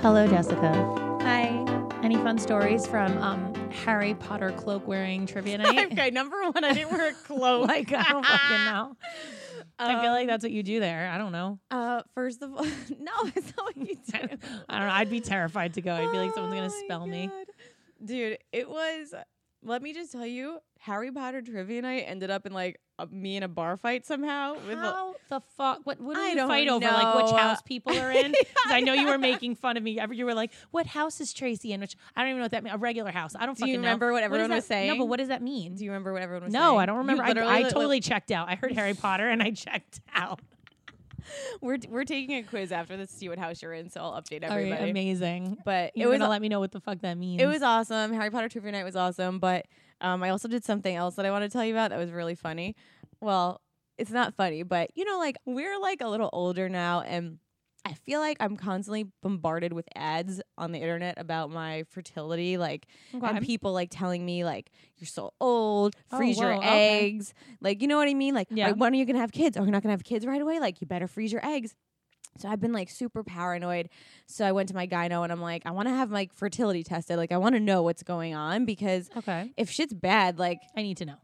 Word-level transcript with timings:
Hello, 0.00 0.26
Jessica. 0.28 0.72
Hi. 1.22 1.64
Any 2.02 2.16
fun 2.16 2.38
stories 2.38 2.86
from 2.86 3.16
um, 3.18 3.54
Harry 3.70 4.14
Potter 4.14 4.52
cloak 4.52 4.86
wearing 4.86 5.26
trivia 5.26 5.58
night? 5.58 5.92
Okay, 5.92 6.10
number 6.10 6.36
one, 6.50 6.62
I 6.64 6.72
didn't 6.72 6.90
wear 6.92 7.08
a 7.08 7.12
cloak. 7.12 7.66
like, 7.68 7.92
I 7.92 8.04
don't 8.04 8.24
fucking 8.24 8.64
know. 8.64 8.96
I 9.78 10.02
feel 10.02 10.12
like 10.12 10.22
Um, 10.22 10.26
that's 10.28 10.42
what 10.44 10.52
you 10.52 10.62
do 10.62 10.80
there. 10.80 11.08
I 11.10 11.18
don't 11.18 11.32
know. 11.32 11.58
Uh, 11.70 12.02
first 12.14 12.42
of 12.42 12.52
all, 12.54 12.64
no, 12.98 13.12
it's 13.34 13.52
not 13.56 13.66
what 13.66 13.76
you 13.76 13.94
do. 13.96 14.18
I 14.68 14.78
don't 14.78 14.88
know. 14.88 14.92
I'd 14.94 15.10
be 15.10 15.20
terrified 15.20 15.74
to 15.74 15.80
go. 15.82 15.94
I'd 15.94 16.10
be 16.12 16.18
like, 16.18 16.34
someone's 16.34 16.54
going 16.54 16.68
to 16.70 16.74
Oh 16.76 16.84
spell 16.84 17.06
me. 17.06 17.30
Dude, 18.04 18.38
it 18.52 18.68
was. 18.68 19.14
Let 19.64 19.82
me 19.82 19.92
just 19.92 20.12
tell 20.12 20.26
you, 20.26 20.58
Harry 20.80 21.10
Potter 21.10 21.42
trivia 21.42 21.82
night 21.82 22.04
ended 22.06 22.30
up 22.30 22.46
in 22.46 22.52
like 22.52 22.80
me 23.10 23.36
in 23.36 23.42
a 23.42 23.48
bar 23.48 23.76
fight 23.76 24.04
somehow. 24.06 24.54
With 24.54 24.78
a- 24.78 24.80
How 24.80 25.14
the 25.28 25.40
fuck? 25.56 25.80
What, 25.84 26.00
what 26.00 26.16
I 26.16 26.30
you 26.32 26.46
fight 26.46 26.68
over? 26.68 26.84
Like, 26.84 27.14
which 27.16 27.30
house 27.38 27.62
people 27.62 27.96
are 27.96 28.10
in? 28.10 28.32
'Cause 28.64 28.72
I 28.72 28.80
know 28.80 28.92
you 28.92 29.06
were 29.06 29.18
making 29.18 29.54
fun 29.54 29.76
of 29.76 29.82
me. 29.82 29.98
Every 30.00 30.16
You 30.16 30.24
were 30.26 30.34
like, 30.34 30.52
what 30.70 30.86
house 30.86 31.20
is 31.20 31.32
Tracy 31.32 31.72
in? 31.72 31.80
Which 31.80 31.96
I 32.16 32.22
don't 32.22 32.30
even 32.30 32.38
know 32.40 32.44
what 32.44 32.50
that 32.52 32.64
means. 32.64 32.74
A 32.74 32.78
regular 32.78 33.10
house. 33.12 33.34
I 33.38 33.46
don't 33.46 33.56
Do 33.56 33.60
you 33.66 33.72
fucking 33.74 33.82
know. 33.82 33.86
remember 33.88 34.12
what 34.12 34.22
everyone 34.24 34.50
that- 34.50 34.56
was 34.56 34.66
saying? 34.66 34.88
No, 34.88 34.98
but 34.98 35.06
what 35.06 35.18
does 35.18 35.28
that 35.28 35.42
mean? 35.42 35.76
do 35.76 35.84
you 35.84 35.90
remember 35.90 36.12
what 36.12 36.22
everyone 36.22 36.44
was 36.44 36.52
saying? 36.52 36.64
no, 36.64 36.76
I 36.78 36.86
don't 36.86 36.98
remember. 36.98 37.22
I, 37.22 37.30
I 37.30 37.62
li- 37.62 37.70
totally 37.70 38.00
checked 38.00 38.30
out. 38.30 38.48
I 38.48 38.54
heard 38.56 38.72
Harry 38.72 38.94
Potter 39.00 39.28
and 39.28 39.42
I 39.42 39.50
checked 39.52 40.00
out. 40.14 40.40
We're 41.60 41.76
we're 41.90 42.04
taking 42.04 42.36
a 42.38 42.42
quiz 42.42 42.72
after 42.72 42.96
this 42.96 43.10
to 43.10 43.16
see 43.16 43.28
what 43.28 43.38
house 43.38 43.60
you're 43.60 43.74
in, 43.74 43.90
so 43.90 44.00
I'll 44.00 44.12
update 44.22 44.42
All 44.44 44.48
right, 44.48 44.60
everybody. 44.66 44.90
amazing. 44.90 45.58
But 45.62 45.92
You're 45.94 46.06
it 46.06 46.10
was 46.10 46.18
gonna 46.20 46.30
let 46.30 46.40
me 46.40 46.48
know 46.48 46.58
what 46.58 46.72
the 46.72 46.80
fuck 46.80 47.00
that 47.02 47.18
means. 47.18 47.42
It 47.42 47.46
was 47.46 47.60
awesome. 47.62 48.14
Harry 48.14 48.30
Potter 48.30 48.48
trivia 48.48 48.72
night 48.72 48.84
was 48.84 48.96
awesome, 48.96 49.38
but 49.38 49.66
um, 50.00 50.22
I 50.22 50.30
also 50.30 50.48
did 50.48 50.64
something 50.64 50.94
else 50.94 51.16
that 51.16 51.26
I 51.26 51.30
want 51.30 51.42
to 51.44 51.48
tell 51.48 51.64
you 51.64 51.72
about 51.74 51.90
that 51.90 51.98
was 51.98 52.10
really 52.10 52.34
funny. 52.34 52.74
Well, 53.20 53.60
it's 53.96 54.10
not 54.10 54.34
funny, 54.34 54.62
but 54.62 54.90
you 54.94 55.04
know, 55.04 55.18
like 55.18 55.36
we're 55.44 55.78
like 55.80 56.00
a 56.00 56.08
little 56.08 56.30
older 56.32 56.68
now, 56.68 57.00
and 57.00 57.38
I 57.84 57.94
feel 57.94 58.20
like 58.20 58.36
I'm 58.40 58.56
constantly 58.56 59.06
bombarded 59.22 59.72
with 59.72 59.86
ads 59.96 60.40
on 60.56 60.72
the 60.72 60.78
internet 60.78 61.14
about 61.18 61.50
my 61.50 61.84
fertility, 61.90 62.58
like 62.58 62.86
Okay. 63.14 63.26
and 63.26 63.44
people 63.44 63.72
like 63.72 63.88
telling 63.90 64.24
me 64.24 64.44
like 64.44 64.70
you're 64.98 65.06
so 65.08 65.32
old, 65.40 65.96
Oh, 66.12 66.18
freeze 66.18 66.38
your 66.38 66.52
whoa, 66.52 66.58
okay. 66.76 67.04
eggs, 67.04 67.34
like 67.60 67.80
you 67.82 67.88
know 67.88 67.96
what 67.96 68.08
I 68.08 68.14
mean? 68.14 68.34
Like, 68.34 68.48
Yeah. 68.50 68.66
like, 68.68 68.76
when 68.76 68.92
are 68.92 68.96
you 68.96 69.04
gonna 69.04 69.18
have 69.20 69.32
kids? 69.32 69.56
Oh, 69.56 69.62
you're 69.62 69.72
not 69.72 69.82
gonna 69.82 69.94
have 69.94 70.04
kids 70.04 70.26
right 70.26 70.40
away. 70.40 70.60
Like, 70.60 70.80
you 70.80 70.86
better 70.86 71.08
freeze 71.08 71.32
your 71.32 71.44
eggs. 71.44 71.74
So 72.38 72.48
I've 72.48 72.60
been 72.60 72.72
like 72.72 72.90
super 72.90 73.22
paranoid. 73.22 73.88
So 74.26 74.44
I 74.46 74.52
went 74.52 74.68
to 74.68 74.74
my 74.74 74.86
gyno 74.86 75.22
and 75.22 75.32
I'm 75.32 75.40
like, 75.40 75.62
I 75.66 75.70
want 75.70 75.88
to 75.88 75.94
have 75.94 76.10
my 76.10 76.28
fertility 76.34 76.82
tested. 76.82 77.16
Like, 77.16 77.32
I 77.32 77.36
want 77.38 77.54
to 77.54 77.60
know 77.60 77.82
what's 77.82 78.02
going 78.02 78.34
on 78.34 78.64
because 78.64 79.10
okay. 79.16 79.52
if 79.56 79.70
shit's 79.70 79.94
bad, 79.94 80.38
like 80.38 80.60
I 80.76 80.82
need 80.82 80.96
to 80.98 81.04
know. 81.04 81.16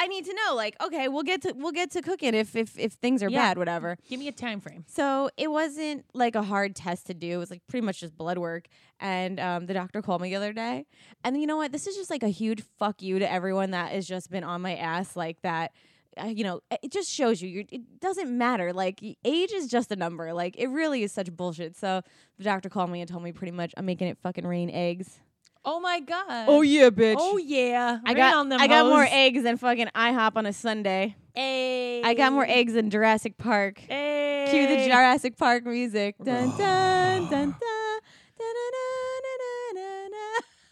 I 0.00 0.06
need 0.06 0.24
to 0.24 0.32
know. 0.32 0.54
Like, 0.54 0.76
okay, 0.82 1.08
we'll 1.08 1.24
get 1.24 1.42
to 1.42 1.52
we'll 1.54 1.72
get 1.72 1.90
to 1.90 2.00
cooking 2.00 2.32
if 2.32 2.56
if 2.56 2.78
if 2.78 2.94
things 2.94 3.22
are 3.22 3.28
Yeah. 3.28 3.48
bad, 3.48 3.58
whatever. 3.58 3.98
Give 4.08 4.18
me 4.18 4.28
a 4.28 4.32
time 4.32 4.60
frame. 4.60 4.84
So 4.88 5.28
it 5.36 5.50
wasn't 5.50 6.06
like 6.14 6.34
a 6.34 6.42
hard 6.42 6.74
test 6.74 7.08
to 7.08 7.14
do. 7.14 7.32
It 7.32 7.36
was 7.36 7.50
like 7.50 7.60
pretty 7.68 7.84
much 7.84 8.00
just 8.00 8.16
blood 8.16 8.38
work. 8.38 8.68
And 8.98 9.38
um, 9.38 9.66
the 9.66 9.74
doctor 9.74 10.00
called 10.00 10.22
me 10.22 10.30
the 10.30 10.36
other 10.36 10.54
day. 10.54 10.86
And 11.22 11.38
you 11.38 11.46
know 11.46 11.58
what? 11.58 11.72
This 11.72 11.86
is 11.86 11.96
just 11.96 12.08
like 12.08 12.22
a 12.22 12.28
huge 12.28 12.62
fuck 12.78 13.02
you 13.02 13.18
to 13.18 13.30
everyone 13.30 13.72
that 13.72 13.92
has 13.92 14.08
just 14.08 14.30
been 14.30 14.44
on 14.44 14.62
my 14.62 14.74
ass 14.74 15.16
like 15.16 15.42
that. 15.42 15.72
Uh, 16.20 16.26
you 16.26 16.44
know, 16.44 16.60
it- 16.70 16.80
it 16.84 16.92
just 16.92 17.10
shows 17.10 17.40
you 17.42 17.48
you're, 17.48 17.64
it 17.70 18.00
doesn't 18.00 18.36
matter. 18.36 18.72
Like 18.72 19.00
age 19.24 19.52
is 19.52 19.66
just 19.68 19.90
a 19.92 19.96
number. 19.96 20.32
Like 20.32 20.56
it 20.58 20.68
really 20.68 21.02
is 21.02 21.12
such 21.12 21.32
bullshit. 21.32 21.76
So 21.76 22.02
the 22.38 22.44
doctor 22.44 22.68
called 22.68 22.90
me 22.90 23.00
and 23.00 23.08
told 23.10 23.22
me 23.22 23.32
pretty 23.32 23.52
much 23.52 23.72
I'm 23.76 23.86
making 23.86 24.08
it 24.08 24.18
fucking 24.22 24.46
rain 24.46 24.70
eggs. 24.70 25.18
Oh 25.64 25.78
my 25.78 26.00
god. 26.00 26.46
Oh 26.48 26.62
yeah, 26.62 26.88
bitch. 26.90 27.16
Oh 27.18 27.36
yeah. 27.36 27.98
I 28.04 28.10
Rain 28.10 28.16
got 28.16 28.34
on 28.34 28.48
them 28.48 28.60
I 28.60 28.66
got 28.66 28.86
more 28.86 29.06
eggs 29.10 29.42
than 29.42 29.56
fucking 29.58 29.88
IHOP 29.94 30.32
on 30.36 30.46
a 30.46 30.52
Sunday. 30.54 31.16
Hey. 31.34 32.02
I 32.02 32.14
got 32.14 32.32
more 32.32 32.46
eggs 32.48 32.72
than 32.72 32.88
Jurassic 32.90 33.36
Park. 33.36 33.78
Hey. 33.78 34.46
Cue 34.50 34.66
the 34.66 34.84
Jurassic 34.86 35.36
Park 35.36 35.64
music. 35.66 36.16
Dun 36.22 36.48
dun 36.56 36.58
dun 36.58 37.30
dun. 37.30 37.50
dun, 37.50 37.54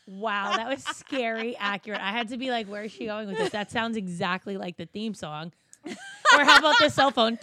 Wow, 0.09 0.57
that 0.57 0.69
was 0.69 0.83
scary 0.85 1.55
accurate. 1.59 2.01
I 2.01 2.13
had 2.13 2.29
to 2.31 2.39
be 2.39 2.51
like, 2.51 2.67
where 2.67 2.83
is 2.85 2.93
she 2.93 3.05
going 3.05 3.29
with 3.29 3.37
this? 3.37 3.51
That 3.51 3.71
sounds 3.71 3.97
exactly 3.97 4.57
like 4.57 4.79
the 4.79 4.87
theme 4.87 5.13
song. 5.13 5.53
or 5.87 6.45
how 6.45 6.59
about 6.59 6.77
the 6.79 6.89
cell 6.89 7.11
phone? 7.11 7.37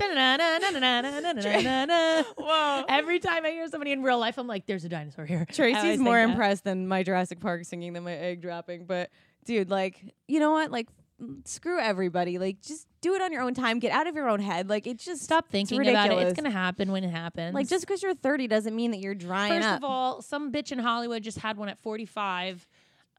Whoa. 2.37 2.85
Every 2.89 3.19
time 3.19 3.45
I 3.45 3.51
hear 3.51 3.67
somebody 3.67 3.91
in 3.91 4.01
real 4.01 4.19
life, 4.19 4.37
I'm 4.39 4.47
like, 4.47 4.65
there's 4.65 4.83
a 4.83 4.89
dinosaur 4.89 5.25
here. 5.25 5.45
Tracy's 5.51 5.99
more 5.99 6.19
impressed 6.19 6.63
than 6.63 6.87
my 6.87 7.03
Jurassic 7.03 7.39
Park 7.39 7.65
singing 7.65 7.93
than 7.93 8.03
my 8.03 8.13
egg 8.13 8.41
dropping. 8.41 8.85
But 8.85 9.11
dude, 9.45 9.69
like, 9.69 10.15
you 10.27 10.39
know 10.39 10.51
what? 10.51 10.71
Like, 10.71 10.87
screw 11.45 11.79
everybody. 11.79 12.37
Like, 12.37 12.61
just 12.61 12.87
do 13.01 13.13
it 13.13 13.21
on 13.21 13.31
your 13.31 13.41
own 13.41 13.53
time. 13.53 13.79
Get 13.79 13.91
out 13.91 14.07
of 14.07 14.15
your 14.15 14.29
own 14.29 14.39
head. 14.39 14.69
Like, 14.69 14.87
it 14.87 14.97
just 14.97 15.23
Stop 15.23 15.49
thinking 15.49 15.87
about 15.87 16.11
it. 16.11 16.17
It's 16.19 16.35
gonna 16.35 16.51
happen 16.51 16.91
when 16.91 17.03
it 17.03 17.11
happens. 17.11 17.53
like 17.53 17.67
just 17.67 17.85
because 17.85 18.03
you're 18.03 18.15
30 18.15 18.47
doesn't 18.47 18.75
mean 18.75 18.91
that 18.91 18.99
you're 18.99 19.15
drying 19.15 19.53
First 19.53 19.67
up. 19.67 19.77
of 19.77 19.83
all, 19.83 20.21
some 20.21 20.51
bitch 20.51 20.71
in 20.71 20.79
Hollywood 20.79 21.23
just 21.23 21.39
had 21.39 21.57
one 21.57 21.69
at 21.69 21.79
45, 21.79 22.67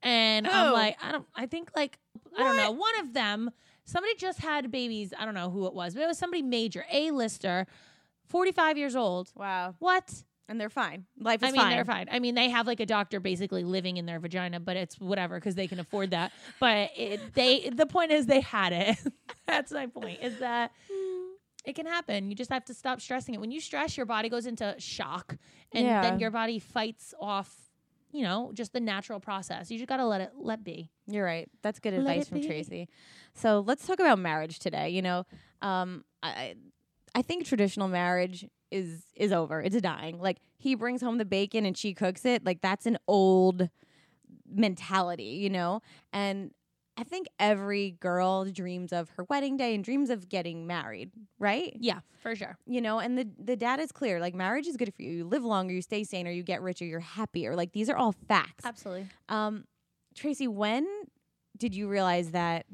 and 0.02 0.46
Who? 0.46 0.52
I'm 0.52 0.70
oh. 0.70 0.72
like, 0.72 0.96
I 1.02 1.12
don't. 1.12 1.26
I 1.34 1.46
think 1.46 1.70
like 1.74 1.98
I 2.36 2.42
don't 2.42 2.56
know. 2.56 2.70
One 2.72 2.98
of 3.00 3.14
them, 3.14 3.50
somebody 3.84 4.14
just 4.16 4.40
had 4.40 4.70
babies. 4.70 5.12
I 5.18 5.24
don't 5.24 5.34
know 5.34 5.50
who 5.50 5.66
it 5.66 5.74
was, 5.74 5.94
but 5.94 6.02
it 6.02 6.06
was 6.06 6.18
somebody 6.18 6.42
major, 6.42 6.84
a 6.92 7.10
lister, 7.10 7.66
45 8.28 8.76
years 8.78 8.96
old. 8.96 9.30
wow. 9.34 9.74
What? 9.78 10.22
And 10.48 10.60
they're 10.60 10.70
fine. 10.70 11.06
Life 11.18 11.42
is 11.42 11.50
fine. 11.50 11.50
I 11.50 11.52
mean, 11.52 11.60
fine. 11.62 11.70
they're 11.76 11.84
fine. 11.84 12.08
I 12.10 12.18
mean, 12.20 12.34
they 12.36 12.48
have 12.50 12.66
like 12.66 12.78
a 12.80 12.86
doctor 12.86 13.18
basically 13.18 13.64
living 13.64 13.96
in 13.96 14.06
their 14.06 14.20
vagina, 14.20 14.60
but 14.60 14.76
it's 14.76 15.00
whatever 15.00 15.36
because 15.36 15.56
they 15.56 15.66
can 15.66 15.80
afford 15.80 16.12
that. 16.12 16.30
But 16.60 16.90
it, 16.96 17.34
they, 17.34 17.68
the 17.70 17.86
point 17.86 18.12
is, 18.12 18.26
they 18.26 18.40
had 18.40 18.72
it. 18.72 18.96
That's 19.46 19.72
my 19.72 19.86
point. 19.86 20.20
Is 20.22 20.38
that 20.38 20.70
it 21.64 21.74
can 21.74 21.86
happen. 21.86 22.30
You 22.30 22.36
just 22.36 22.50
have 22.52 22.64
to 22.66 22.74
stop 22.74 23.00
stressing 23.00 23.34
it. 23.34 23.40
When 23.40 23.50
you 23.50 23.60
stress, 23.60 23.96
your 23.96 24.06
body 24.06 24.28
goes 24.28 24.46
into 24.46 24.74
shock, 24.78 25.36
and 25.72 25.84
Yeah. 25.84 26.02
then 26.02 26.20
your 26.20 26.30
body 26.30 26.58
fights 26.60 27.12
off. 27.20 27.52
You 28.12 28.22
know, 28.22 28.52
just 28.54 28.72
the 28.72 28.80
natural 28.80 29.18
process. 29.20 29.70
You 29.70 29.78
just 29.78 29.88
gotta 29.88 30.06
let 30.06 30.20
it 30.20 30.30
let 30.38 30.62
be. 30.64 30.90
You're 31.06 31.24
right. 31.24 31.50
That's 31.62 31.80
good 31.80 31.92
Let 31.92 32.00
advice 32.00 32.28
from 32.28 32.40
be. 32.40 32.46
Tracy. 32.46 32.88
So 33.34 33.60
let's 33.66 33.84
talk 33.86 33.98
about 33.98 34.18
marriage 34.20 34.58
today. 34.60 34.90
You 34.90 35.02
know, 35.02 35.26
um, 35.60 36.04
I 36.22 36.54
I 37.14 37.22
think 37.22 37.46
traditional 37.46 37.88
marriage 37.88 38.46
is 38.70 39.04
is 39.14 39.32
over. 39.32 39.60
It's 39.60 39.80
dying. 39.80 40.20
Like 40.20 40.38
he 40.58 40.74
brings 40.74 41.00
home 41.02 41.18
the 41.18 41.24
bacon 41.24 41.64
and 41.66 41.76
she 41.76 41.94
cooks 41.94 42.24
it. 42.24 42.44
Like 42.44 42.60
that's 42.60 42.86
an 42.86 42.98
old 43.06 43.68
mentality, 44.48 45.24
you 45.24 45.50
know. 45.50 45.80
And 46.12 46.50
I 46.98 47.04
think 47.04 47.26
every 47.38 47.90
girl 48.00 48.46
dreams 48.46 48.92
of 48.92 49.10
her 49.10 49.24
wedding 49.24 49.56
day 49.58 49.74
and 49.74 49.84
dreams 49.84 50.08
of 50.08 50.28
getting 50.30 50.66
married, 50.66 51.10
right? 51.38 51.76
Yeah, 51.78 52.00
for 52.20 52.34
sure. 52.34 52.56
You 52.66 52.80
know, 52.80 52.98
and 52.98 53.18
the 53.18 53.28
the 53.38 53.56
data 53.56 53.82
is 53.82 53.92
clear. 53.92 54.18
Like 54.20 54.34
marriage 54.34 54.66
is 54.66 54.76
good 54.76 54.92
for 54.94 55.02
you. 55.02 55.10
You 55.10 55.24
live 55.24 55.44
longer, 55.44 55.74
you 55.74 55.82
stay 55.82 56.04
sane, 56.04 56.26
or 56.26 56.30
you 56.30 56.42
get 56.42 56.62
richer, 56.62 56.84
you're 56.86 57.00
happier. 57.00 57.54
Like 57.54 57.72
these 57.72 57.90
are 57.90 57.96
all 57.96 58.12
facts. 58.12 58.64
Absolutely. 58.64 59.08
Um, 59.28 59.64
Tracy, 60.14 60.48
when 60.48 60.86
did 61.58 61.74
you 61.74 61.88
realize 61.88 62.30
that 62.30 62.64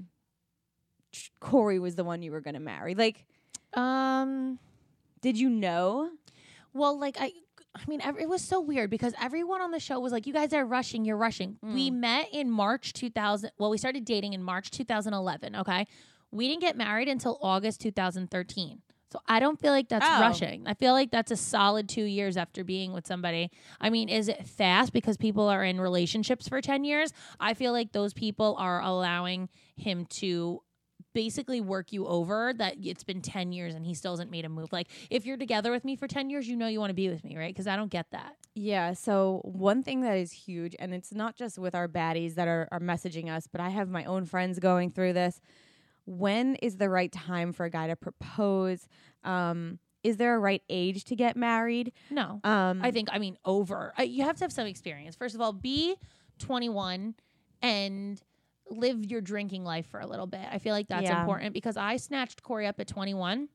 Corey 1.40 1.78
was 1.78 1.96
the 1.96 2.04
one 2.04 2.22
you 2.22 2.30
were 2.32 2.40
going 2.40 2.54
to 2.54 2.60
marry? 2.60 2.94
Like, 2.94 3.26
Um. 3.74 4.58
Did 5.22 5.38
you 5.38 5.48
know? 5.48 6.10
Well, 6.74 6.98
like 6.98 7.16
I, 7.18 7.32
I 7.74 7.80
mean, 7.86 8.00
it 8.00 8.28
was 8.28 8.42
so 8.42 8.60
weird 8.60 8.90
because 8.90 9.14
everyone 9.20 9.62
on 9.62 9.70
the 9.70 9.80
show 9.80 9.98
was 9.98 10.12
like, 10.12 10.26
"You 10.26 10.32
guys 10.32 10.52
are 10.52 10.66
rushing. 10.66 11.04
You're 11.04 11.16
rushing." 11.16 11.56
We 11.62 11.90
mm. 11.90 11.94
met 11.94 12.28
in 12.32 12.50
March 12.50 12.92
2000. 12.92 13.52
Well, 13.58 13.70
we 13.70 13.78
started 13.78 14.04
dating 14.04 14.34
in 14.34 14.42
March 14.42 14.70
2011. 14.70 15.56
Okay, 15.56 15.86
we 16.30 16.48
didn't 16.48 16.60
get 16.60 16.76
married 16.76 17.08
until 17.08 17.38
August 17.40 17.80
2013. 17.80 18.82
So 19.12 19.20
I 19.26 19.40
don't 19.40 19.60
feel 19.60 19.72
like 19.72 19.90
that's 19.90 20.06
Oh. 20.08 20.20
rushing. 20.20 20.66
I 20.66 20.72
feel 20.72 20.94
like 20.94 21.10
that's 21.10 21.30
a 21.30 21.36
solid 21.36 21.86
two 21.86 22.04
years 22.04 22.38
after 22.38 22.64
being 22.64 22.94
with 22.94 23.06
somebody. 23.06 23.50
I 23.78 23.90
mean, 23.90 24.08
is 24.08 24.26
it 24.28 24.48
fast 24.48 24.94
because 24.94 25.18
people 25.18 25.48
are 25.48 25.62
in 25.62 25.78
relationships 25.78 26.48
for 26.48 26.62
10 26.62 26.84
years? 26.84 27.12
I 27.38 27.52
feel 27.52 27.72
like 27.72 27.92
those 27.92 28.14
people 28.14 28.56
are 28.58 28.80
allowing 28.80 29.50
him 29.76 30.06
to 30.20 30.62
basically 31.14 31.60
work 31.60 31.92
you 31.92 32.06
over 32.06 32.52
that 32.54 32.76
it's 32.82 33.04
been 33.04 33.20
10 33.20 33.52
years 33.52 33.74
and 33.74 33.84
he 33.86 33.94
still 33.94 34.12
hasn't 34.12 34.30
made 34.30 34.44
a 34.44 34.48
move. 34.48 34.72
Like, 34.72 34.88
if 35.10 35.26
you're 35.26 35.36
together 35.36 35.70
with 35.70 35.84
me 35.84 35.96
for 35.96 36.08
10 36.08 36.30
years, 36.30 36.48
you 36.48 36.56
know 36.56 36.66
you 36.66 36.80
want 36.80 36.90
to 36.90 36.94
be 36.94 37.08
with 37.08 37.24
me, 37.24 37.36
right? 37.36 37.54
Because 37.54 37.66
I 37.66 37.76
don't 37.76 37.90
get 37.90 38.06
that. 38.12 38.36
Yeah. 38.54 38.92
So 38.92 39.40
one 39.44 39.82
thing 39.82 40.02
that 40.02 40.16
is 40.16 40.32
huge, 40.32 40.76
and 40.78 40.92
it's 40.92 41.12
not 41.12 41.36
just 41.36 41.58
with 41.58 41.74
our 41.74 41.88
baddies 41.88 42.34
that 42.34 42.48
are, 42.48 42.68
are 42.70 42.80
messaging 42.80 43.30
us, 43.30 43.46
but 43.46 43.60
I 43.60 43.70
have 43.70 43.88
my 43.88 44.04
own 44.04 44.24
friends 44.26 44.58
going 44.58 44.90
through 44.90 45.14
this. 45.14 45.40
When 46.04 46.56
is 46.56 46.76
the 46.76 46.88
right 46.88 47.12
time 47.12 47.52
for 47.52 47.64
a 47.64 47.70
guy 47.70 47.86
to 47.86 47.96
propose? 47.96 48.88
Um, 49.24 49.78
is 50.02 50.16
there 50.16 50.34
a 50.34 50.38
right 50.38 50.62
age 50.68 51.04
to 51.04 51.16
get 51.16 51.36
married? 51.36 51.92
No. 52.10 52.40
Um, 52.42 52.80
I 52.82 52.90
think 52.90 53.08
I 53.12 53.18
mean 53.18 53.38
over. 53.44 53.92
Uh, 53.98 54.02
you 54.02 54.24
have 54.24 54.36
to 54.38 54.44
have 54.44 54.52
some 54.52 54.66
experience. 54.66 55.14
First 55.14 55.34
of 55.34 55.40
all, 55.40 55.52
be 55.52 55.94
21 56.40 57.14
and 57.62 58.20
live 58.72 59.04
your 59.04 59.20
drinking 59.20 59.64
life 59.64 59.86
for 59.86 60.00
a 60.00 60.06
little 60.06 60.26
bit. 60.26 60.46
I 60.50 60.58
feel 60.58 60.74
like 60.74 60.88
that's 60.88 61.02
Yeah. 61.02 61.20
important 61.20 61.54
because 61.54 61.76
I 61.76 61.96
snatched 61.96 62.42
Corey 62.42 62.66
up 62.66 62.80
at 62.80 62.88
21 62.88 63.48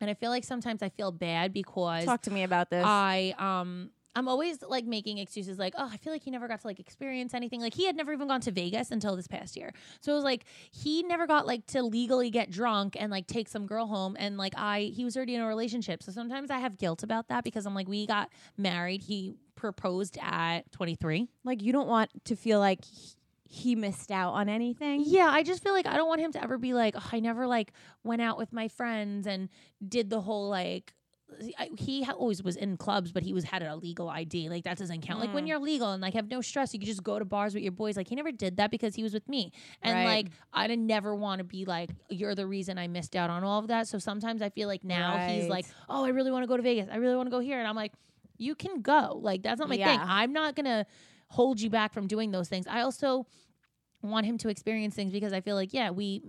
and 0.00 0.10
I 0.10 0.14
feel 0.14 0.30
like 0.30 0.44
sometimes 0.44 0.82
I 0.82 0.88
feel 0.88 1.12
bad 1.12 1.52
because 1.52 2.04
talk 2.04 2.22
to 2.22 2.30
me 2.30 2.42
about 2.42 2.70
this. 2.70 2.84
I 2.86 3.34
um 3.38 3.90
I'm 4.16 4.26
always 4.26 4.60
like 4.62 4.84
making 4.86 5.18
excuses 5.18 5.56
like, 5.56 5.72
oh, 5.78 5.88
I 5.90 5.96
feel 5.96 6.12
like 6.12 6.24
he 6.24 6.32
never 6.32 6.48
got 6.48 6.60
to 6.60 6.66
like 6.66 6.80
experience 6.80 7.32
anything. 7.32 7.60
Like 7.60 7.74
he 7.74 7.86
had 7.86 7.94
never 7.94 8.12
even 8.12 8.26
gone 8.26 8.40
to 8.40 8.50
Vegas 8.50 8.90
until 8.90 9.14
this 9.14 9.28
past 9.28 9.56
year. 9.56 9.72
So 10.00 10.10
it 10.10 10.16
was 10.16 10.24
like 10.24 10.44
he 10.72 11.04
never 11.04 11.28
got 11.28 11.46
like 11.46 11.64
to 11.68 11.82
legally 11.82 12.28
get 12.28 12.50
drunk 12.50 12.96
and 12.98 13.12
like 13.12 13.28
take 13.28 13.48
some 13.48 13.66
girl 13.66 13.86
home 13.86 14.16
and 14.18 14.36
like 14.36 14.54
I 14.56 14.90
he 14.94 15.04
was 15.04 15.16
already 15.16 15.36
in 15.36 15.40
a 15.40 15.46
relationship. 15.46 16.02
So 16.02 16.10
sometimes 16.10 16.50
I 16.50 16.58
have 16.58 16.76
guilt 16.76 17.04
about 17.04 17.28
that 17.28 17.44
because 17.44 17.66
I'm 17.66 17.74
like 17.74 17.88
we 17.88 18.04
got 18.06 18.30
married. 18.58 19.02
He 19.02 19.34
proposed 19.54 20.18
at 20.20 20.70
23. 20.72 21.28
like 21.44 21.62
you 21.62 21.72
don't 21.72 21.86
want 21.88 22.10
to 22.24 22.34
feel 22.34 22.58
like 22.58 22.80
he, 23.52 23.74
missed 23.74 24.10
out 24.12 24.32
on 24.34 24.48
anything. 24.48 25.02
Yeah, 25.04 25.28
I 25.28 25.42
just 25.42 25.62
feel 25.62 25.72
like 25.72 25.86
I 25.86 25.96
don't 25.96 26.06
want 26.08 26.20
him 26.20 26.30
to 26.32 26.42
ever 26.42 26.56
be 26.56 26.72
like, 26.72 26.94
"Oh, 26.96 27.08
I 27.12 27.18
never 27.20 27.46
like 27.46 27.72
went 28.04 28.22
out 28.22 28.38
with 28.38 28.52
my 28.52 28.68
friends 28.68 29.26
and 29.26 29.48
did 29.86 30.08
the 30.10 30.20
whole 30.20 30.48
like. 30.48 30.94
I, 31.58 31.70
he 31.78 32.02
ha- 32.02 32.12
always 32.12 32.42
was 32.42 32.56
in 32.56 32.76
clubs, 32.76 33.12
but 33.12 33.22
he 33.22 33.32
was 33.32 33.44
had 33.44 33.62
a 33.62 33.76
legal 33.76 34.08
ID. 34.08 34.48
Like 34.48 34.64
that 34.64 34.76
doesn't 34.78 35.02
count. 35.02 35.20
Like 35.20 35.32
when 35.32 35.44
Mm. 35.44 35.48
you're 35.48 35.58
legal 35.60 35.92
and 35.92 36.02
like 36.02 36.14
have 36.14 36.28
no 36.28 36.40
stress, 36.40 36.74
you 36.74 36.80
could 36.80 36.88
just 36.88 37.04
go 37.04 37.20
to 37.20 37.24
bars 37.24 37.54
with 37.54 37.62
your 37.62 37.70
boys. 37.72 37.96
Like 37.96 38.08
he 38.08 38.16
never 38.16 38.32
did 38.32 38.56
that 38.56 38.72
because 38.72 38.96
he 38.96 39.04
was 39.04 39.14
with 39.14 39.28
me, 39.28 39.52
and 39.80 39.94
Right. 39.94 40.04
like 40.04 40.26
I 40.52 40.66
didn't 40.66 40.88
never 40.88 41.14
want 41.14 41.38
to 41.38 41.44
be 41.44 41.64
like 41.64 41.90
you're 42.08 42.34
the 42.34 42.48
reason 42.48 42.78
I 42.78 42.88
missed 42.88 43.14
out 43.14 43.30
on 43.30 43.44
all 43.44 43.60
of 43.60 43.68
that. 43.68 43.86
So 43.86 43.98
sometimes 43.98 44.42
I 44.42 44.50
feel 44.50 44.66
like 44.66 44.82
now 44.82 45.18
he's 45.28 45.48
like, 45.48 45.66
oh, 45.88 46.04
I 46.04 46.08
really 46.08 46.32
want 46.32 46.42
to 46.42 46.48
go 46.48 46.56
to 46.56 46.62
Vegas. 46.64 46.88
I 46.92 46.96
really 46.96 47.14
want 47.16 47.28
to 47.28 47.30
go 47.30 47.38
here, 47.40 47.60
and 47.60 47.68
I'm 47.68 47.76
like, 47.76 47.92
you 48.36 48.56
can 48.56 48.82
go. 48.82 49.20
Like 49.22 49.42
that's 49.44 49.60
not 49.60 49.68
my 49.68 49.76
thing. 49.76 50.00
I'm 50.02 50.32
not 50.32 50.56
gonna 50.56 50.84
hold 51.30 51.60
you 51.60 51.70
back 51.70 51.92
from 51.94 52.06
doing 52.06 52.30
those 52.30 52.48
things. 52.48 52.66
I 52.68 52.82
also 52.82 53.26
want 54.02 54.26
him 54.26 54.36
to 54.38 54.48
experience 54.48 54.94
things 54.94 55.12
because 55.12 55.32
I 55.32 55.40
feel 55.40 55.54
like 55.56 55.72
yeah, 55.72 55.90
we 55.90 56.22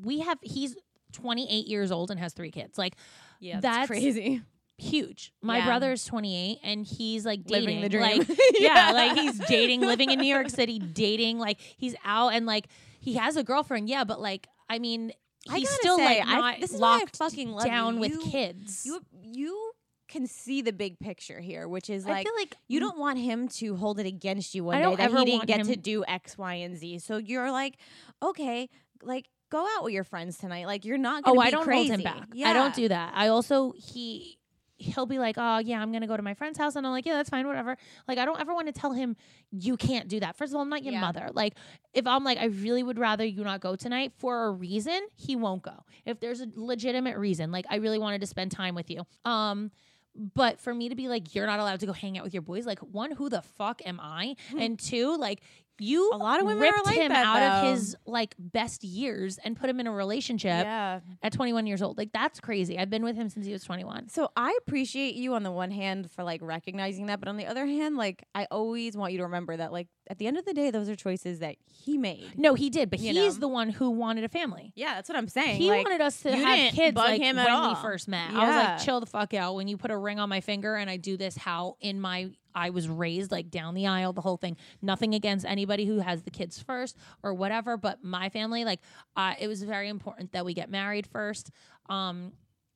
we 0.00 0.20
have 0.20 0.38
he's 0.42 0.76
28 1.12 1.66
years 1.66 1.90
old 1.92 2.10
and 2.10 2.18
has 2.20 2.32
three 2.32 2.50
kids. 2.50 2.76
Like 2.78 2.94
Yeah, 3.40 3.60
That's- 3.60 3.86
crazy. 3.86 4.42
huge. 4.78 5.32
My 5.42 5.58
Yeah. 5.58 5.66
brother's 5.66 6.04
28 6.04 6.58
and 6.62 6.86
he's 6.86 7.24
like 7.26 7.44
dating 7.44 7.80
Living 7.80 7.80
the 7.82 7.88
dream. 7.88 8.18
Like 8.18 8.38
yeah, 8.58 8.92
like 8.92 9.12
he's 9.18 9.38
dating, 9.40 9.80
living 9.82 10.10
in 10.10 10.18
New 10.18 10.32
York 10.34 10.50
City, 10.50 10.78
dating, 10.78 11.38
like 11.38 11.60
he's 11.60 11.94
out 12.04 12.30
and 12.34 12.46
like 12.46 12.66
he 13.00 13.14
has 13.14 13.36
a 13.36 13.44
girlfriend, 13.44 13.88
yeah, 13.88 14.04
but 14.04 14.20
like 14.20 14.46
I 14.68 14.78
mean 14.78 15.12
I 15.50 15.62
still 15.64 15.98
say, 15.98 16.04
like 16.20 16.26
I- 16.26 16.34
not 16.34 16.60
this 16.60 16.70
is 16.72 16.76
I 16.80 16.98
locked 16.98 17.16
fucking 17.16 17.56
down 17.58 17.94
you. 17.94 18.00
with 18.00 18.20
kids. 18.22 18.84
You 18.86 19.00
you 19.22 19.72
can 20.12 20.26
see 20.26 20.62
the 20.62 20.72
big 20.72 20.98
picture 20.98 21.40
here, 21.40 21.66
which 21.66 21.88
is 21.90 22.06
I 22.06 22.10
like 22.10 22.26
feel 22.26 22.36
like 22.36 22.54
you 22.68 22.78
don't 22.80 22.98
want 22.98 23.18
him 23.18 23.48
to 23.48 23.76
hold 23.76 23.98
it 23.98 24.06
against 24.06 24.54
you 24.54 24.64
one 24.64 24.76
I 24.76 24.82
day 24.82 24.96
that 24.96 25.10
he 25.10 25.24
didn't 25.24 25.46
get 25.46 25.64
to 25.64 25.76
do 25.76 26.04
X, 26.06 26.36
Y, 26.38 26.54
and 26.54 26.76
Z. 26.76 26.98
So 27.00 27.16
you're 27.16 27.50
like, 27.50 27.76
okay, 28.22 28.68
like 29.02 29.28
go 29.50 29.66
out 29.76 29.84
with 29.84 29.92
your 29.92 30.04
friends 30.04 30.38
tonight. 30.38 30.66
Like 30.66 30.84
you're 30.84 30.98
not. 30.98 31.24
Gonna 31.24 31.38
Oh, 31.38 31.40
I 31.40 31.50
don't 31.50 31.64
crazy. 31.64 31.88
hold 31.88 32.00
him 32.00 32.04
back. 32.04 32.28
Yeah. 32.32 32.50
I 32.50 32.52
don't 32.52 32.74
do 32.74 32.88
that. 32.88 33.12
I 33.16 33.28
also 33.28 33.72
he 33.76 34.38
he'll 34.78 35.06
be 35.06 35.18
like, 35.20 35.36
"Oh, 35.38 35.58
yeah, 35.58 35.80
I'm 35.80 35.92
going 35.92 36.00
to 36.00 36.08
go 36.08 36.16
to 36.16 36.24
my 36.24 36.34
friend's 36.34 36.58
house." 36.58 36.74
And 36.74 36.84
I'm 36.84 36.92
like, 36.92 37.06
"Yeah, 37.06 37.14
that's 37.14 37.30
fine, 37.30 37.46
whatever." 37.46 37.76
Like 38.08 38.18
I 38.18 38.24
don't 38.24 38.40
ever 38.40 38.52
want 38.52 38.66
to 38.66 38.72
tell 38.72 38.92
him 38.92 39.16
you 39.52 39.76
can't 39.76 40.08
do 40.08 40.18
that. 40.20 40.36
First 40.36 40.50
of 40.52 40.56
all, 40.56 40.62
I'm 40.62 40.68
not 40.68 40.82
your 40.82 40.94
Yeah. 40.94 41.00
mother. 41.00 41.28
Like 41.32 41.54
if 41.94 42.06
I'm 42.06 42.24
like 42.24 42.38
I 42.38 42.46
really 42.46 42.82
would 42.82 42.98
rather 42.98 43.24
you 43.24 43.44
not 43.44 43.60
go 43.60 43.76
tonight 43.76 44.12
for 44.18 44.46
a 44.46 44.50
reason, 44.50 45.00
he 45.14 45.36
won't 45.36 45.62
go. 45.62 45.84
If 46.04 46.18
there's 46.20 46.40
a 46.40 46.48
legitimate 46.56 47.16
reason, 47.16 47.52
like 47.52 47.64
I 47.70 47.76
really 47.76 47.98
wanted 48.00 48.20
to 48.22 48.26
spend 48.26 48.50
time 48.50 48.74
with 48.74 48.90
you. 48.90 49.02
Um 49.24 49.70
but 50.14 50.60
for 50.60 50.74
me 50.74 50.88
to 50.88 50.94
be 50.94 51.08
like, 51.08 51.34
you're 51.34 51.46
not 51.46 51.60
allowed 51.60 51.80
to 51.80 51.86
go 51.86 51.92
hang 51.92 52.18
out 52.18 52.24
with 52.24 52.34
your 52.34 52.42
boys, 52.42 52.66
like 52.66 52.80
one, 52.80 53.12
who 53.12 53.28
the 53.28 53.42
fuck 53.42 53.82
am 53.84 53.98
I? 54.00 54.36
Mm-hmm. 54.48 54.58
And 54.58 54.78
two, 54.78 55.16
like 55.16 55.42
you. 55.78 56.10
A 56.12 56.16
lot 56.16 56.40
of 56.40 56.46
women 56.46 56.62
ripped 56.62 56.86
like 56.86 56.96
him 56.96 57.08
that, 57.08 57.24
out 57.24 57.64
of 57.64 57.70
his 57.72 57.96
like 58.06 58.34
best 58.38 58.84
years 58.84 59.38
and 59.38 59.56
put 59.56 59.68
him 59.68 59.80
in 59.80 59.86
a 59.86 59.92
relationship 59.92 60.64
Yeah. 60.64 61.00
at 61.22 61.32
21 61.32 61.66
years 61.66 61.82
old. 61.82 61.98
Like 61.98 62.12
that's 62.12 62.40
crazy. 62.40 62.78
I've 62.78 62.90
been 62.90 63.04
with 63.04 63.16
him 63.16 63.28
since 63.28 63.46
he 63.46 63.52
was 63.52 63.64
21. 63.64 64.08
So 64.08 64.30
I 64.36 64.56
appreciate 64.66 65.14
you 65.14 65.34
on 65.34 65.42
the 65.42 65.50
one 65.50 65.70
hand 65.70 66.10
for 66.10 66.22
like 66.24 66.40
recognizing 66.42 67.06
that, 67.06 67.20
but 67.20 67.28
on 67.28 67.36
the 67.36 67.46
other 67.46 67.66
hand, 67.66 67.96
like 67.96 68.24
I 68.34 68.46
always 68.50 68.96
want 68.96 69.12
you 69.12 69.18
to 69.18 69.24
remember 69.24 69.56
that 69.56 69.72
like 69.72 69.88
at 70.08 70.18
the 70.18 70.26
end 70.26 70.36
of 70.36 70.44
the 70.44 70.52
day, 70.52 70.70
those 70.70 70.88
are 70.88 70.96
choices 70.96 71.38
that 71.38 71.56
he 71.64 71.96
made. 71.96 72.32
No, 72.36 72.54
he 72.54 72.70
did, 72.70 72.90
but 72.90 72.98
he's 72.98 73.14
know? 73.34 73.40
the 73.40 73.48
one 73.48 73.70
who 73.70 73.90
wanted 73.90 74.24
a 74.24 74.28
family. 74.28 74.72
Yeah, 74.74 74.94
that's 74.96 75.08
what 75.08 75.16
I'm 75.16 75.28
saying. 75.28 75.56
He 75.60 75.70
like, 75.70 75.84
wanted 75.84 76.00
us 76.00 76.20
to 76.22 76.34
have 76.34 76.72
kids 76.74 76.96
like 76.96 77.20
him 77.20 77.36
when 77.36 77.46
at 77.46 77.68
we 77.68 77.74
first 77.76 78.08
met. 78.08 78.30
I 78.30 78.46
was 78.46 78.56
like, 78.56 78.84
chill 78.84 79.00
the 79.00 79.06
fuck 79.06 79.32
out. 79.34 79.54
When 79.54 79.68
you 79.68 79.76
put 79.76 79.90
a 79.90 79.96
ring 79.96 80.18
on 80.18 80.28
my 80.28 80.40
finger 80.40 80.74
and 80.74 80.90
I 80.90 80.96
do 80.96 81.16
this, 81.16 81.36
how 81.36 81.76
in 81.80 82.00
my 82.00 82.30
I 82.54 82.70
was 82.70 82.88
raised 82.88 83.30
like 83.30 83.50
down 83.50 83.74
the 83.74 83.86
aisle, 83.86 84.12
the 84.12 84.20
whole 84.20 84.36
thing. 84.36 84.56
Nothing 84.80 85.14
against 85.14 85.44
anybody 85.46 85.84
who 85.84 86.00
has 86.00 86.22
the 86.22 86.30
kids 86.30 86.60
first 86.60 86.96
or 87.22 87.34
whatever, 87.34 87.76
but 87.76 88.02
my 88.02 88.28
family, 88.28 88.64
like, 88.64 88.80
uh, 89.16 89.34
it 89.38 89.48
was 89.48 89.62
very 89.62 89.88
important 89.88 90.32
that 90.32 90.44
we 90.44 90.54
get 90.54 90.70
married 90.70 91.06
first. 91.06 91.50
Um, 91.88 92.32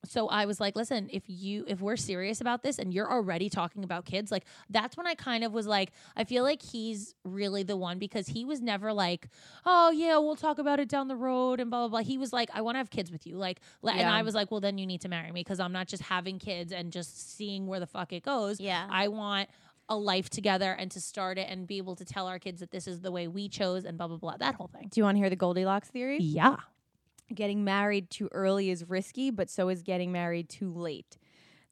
so 0.08 0.28
I 0.28 0.46
was 0.46 0.60
like, 0.60 0.76
listen, 0.76 1.08
if 1.12 1.24
you 1.26 1.64
if 1.66 1.80
we're 1.80 1.96
serious 1.96 2.40
about 2.40 2.62
this 2.62 2.78
and 2.78 2.92
you're 2.92 3.10
already 3.10 3.48
talking 3.48 3.84
about 3.84 4.04
kids, 4.04 4.30
like 4.30 4.44
that's 4.70 4.96
when 4.96 5.06
I 5.06 5.14
kind 5.14 5.44
of 5.44 5.52
was 5.52 5.66
like, 5.66 5.92
I 6.16 6.24
feel 6.24 6.44
like 6.44 6.62
he's 6.62 7.14
really 7.24 7.62
the 7.62 7.76
one 7.76 7.98
because 7.98 8.28
he 8.28 8.44
was 8.44 8.60
never 8.60 8.92
like, 8.92 9.28
oh 9.64 9.90
yeah, 9.90 10.18
we'll 10.18 10.36
talk 10.36 10.58
about 10.58 10.80
it 10.80 10.88
down 10.88 11.08
the 11.08 11.16
road 11.16 11.60
and 11.60 11.70
blah 11.70 11.80
blah 11.80 11.88
blah. 11.88 12.08
He 12.08 12.18
was 12.18 12.32
like, 12.32 12.50
I 12.54 12.60
want 12.60 12.76
to 12.76 12.78
have 12.78 12.90
kids 12.90 13.10
with 13.10 13.26
you, 13.26 13.36
like, 13.36 13.60
le- 13.82 13.92
and 13.92 14.08
I 14.08 14.22
was 14.22 14.34
like, 14.34 14.50
well 14.50 14.60
then 14.60 14.78
you 14.78 14.86
need 14.86 15.00
to 15.02 15.08
marry 15.08 15.32
me 15.32 15.40
because 15.40 15.60
I'm 15.60 15.72
not 15.72 15.88
just 15.88 16.04
having 16.04 16.38
kids 16.38 16.72
and 16.72 16.92
just 16.92 17.36
seeing 17.36 17.66
where 17.66 17.80
the 17.80 17.86
fuck 17.86 18.12
it 18.12 18.22
goes. 18.22 18.60
Yeah. 18.60 18.86
I 18.88 19.08
want 19.08 19.48
a 19.88 19.96
life 19.96 20.28
together 20.28 20.72
and 20.72 20.90
to 20.90 21.00
start 21.00 21.38
it 21.38 21.46
and 21.48 21.66
be 21.66 21.78
able 21.78 21.94
to 21.96 22.04
tell 22.04 22.26
our 22.26 22.38
kids 22.38 22.60
that 22.60 22.70
this 22.70 22.86
is 22.86 23.00
the 23.02 23.12
way 23.12 23.28
we 23.28 23.48
chose 23.48 23.84
and 23.84 23.96
blah 23.98 24.08
blah 24.08 24.16
blah. 24.16 24.36
That 24.36 24.54
whole 24.56 24.68
thing. 24.68 24.88
Do 24.90 25.00
you 25.00 25.04
want 25.04 25.16
to 25.16 25.20
hear 25.20 25.30
the 25.30 25.36
Goldilocks 25.36 25.88
theory? 25.88 26.18
Yeah. 26.18 26.56
Getting 27.34 27.64
married 27.64 28.08
too 28.10 28.28
early 28.32 28.70
is 28.70 28.88
risky, 28.88 29.30
but 29.30 29.50
so 29.50 29.68
is 29.68 29.82
getting 29.82 30.12
married 30.12 30.48
too 30.48 30.72
late. 30.72 31.18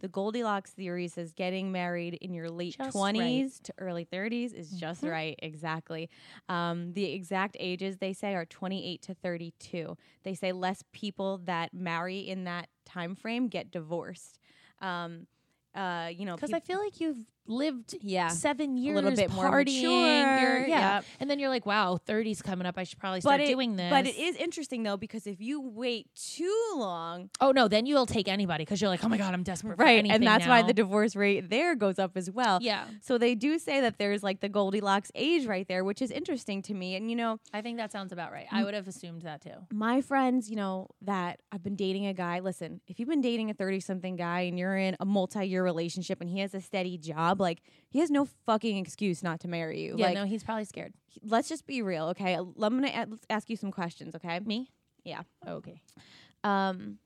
The 0.01 0.09
Goldilocks 0.09 0.73
theory 0.73 1.07
says 1.09 1.33
getting 1.33 1.71
married 1.73 2.15
in 2.15 2.35
your 2.35 2.51
late 2.51 2.77
Just 2.77 2.91
20s 2.91 3.61
to 3.63 3.73
early 3.79 4.05
30s 4.05 4.53
is 4.53 4.71
just 4.73 5.03
Mhm. 5.03 5.11
right. 5.11 5.39
Exactly. 5.43 6.11
Um, 6.49 6.93
the 6.93 7.05
exact 7.13 7.57
ages 7.61 7.99
they 7.99 8.13
say 8.13 8.35
are 8.35 8.45
28 8.45 9.01
to 9.03 9.15
32. 9.15 9.97
They 10.25 10.35
say 10.35 10.53
less 10.53 10.83
people 10.93 11.39
that 11.45 11.73
marry 11.73 12.19
in 12.19 12.45
that 12.45 12.69
time 12.85 13.15
frame 13.15 13.47
get 13.49 13.71
divorced. 13.71 14.39
Um, 14.81 15.27
uh, 15.75 16.11
you 16.15 16.27
know, 16.27 16.35
Because 16.35 16.51
peop- 16.51 16.57
I 16.57 16.61
feel 16.61 16.81
like 16.81 17.01
you've 17.01 17.21
lived 17.47 17.95
yeah, 18.01 18.29
seven 18.29 18.77
years 18.77 18.99
a 18.99 19.03
little 19.03 19.17
bit 19.17 19.31
more 19.33 19.51
partying. 19.51 19.83
mature, 19.83 20.67
yeah. 20.67 20.97
yep. 20.97 21.05
And 21.21 21.29
then 21.31 21.39
you're 21.39 21.49
like, 21.49 21.67
wow, 21.67 21.99
30's 22.07 22.43
coming 22.43 22.67
up. 22.67 22.79
I 22.79 22.85
should 22.85 22.99
probably 22.99 23.21
start 23.21 23.41
it, 23.41 23.47
doing 23.47 23.77
this. 23.77 23.91
But 23.91 24.07
it 24.07 24.17
is 24.17 24.37
interesting 24.37 24.83
though 24.83 24.97
because 24.97 25.27
if 25.27 25.41
you 25.41 25.61
wait 25.61 26.09
too 26.15 26.75
long, 26.77 27.31
Oh, 27.41 27.51
no. 27.53 27.69
Then 27.69 27.87
you'll 27.87 28.07
take 28.07 28.29
anybody 28.29 28.65
because 28.65 28.81
you're 28.81 28.91
like, 28.91 29.05
oh 29.05 29.09
my 29.09 29.19
God, 29.19 29.35
I'm 29.35 29.43
desperate 29.43 29.77
for 29.77 29.85
right, 29.85 29.99
anything 29.99 30.13
and 30.17 30.27
that's 30.27 30.47
why 30.47 30.63
the 30.63 30.73
divorce 30.73 31.17
rate 31.17 31.51
there 31.51 31.75
goes 31.75 31.99
up 31.99 32.17
as 32.17 32.31
well. 32.31 32.59
Yeah. 32.63 32.85
So 33.03 33.19
they 33.19 33.35
do 33.35 33.59
say 33.59 33.81
that 33.81 33.99
there's 33.99 34.23
like 34.23 34.41
the 34.41 34.49
Goldilocks 34.49 35.11
age 35.15 35.47
right 35.47 35.67
there, 35.69 35.85
which 35.85 36.01
is 36.03 36.11
interesting 36.11 36.63
to 36.63 36.75
me. 36.75 36.97
And 36.97 37.11
you 37.11 37.17
know, 37.17 37.39
I 37.53 37.61
think 37.61 37.79
that 37.79 37.93
sounds 37.93 38.13
about 38.13 38.33
right. 38.33 38.47
I 38.51 38.65
would 38.65 38.75
have 38.75 38.89
assumed 38.89 39.23
that 39.23 39.43
too. 39.43 39.51
my 39.73 40.01
friends, 40.01 40.49
you 40.49 40.57
know, 40.57 40.89
that 41.03 41.41
I've 41.53 41.63
been 41.63 41.77
dating 41.77 42.07
a 42.07 42.15
guy. 42.15 42.41
Listen, 42.41 42.81
if 42.87 42.99
you've 42.99 43.09
been 43.09 43.21
dating 43.21 43.51
a 43.51 43.55
30 43.55 43.81
something 43.81 44.17
guy 44.17 44.41
and 44.43 44.59
you're 44.59 44.77
in 44.77 44.97
a 45.01 45.05
multi 45.05 45.47
year 45.47 45.63
relationship 45.65 46.21
and 46.21 46.31
he 46.31 46.41
has 46.41 46.55
a 46.55 46.61
steady 46.61 46.99
job, 46.99 47.34
like 47.41 47.63
he 47.89 48.01
has 48.01 48.11
no 48.11 48.27
fucking 48.47 48.77
excuse 48.77 49.23
not 49.23 49.41
to 49.41 49.49
marry 49.49 49.81
you. 49.81 49.95
Yeah, 49.97 50.07
like, 50.07 50.15
no, 50.15 50.25
he's 50.25 50.43
probably 50.45 50.65
scared. 50.65 50.93
let's 51.23 51.49
just 51.49 51.67
be 51.67 51.83
real, 51.83 52.07
okay? 52.09 52.35
I'm 52.35 52.53
gonna 52.57 52.89
a- 52.89 53.07
let's 53.11 53.27
ask 53.31 53.49
you 53.51 53.57
some 53.57 53.71
questions, 53.71 54.15
okay? 54.15 54.39
Me? 54.41 54.71
Yeah. 55.05 55.23
Okay. 55.47 55.81
Um, 56.43 56.99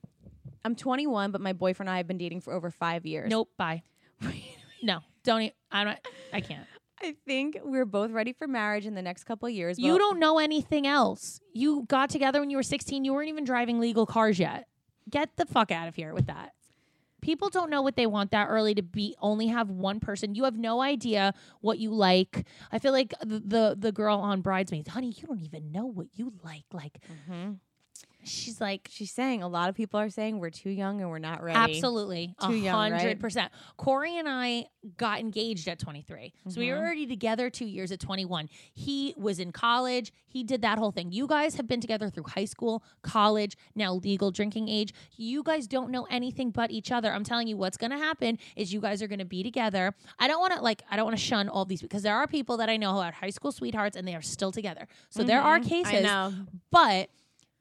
I'm 0.64 0.74
21, 0.74 1.30
but 1.30 1.40
my 1.40 1.52
boyfriend 1.52 1.88
and 1.88 1.94
I 1.94 1.98
have 1.98 2.06
been 2.06 2.18
dating 2.18 2.40
for 2.40 2.52
over 2.52 2.70
five 2.70 3.06
years. 3.06 3.30
Nope. 3.30 3.50
Bye. 3.56 3.82
No, 4.80 5.00
don't. 5.24 5.42
E- 5.42 5.52
I 5.72 5.82
don't. 5.82 5.98
I 6.32 6.40
can't. 6.40 6.64
I 7.02 7.16
think 7.26 7.58
we're 7.64 7.84
both 7.84 8.12
ready 8.12 8.32
for 8.32 8.46
marriage 8.46 8.86
in 8.86 8.94
the 8.94 9.02
next 9.02 9.24
couple 9.24 9.48
of 9.48 9.52
years. 9.52 9.76
You 9.76 9.98
don't 9.98 10.20
know 10.20 10.38
anything 10.38 10.86
else. 10.86 11.40
You 11.52 11.84
got 11.88 12.10
together 12.10 12.38
when 12.38 12.48
you 12.48 12.56
were 12.56 12.62
16. 12.62 13.04
You 13.04 13.12
weren't 13.12 13.28
even 13.28 13.42
driving 13.42 13.80
legal 13.80 14.06
cars 14.06 14.38
yet. 14.38 14.68
Get 15.10 15.36
the 15.36 15.46
fuck 15.46 15.72
out 15.72 15.88
of 15.88 15.96
here 15.96 16.14
with 16.14 16.26
that. 16.28 16.52
People 17.20 17.48
don't 17.50 17.70
know 17.70 17.82
what 17.82 17.96
they 17.96 18.06
want 18.06 18.30
that 18.30 18.46
early 18.48 18.74
to 18.74 18.82
be 18.82 19.14
only 19.20 19.48
have 19.48 19.70
one 19.70 20.00
person. 20.00 20.34
You 20.34 20.44
have 20.44 20.56
no 20.56 20.80
idea 20.80 21.34
what 21.60 21.78
you 21.78 21.92
like. 21.92 22.46
I 22.72 22.78
feel 22.78 22.92
like 22.92 23.12
the 23.20 23.40
the, 23.40 23.76
the 23.78 23.92
girl 23.92 24.18
on 24.18 24.40
Bridesmaids, 24.40 24.88
honey, 24.88 25.12
you 25.16 25.26
don't 25.26 25.40
even 25.40 25.72
know 25.72 25.86
what 25.86 26.06
you 26.14 26.32
like. 26.42 26.64
Like 26.72 26.98
Mhm. 27.28 27.58
She's 28.28 28.60
like, 28.60 28.88
She's 28.90 29.10
saying 29.12 29.42
a 29.42 29.48
lot 29.48 29.68
of 29.68 29.74
people 29.74 29.98
are 30.00 30.10
saying 30.10 30.38
we're 30.38 30.50
too 30.50 30.70
young 30.70 31.00
and 31.00 31.10
we're 31.10 31.18
not 31.18 31.42
ready. 31.42 31.58
Absolutely. 31.58 32.34
Too 32.40 32.52
A 32.52 32.56
young, 32.56 32.92
right? 32.92 33.00
hundred 33.00 33.20
percent. 33.20 33.52
Corey 33.76 34.16
and 34.18 34.28
I 34.28 34.66
got 34.96 35.20
engaged 35.20 35.68
at 35.68 35.78
23. 35.78 36.32
So 36.48 36.60
we 36.60 36.70
were 36.70 36.76
Mhm. 36.76 36.80
already 36.80 37.06
together 37.06 37.50
two 37.50 37.64
years 37.66 37.90
at 37.92 38.00
21. 38.00 38.48
He 38.72 39.14
was 39.16 39.38
in 39.38 39.52
college. 39.52 40.12
He 40.26 40.44
did 40.44 40.62
that 40.62 40.78
whole 40.78 40.90
thing. 40.92 41.10
You 41.10 41.26
guys 41.26 41.56
have 41.56 41.66
been 41.66 41.80
together 41.80 42.10
through 42.10 42.24
high 42.28 42.44
school, 42.44 42.82
college, 43.02 43.56
now 43.74 43.94
legal 43.94 44.30
drinking 44.30 44.68
age. 44.68 44.92
You 45.16 45.42
guys 45.42 45.66
don't 45.66 45.90
know 45.90 46.06
anything 46.10 46.50
but 46.50 46.70
each 46.70 46.92
other. 46.92 47.12
I'm 47.12 47.24
telling 47.24 47.48
you 47.48 47.56
what's 47.56 47.76
going 47.76 47.90
to 47.90 47.98
happen 47.98 48.38
is 48.56 48.72
you 48.72 48.80
guys 48.80 49.02
are 49.02 49.08
going 49.08 49.18
to 49.18 49.24
be 49.24 49.42
together. 49.42 49.94
I 50.18 50.28
don't 50.28 50.40
want 50.40 50.54
to 50.54 50.60
like 50.60 50.82
I 50.90 50.96
don't 50.96 51.04
want 51.06 51.16
to 51.16 51.22
shun 51.22 51.48
all 51.48 51.64
these 51.64 51.82
because 51.82 52.02
there 52.02 52.14
are 52.16 52.26
people 52.26 52.56
that 52.58 52.68
I 52.68 52.76
know 52.76 52.92
who 52.92 52.98
are 52.98 53.12
high 53.12 53.30
school 53.30 53.52
sweethearts 53.52 53.96
and 53.96 54.06
they 54.06 54.14
are 54.14 54.22
still 54.22 54.52
together. 54.52 54.86
So 55.10 55.22
there 55.22 55.40
are 55.40 55.58
Mhm. 55.58 55.64
cases 55.68 55.92
I 55.94 56.00
know. 56.00 56.32
but 56.70 57.08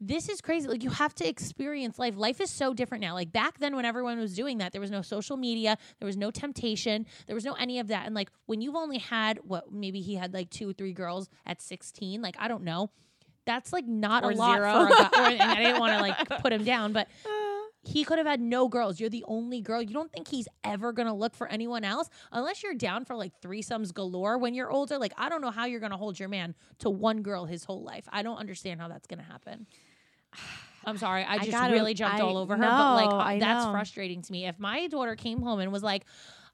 this 0.00 0.28
is 0.28 0.40
crazy. 0.40 0.68
Like 0.68 0.84
you 0.84 0.90
have 0.90 1.14
to 1.16 1.28
experience 1.28 1.98
life. 1.98 2.14
Life 2.16 2.40
is 2.40 2.50
so 2.50 2.72
different 2.72 3.02
now. 3.02 3.14
Like 3.14 3.32
back 3.32 3.58
then 3.58 3.74
when 3.74 3.84
everyone 3.84 4.18
was 4.18 4.34
doing 4.34 4.58
that, 4.58 4.72
there 4.72 4.80
was 4.80 4.90
no 4.92 5.02
social 5.02 5.36
media, 5.36 5.76
there 5.98 6.06
was 6.06 6.16
no 6.16 6.30
temptation, 6.30 7.04
there 7.26 7.34
was 7.34 7.44
no 7.44 7.54
any 7.54 7.78
of 7.80 7.88
that. 7.88 8.06
And 8.06 8.14
like 8.14 8.30
when 8.46 8.60
you've 8.60 8.76
only 8.76 8.98
had 8.98 9.40
what 9.42 9.72
maybe 9.72 10.00
he 10.00 10.14
had 10.14 10.32
like 10.32 10.50
two 10.50 10.70
or 10.70 10.72
three 10.72 10.92
girls 10.92 11.28
at 11.46 11.60
16, 11.60 12.22
like 12.22 12.36
I 12.38 12.46
don't 12.48 12.62
know. 12.62 12.90
That's 13.44 13.72
like 13.72 13.86
not 13.86 14.24
Or 14.24 14.30
a 14.30 14.34
lot 14.34 14.56
zero. 14.58 14.72
for 14.72 14.86
a 14.86 14.90
guy. 14.90 15.08
Or, 15.18 15.26
and 15.30 15.42
I 15.42 15.56
didn't 15.56 15.80
want 15.80 15.94
to 15.94 16.00
like 16.00 16.42
put 16.42 16.52
him 16.52 16.64
down, 16.64 16.92
but 16.92 17.08
he 17.82 18.04
could 18.04 18.18
have 18.18 18.26
had 18.26 18.40
no 18.40 18.68
girls. 18.68 19.00
You're 19.00 19.08
the 19.08 19.24
only 19.26 19.62
girl. 19.62 19.80
You 19.80 19.94
don't 19.94 20.12
think 20.12 20.28
he's 20.28 20.46
ever 20.62 20.92
gonna 20.92 21.14
look 21.14 21.34
for 21.34 21.48
anyone 21.48 21.82
else 21.82 22.10
unless 22.30 22.62
you're 22.62 22.74
down 22.74 23.04
for 23.06 23.16
like 23.16 23.32
threesomes 23.40 23.92
galore 23.94 24.36
when 24.38 24.52
you're 24.54 24.70
older. 24.70 24.98
Like 24.98 25.14
I 25.16 25.28
don't 25.30 25.40
know 25.40 25.50
how 25.50 25.64
you're 25.64 25.80
gonna 25.80 25.96
hold 25.96 26.20
your 26.20 26.28
man 26.28 26.54
to 26.80 26.90
one 26.90 27.22
girl 27.22 27.46
his 27.46 27.64
whole 27.64 27.82
life. 27.82 28.04
I 28.12 28.22
don't 28.22 28.36
understand 28.36 28.80
how 28.80 28.88
that's 28.88 29.06
gonna 29.06 29.22
happen. 29.22 29.66
I'm 30.84 30.96
sorry, 30.96 31.22
I 31.24 31.34
I 31.34 31.38
just 31.38 31.50
gotta- 31.50 31.74
really 31.74 31.94
jumped 31.94 32.18
I 32.18 32.22
all 32.22 32.36
over 32.38 32.56
her, 32.56 32.62
but 32.62 32.94
like 32.94 33.10
uh, 33.10 33.16
I 33.16 33.38
that's 33.38 33.66
know. 33.66 33.72
frustrating 33.72 34.22
to 34.22 34.32
me. 34.32 34.46
If 34.46 34.58
my 34.58 34.86
daughter 34.86 35.16
came 35.16 35.42
home 35.42 35.58
and 35.60 35.70
was 35.72 35.82
like, 35.82 36.04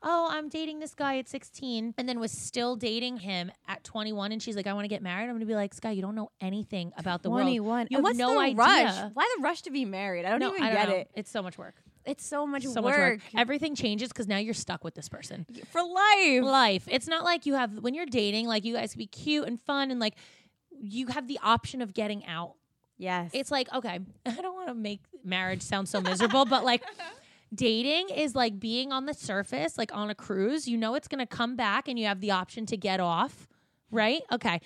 "Oh, 0.03 0.27
I'm 0.31 0.49
dating 0.49 0.81
this 0.81 0.95
guy 0.95 1.19
at 1.19 1.29
16," 1.29 1.95
and 1.97 2.09
then 2.09 2.19
was 2.19 2.33
still 2.33 2.75
dating 2.75 3.19
him 3.19 3.53
at 3.69 3.85
21, 3.85 4.33
and 4.33 4.43
she's 4.43 4.57
like, 4.57 4.67
"I 4.67 4.73
want 4.73 4.85
to 4.85 4.89
get 4.89 5.03
married," 5.03 5.29
I'm 5.29 5.35
gonna 5.37 5.45
be 5.47 5.55
like, 5.55 5.73
"Sky, 5.73 5.93
you 5.93 6.03
don't 6.03 6.15
know 6.17 6.31
anything 6.41 6.93
about 6.97 7.23
the 7.23 7.31
world. 7.31 7.43
21. 7.43 7.87
You 7.91 7.99
and 7.99 7.99
have 7.99 8.03
what's 8.03 8.19
no 8.19 8.33
the 8.35 8.39
idea. 8.41 8.57
rush? 8.57 9.11
Why 9.15 9.35
the 9.37 9.43
rush 9.43 9.63
to 9.63 9.71
be 9.71 9.85
married? 9.85 10.25
I 10.25 10.31
don't 10.31 10.41
no, 10.41 10.51
even 10.51 10.63
I 10.63 10.67
don't 10.69 10.77
get 10.79 10.89
know. 10.89 10.95
it. 10.97 11.11
It's 11.15 11.31
so 11.31 11.43
much 11.43 11.57
work. 11.59 11.77
It's 12.05 12.27
so 12.27 12.47
much 12.47 12.65
so 12.65 12.83
work 12.83 12.85
much 12.85 12.97
work. 12.97 13.21
Everything 13.37 13.75
changes 13.77 14.09
because 14.09 14.27
now 14.27 14.39
you're 14.39 14.53
stuck 14.53 14.83
with 14.85 14.95
this 14.95 15.09
person. 15.09 15.47
for 15.71 15.81
life. 15.83 16.43
Life. 16.43 16.89
It's 16.91 17.07
not 17.07 17.25
like 17.25 17.47
you 17.47 17.55
have 17.55 17.79
when 17.79 17.95
you're 17.95 18.05
dating, 18.07 18.47
like 18.49 18.65
you 18.65 18.75
guys 18.75 18.93
can 18.93 18.99
be 18.99 19.07
cute 19.07 19.47
and 19.47 19.61
fun 19.61 19.91
and 19.91 20.01
like 20.01 20.15
you 20.81 21.07
have 21.09 21.29
the 21.29 21.39
option 21.43 21.81
of 21.83 21.95
getting 21.95 22.27
out. 22.27 22.55
Yes. 22.97 23.31
It's 23.33 23.51
like, 23.51 23.73
okay, 23.73 24.01
I 24.27 24.35
don't 24.35 24.55
want 24.55 24.69
to 24.69 24.75
make 24.75 25.01
marriage 25.25 25.63
sound 25.63 25.89
so 25.89 26.01
miserable, 26.01 26.45
but 26.45 26.65
like 26.65 26.83
dating 27.55 28.11
is 28.11 28.35
like 28.35 28.59
being 28.59 28.93
on 28.93 29.07
the 29.07 29.15
surface, 29.15 29.79
like 29.79 29.95
on 29.95 30.11
a 30.11 30.15
cruise. 30.15 30.69
You 30.69 30.77
know 30.77 30.95
it's 30.95 31.09
gonna 31.09 31.27
come 31.27 31.57
back 31.57 31.89
and 31.89 31.99
you 31.99 32.07
have 32.07 32.21
the 32.21 32.31
option 32.31 32.67
to 32.67 32.77
get 32.77 33.01
off. 33.01 33.49
Right? 33.91 34.23
Okay. 34.33 34.61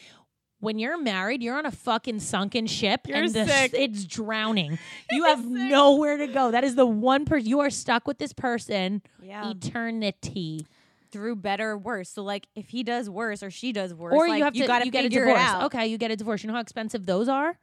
When 0.61 0.79
you're 0.81 0.99
married, 1.01 1.41
you're 1.41 1.57
on 1.57 1.67
a 1.67 1.71
fucking 1.71 2.19
sunken 2.19 2.67
ship 2.67 3.07
You're 3.07 3.19
and 3.19 3.33
the, 3.33 3.47
sick. 3.47 3.75
it's 3.75 4.05
drowning. 4.05 4.77
You 5.11 5.25
have 5.25 5.47
nowhere 5.47 6.17
to 6.17 6.27
go. 6.27 6.51
That 6.51 6.65
is 6.65 6.75
the 6.75 6.87
one 6.87 7.25
person 7.27 7.47
you 7.47 7.61
are 7.61 7.71
stuck 7.71 8.09
with 8.09 8.19
this 8.19 8.33
person 8.33 9.03
yeah. 9.23 9.51
eternity. 9.51 10.67
Through 11.13 11.37
better 11.37 11.71
or 11.71 11.79
worse. 11.79 12.11
So 12.11 12.23
like 12.23 12.49
if 12.57 12.71
he 12.71 12.83
does 12.83 13.09
worse 13.09 13.43
or 13.43 13.51
she 13.51 13.73
does 13.73 13.95
worse, 13.95 14.13
Or 14.13 14.29
like, 14.29 14.39
you 14.39 14.45
have 14.45 14.55
to 14.55 14.67
gotta 14.67 14.85
you 14.87 14.91
get 14.91 15.05
a 15.05 15.09
divorce. 15.09 15.65
Okay, 15.65 15.87
you 15.87 15.97
get 15.97 16.11
a 16.11 16.17
divorce. 16.17 16.43
You 16.43 16.49
know 16.49 16.55
how 16.55 16.61
expensive 16.61 17.07
those 17.07 17.29
are? 17.29 17.57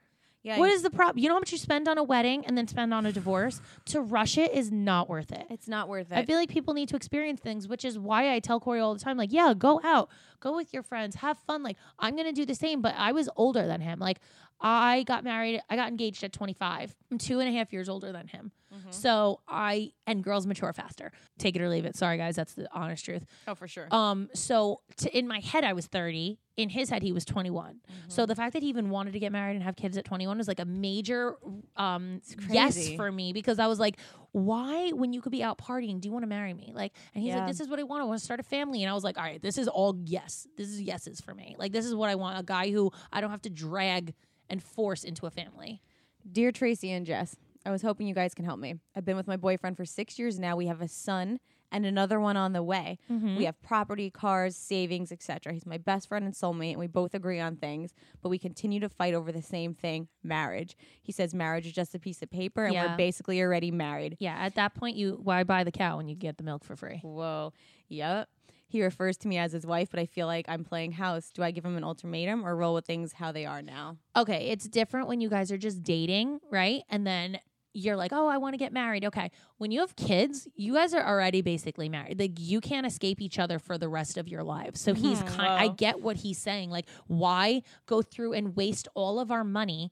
Yeah. 0.46 0.60
What 0.60 0.70
is 0.70 0.84
the 0.84 0.92
problem? 0.92 1.18
You 1.18 1.28
know 1.28 1.34
how 1.36 1.40
much 1.40 1.52
you 1.52 1.58
spend 1.58 1.88
on 1.88 1.98
a 1.98 2.04
wedding 2.04 2.46
and 2.46 2.56
then 2.56 2.68
spend 2.68 2.94
on 2.94 3.08
a 3.08 3.12
divorce? 3.12 3.62
To 3.86 4.00
rush 4.00 4.38
it 4.38 4.54
is 4.54 4.72
not 4.72 5.10
worth 5.10 5.32
it. 5.32 5.48
it's 5.50 5.68
not 5.68 5.90
worth 5.90 6.12
it. 6.12 6.16
I 6.16 6.24
feel 6.24 6.38
like 6.38 6.50
people 6.50 6.76
need 6.76 6.88
to 6.90 6.96
experience 6.96 7.40
things, 7.42 7.68
which 7.68 7.84
is 7.84 7.98
why 7.98 8.32
I 8.32 8.40
tell 8.40 8.60
Corey 8.60 8.80
all 8.80 8.94
the 8.94 9.00
time, 9.00 9.18
like, 9.18 9.34
yeah, 9.34 9.56
go 9.58 9.82
out, 9.84 10.10
go 10.40 10.56
with 10.56 10.72
your 10.72 10.84
friends, 10.84 11.16
have 11.16 11.40
fun. 11.48 11.64
Like, 11.64 11.78
I'm 11.98 12.16
gonna 12.16 12.32
do 12.32 12.46
the 12.46 12.54
same, 12.54 12.84
but 12.84 12.94
I 12.96 13.12
was 13.12 13.28
older 13.36 13.66
than 13.66 13.82
him. 13.82 13.98
Like, 13.98 14.20
I 14.62 15.04
got 15.08 15.24
married, 15.24 15.62
I 15.68 15.76
got 15.76 15.88
engaged 15.90 16.24
at 16.24 16.32
25. 16.32 16.96
I'm 17.12 17.18
two 17.18 17.40
and 17.40 17.50
a 17.50 17.58
half 17.58 17.74
years 17.74 17.90
older 17.90 18.12
than 18.12 18.28
him. 18.28 18.52
Mm-hmm. 18.78 18.92
So 18.92 19.40
I 19.48 19.92
and 20.08 20.24
girls 20.24 20.46
mature 20.46 20.74
faster. 20.74 21.12
Take 21.40 21.56
it 21.56 21.62
or 21.62 21.70
leave 21.70 21.86
it. 21.86 21.96
Sorry, 21.96 22.18
guys, 22.18 22.36
that's 22.36 22.54
the 22.54 22.68
honest 22.74 23.06
truth. 23.06 23.26
oh, 23.48 23.56
for 23.56 23.68
sure. 23.68 23.88
Um, 23.92 24.30
so 24.34 24.82
to, 24.98 25.18
in 25.18 25.28
my 25.28 25.40
head, 25.40 25.64
I 25.64 25.74
was 25.74 25.88
30. 25.88 26.40
In 26.58 26.70
his 26.70 26.90
head, 26.90 27.02
he 27.04 27.12
was 27.12 27.26
21. 27.26 27.74
Mm-hmm. 27.76 28.10
So 28.10 28.26
the 28.26 28.36
fact 28.36 28.54
that 28.54 28.64
he 28.64 28.70
even 28.70 28.90
wanted 28.90 29.12
to 29.14 29.20
get 29.20 29.32
married 29.34 29.56
and 29.56 29.64
have 29.64 29.76
kids 29.76 29.98
at 29.98 30.06
21 30.06 30.38
was 30.38 30.48
like 30.48 30.60
a 30.62 30.66
major 30.66 31.36
um 31.76 32.22
yes 32.50 32.90
for 32.96 33.12
me 33.12 33.34
because 33.34 33.60
I 33.60 33.68
was 33.68 33.78
like, 33.80 33.98
why, 34.32 34.90
when 34.92 35.12
you 35.14 35.22
could 35.22 35.32
be 35.34 35.44
out 35.44 35.58
partying, 35.58 36.00
do 36.00 36.08
you 36.08 36.14
want 36.14 36.24
to 36.24 36.28
marry 36.28 36.54
me? 36.54 36.72
Like, 36.74 36.94
and 37.14 37.22
he's 37.24 37.30
Yeah. 37.34 37.40
like, 37.40 37.48
this 37.48 37.60
is 37.60 37.68
what 37.68 37.80
I 37.80 37.84
want. 37.84 38.02
I 38.02 38.06
want 38.06 38.20
to 38.20 38.24
start 38.26 38.40
a 38.40 38.44
family. 38.44 38.84
And 38.84 38.90
I 38.90 38.94
was 38.94 39.04
like, 39.04 39.18
all 39.18 39.24
right, 39.24 39.42
this 39.42 39.58
is 39.58 39.68
all 39.68 39.98
yes. 40.06 40.48
This 40.58 40.70
is 40.70 40.82
yeses 40.82 41.20
for 41.22 41.34
me. 41.34 41.56
Like, 41.58 41.72
this 41.74 41.86
is 41.86 41.94
what 41.96 42.10
I 42.10 42.16
want. 42.16 42.40
A 42.40 42.44
guy 42.44 42.72
who 42.72 42.92
I 43.12 43.22
don't 43.22 43.32
have 43.32 43.42
to 43.44 43.50
drag 43.50 44.14
and 44.50 44.62
force 44.64 45.04
into 45.04 45.26
a 45.26 45.30
family. 45.30 45.82
Dear 46.30 46.52
Tracy 46.52 46.92
and 46.92 47.06
Jess, 47.06 47.36
I 47.66 47.72
was 47.72 47.82
hoping 47.82 48.08
you 48.08 48.14
guys 48.16 48.34
can 48.34 48.46
help 48.46 48.60
me. 48.60 48.76
I've 48.96 49.06
been 49.06 49.18
with 49.18 49.28
my 49.28 49.38
boyfriend 49.38 49.78
for 49.78 49.86
six 49.86 50.20
years 50.20 50.40
now. 50.40 50.56
We 50.56 50.68
have 50.68 50.82
a 50.82 50.88
son 50.88 51.40
and 51.72 51.84
another 51.86 52.20
one 52.20 52.38
on 52.38 52.54
the 52.54 52.62
way. 52.62 53.00
Mm-hmm. 53.12 53.38
We 53.38 53.46
have 53.46 53.60
property, 53.64 54.10
cars, 54.12 54.56
savings, 54.56 55.12
etc. 55.12 55.52
He's 55.54 55.66
my 55.66 55.80
best 55.80 56.08
friend 56.08 56.24
and 56.24 56.34
soulmate, 56.34 56.72
and 56.72 56.80
we 56.80 56.88
both 56.88 57.16
agree 57.16 57.40
on 57.40 57.56
things, 57.56 57.94
but 58.22 58.30
we 58.30 58.38
continue 58.38 58.80
to 58.82 58.88
fight 58.88 59.14
over 59.16 59.32
the 59.32 59.42
same 59.42 59.74
thing 59.74 60.08
marriage. 60.24 60.78
He 61.02 61.12
says 61.12 61.34
marriage 61.34 61.66
is 61.66 61.74
just 61.74 61.96
a 61.96 62.00
piece 62.00 62.22
of 62.22 62.30
paper, 62.30 62.66
and 62.66 62.74
Yeah. 62.74 62.92
we're 62.92 62.98
basically 62.98 63.42
already 63.42 63.72
married. 63.72 64.16
Yeah, 64.20 64.36
at 64.38 64.56
that 64.56 64.76
point, 64.76 64.96
you 64.96 65.20
why 65.24 65.44
buy 65.44 65.64
the 65.64 65.72
cow 65.72 65.98
when 65.98 66.08
you 66.08 66.16
get 66.16 66.38
the 66.38 66.44
milk 66.44 66.64
for 66.64 66.76
free? 66.76 67.00
Whoa. 67.02 67.52
Yep. 67.90 68.30
He 68.68 68.84
refers 68.84 69.16
to 69.18 69.28
me 69.28 69.38
as 69.38 69.52
his 69.52 69.66
wife, 69.66 69.90
but 69.92 70.00
I 70.00 70.06
feel 70.06 70.28
like 70.28 70.46
I'm 70.50 70.64
playing 70.66 70.94
house. 70.94 71.30
Do 71.34 71.44
I 71.44 71.52
give 71.52 71.64
him 71.66 71.78
an 71.78 71.84
ultimatum 71.84 72.46
or 72.46 72.56
roll 72.56 72.74
with 72.74 72.86
things 72.86 73.14
how 73.14 73.32
they 73.32 73.46
are 73.46 73.62
now? 73.62 73.98
okay, 74.16 74.48
it's 74.50 74.68
different 74.68 75.08
when 75.08 75.20
you 75.20 75.30
guys 75.30 75.52
are 75.52 75.58
just 75.58 75.82
dating, 75.84 76.40
right? 76.52 76.84
And 76.90 77.06
then 77.08 77.40
you're 77.78 77.98
like, 77.98 78.14
oh, 78.14 78.28
I 78.28 78.38
want 78.38 78.54
to 78.54 78.58
get 78.58 78.72
married. 78.72 79.04
Okay. 79.04 79.30
When 79.58 79.70
you 79.70 79.82
have 79.82 79.96
kids, 79.98 80.48
you 80.56 80.74
guys 80.76 80.94
are 80.94 81.06
already 81.06 81.42
basically 81.42 81.90
married. 81.90 82.18
Like 82.20 82.40
you 82.40 82.62
can't 82.62 82.88
escape 82.88 83.20
each 83.20 83.38
other 83.38 83.60
for 83.60 83.78
the 83.78 83.90
rest 83.90 84.18
of 84.18 84.30
your 84.30 84.44
lives. 84.44 84.80
So 84.80 84.94
he's 84.94 85.22
Mhm, 85.22 85.28
kind 85.36 85.52
I 85.52 85.68
get 85.68 86.00
what 86.02 86.16
he's 86.16 86.38
saying. 86.38 86.70
Like, 86.70 86.88
why 87.08 87.64
go 87.86 88.02
through 88.02 88.32
and 88.34 88.56
waste 88.56 88.88
all 88.96 89.20
of 89.20 89.30
our 89.30 89.44
money 89.44 89.92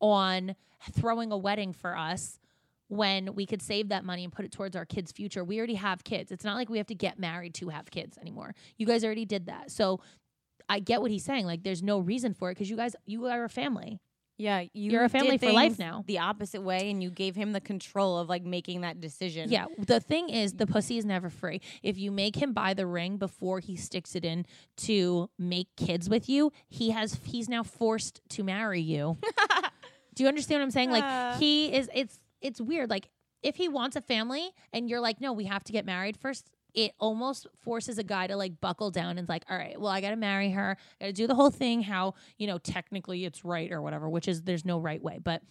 on 0.00 0.56
throwing 0.92 1.32
a 1.32 1.36
wedding 1.36 1.72
for 1.72 1.96
us? 1.96 2.38
When 2.88 3.34
we 3.34 3.46
could 3.46 3.62
save 3.62 3.88
that 3.88 4.04
money 4.04 4.22
and 4.24 4.30
put 4.32 4.44
it 4.44 4.52
towards 4.52 4.76
our 4.76 4.84
kids' 4.84 5.12
future, 5.12 5.42
we 5.44 5.56
already 5.56 5.76
have 5.76 6.04
kids. 6.04 6.30
It's 6.30 6.44
not 6.44 6.56
like 6.56 6.68
we 6.68 6.76
have 6.76 6.88
to 6.88 6.94
get 6.94 7.18
married 7.18 7.54
to 7.54 7.70
have 7.70 7.90
kids 7.90 8.18
anymore. 8.18 8.54
You 8.76 8.84
guys 8.86 9.02
already 9.02 9.24
did 9.24 9.46
that. 9.46 9.70
So 9.70 10.00
I 10.68 10.78
get 10.78 11.00
what 11.00 11.10
he's 11.10 11.24
saying. 11.24 11.46
Like, 11.46 11.62
there's 11.62 11.82
no 11.82 12.00
reason 12.00 12.34
for 12.34 12.50
it 12.50 12.54
because 12.54 12.68
you 12.68 12.76
guys, 12.76 12.94
you 13.06 13.26
are 13.28 13.44
a 13.44 13.48
family. 13.48 13.98
Yeah, 14.38 14.64
you 14.72 14.90
You're 14.90 15.04
a 15.04 15.08
family 15.08 15.38
for 15.38 15.52
life 15.52 15.78
now. 15.78 16.04
The 16.06 16.18
opposite 16.18 16.62
way, 16.62 16.90
and 16.90 17.02
you 17.02 17.10
gave 17.10 17.36
him 17.36 17.52
the 17.52 17.60
control 17.60 18.18
of 18.18 18.28
like 18.28 18.44
making 18.44 18.80
that 18.80 19.00
decision. 19.00 19.50
Yeah. 19.50 19.66
The 19.78 20.00
thing 20.00 20.30
is, 20.30 20.54
the 20.54 20.66
pussy 20.66 20.98
is 20.98 21.04
never 21.04 21.30
free. 21.30 21.60
If 21.82 21.98
you 21.98 22.10
make 22.10 22.36
him 22.36 22.52
buy 22.52 22.74
the 22.74 22.86
ring 22.86 23.18
before 23.18 23.60
he 23.60 23.76
sticks 23.76 24.16
it 24.16 24.24
in 24.24 24.46
to 24.78 25.30
make 25.38 25.68
kids 25.76 26.08
with 26.08 26.28
you, 26.28 26.52
he 26.68 26.90
has 26.90 27.20
he's 27.24 27.48
now 27.48 27.62
forced 27.62 28.20
to 28.30 28.42
marry 28.42 28.80
you. 28.80 29.18
Do 30.14 30.22
you 30.22 30.28
understand 30.28 30.60
what 30.60 30.64
I'm 30.64 30.70
saying? 30.70 30.90
Like 30.90 31.38
he 31.38 31.72
is. 31.72 31.88
It's 31.94 32.18
it's 32.40 32.60
weird. 32.60 32.90
Like 32.90 33.08
if 33.42 33.56
he 33.56 33.68
wants 33.68 33.96
a 33.96 34.00
family 34.00 34.50
and 34.72 34.88
you're 34.88 35.00
like, 35.00 35.20
no, 35.20 35.32
we 35.32 35.44
have 35.44 35.64
to 35.64 35.72
get 35.72 35.84
married 35.84 36.16
first. 36.16 36.50
It 36.74 36.92
almost 36.98 37.46
forces 37.64 37.98
a 37.98 38.02
guy 38.02 38.26
to 38.26 38.36
like 38.36 38.60
buckle 38.60 38.90
down 38.90 39.18
and 39.18 39.28
like, 39.28 39.44
all 39.50 39.56
right, 39.58 39.78
well, 39.80 39.90
I 39.90 40.00
got 40.00 40.10
to 40.10 40.16
marry 40.16 40.50
her. 40.50 40.76
I 41.00 41.04
Got 41.04 41.06
to 41.08 41.12
do 41.12 41.26
the 41.26 41.34
whole 41.34 41.50
thing. 41.50 41.82
How 41.82 42.14
you 42.38 42.46
know 42.46 42.58
technically 42.58 43.24
it's 43.24 43.44
right 43.44 43.70
or 43.70 43.82
whatever, 43.82 44.08
which 44.08 44.28
is 44.28 44.42
there's 44.42 44.64
no 44.64 44.78
right 44.78 45.02
way, 45.02 45.18
but 45.22 45.42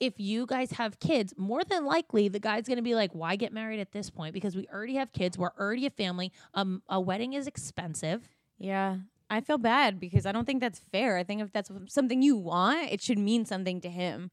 if 0.00 0.14
you 0.20 0.46
guys 0.46 0.70
have 0.72 1.00
kids, 1.00 1.34
more 1.36 1.64
than 1.64 1.84
likely 1.84 2.28
the 2.28 2.38
guy's 2.38 2.66
going 2.68 2.76
to 2.76 2.82
be 2.82 2.94
like, 2.94 3.12
"Why 3.14 3.34
get 3.36 3.52
married 3.52 3.80
at 3.80 3.90
this 3.92 4.10
point? 4.10 4.32
Because 4.32 4.54
we 4.54 4.66
already 4.72 4.94
have 4.94 5.12
kids. 5.12 5.36
We're 5.36 5.50
already 5.58 5.86
a 5.86 5.90
family. 5.90 6.32
Um, 6.54 6.82
a 6.88 7.00
wedding 7.00 7.32
is 7.32 7.46
expensive. 7.46 8.28
yeah. 8.58 8.98
I 9.30 9.42
feel 9.42 9.58
bad 9.58 10.00
because 10.00 10.24
I 10.24 10.32
don't 10.32 10.46
think 10.46 10.62
that's 10.62 10.78
fair. 10.90 11.18
I 11.18 11.22
think 11.22 11.42
if 11.42 11.52
that's 11.52 11.70
something 11.88 12.22
you 12.22 12.34
want, 12.36 12.90
it 12.90 13.02
should 13.02 13.18
mean 13.18 13.44
something 13.44 13.78
to 13.82 13.90
him. 13.90 14.30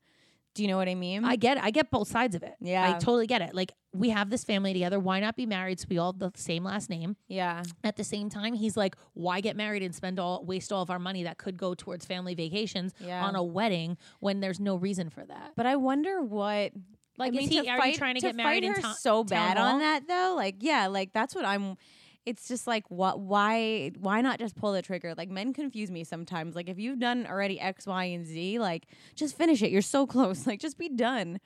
Do 0.56 0.64
you 0.64 0.70
know 0.70 0.78
what 0.78 0.88
I 0.90 0.96
mean? 0.96 1.24
I 1.26 1.36
get 1.36 1.58
it. 1.58 1.64
I 1.64 1.70
get 1.70 1.92
both 1.92 2.08
sides 2.08 2.34
of 2.34 2.42
it. 2.42 2.56
Yeah. 2.62 2.90
I 2.90 2.94
totally 2.98 3.28
get 3.28 3.42
it. 3.42 3.54
Like 3.54 3.74
we 3.94 4.10
have 4.10 4.30
this 4.30 4.44
family 4.44 4.74
together. 4.74 5.00
Why 5.00 5.20
not 5.20 5.36
be 5.36 5.46
married 5.46 5.80
so 5.80 5.86
we 5.90 5.98
all 5.98 6.14
have 6.14 6.20
the 6.20 6.32
same 6.40 6.64
last 6.64 6.90
name? 6.90 7.18
yeah. 7.28 7.62
At 7.84 7.98
the 7.98 8.04
same 8.04 8.30
time, 8.30 8.54
he's 8.54 8.76
like, 8.76 8.96
"Why 9.14 9.42
get 9.42 9.56
married 9.56 9.84
and 9.84 9.94
spend 9.94 10.18
all 10.20 10.44
waste 10.46 10.72
all 10.72 10.82
of 10.82 10.90
our 10.90 10.98
money 11.00 11.24
that 11.24 11.38
could 11.38 11.58
go 11.58 11.74
towards 11.76 12.06
family 12.06 12.34
vacations 12.36 12.94
Yeah. 13.00 13.24
on 13.24 13.36
a 13.36 13.44
wedding 13.44 13.98
when 14.22 14.40
there's 14.40 14.60
no 14.60 14.76
reason 14.78 15.10
for 15.10 15.26
that?" 15.26 15.52
But 15.56 15.66
I 15.66 15.76
wonder 15.76 16.22
what 16.24 16.72
Like, 17.18 17.30
I 17.30 17.32
mean, 17.32 17.44
is 17.44 17.50
he? 17.50 17.62
to 17.62 17.70
Are 17.70 17.78
fight, 17.78 17.94
you 17.94 17.98
trying 17.98 18.16
to, 18.16 18.22
get 18.22 18.36
fight 18.36 18.44
married 18.44 18.64
in 18.64 18.74
her 18.74 18.82
town? 18.82 18.96
so 18.96 19.24
town 19.24 19.26
bad 19.26 19.58
hall? 19.58 19.74
on 19.76 19.80
that 19.80 20.08
though? 20.08 20.34
Like, 20.36 20.56
yeah, 20.60 20.88
like 20.88 21.12
that's 21.14 21.36
what 21.36 21.46
I'm. 21.46 21.78
It's 22.26 22.48
just 22.48 22.66
like 22.66 22.90
what 22.90 23.20
why 23.20 23.92
why 24.00 24.22
not 24.22 24.40
just 24.40 24.56
pull 24.56 24.74
the 24.74 24.82
trigger? 24.82 25.14
Like 25.16 25.30
men 25.30 25.54
confuse 25.54 25.92
me 25.92 26.04
sometimes. 26.04 26.56
Like 26.56 26.70
if 26.70 26.80
you've 26.80 27.00
done 27.00 27.28
already 27.28 27.60
x 27.60 27.86
y 27.86 28.06
and 28.06 28.26
z 28.26 28.60
like 28.60 28.88
just 29.16 29.38
finish 29.38 29.62
it. 29.62 29.72
You're 29.72 29.82
so 29.82 30.08
close. 30.14 30.48
Like 30.48 30.60
just 30.60 30.78
be 30.78 30.90
done. 30.90 31.40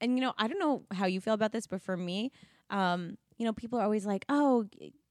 And 0.00 0.16
you 0.16 0.20
know 0.20 0.34
i 0.36 0.46
don't 0.46 0.58
know 0.58 0.82
how 0.92 1.06
you 1.06 1.20
feel 1.20 1.32
about 1.34 1.52
this 1.52 1.66
but 1.66 1.80
for 1.80 1.96
me 1.96 2.30
um 2.68 3.16
you 3.38 3.46
know 3.46 3.52
people 3.54 3.78
are 3.78 3.82
always 3.82 4.04
like 4.04 4.26
oh 4.28 4.66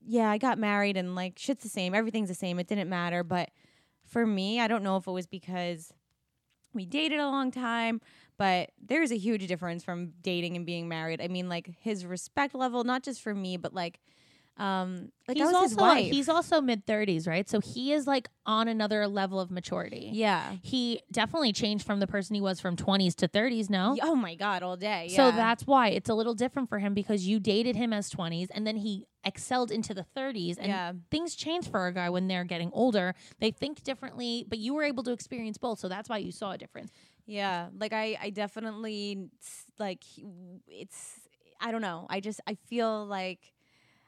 yeah 0.06 0.30
i 0.30 0.38
got 0.38 0.60
married 0.60 0.96
and 0.96 1.16
like 1.16 1.40
shit's 1.40 1.64
the 1.64 1.70
same. 1.70 1.96
Everything's 1.96 2.30
the 2.30 2.36
same. 2.36 2.60
It 2.60 2.68
didn't 2.68 2.90
matter. 2.90 3.24
But 3.24 3.50
for 4.06 4.26
me 4.26 4.60
i 4.60 4.68
don't 4.68 4.84
know 4.84 4.98
if 4.98 5.08
it 5.08 5.12
was 5.12 5.26
because 5.26 5.92
we 6.74 6.86
dated 6.86 7.20
a 7.20 7.28
long 7.28 7.52
time 7.52 8.02
but 8.38 8.72
there's 8.86 9.12
a 9.12 9.18
huge 9.18 9.48
difference 9.48 9.82
from 9.82 10.12
dating 10.22 10.58
and 10.58 10.66
being 10.66 10.90
married. 10.90 11.22
I 11.22 11.30
mean 11.30 11.48
like 11.48 11.72
his 11.80 12.06
respect 12.06 12.54
level 12.54 12.84
not 12.84 13.02
just 13.02 13.22
for 13.22 13.34
me 13.34 13.56
but 13.56 13.74
like 13.74 14.02
um 14.58 15.12
like 15.28 15.36
he's 15.38 15.48
also 15.54 15.76
he's 16.12 16.30
also 16.30 16.62
mid 16.62 16.86
thirties, 16.86 17.28
right? 17.28 17.50
So 17.50 17.60
he 17.60 17.92
is 17.92 18.08
like 18.08 18.30
on 18.46 18.68
another 18.68 19.06
level 19.08 19.40
of 19.40 19.52
maturity. 19.52 20.12
yeah 20.14 20.54
He 20.62 21.02
definitely 21.12 21.52
changed 21.52 21.86
from 21.86 22.00
the 22.00 22.08
person 22.08 22.36
he 22.36 22.42
was 22.42 22.60
from 22.62 22.76
twenties 22.78 23.16
to 23.16 23.28
thirties 23.28 23.70
No, 23.70 23.98
oh 24.02 24.16
my 24.16 24.36
god 24.36 24.64
all 24.64 24.78
day 24.78 25.10
So 25.14 25.32
that's 25.32 25.68
why 25.68 25.90
it's 25.90 26.10
a 26.10 26.14
little 26.14 26.36
different 26.36 26.70
for 26.70 26.80
him 26.80 26.94
because 26.94 27.28
you 27.28 27.40
dated 27.40 27.76
him 27.76 27.92
as 27.92 28.10
20s 28.12 28.48
and 28.54 28.66
then 28.66 28.78
he 28.78 29.08
excelled 29.26 29.72
into 29.72 29.94
the 29.94 30.06
30s 30.16 30.58
and 30.58 30.68
yeah 30.68 30.94
things 31.12 31.36
change 31.36 31.70
for 31.70 31.88
a 31.88 31.94
guy 31.94 32.10
when 32.10 32.28
they're 32.28 32.44
getting 32.46 32.70
older. 32.74 33.14
They 33.40 33.52
think 33.52 33.84
differently, 33.84 34.46
but 34.48 34.60
you 34.60 34.74
were 34.74 34.84
able 34.84 35.04
to 35.04 35.12
experience 35.12 35.58
both, 35.58 35.80
so 35.80 35.90
that's 35.90 36.08
why 36.08 36.18
you 36.20 36.32
saw 36.32 36.52
a 36.52 36.58
difference. 36.58 36.92
Yeah, 37.26 37.70
like 37.78 37.92
I, 37.92 38.18
I 38.22 38.30
definitely 38.30 39.30
like 39.80 40.04
it's. 40.68 41.20
I 41.60 41.72
don't 41.72 41.82
know. 41.82 42.06
I 42.10 42.20
just 42.20 42.40
I 42.46 42.56
feel 42.70 43.06
like 43.08 43.40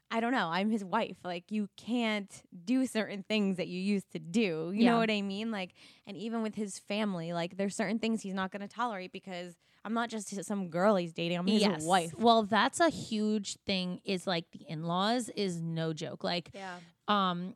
I 0.09 0.19
don't 0.21 0.31
know. 0.31 0.47
I'm 0.47 0.69
his 0.69 0.85
wife. 0.85 1.17
Like 1.23 1.51
you 1.51 1.67
can't 1.75 2.31
do 2.65 2.85
certain 2.85 3.23
things 3.23 3.57
that 3.57 3.67
you 3.67 3.79
used 3.79 4.11
to 4.11 4.19
do. 4.19 4.71
You 4.73 4.85
Yeah. 4.85 4.91
know 4.91 4.97
what 4.99 5.11
I 5.11 5.21
mean? 5.21 5.51
Like, 5.51 5.73
and 6.05 6.15
even 6.15 6.41
with 6.41 6.55
his 6.55 6.79
family, 6.79 7.33
like 7.33 7.57
there's 7.57 7.75
certain 7.75 7.99
things 7.99 8.21
he's 8.21 8.33
not 8.33 8.51
going 8.51 8.61
to 8.61 8.67
tolerate 8.69 9.11
because 9.11 9.55
I'm 9.83 9.93
not 9.93 10.09
just 10.09 10.33
some 10.45 10.69
girl 10.69 10.95
he's 10.95 11.11
dating. 11.13 11.37
I'm 11.39 11.47
his 11.47 11.83
wife. 11.85 12.13
Well, 12.17 12.43
that's 12.43 12.79
a 12.79 12.89
huge 12.89 13.55
thing 13.65 13.99
is 14.05 14.25
like 14.25 14.45
the 14.51 14.65
in-laws 14.67 15.29
is 15.35 15.61
no 15.61 15.91
joke. 15.93 16.23
Like 16.23 16.51
Yeah. 16.53 16.77
um 17.07 17.55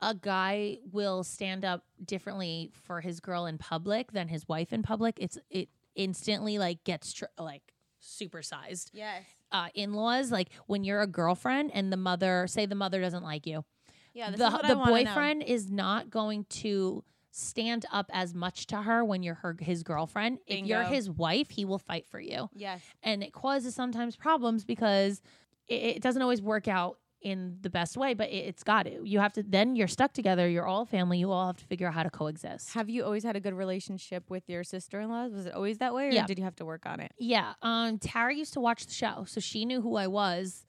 a 0.00 0.14
guy 0.14 0.78
will 0.92 1.22
stand 1.24 1.64
up 1.64 1.84
differently 2.04 2.70
for 2.74 3.00
his 3.00 3.20
girl 3.20 3.46
in 3.46 3.56
public 3.56 4.12
than 4.12 4.28
his 4.28 4.46
wife 4.48 4.72
in 4.72 4.82
public. 4.82 5.16
It's 5.18 5.38
it 5.50 5.68
instantly 5.94 6.58
like 6.58 6.82
gets 6.84 7.12
tr- 7.12 7.24
like 7.38 7.72
supersized. 8.02 8.90
Yes. 8.92 9.24
Uh 9.54 9.68
in-laws 9.74 10.30
like 10.30 10.48
when 10.66 10.84
you're 10.84 11.00
a 11.00 11.06
girlfriend 11.06 11.70
and 11.72 11.90
the 11.92 11.96
mother 11.96 12.46
say 12.48 12.66
the 12.66 12.74
mother 12.74 13.00
doesn't 13.00 13.22
like 13.22 13.46
you. 13.46 13.64
Yeah. 14.12 14.30
The 14.30 14.36
the 14.36 14.44
wanna 14.50 14.74
know. 14.74 14.84
boyfriend 14.86 15.42
is 15.44 15.70
not 15.70 16.10
going 16.10 16.44
to 16.62 17.02
stand 17.30 17.84
up 17.90 18.10
as 18.12 18.32
much 18.34 18.66
to 18.68 18.76
her 18.82 19.04
when 19.04 19.22
you're 19.22 19.34
her 19.36 19.56
his 19.58 19.82
girlfriend. 19.82 20.38
If 20.46 20.66
you're 20.66 20.82
his 20.84 21.10
wife, 21.10 21.50
he 21.50 21.64
will 21.64 21.78
fight 21.80 22.06
for 22.06 22.20
you 22.20 22.48
Yes. 22.54 22.80
and 23.02 23.22
it 23.24 23.32
causes 23.32 23.74
sometimes 23.74 24.14
problems 24.16 24.64
because 24.64 25.20
it, 25.68 25.96
it 25.96 26.02
doesn't 26.02 26.22
always 26.22 26.40
work 26.42 26.68
out 26.68 26.98
in 27.24 27.56
the 27.62 27.70
best 27.70 27.96
way 27.96 28.14
but 28.14 28.28
it, 28.28 28.44
it's 28.50 28.62
got 28.62 28.84
to 28.84 29.00
you 29.02 29.18
have 29.18 29.32
to 29.32 29.42
then 29.42 29.74
you're 29.76 29.88
stuck 29.88 30.12
together 30.12 30.46
you're 30.48 30.66
all 30.66 30.84
family 30.84 31.18
you 31.18 31.30
all 31.32 31.46
have 31.46 31.56
to 31.56 31.64
figure 31.64 31.88
out 31.88 31.94
how 31.94 32.02
to 32.02 32.10
coexist 32.10 32.72
Have 32.74 32.88
you 32.90 33.02
always 33.04 33.24
had 33.24 33.34
a 33.34 33.40
good 33.40 33.54
relationship 33.54 34.28
with 34.30 34.44
your 34.48 34.62
sister 34.62 35.00
in 35.00 35.08
law? 35.08 35.26
Was 35.26 35.46
it 35.46 35.54
always 35.54 35.78
that 35.78 35.94
way, 35.94 36.08
or 36.08 36.12
Yeah. 36.12 36.26
did 36.26 36.38
you 36.38 36.44
have 36.44 36.56
to 36.56 36.64
work 36.64 36.84
on 36.86 37.00
it? 37.00 37.12
yeah 37.18 37.54
um 37.62 37.98
tara 37.98 38.34
used 38.34 38.52
to 38.52 38.60
watch 38.60 38.86
the 38.86 38.92
show 38.92 39.24
so 39.26 39.40
she 39.40 39.64
knew 39.64 39.80
who 39.80 39.96
i 39.96 40.06
was 40.06 40.64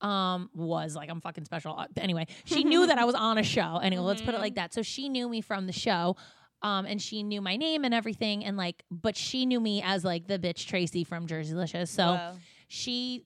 um 0.00 0.48
was 0.54 0.94
like 0.94 1.10
i'm 1.10 1.20
fucking 1.20 1.44
special 1.44 1.74
Uh, 1.76 1.86
anyway 1.96 2.26
she 2.44 2.64
knew 2.64 2.86
that 2.86 2.98
i 2.98 3.04
was 3.04 3.14
on 3.14 3.36
a 3.38 3.42
show 3.42 3.78
anyway 3.82 4.02
let's 4.02 4.22
put 4.22 4.34
it 4.34 4.40
like 4.40 4.54
that 4.54 4.72
so 4.72 4.80
she 4.82 5.08
knew 5.08 5.28
me 5.28 5.40
from 5.40 5.66
the 5.66 5.72
show 5.72 6.16
um 6.62 6.86
and 6.86 7.02
she 7.02 7.22
knew 7.22 7.40
my 7.40 7.56
name 7.56 7.84
and 7.84 7.92
everything 7.92 8.44
and 8.44 8.56
like 8.56 8.82
but 8.90 9.16
she 9.16 9.44
knew 9.44 9.60
me 9.60 9.82
as 9.84 10.04
like 10.04 10.26
the 10.26 10.38
bitch 10.38 10.66
tracy 10.66 11.04
from 11.04 11.26
Jerseylicious 11.26 11.88
so 11.88 12.14
Whoa. 12.14 12.32
she 12.68 13.24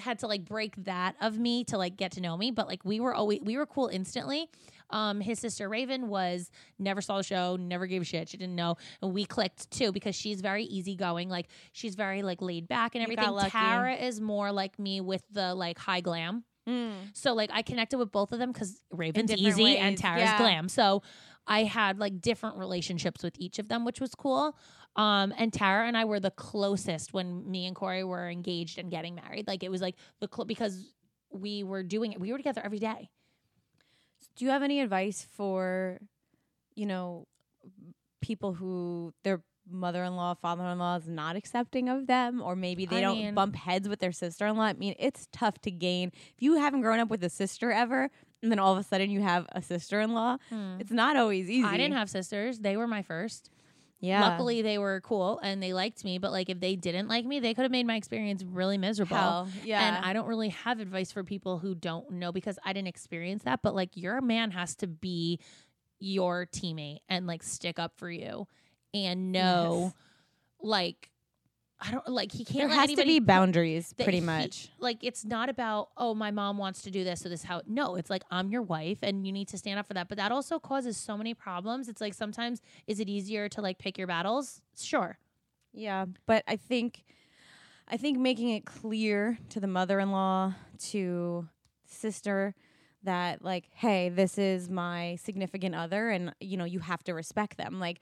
had 0.00 0.18
to 0.20 0.26
like 0.26 0.44
break 0.44 0.74
that 0.84 1.16
of 1.20 1.38
me 1.38 1.64
to 1.64 1.78
like 1.78 1.96
get 1.96 2.12
to 2.12 2.20
know 2.20 2.36
me 2.36 2.50
but 2.50 2.66
like 2.66 2.84
we 2.84 3.00
were 3.00 3.14
always 3.14 3.40
we 3.42 3.56
were 3.56 3.66
cool 3.66 3.88
instantly 3.88 4.48
um 4.90 5.20
his 5.20 5.38
sister 5.38 5.68
raven 5.68 6.08
was 6.08 6.50
never 6.78 7.00
saw 7.00 7.16
the 7.18 7.22
show 7.22 7.56
never 7.56 7.86
gave 7.86 8.02
a 8.02 8.04
shit 8.04 8.28
she 8.28 8.36
didn't 8.36 8.56
know 8.56 8.76
and 9.02 9.12
we 9.12 9.24
clicked 9.24 9.70
too 9.70 9.92
because 9.92 10.14
she's 10.14 10.40
very 10.40 10.64
easygoing 10.64 11.28
like 11.28 11.48
she's 11.72 11.94
very 11.94 12.22
like 12.22 12.40
laid 12.40 12.66
back 12.68 12.94
and 12.94 13.02
everything 13.02 13.24
tara 13.50 13.94
is 13.94 14.20
more 14.20 14.52
like 14.52 14.78
me 14.78 15.00
with 15.00 15.22
the 15.32 15.54
like 15.54 15.78
high 15.78 16.00
glam 16.00 16.44
Mm. 16.68 16.92
so 17.14 17.32
like 17.32 17.48
I 17.50 17.62
connected 17.62 17.96
with 17.96 18.12
both 18.12 18.30
of 18.30 18.38
them 18.38 18.52
because 18.52 18.82
Raven's 18.90 19.32
easy 19.32 19.78
and 19.78 19.92
ways, 19.92 20.00
Tara's 20.00 20.22
yeah. 20.24 20.36
glam. 20.36 20.68
So 20.68 21.02
I 21.46 21.62
had 21.62 21.98
like 21.98 22.20
different 22.20 22.58
relationships 22.58 23.22
with 23.24 23.34
each 23.38 23.58
of 23.58 23.68
them, 23.68 23.86
which 23.86 24.02
was 24.02 24.14
cool. 24.14 24.54
Um, 24.96 25.32
and 25.38 25.52
Tara 25.52 25.86
and 25.86 25.96
I 25.96 26.04
were 26.04 26.18
the 26.20 26.30
closest 26.32 27.12
when 27.12 27.48
me 27.48 27.66
and 27.66 27.76
Corey 27.76 28.02
were 28.02 28.28
engaged 28.28 28.78
and 28.78 28.90
getting 28.90 29.14
married. 29.14 29.46
Like 29.46 29.62
it 29.62 29.70
was 29.70 29.80
like 29.80 29.94
the 30.20 30.28
cl- 30.32 30.44
because 30.46 30.92
we 31.30 31.62
were 31.62 31.82
doing 31.82 32.12
it. 32.12 32.20
We 32.20 32.32
were 32.32 32.38
together 32.38 32.62
every 32.64 32.78
day. 32.80 33.10
Do 34.36 34.44
you 34.44 34.50
have 34.50 34.62
any 34.62 34.80
advice 34.80 35.26
for, 35.36 35.98
you 36.74 36.86
know, 36.86 37.26
people 38.20 38.54
who 38.54 39.12
their 39.24 39.42
mother-in-law, 39.70 40.34
father-in-law 40.34 40.96
is 40.96 41.08
not 41.08 41.36
accepting 41.36 41.88
of 41.88 42.06
them, 42.06 42.40
or 42.42 42.56
maybe 42.56 42.86
they 42.86 42.98
I 42.98 43.00
don't 43.02 43.18
mean- 43.18 43.34
bump 43.34 43.54
heads 43.54 43.88
with 43.88 44.00
their 44.00 44.12
sister-in-law? 44.12 44.62
I 44.64 44.72
mean, 44.72 44.94
it's 44.98 45.28
tough 45.32 45.60
to 45.62 45.70
gain 45.70 46.10
if 46.14 46.40
you 46.42 46.56
haven't 46.56 46.80
grown 46.80 46.98
up 46.98 47.08
with 47.10 47.22
a 47.22 47.28
sister 47.28 47.70
ever, 47.70 48.10
and 48.42 48.50
then 48.50 48.58
all 48.58 48.72
of 48.72 48.78
a 48.78 48.82
sudden 48.82 49.10
you 49.10 49.20
have 49.20 49.46
a 49.52 49.60
sister-in-law. 49.62 50.38
It's 50.80 50.90
not 50.90 51.16
always 51.16 51.50
easy. 51.50 51.60
Hmm. 51.62 51.66
I 51.74 51.76
didn't 51.76 51.94
have 51.96 52.08
sisters. 52.10 52.60
They 52.60 52.76
were 52.76 52.86
my 52.86 53.02
first. 53.02 53.50
Yeah. 54.00 54.28
Luckily, 54.28 54.62
they 54.62 54.78
were 54.78 55.00
cool 55.00 55.40
and 55.42 55.62
they 55.62 55.72
liked 55.72 56.04
me. 56.04 56.18
But 56.18 56.30
like, 56.30 56.48
if 56.48 56.60
they 56.60 56.76
didn't 56.76 57.08
like 57.08 57.24
me, 57.24 57.40
they 57.40 57.52
could 57.52 57.62
have 57.62 57.72
made 57.72 57.86
my 57.86 57.96
experience 57.96 58.44
really 58.44 58.78
miserable. 58.78 59.16
Hell, 59.16 59.48
yeah. 59.64 59.96
And 59.96 60.04
I 60.04 60.12
don't 60.12 60.28
really 60.28 60.50
have 60.50 60.78
advice 60.78 61.10
for 61.10 61.24
people 61.24 61.58
who 61.58 61.74
don't 61.74 62.10
know 62.12 62.30
because 62.30 62.58
I 62.64 62.72
didn't 62.72 62.88
experience 62.88 63.42
that. 63.42 63.60
But 63.62 63.74
like, 63.74 63.90
your 63.96 64.20
man 64.20 64.52
has 64.52 64.76
to 64.76 64.86
be 64.86 65.40
your 65.98 66.46
teammate 66.46 67.00
and 67.08 67.26
like 67.26 67.42
stick 67.42 67.80
up 67.80 67.94
for 67.96 68.08
you 68.08 68.46
and 68.94 69.32
know, 69.32 69.92
like, 70.60 71.10
I 71.80 71.92
don't 71.92 72.08
like 72.08 72.32
he 72.32 72.44
can't 72.44 72.58
there 72.58 72.76
has 72.76 72.92
to 72.92 73.04
be 73.04 73.20
boundaries, 73.20 73.92
pretty 73.94 74.18
he- 74.18 74.24
much. 74.24 74.68
like 74.80 74.98
it's 75.02 75.24
not 75.24 75.48
about 75.48 75.90
oh 75.96 76.12
my 76.14 76.30
mom 76.32 76.58
wants 76.58 76.82
to 76.82 76.90
do 76.90 77.04
this 77.04 77.20
so 77.20 77.28
this 77.28 77.40
is 77.40 77.46
how 77.46 77.62
no 77.68 77.94
it's 77.94 78.10
like 78.10 78.24
i'm 78.32 78.50
your 78.50 78.62
wife 78.62 78.98
and 79.02 79.24
you 79.24 79.32
need 79.32 79.46
to 79.48 79.56
stand 79.58 79.78
up 79.78 79.86
for 79.86 79.94
that 79.94 80.08
but 80.08 80.18
that 80.18 80.32
also 80.32 80.58
causes 80.58 80.96
so 80.96 81.16
many 81.16 81.34
problems. 81.34 81.88
It's 81.88 82.00
like 82.00 82.14
sometimes 82.14 82.60
is 82.88 82.98
it 82.98 83.08
easier 83.08 83.48
to 83.50 83.60
like 83.62 83.78
pick 83.78 83.96
your 83.96 84.08
battles? 84.08 84.60
Sure. 84.76 85.18
Yeah, 85.72 86.06
but 86.26 86.42
I 86.48 86.56
think 86.56 87.04
I 87.86 87.96
think 87.96 88.18
making 88.18 88.48
it 88.50 88.64
clear 88.66 89.38
to 89.50 89.60
the 89.60 89.66
mother-in-law, 89.68 90.54
to 90.90 91.48
sister 91.86 92.54
that 93.04 93.42
like, 93.44 93.64
hey, 93.74 94.08
this 94.08 94.38
is 94.38 94.68
my 94.68 95.16
significant 95.22 95.74
other 95.74 96.10
and 96.10 96.34
you 96.40 96.56
know, 96.56 96.64
you 96.64 96.80
have 96.80 97.02
to 97.04 97.14
respect 97.14 97.56
them. 97.56 97.78
Like 97.80 98.00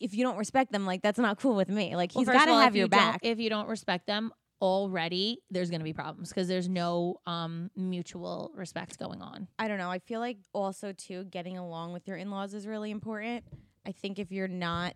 if 0.00 0.14
you 0.14 0.24
don't 0.24 0.36
respect 0.38 0.72
them, 0.72 0.86
like 0.86 1.02
that's 1.02 1.18
not 1.18 1.38
cool 1.38 1.54
with 1.54 1.68
me. 1.68 1.96
Like 1.96 2.12
Well, 2.14 2.24
he's 2.24 2.32
got 2.32 2.46
to 2.46 2.52
have 2.52 2.74
your 2.74 2.84
you 2.86 2.88
back. 2.88 3.20
if 3.22 3.38
you 3.38 3.50
don't 3.50 3.68
respect 3.68 4.06
them 4.06 4.32
already 4.60 5.38
there's 5.52 5.70
going 5.70 5.78
to 5.80 5.84
be 5.84 5.92
problems 5.92 6.30
because 6.30 6.48
there's 6.48 6.68
no 6.68 7.14
um 7.26 7.70
mutual 7.76 8.50
respect 8.56 8.98
going 8.98 9.22
on 9.22 9.46
I 9.58 9.68
don't 9.68 9.78
know. 9.78 9.88
I 9.90 10.00
feel 10.00 10.18
like 10.20 10.38
also 10.52 10.92
too 10.92 11.24
getting 11.24 11.56
along 11.58 11.92
with 11.92 12.08
your 12.08 12.16
in-laws 12.16 12.54
is 12.54 12.66
really 12.66 12.90
important. 12.90 13.44
I 13.86 13.92
think 13.92 14.18
if 14.18 14.32
you're 14.32 14.48
not 14.48 14.94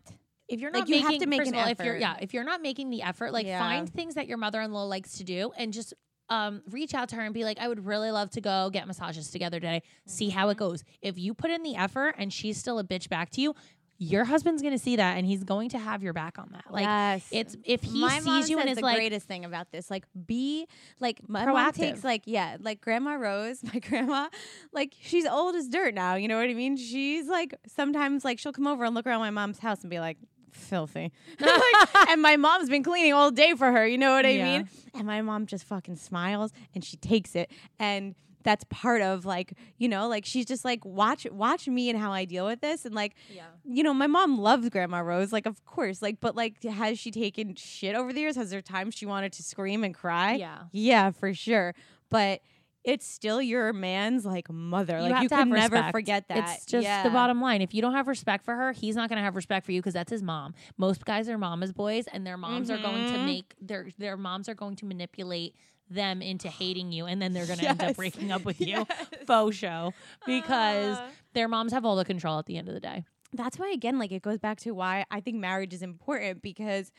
if 0.48 0.58
you're 0.60 0.72
Like, 0.72 0.80
not 0.80 0.88
you 0.88 1.00
have 1.02 1.18
to 1.18 1.26
make 1.26 1.46
an 1.46 1.54
all, 1.54 1.66
if 1.68 1.78
you're 1.78 1.94
effort. 1.94 2.00
yeah 2.00 2.16
if 2.20 2.34
you're 2.34 2.42
not 2.44 2.60
making 2.60 2.90
the 2.90 3.02
effort 3.02 3.32
like 3.32 3.46
Yeah. 3.46 3.60
find 3.60 3.88
things 3.88 4.14
that 4.16 4.26
your 4.26 4.36
mother-in-law 4.36 4.84
likes 4.84 5.18
to 5.18 5.24
do 5.24 5.52
and 5.56 5.72
just 5.72 5.94
um 6.32 6.62
reach 6.70 6.94
out 6.94 7.08
to 7.10 7.16
her 7.16 7.22
and 7.22 7.34
be 7.34 7.44
like 7.44 7.58
i 7.60 7.68
would 7.68 7.84
really 7.84 8.10
love 8.10 8.30
to 8.30 8.40
go 8.40 8.70
get 8.70 8.86
massages 8.86 9.30
together 9.30 9.60
today 9.60 9.82
see 10.06 10.28
how 10.30 10.42
Mm-hmm. 10.42 10.50
it 10.52 10.56
goes 10.56 10.84
if 11.02 11.18
you 11.18 11.34
put 11.34 11.50
in 11.50 11.62
the 11.62 11.76
effort 11.76 12.14
and 12.18 12.32
she's 12.32 12.56
still 12.58 12.78
a 12.78 12.84
bitch 12.84 13.08
back 13.08 13.30
to 13.30 13.40
you 13.40 13.54
your 13.98 14.24
husband's 14.24 14.62
gonna 14.62 14.78
see 14.78 14.96
that 14.96 15.16
and 15.16 15.26
he's 15.26 15.44
going 15.44 15.68
to 15.68 15.78
have 15.78 16.02
your 16.02 16.12
back 16.12 16.38
on 16.38 16.48
that 16.52 16.64
like 16.70 16.82
yes. 16.84 17.28
it's 17.30 17.56
if 17.64 17.82
he 17.82 18.00
my 18.00 18.18
sees 18.18 18.50
you 18.50 18.58
and 18.58 18.68
is 18.68 18.76
the 18.78 18.82
like 18.82 18.96
greatest 18.96 19.28
thing 19.28 19.44
about 19.44 19.70
this 19.70 19.90
like 19.90 20.04
be 20.26 20.66
like 20.98 21.20
my 21.28 21.44
mom 21.46 21.54
Proactive. 21.54 21.74
takes 21.76 22.02
like 22.02 22.22
yeah 22.24 22.56
like 22.60 22.80
grandma 22.80 23.12
rose 23.14 23.62
my 23.72 23.78
grandma 23.78 24.28
like 24.72 24.94
she's 25.02 25.26
old 25.26 25.54
as 25.54 25.68
dirt 25.68 25.94
now 25.94 26.16
you 26.16 26.26
know 26.26 26.36
what 26.36 26.48
i 26.48 26.54
mean 26.54 26.76
she's 26.76 27.28
like 27.28 27.54
sometimes 27.68 28.24
like 28.24 28.40
she'll 28.40 28.52
come 28.52 28.66
over 28.66 28.84
and 28.84 28.94
look 28.94 29.06
around 29.06 29.20
my 29.20 29.30
mom's 29.30 29.60
house 29.60 29.82
and 29.82 29.90
be 29.90 30.00
like 30.00 30.16
filthy 30.52 31.12
Like, 31.40 32.08
and 32.08 32.22
my 32.22 32.36
mom's 32.36 32.68
been 32.68 32.82
cleaning 32.82 33.12
all 33.12 33.30
day 33.30 33.54
for 33.54 33.70
her 33.72 33.86
you 33.86 33.98
know 33.98 34.12
what 34.14 34.26
i 34.26 34.30
Yeah. 34.30 34.58
mean 34.58 34.68
and 34.94 35.06
my 35.06 35.20
mom 35.22 35.46
just 35.46 35.64
fucking 35.64 35.96
smiles 35.96 36.52
and 36.74 36.84
she 36.84 36.96
takes 36.96 37.34
it 37.34 37.50
and 37.78 38.14
that's 38.44 38.64
part 38.70 39.02
of 39.02 39.24
like 39.24 39.52
you 39.78 39.88
know 39.88 40.08
like 40.08 40.24
she's 40.24 40.44
just 40.46 40.64
like 40.64 40.84
watch 40.84 41.26
watch 41.30 41.68
me 41.68 41.88
and 41.88 41.98
how 41.98 42.12
i 42.12 42.24
deal 42.24 42.44
with 42.46 42.60
this 42.60 42.84
and 42.84 42.94
like 42.94 43.14
yeah 43.30 43.44
you 43.64 43.84
know, 43.84 43.94
my 43.94 44.08
mom 44.08 44.38
loves 44.40 44.68
Grandma 44.70 44.98
Rose, 44.98 45.32
like 45.32 45.46
of 45.46 45.64
course, 45.64 46.02
like, 46.02 46.18
but 46.20 46.34
like, 46.34 46.60
has 46.64 46.98
she 46.98 47.12
taken 47.12 47.54
shit 47.54 47.94
over 47.94 48.12
the 48.12 48.18
years? 48.18 48.34
Has 48.34 48.50
there 48.50 48.60
times 48.60 48.96
she 48.96 49.06
wanted 49.06 49.32
to 49.34 49.44
scream 49.44 49.84
and 49.84 49.94
cry? 49.94 50.32
yeah 50.34 50.62
yeah, 50.72 51.12
for 51.12 51.32
sure. 51.32 51.72
But 52.10 52.40
it's 52.84 53.06
still 53.06 53.40
your 53.40 53.72
man's 53.72 54.24
like 54.26 54.50
mother. 54.50 54.98
You 54.98 55.08
like 55.10 55.22
you 55.22 55.28
can 55.28 55.50
never 55.50 55.82
forget 55.92 56.28
that. 56.28 56.38
It's 56.56 56.66
just 56.66 56.82
Yeah. 56.84 57.02
the 57.04 57.10
bottom 57.10 57.40
line. 57.40 57.62
If 57.62 57.74
you 57.74 57.80
don't 57.82 57.94
have 57.94 58.08
respect 58.08 58.44
for 58.44 58.54
her, 58.56 58.72
he's 58.72 58.96
not 58.96 59.08
going 59.08 59.18
to 59.18 59.22
have 59.22 59.36
respect 59.36 59.64
for 59.66 59.72
you 59.72 59.80
because 59.80 59.94
that's 59.94 60.10
his 60.10 60.22
mom. 60.22 60.54
Most 60.76 61.04
guys 61.04 61.28
are 61.28 61.38
mama's 61.38 61.72
boys, 61.72 62.06
and 62.12 62.26
their 62.26 62.36
moms 62.36 62.70
are 62.70 62.78
going 62.78 63.06
to 63.12 63.18
Mhm. 63.18 63.24
make 63.24 63.54
their 63.60 63.88
their 63.98 64.16
moms 64.16 64.48
are 64.48 64.54
going 64.54 64.74
to 64.76 64.84
manipulate 64.86 65.54
them 65.88 66.22
into 66.22 66.48
hating 66.48 66.90
you, 66.90 67.04
and 67.06 67.20
then 67.22 67.32
they're 67.34 67.46
going 67.46 67.58
to 67.58 67.68
end 67.68 67.82
up 67.82 67.94
breaking 67.96 68.32
up 68.32 68.44
with 68.44 68.60
you. 68.60 68.86
Yes. 68.88 69.08
Faux 69.26 69.54
show 69.56 69.92
because 70.26 70.96
Ah. 70.98 71.08
their 71.34 71.48
moms 71.48 71.72
have 71.72 71.84
all 71.84 71.96
the 71.96 72.04
control 72.04 72.38
at 72.38 72.46
the 72.46 72.56
end 72.56 72.68
of 72.68 72.74
the 72.74 72.80
day. 72.80 73.04
that's 73.34 73.58
why 73.58 73.70
again 73.70 73.98
like 73.98 74.12
it 74.12 74.20
goes 74.20 74.38
back 74.38 74.58
to 74.60 74.72
why 74.72 75.06
i 75.10 75.18
think 75.18 75.38
marriage 75.38 75.72
is 75.72 75.80
important 75.80 76.42
because 76.42 76.92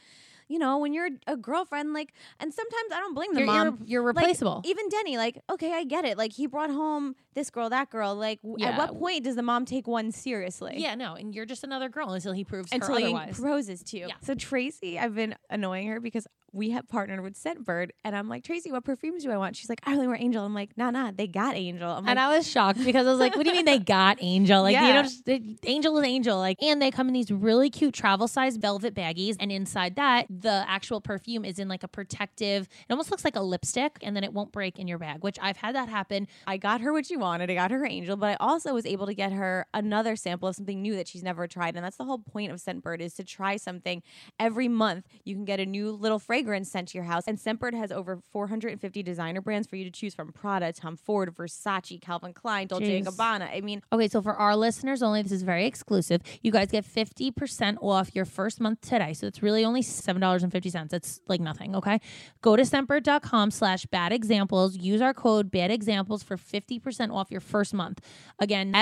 you 0.53 0.59
know 0.59 0.77
when 0.77 0.93
you're 0.93 1.09
a 1.25 1.35
girlfriend 1.35 1.93
like 1.93 2.13
and 2.39 2.53
sometimes 2.53 2.91
i 2.93 2.99
don't 2.99 3.15
blame 3.15 3.33
the 3.33 3.39
You're, 3.39 3.47
mom 3.47 3.65
you're, 3.65 4.03
you're 4.03 4.03
Like, 4.13 4.17
replaceable. 4.17 4.61
even 4.63 4.87
denny 4.89 5.17
like 5.17 5.35
okay 5.51 5.73
i 5.73 5.83
get 5.83 6.05
it 6.05 6.15
like 6.17 6.33
he 6.33 6.45
brought 6.47 6.69
home 6.69 7.15
this 7.33 7.49
girl 7.49 7.69
that 7.71 7.89
girl 7.89 8.13
like 8.15 8.39
w- 8.43 8.63
at 8.63 8.77
what 8.77 8.97
point 8.99 9.23
does 9.23 9.35
the 9.35 9.41
mom 9.41 9.65
take 9.65 9.87
one 9.87 10.11
seriously 10.11 10.75
yeah, 10.77 10.93
no, 10.95 11.15
and 11.15 11.33
you're 11.33 11.45
just 11.47 11.63
another 11.63 11.89
girl 11.89 12.11
until 12.11 12.33
he 12.33 12.43
proves 12.43 12.71
until 12.71 12.93
her 12.93 12.99
he 12.99 13.05
otherwise. 13.05 13.39
proposes 13.39 13.81
to 13.83 13.97
you 13.97 14.07
Yeah. 14.07 14.15
so 14.21 14.35
tracy 14.35 14.99
i've 14.99 15.15
been 15.15 15.35
annoying 15.49 15.87
her 15.87 15.99
because 15.99 16.27
we 16.53 16.69
have 16.69 16.87
partnered 16.87 17.21
with 17.21 17.33
scentbird 17.41 17.89
and 18.05 18.15
i'm 18.15 18.29
like 18.29 18.43
tracy 18.43 18.71
what 18.71 18.83
perfumes 18.85 19.23
do 19.23 19.31
i 19.31 19.37
want 19.37 19.55
she's 19.55 19.67
like 19.69 19.81
i 19.85 19.93
only 19.93 20.07
wear 20.07 20.15
angel 20.17 20.45
i'm 20.45 20.53
like 20.53 20.69
nah 20.77 20.89
nah 20.91 21.11
they 21.13 21.27
got 21.27 21.55
angel 21.55 21.89
i'm 21.89 22.03
like 22.03 22.11
and 22.11 22.19
I 22.19 22.37
was 22.37 22.47
shocked 22.49 22.83
because 22.85 23.05
I 23.07 23.09
was 23.09 23.19
like, 23.19 23.35
"What 23.35 23.43
do 23.43 23.49
you 23.49 23.55
mean 23.55 23.65
they 23.65 23.79
got 23.79 24.17
Angel? 24.21 24.61
Like, 24.61 24.75
you 24.75 24.81
Yeah. 24.81 24.93
know, 24.93 25.01
just, 25.03 25.25
they- 25.25 25.55
Angel 25.65 25.97
is 25.97 26.05
Angel. 26.05 26.37
Like, 26.37 26.61
and 26.61 26.79
they 26.81 26.91
come 26.91 27.07
in 27.07 27.13
these 27.13 27.31
really 27.31 27.69
cute 27.69 27.93
travel 27.93 28.27
size 28.27 28.55
velvet 28.57 28.93
baggies, 28.93 29.35
and 29.39 29.51
inside 29.51 29.95
that, 29.95 30.27
the 30.29 30.63
actual 30.67 31.01
perfume 31.01 31.43
is 31.43 31.57
in 31.59 31.67
like 31.67 31.81
a 31.83 31.87
protective. 31.87 32.67
It 32.87 32.91
almost 32.91 33.09
looks 33.09 33.25
like 33.25 33.35
a 33.35 33.41
lipstick, 33.41 33.97
and 34.03 34.15
then 34.15 34.23
it 34.23 34.31
won't 34.33 34.51
break 34.51 34.77
in 34.77 34.87
your 34.87 34.99
bag. 34.99 35.23
Which 35.23 35.37
I've 35.41 35.57
had 35.57 35.73
that 35.75 35.89
happen. 35.89 36.27
I 36.45 36.57
got 36.57 36.81
her 36.81 36.93
what 36.93 37.05
she 37.07 37.17
wanted. 37.17 37.49
I 37.49 37.55
got 37.55 37.71
her 37.71 37.79
her 37.79 37.85
angel, 37.87 38.15
but 38.15 38.27
I 38.29 38.35
also 38.39 38.73
was 38.73 38.85
able 38.85 39.07
to 39.07 39.15
get 39.15 39.31
her 39.33 39.65
another 39.73 40.15
sample 40.15 40.47
of 40.49 40.55
something 40.55 40.81
new 40.81 40.95
that 40.95 41.07
she's 41.07 41.23
never 41.23 41.47
tried. 41.47 41.75
And 41.75 41.83
that's 41.83 41.97
the 41.97 42.05
whole 42.05 42.19
point 42.19 42.51
of 42.51 42.59
Scentbird 42.61 42.99
is 43.01 43.15
to 43.15 43.23
try 43.23 43.57
something 43.57 44.03
every 44.39 44.67
month. 44.67 45.07
You 45.25 45.33
can 45.35 45.45
get 45.45 45.59
a 45.59 45.65
new 45.65 45.89
little 45.91 46.19
fragrance 46.19 46.42
sent 46.63 46.89
to 46.89 46.97
your 46.97 47.05
house. 47.05 47.23
And 47.27 47.37
Scentbird 47.37 47.73
has 47.73 47.91
over 47.91 48.19
450 48.31 49.03
designer 49.03 49.41
brands 49.41 49.67
for 49.67 49.75
you 49.75 49.83
to 49.85 49.91
choose 49.91 50.13
from: 50.13 50.31
Prada, 50.31 50.71
Tom 50.73 50.97
Ford, 50.97 51.33
Versace, 51.35 51.99
Calvin 52.01 52.33
Klein, 52.33 52.67
Dolce 52.67 52.97
and 52.97 53.05
Gabbana. 53.07 53.49
I 53.55 53.61
mean, 53.61 53.81
Okay, 53.91 54.07
so 54.07 54.21
for 54.21 54.33
our 54.33 54.55
listeners 54.55 55.01
only, 55.03 55.21
this 55.21 55.31
is 55.31 55.43
very 55.43 55.65
exclusive. 55.65 56.21
You 56.41 56.51
guys 56.51 56.69
get 56.71 56.85
50% 56.85 57.77
off 57.81 58.15
your 58.15 58.25
first 58.25 58.59
month 58.59 58.81
today. 58.81 59.13
So 59.13 59.27
it's 59.27 59.41
really 59.43 59.63
only 59.65 59.81
$7.50. 59.81 60.93
It's 60.93 61.19
like 61.27 61.39
nothing, 61.41 61.75
okay? 61.75 61.99
Go 62.41 62.55
to 62.55 62.63
Scentbird.com 62.63 63.51
slash 63.51 63.85
bad 63.85 64.11
examples. 64.11 64.77
Use 64.77 65.01
our 65.01 65.13
code 65.13 65.51
bad 65.51 65.71
examples 65.71 66.23
for 66.23 66.37
50% 66.37 67.13
off 67.13 67.31
your 67.31 67.41
first 67.41 67.73
month. 67.73 68.01
Again, 68.39 68.69
E 68.69 68.79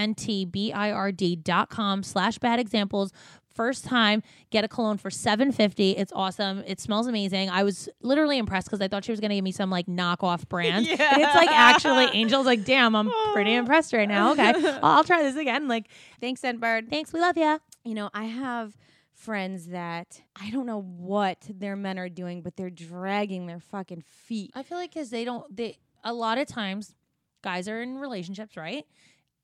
S-C-E-N-T-B-I-R-D 0.00 1.36
dot 1.36 1.70
com 1.70 2.02
slash 2.02 2.38
bad 2.38 2.58
examples. 2.58 3.12
First 3.54 3.84
time, 3.84 4.22
get 4.50 4.64
a 4.64 4.68
cologne 4.68 4.96
for 4.96 5.10
750. 5.10 5.92
It's 5.92 6.12
awesome. 6.14 6.62
It 6.66 6.80
smells 6.80 7.06
amazing. 7.08 7.50
I 7.50 7.64
was 7.64 7.88
literally 8.00 8.38
impressed 8.38 8.68
because 8.68 8.80
I 8.80 8.88
thought 8.88 9.04
she 9.04 9.10
was 9.10 9.20
going 9.20 9.30
to 9.30 9.34
give 9.34 9.44
me 9.44 9.52
some 9.52 9.70
like 9.70 9.86
knockoff 9.86 10.48
brand. 10.48 10.86
And 11.00 11.22
it's 11.22 11.34
like 11.34 11.50
actually 11.50 12.06
Angel's 12.06 12.46
like, 12.46 12.64
damn, 12.64 12.94
I'm 12.94 13.10
pretty 13.32 13.54
impressed 13.54 13.92
right 13.92 14.08
now. 14.08 14.32
Okay. 14.32 14.52
I'll 14.82 15.04
try 15.04 15.22
this 15.22 15.36
again. 15.36 15.66
Like, 15.66 15.88
thanks, 16.20 16.40
Scentbird. 16.42 16.88
thanks, 16.88 17.12
we 17.12 17.20
love 17.20 17.36
you. 17.36 17.58
You 17.84 17.94
know, 17.94 18.10
I 18.14 18.24
have 18.24 18.76
friends 19.14 19.66
that 19.68 20.22
I 20.40 20.50
don't 20.50 20.66
know 20.66 20.80
what 20.80 21.38
their 21.48 21.76
men 21.76 21.98
are 21.98 22.08
doing, 22.08 22.42
but 22.42 22.56
they're 22.56 22.70
dragging 22.70 23.46
their 23.46 23.60
fucking 23.60 24.02
feet. 24.06 24.52
I 24.54 24.62
feel 24.62 24.78
like 24.78 24.94
because 24.94 25.10
they 25.10 25.24
don't, 25.24 25.54
they, 25.54 25.78
a 26.04 26.12
lot 26.12 26.38
of 26.38 26.46
times 26.46 26.94
guys 27.42 27.68
are 27.68 27.82
in 27.82 27.98
relationships, 27.98 28.56
right? 28.56 28.86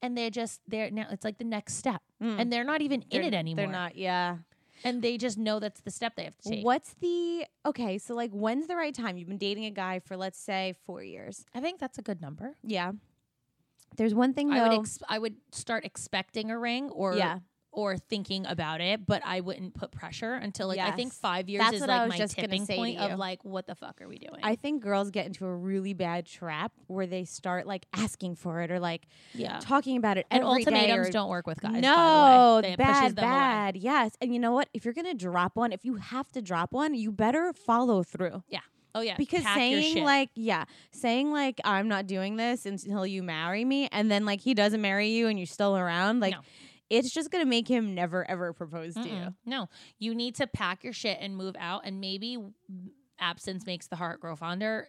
And 0.02 0.16
they're 0.16 0.30
just, 0.30 0.60
they're 0.68 0.90
now, 0.90 1.06
it's 1.10 1.24
like 1.24 1.38
the 1.38 1.44
next 1.44 1.74
step. 1.74 2.02
Mm. 2.22 2.40
And 2.40 2.52
they're 2.52 2.64
not 2.64 2.82
even 2.82 3.02
in 3.10 3.22
They're- 3.22 3.28
it 3.28 3.34
anymore. 3.34 3.64
They're 3.64 3.72
not, 3.72 3.96
yeah. 3.96 4.38
And 4.84 5.00
they 5.00 5.16
just 5.16 5.38
know 5.38 5.58
that's 5.58 5.80
the 5.80 5.90
step 5.90 6.16
they 6.16 6.24
have 6.24 6.36
to 6.36 6.50
take. 6.50 6.64
What's 6.64 6.92
the 7.00 7.46
okay? 7.64 7.96
So 7.96 8.14
like, 8.14 8.30
when's 8.30 8.66
the 8.66 8.76
right 8.76 8.94
time? 8.94 9.16
You've 9.16 9.26
been 9.28 9.38
dating 9.38 9.64
a 9.64 9.70
guy 9.70 10.00
for 10.00 10.18
let's 10.18 10.38
say 10.38 10.74
four 10.84 11.02
years. 11.02 11.46
I 11.54 11.60
think 11.60 11.80
that's 11.80 11.96
a 11.96 12.02
good 12.02 12.20
number. 12.20 12.56
Yeah. 12.62 12.92
There's 13.96 14.14
one 14.14 14.34
thing 14.34 14.50
though. 14.50 14.56
I 14.56 14.68
would 14.68 14.78
ex- 14.80 14.98
I 15.08 15.18
would 15.18 15.36
start 15.50 15.86
expecting 15.86 16.50
a 16.50 16.58
ring 16.58 16.90
or 16.90 17.14
yeah. 17.16 17.38
Or 17.76 17.98
thinking 17.98 18.46
about 18.46 18.80
it, 18.80 19.06
but 19.06 19.20
I 19.24 19.40
wouldn't 19.40 19.74
put 19.74 19.92
pressure 19.92 20.32
until 20.32 20.66
like 20.66 20.78
I 20.78 20.92
think 20.92 21.12
five 21.12 21.48
years 21.48 21.62
That's 21.62 21.76
is 21.76 21.86
like 21.86 22.08
my 22.08 22.18
tipping 22.26 22.66
point 22.66 22.98
of 22.98 23.18
like 23.18 23.44
what 23.44 23.66
the 23.66 23.74
fuck 23.74 24.00
are 24.00 24.08
we 24.08 24.18
doing? 24.18 24.40
I 24.42 24.56
think 24.56 24.82
girls 24.82 25.10
get 25.10 25.26
into 25.26 25.44
a 25.44 25.54
really 25.54 25.92
bad 25.92 26.24
trap 26.26 26.72
where 26.86 27.06
they 27.06 27.24
start 27.24 27.66
like 27.66 27.86
asking 27.92 28.36
for 28.36 28.62
it 28.62 28.70
or 28.70 28.80
like 28.80 29.06
yeah. 29.34 29.58
talking 29.60 29.98
about 29.98 30.16
it 30.16 30.26
And 30.30 30.42
every 30.42 30.64
day 30.64 30.70
ultimatums 30.72 31.08
or- 31.08 31.12
don't 31.12 31.28
work 31.28 31.46
with 31.46 31.60
guys. 31.60 31.72
by 31.72 31.80
the 31.80 31.86
No. 31.86 32.60
They- 32.62 32.72
it 32.72 32.78
bad, 32.78 33.04
away. 33.04 33.12
bad. 33.12 33.76
Yes, 33.76 34.12
and 34.22 34.32
you 34.32 34.40
know 34.40 34.52
what? 34.52 34.68
If 34.72 34.84
you're 34.86 34.94
gonna 34.94 35.14
drop 35.14 35.54
one, 35.54 35.70
if 35.72 35.84
you 35.84 35.96
have 35.96 36.32
to 36.32 36.40
drop 36.40 36.72
one, 36.72 36.94
you 36.94 37.12
better 37.12 37.52
follow 37.52 38.02
through. 38.02 38.42
Yeah. 38.48 38.60
Oh 38.94 39.02
yeah, 39.02 39.16
because 39.18 39.42
pack 39.42 39.56
saying 39.58 40.02
like 40.04 40.30
yeah 40.34 40.64
saying 40.90 41.30
like 41.30 41.60
i'm 41.66 41.86
not 41.86 42.06
doing 42.06 42.36
this 42.36 42.64
until 42.64 43.06
you 43.06 43.22
marry 43.22 43.62
me 43.62 43.88
and 43.92 44.10
then 44.10 44.24
like 44.24 44.40
he 44.40 44.54
doesn't 44.54 44.80
marry 44.80 45.08
you 45.10 45.28
and 45.28 45.38
you're 45.38 45.44
still 45.44 45.76
around 45.76 46.20
like 46.20 46.32
No. 46.32 46.40
It's 46.90 47.12
just 47.12 47.30
gonna 47.30 47.44
make 47.46 47.68
him 47.68 47.94
never 47.94 48.28
ever 48.30 48.52
propose 48.52 48.94
to 48.94 49.08
you 49.08 49.34
No, 49.44 49.68
you 49.98 50.14
need 50.14 50.34
to 50.36 50.46
pack 50.46 50.84
your 50.84 50.92
shit 50.92 51.18
and 51.20 51.36
move 51.36 51.56
out. 51.58 51.82
And 51.84 52.00
maybe 52.00 52.38
absence 53.18 53.66
makes 53.66 53.86
the 53.88 53.96
heart 53.96 54.20
grow 54.20 54.36
fonder. 54.36 54.88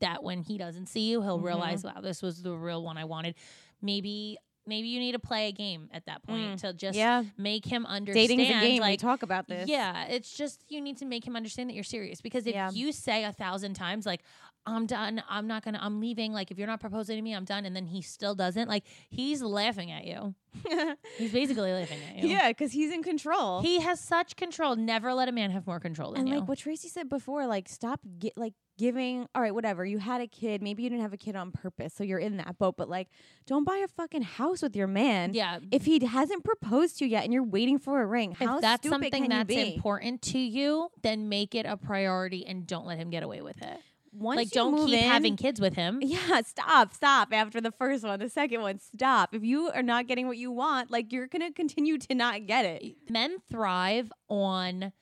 That 0.00 0.22
when 0.22 0.42
he 0.42 0.58
doesn't 0.58 0.86
see 0.86 1.10
you, 1.10 1.22
he'll 1.22 1.40
Mhm. 1.40 1.44
realize, 1.44 1.82
wow, 1.84 2.00
this 2.00 2.22
was 2.22 2.42
the 2.42 2.52
real 2.56 2.82
one 2.84 2.96
I 2.96 3.04
wanted. 3.04 3.34
Maybe, 3.82 4.38
maybe 4.66 4.88
you 4.88 5.00
need 5.00 5.12
to 5.12 5.18
play 5.18 5.48
a 5.48 5.52
game 5.52 5.88
at 5.92 6.06
that 6.06 6.22
point 6.22 6.60
to 6.60 6.72
just 6.72 6.96
yeah 6.96 7.24
make 7.36 7.64
him 7.64 7.84
understand. 7.86 8.28
dating's 8.28 8.48
a 8.50 8.60
game 8.60 8.82
we 8.82 8.96
talk 8.96 9.22
about 9.24 9.48
this 9.48 9.68
yeah, 9.68 10.04
it's 10.06 10.30
just 10.36 10.62
you 10.68 10.80
need 10.80 10.98
to 10.98 11.04
make 11.04 11.26
him 11.26 11.34
understand 11.34 11.68
that 11.70 11.74
you're 11.74 11.82
serious. 11.84 12.20
Because 12.20 12.46
if 12.46 12.54
Yeah. 12.54 12.70
you 12.70 12.92
say 12.92 13.24
a 13.24 13.32
thousand 13.32 13.74
times, 13.74 14.06
like, 14.06 14.22
I'm 14.68 14.86
done, 14.86 15.22
I'm 15.28 15.46
not 15.46 15.64
gonna, 15.64 15.78
I'm 15.80 16.00
leaving, 16.00 16.32
like, 16.32 16.50
if 16.50 16.58
you're 16.58 16.66
not 16.66 16.80
proposing 16.80 17.16
to 17.16 17.22
me, 17.22 17.34
I'm 17.34 17.44
done, 17.44 17.64
and 17.64 17.74
then 17.74 17.86
he 17.86 18.02
still 18.02 18.34
doesn't, 18.34 18.68
like, 18.68 18.84
he's 19.10 19.42
laughing 19.42 19.90
at 19.90 20.04
you. 20.04 20.34
He's 21.18 21.30
basically 21.32 21.72
laughing 21.72 21.98
at 22.08 22.22
you. 22.22 22.30
yeah 22.30 22.48
because 22.48 22.72
he's 22.72 22.92
in 22.92 23.02
control 23.02 23.60
He 23.60 23.80
has 23.80 24.00
such 24.00 24.34
control. 24.34 24.76
Never 24.76 25.12
let 25.12 25.28
a 25.28 25.32
man 25.32 25.50
have 25.50 25.66
more 25.66 25.78
control 25.78 26.12
than 26.12 26.20
and 26.20 26.28
you. 26.28 26.36
like 26.36 26.48
what 26.48 26.58
tracy 26.58 26.88
said 26.88 27.08
before 27.08 27.46
like 27.46 27.68
stop 27.68 28.00
get 28.18 28.36
like 28.36 28.54
giving 28.78 29.28
all 29.34 29.42
right 29.42 29.52
whatever 29.54 29.84
you 29.84 29.98
had 29.98 30.20
a 30.20 30.26
kid 30.26 30.62
maybe 30.62 30.82
you 30.82 30.88
didn't 30.88 31.02
have 31.02 31.12
a 31.12 31.18
kid 31.18 31.34
on 31.36 31.50
purpose 31.50 31.92
so 31.94 32.04
you're 32.04 32.18
in 32.18 32.36
that 32.38 32.58
boat 32.58 32.76
but 32.76 32.88
like 32.88 33.08
don't 33.46 33.64
buy 33.64 33.76
a 33.84 33.88
fucking 33.88 34.22
house 34.22 34.62
with 34.62 34.74
your 34.74 34.86
man 34.86 35.34
yeah. 35.34 35.58
if 35.72 35.84
he 35.84 36.04
hasn't 36.04 36.44
proposed 36.44 36.98
to 36.98 37.04
you 37.04 37.10
yet 37.10 37.24
and 37.24 37.32
you're 37.32 37.42
waiting 37.42 37.78
for 37.78 38.00
a 38.00 38.06
ring 38.06 38.32
If 38.32 38.38
how 38.38 38.60
that's 38.60 38.88
something 38.88 39.28
that's 39.28 39.52
important 39.52 40.22
to 40.22 40.38
you, 40.38 40.90
then 41.02 41.28
make 41.28 41.54
it 41.54 41.66
a 41.66 41.76
priority 41.76 42.46
and 42.46 42.66
don't 42.66 42.86
let 42.86 42.98
him 42.98 43.10
get 43.10 43.22
away 43.22 43.42
with 43.42 43.60
it. 43.62 43.80
Once 44.12 44.36
like, 44.36 44.50
don't 44.50 44.86
keep 44.86 44.98
in- 44.98 45.08
having 45.08 45.36
kids 45.36 45.60
with 45.60 45.74
him. 45.74 46.00
Yeah, 46.08 46.40
stop, 46.42 46.92
stop. 46.94 47.32
After 47.32 47.60
the 47.60 47.72
first 47.72 48.04
one, 48.04 48.18
the 48.18 48.28
second 48.28 48.62
one, 48.62 48.78
stop. 48.78 49.34
If 49.34 49.42
you 49.44 49.70
are 49.70 49.82
not 49.82 50.06
getting 50.06 50.26
what 50.26 50.36
you 50.38 50.50
want, 50.50 50.90
like 50.90 51.12
you're 51.12 51.26
gonna 51.26 51.52
continue 51.52 51.98
to 51.98 52.14
not 52.14 52.46
get 52.46 52.64
it. 52.64 52.96
Men 53.10 53.36
thrive 53.50 54.10
on 54.28 54.92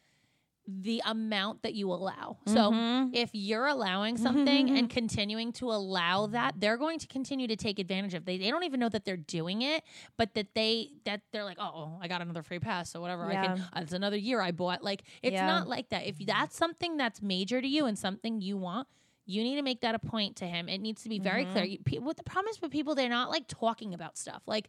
the 0.69 1.01
amount 1.05 1.63
that 1.63 1.75
you 1.75 1.91
allow. 1.93 2.39
So 2.47 2.73
Mhm. 2.73 3.11
if 3.15 3.31
you're 3.33 3.67
allowing 3.67 4.17
something 4.17 4.71
and 4.77 4.91
continuing 4.91 5.53
to 5.53 5.71
allow 5.71 6.27
that, 6.29 6.55
they're 6.59 6.77
going 6.77 6.99
to 6.99 7.07
continue 7.07 7.47
to 7.47 7.55
take 7.57 7.79
advantage 7.79 8.15
of. 8.15 8.25
They 8.25 8.37
they 8.37 8.51
don't 8.51 8.65
even 8.65 8.81
know 8.81 8.89
that 8.89 9.05
they're 9.05 9.17
doing 9.17 9.63
it, 9.63 9.85
but 10.17 10.35
that 10.35 10.55
they 10.55 10.91
that 11.05 11.23
they're 11.31 11.45
like, 11.45 11.59
oh, 11.61 11.99
I 12.01 12.09
got 12.09 12.21
another 12.21 12.43
free 12.43 12.59
pass, 12.59 12.91
so 12.91 13.01
whatever. 13.01 13.27
I 13.27 13.35
can. 13.35 13.57
Yeah. 13.59 13.65
Uh, 13.73 13.81
it's 13.83 13.93
another 13.93 14.17
year 14.17 14.41
I 14.41 14.51
bought. 14.51 14.83
Like 14.83 15.05
it's 15.23 15.35
Yeah. 15.35 15.47
not 15.47 15.69
like 15.69 15.91
that. 15.91 16.05
If 16.07 16.19
that's 16.27 16.57
something 16.57 16.97
that's 16.97 17.23
major 17.23 17.61
to 17.61 17.69
you 17.69 17.87
and 17.87 17.99
something 17.99 18.41
you 18.41 18.57
want. 18.57 18.89
You 19.29 19.43
need 19.43 19.57
to 19.57 19.63
make 19.63 19.81
that 19.81 19.97
a 19.97 19.99
point 19.99 20.37
to 20.37 20.47
him. 20.47 20.69
It 20.69 20.79
needs 20.79 21.03
to 21.03 21.09
be 21.09 21.19
very 21.19 21.43
Mm-hmm. 21.43 21.53
clear. 21.53 21.65
You, 21.65 21.79
pe- 21.81 21.99
what 21.99 22.17
the 22.17 22.23
problem 22.23 22.49
is 22.51 22.63
with 22.63 22.71
people, 22.71 22.95
they're 22.95 23.09
not 23.09 23.29
like 23.29 23.49
talking 23.49 23.93
about 23.93 24.17
stuff. 24.17 24.41
Like, 24.47 24.69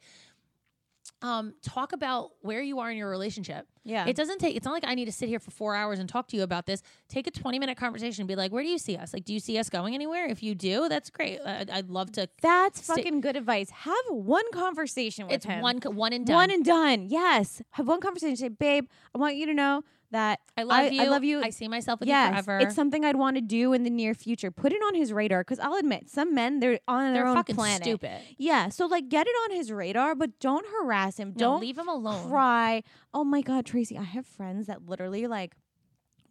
um, 1.22 1.54
talk 1.64 1.94
about 1.94 2.32
where 2.42 2.62
you 2.62 2.80
are 2.80 2.92
in 2.92 2.98
your 2.98 3.10
relationship. 3.10 3.66
yeah, 3.84 4.06
It 4.06 4.16
doesn't 4.16 4.38
take. 4.40 4.56
It's 4.56 4.66
not 4.66 4.72
like 4.74 4.86
I 4.86 4.94
need 4.94 5.06
to 5.06 5.12
sit 5.12 5.30
here 5.30 5.40
for 5.40 5.50
four 5.50 5.76
hours 5.76 5.98
and 5.98 6.08
talk 6.08 6.28
to 6.28 6.38
you 6.38 6.44
about 6.44 6.66
this. 6.68 6.84
Take 7.10 7.26
a 7.26 7.32
twenty 7.32 7.58
minute 7.58 7.76
conversation 7.78 8.22
and 8.22 8.28
be 8.28 8.36
like, 8.36 8.52
"Where 8.52 8.62
do 8.64 8.70
you 8.70 8.78
see 8.78 8.96
us? 8.98 9.14
Like, 9.14 9.26
do 9.26 9.34
you 9.34 9.40
see 9.40 9.58
us 9.58 9.70
going 9.70 9.96
anywhere? 9.96 10.26
If 10.28 10.44
you 10.44 10.54
do, 10.54 10.88
that's 10.90 11.10
great. 11.10 11.40
I- 11.46 11.66
I'd 11.72 11.90
love 11.90 12.12
to. 12.14 12.30
that's 12.42 12.82
fucking 12.82 13.22
good 13.22 13.36
advice. 13.36 13.70
Have 13.72 13.96
one 14.10 14.44
conversation 14.52 15.26
with 15.26 15.34
It's 15.36 15.46
him. 15.46 15.62
one 15.62 15.80
one 15.84 16.14
and 16.14 16.26
done. 16.26 16.36
one 16.36 16.52
and 16.52 16.64
done. 16.64 17.08
Yes, 17.10 17.62
have 17.72 17.88
one 17.88 18.00
conversation. 18.00 18.36
Say, 18.36 18.50
babe, 18.50 18.86
I 19.16 19.18
want 19.18 19.36
you 19.38 19.46
to 19.48 19.54
know 19.54 19.84
that 20.12 20.40
I 20.58 20.64
love 20.64 20.80
I- 20.80 20.88
you. 20.90 21.02
I 21.02 21.06
love 21.06 21.24
you. 21.24 21.42
I 21.42 21.50
see 21.50 21.68
myself 21.68 22.00
with 22.00 22.08
you 22.10 22.16
forever. 22.16 22.60
it's 22.60 22.76
something 22.76 23.04
I'd 23.04 23.16
want 23.18 23.36
to 23.38 23.42
do 23.42 23.74
in 23.74 23.84
the 23.84 23.90
near 23.90 24.14
future. 24.14 24.52
Put 24.52 24.72
it 24.74 24.82
on 24.82 24.96
his 24.96 25.12
radar 25.12 25.42
because 25.42 25.60
I'll 25.60 25.76
admit, 25.76 26.10
some 26.10 26.34
men 26.34 26.60
they're 26.60 26.80
on 26.88 27.04
their 27.06 27.24
They're 27.24 27.28
own 27.28 27.36
fucking 27.36 27.56
planet. 27.56 27.84
stupid. 27.84 28.22
Yeah, 28.38 28.70
so 28.70 28.86
like 28.86 29.10
get 29.10 29.28
it 29.28 29.36
on 29.46 29.56
his 29.58 29.72
radar, 29.72 30.16
but 30.16 30.40
don't 30.40 30.66
harass 30.68 31.18
him. 31.18 31.30
No, 31.30 31.34
Don't 31.40 31.62
leave 31.62 31.78
him 31.78 31.88
alone. 31.90 32.30
cry. 32.30 32.84
Oh 33.14 33.24
my 33.24 33.42
god, 33.42 33.66
Tracy, 33.66 33.98
I 33.98 34.04
have 34.04 34.26
friends 34.26 34.68
that 34.68 34.88
literally 34.88 35.28
like 35.28 35.56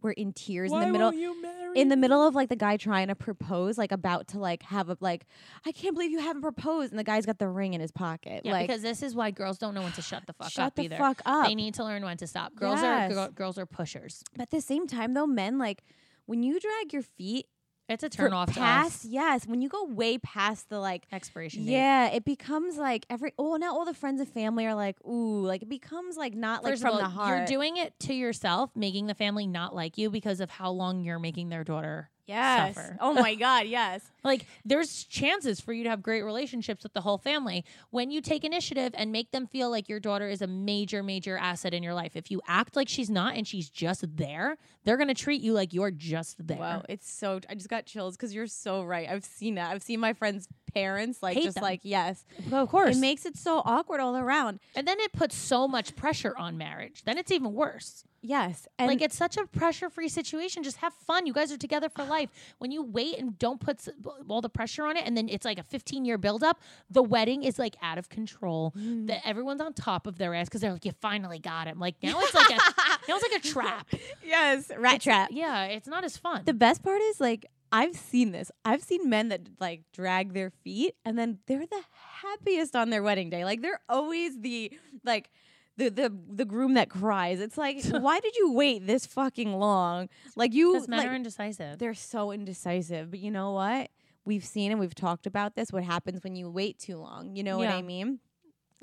were 0.03 0.13
in 0.13 0.33
tears 0.33 0.73
in 0.73 0.79
the 0.81 0.87
middle 0.87 1.13
you 1.13 1.41
marry 1.43 1.81
in 1.81 1.89
the 1.89 1.97
middle 1.97 2.27
of 2.27 2.35
like 2.35 2.49
the 2.49 2.57
guy 2.57 2.77
trying 2.79 3.09
to 3.09 3.15
propose, 3.15 3.77
like 3.77 3.93
about 3.93 4.29
to 4.29 4.39
like 4.39 4.63
have 4.63 4.89
a 4.89 4.97
like, 5.01 5.27
I 5.67 5.73
can't 5.73 5.95
believe 5.95 6.11
you 6.11 6.21
haven't 6.21 6.41
proposed, 6.43 6.91
and 6.91 6.99
the 6.99 7.05
guy's 7.05 7.27
got 7.27 7.39
the 7.39 7.49
ring 7.49 7.75
in 7.75 7.81
his 7.83 7.93
pocket. 7.93 8.43
Yeah, 8.45 8.53
like, 8.53 8.67
because 8.67 8.81
this 8.83 9.03
is 9.03 9.15
why 9.15 9.31
girls 9.31 9.59
don't 9.59 9.75
know 9.75 9.83
when 9.83 9.93
to 9.93 10.03
shut 10.03 10.27
the 10.27 10.33
fuck 10.33 10.51
shut 10.51 10.67
up 10.69 10.75
the 10.75 10.85
either. 10.85 10.97
fuck 10.97 11.21
up. 11.27 11.47
They 11.47 11.55
need 11.55 11.75
to 11.75 11.85
learn 11.85 12.03
when 12.03 12.17
to 12.19 12.27
stop. 12.27 12.55
Girls 12.55 12.81
Yes. 12.81 13.11
are 13.11 13.15
girl, 13.15 13.29
girls 13.29 13.59
are 13.59 13.67
pushers. 13.67 14.23
but 14.33 14.41
at 14.43 14.51
the 14.51 14.61
same 14.63 14.87
time, 14.87 15.13
though, 15.15 15.27
men 15.27 15.59
like 15.59 15.83
when 16.25 16.43
you 16.43 16.59
drag 16.59 16.93
your 16.95 17.03
feet 17.03 17.47
It's 17.89 18.03
a 18.03 18.09
turn 18.09 18.33
off 18.33 18.53
to 18.53 18.59
past, 18.59 19.05
yes, 19.05 19.47
when 19.47 19.61
you 19.61 19.69
go 19.69 19.85
way 19.85 20.19
past 20.19 20.69
the 20.69 20.81
like. 20.81 21.07
Expiration 21.13 21.65
date. 21.65 21.73
Yeah, 21.73 22.09
it 22.09 22.25
becomes 22.25 22.77
like 22.77 23.07
every 23.09 23.33
oh 23.39 23.57
now 23.57 23.73
all 23.77 23.85
the 23.85 23.95
friends 23.95 24.21
and 24.21 24.29
family 24.29 24.67
are 24.67 24.75
like 24.75 24.97
ooh 25.07 25.47
like 25.47 25.63
it 25.63 25.69
becomes 25.69 26.17
like 26.17 26.35
not 26.35 26.65
like 26.65 26.79
from 26.79 26.95
all, 26.95 26.99
the 26.99 27.05
heart. 27.05 27.39
you're 27.39 27.47
doing 27.47 27.77
it 27.77 27.99
to 28.01 28.15
yourself, 28.15 28.71
making 28.75 29.07
the 29.07 29.15
family 29.15 29.47
not 29.47 29.75
like 29.75 29.99
you 29.99 30.11
because 30.11 30.41
of 30.41 30.51
how 30.51 30.71
long 30.71 31.05
you're 31.05 31.19
making 31.19 31.49
their 31.49 31.65
daughter 31.65 32.11
yes. 32.27 32.75
suffer. 32.75 32.97
Oh 33.01 33.15
my 33.15 33.35
god, 33.35 33.67
yes. 33.67 34.03
Like 34.27 34.45
there's 34.65 35.05
chances 35.05 35.61
for 35.61 35.73
you 35.73 35.85
to 35.85 35.91
have 35.91 36.03
great 36.03 36.23
relationships 36.23 36.83
with 36.83 36.93
the 36.95 37.03
whole 37.03 37.17
family 37.17 37.65
when 37.91 38.11
you 38.11 38.21
take 38.21 38.43
initiative 38.43 38.93
and 38.97 39.13
make 39.13 39.31
them 39.31 39.47
feel 39.47 39.71
like 39.71 39.89
your 39.89 40.01
daughter 40.01 40.29
is 40.29 40.43
a 40.43 40.49
major 40.49 41.01
major 41.05 41.39
asset 41.39 41.73
in 41.73 41.85
your 41.85 41.95
life. 41.95 42.17
If 42.17 42.29
you 42.29 42.43
act 42.49 42.75
like 42.75 42.89
she's 42.89 43.09
not 43.09 43.37
and 43.37 43.47
she's 43.47 43.71
just 43.71 44.05
there, 44.17 44.57
they're 44.83 44.97
going 44.97 45.07
to 45.07 45.15
treat 45.15 45.43
you 45.43 45.53
like 45.53 45.73
you're 45.73 45.93
just 45.93 46.45
there. 46.45 46.59
Wow, 46.59 46.83
it's 46.89 47.09
so. 47.09 47.39
I 47.49 47.55
just 47.55 47.69
got 47.69 47.87
chills 47.87 48.17
because 48.17 48.35
you're 48.35 48.49
so 48.49 48.83
right. 48.83 49.09
I've 49.09 49.25
seen 49.25 49.55
that. 49.55 49.71
I've 49.71 49.85
seen 49.85 50.01
my 50.01 50.13
friends' 50.13 50.49
parents 50.75 51.23
like 51.23 51.37
Hate 51.37 51.45
just 51.45 51.55
them. 51.55 51.63
like 51.63 51.81
yes. 51.85 52.25
Well, 52.51 52.65
of 52.65 52.69
course. 52.69 52.97
It 52.97 53.01
makes 53.01 53.27
it 53.27 53.37
so 53.37 53.63
awkward 53.65 54.01
all 54.01 54.17
around. 54.17 54.59
and 54.75 54.89
then 54.89 54.99
it 54.99 55.13
puts 55.13 55.37
so 55.37 55.69
much 55.69 55.95
pressure 55.95 56.37
on 56.37 56.59
marriage. 56.59 57.05
Then 57.05 57.17
it's 57.17 57.31
even 57.31 57.53
worse. 57.55 58.03
Yes, 58.27 58.67
and 58.79 58.89
like 58.89 59.01
it's 59.01 59.17
such 59.17 59.37
a 59.37 59.47
pressure-free 59.47 60.09
situation. 60.09 60.63
Just 60.63 60.79
have 60.79 60.93
fun. 60.93 61.27
You 61.27 61.33
guys 61.33 61.53
are 61.53 61.57
together 61.57 61.89
for 61.89 62.05
life. 62.05 62.31
When 62.59 62.71
you 62.73 62.83
wait 62.83 63.19
and 63.19 63.39
don't 63.39 63.61
put 63.61 63.79
s- 63.79 63.89
all 64.29 64.41
the 64.41 64.49
pressure 64.49 64.85
on 64.85 64.97
it, 64.97 65.05
and 65.07 65.17
then 65.17 65.29
it's 65.29 65.45
like 65.45 65.59
a 65.59 65.63
15-year 65.63 66.19
buildup, 66.19 66.61
the 66.91 67.03
wedding 67.03 67.45
is 67.45 67.59
like 67.59 67.77
out 67.83 67.99
of 67.99 68.09
control. 68.09 68.73
Mm. 68.77 69.07
That 69.07 69.21
everyone's 69.25 69.61
on 69.61 69.73
top 69.75 70.07
of 70.07 70.19
their 70.19 70.35
ass 70.35 70.49
because 70.49 70.61
they're 70.61 70.73
like, 70.73 70.85
"You 70.85 70.93
finally 71.01 71.39
got 71.39 71.67
him." 71.69 71.79
Like 71.79 71.95
now 72.03 72.19
it's 72.21 72.35
like 72.35 72.51
a 72.51 72.55
now 73.09 73.17
it's 73.17 73.33
like 73.33 73.45
a 73.45 73.49
trap. 73.49 73.87
yes, 74.25 74.71
rat 74.77 75.01
trap. 75.01 75.29
Yeah, 75.33 75.65
it's 75.67 75.89
not 75.89 76.03
as 76.05 76.17
fun. 76.17 76.43
The 76.45 76.55
best 76.55 76.83
part 76.83 77.01
is 77.03 77.21
like 77.21 77.47
I've 77.73 77.97
seen 77.97 78.33
this. 78.33 78.51
I've 78.65 78.83
seen 78.83 79.09
men 79.11 79.29
that 79.29 79.43
like 79.61 79.83
drag 79.93 80.33
their 80.35 80.51
feet 80.51 80.95
and 81.05 81.19
then 81.19 81.39
they're 81.47 81.67
the 81.67 81.83
happiest 82.23 82.75
on 82.77 82.91
their 82.91 83.03
wedding 83.03 83.31
day. 83.31 83.45
Like 83.45 83.61
they're 83.63 83.81
always 83.89 84.41
the 84.41 84.73
like 85.05 85.31
the 85.77 85.91
the 85.91 86.13
the 86.29 86.45
groom 86.45 86.75
that 86.75 86.89
cries. 86.89 87.41
It's 87.41 87.59
like 87.59 87.85
why 87.91 88.21
did 88.21 88.37
you 88.37 88.53
wait 88.53 88.87
this 88.87 89.07
fucking 89.07 89.53
long? 89.55 90.09
Like 90.35 90.53
you 90.53 90.73
because 90.73 90.89
men 90.89 91.01
like, 91.01 91.09
are 91.09 91.15
indecisive. 91.15 91.79
they're 91.79 91.95
so 91.95 92.33
indecisive. 92.33 93.11
But 93.11 93.21
you 93.21 93.31
know 93.31 93.53
what? 93.53 93.91
We've 94.25 94.45
seen 94.45 94.73
and 94.73 94.81
we've 94.81 94.95
talked 94.95 95.27
about 95.27 95.55
this. 95.55 95.73
What 95.73 95.85
happens 95.85 96.25
when 96.25 96.35
you 96.35 96.51
wait 96.51 96.79
too 96.79 96.97
long? 96.97 97.37
You 97.37 97.45
know 97.45 97.59
what 97.59 97.69
I 97.69 97.83
mean? 97.83 98.19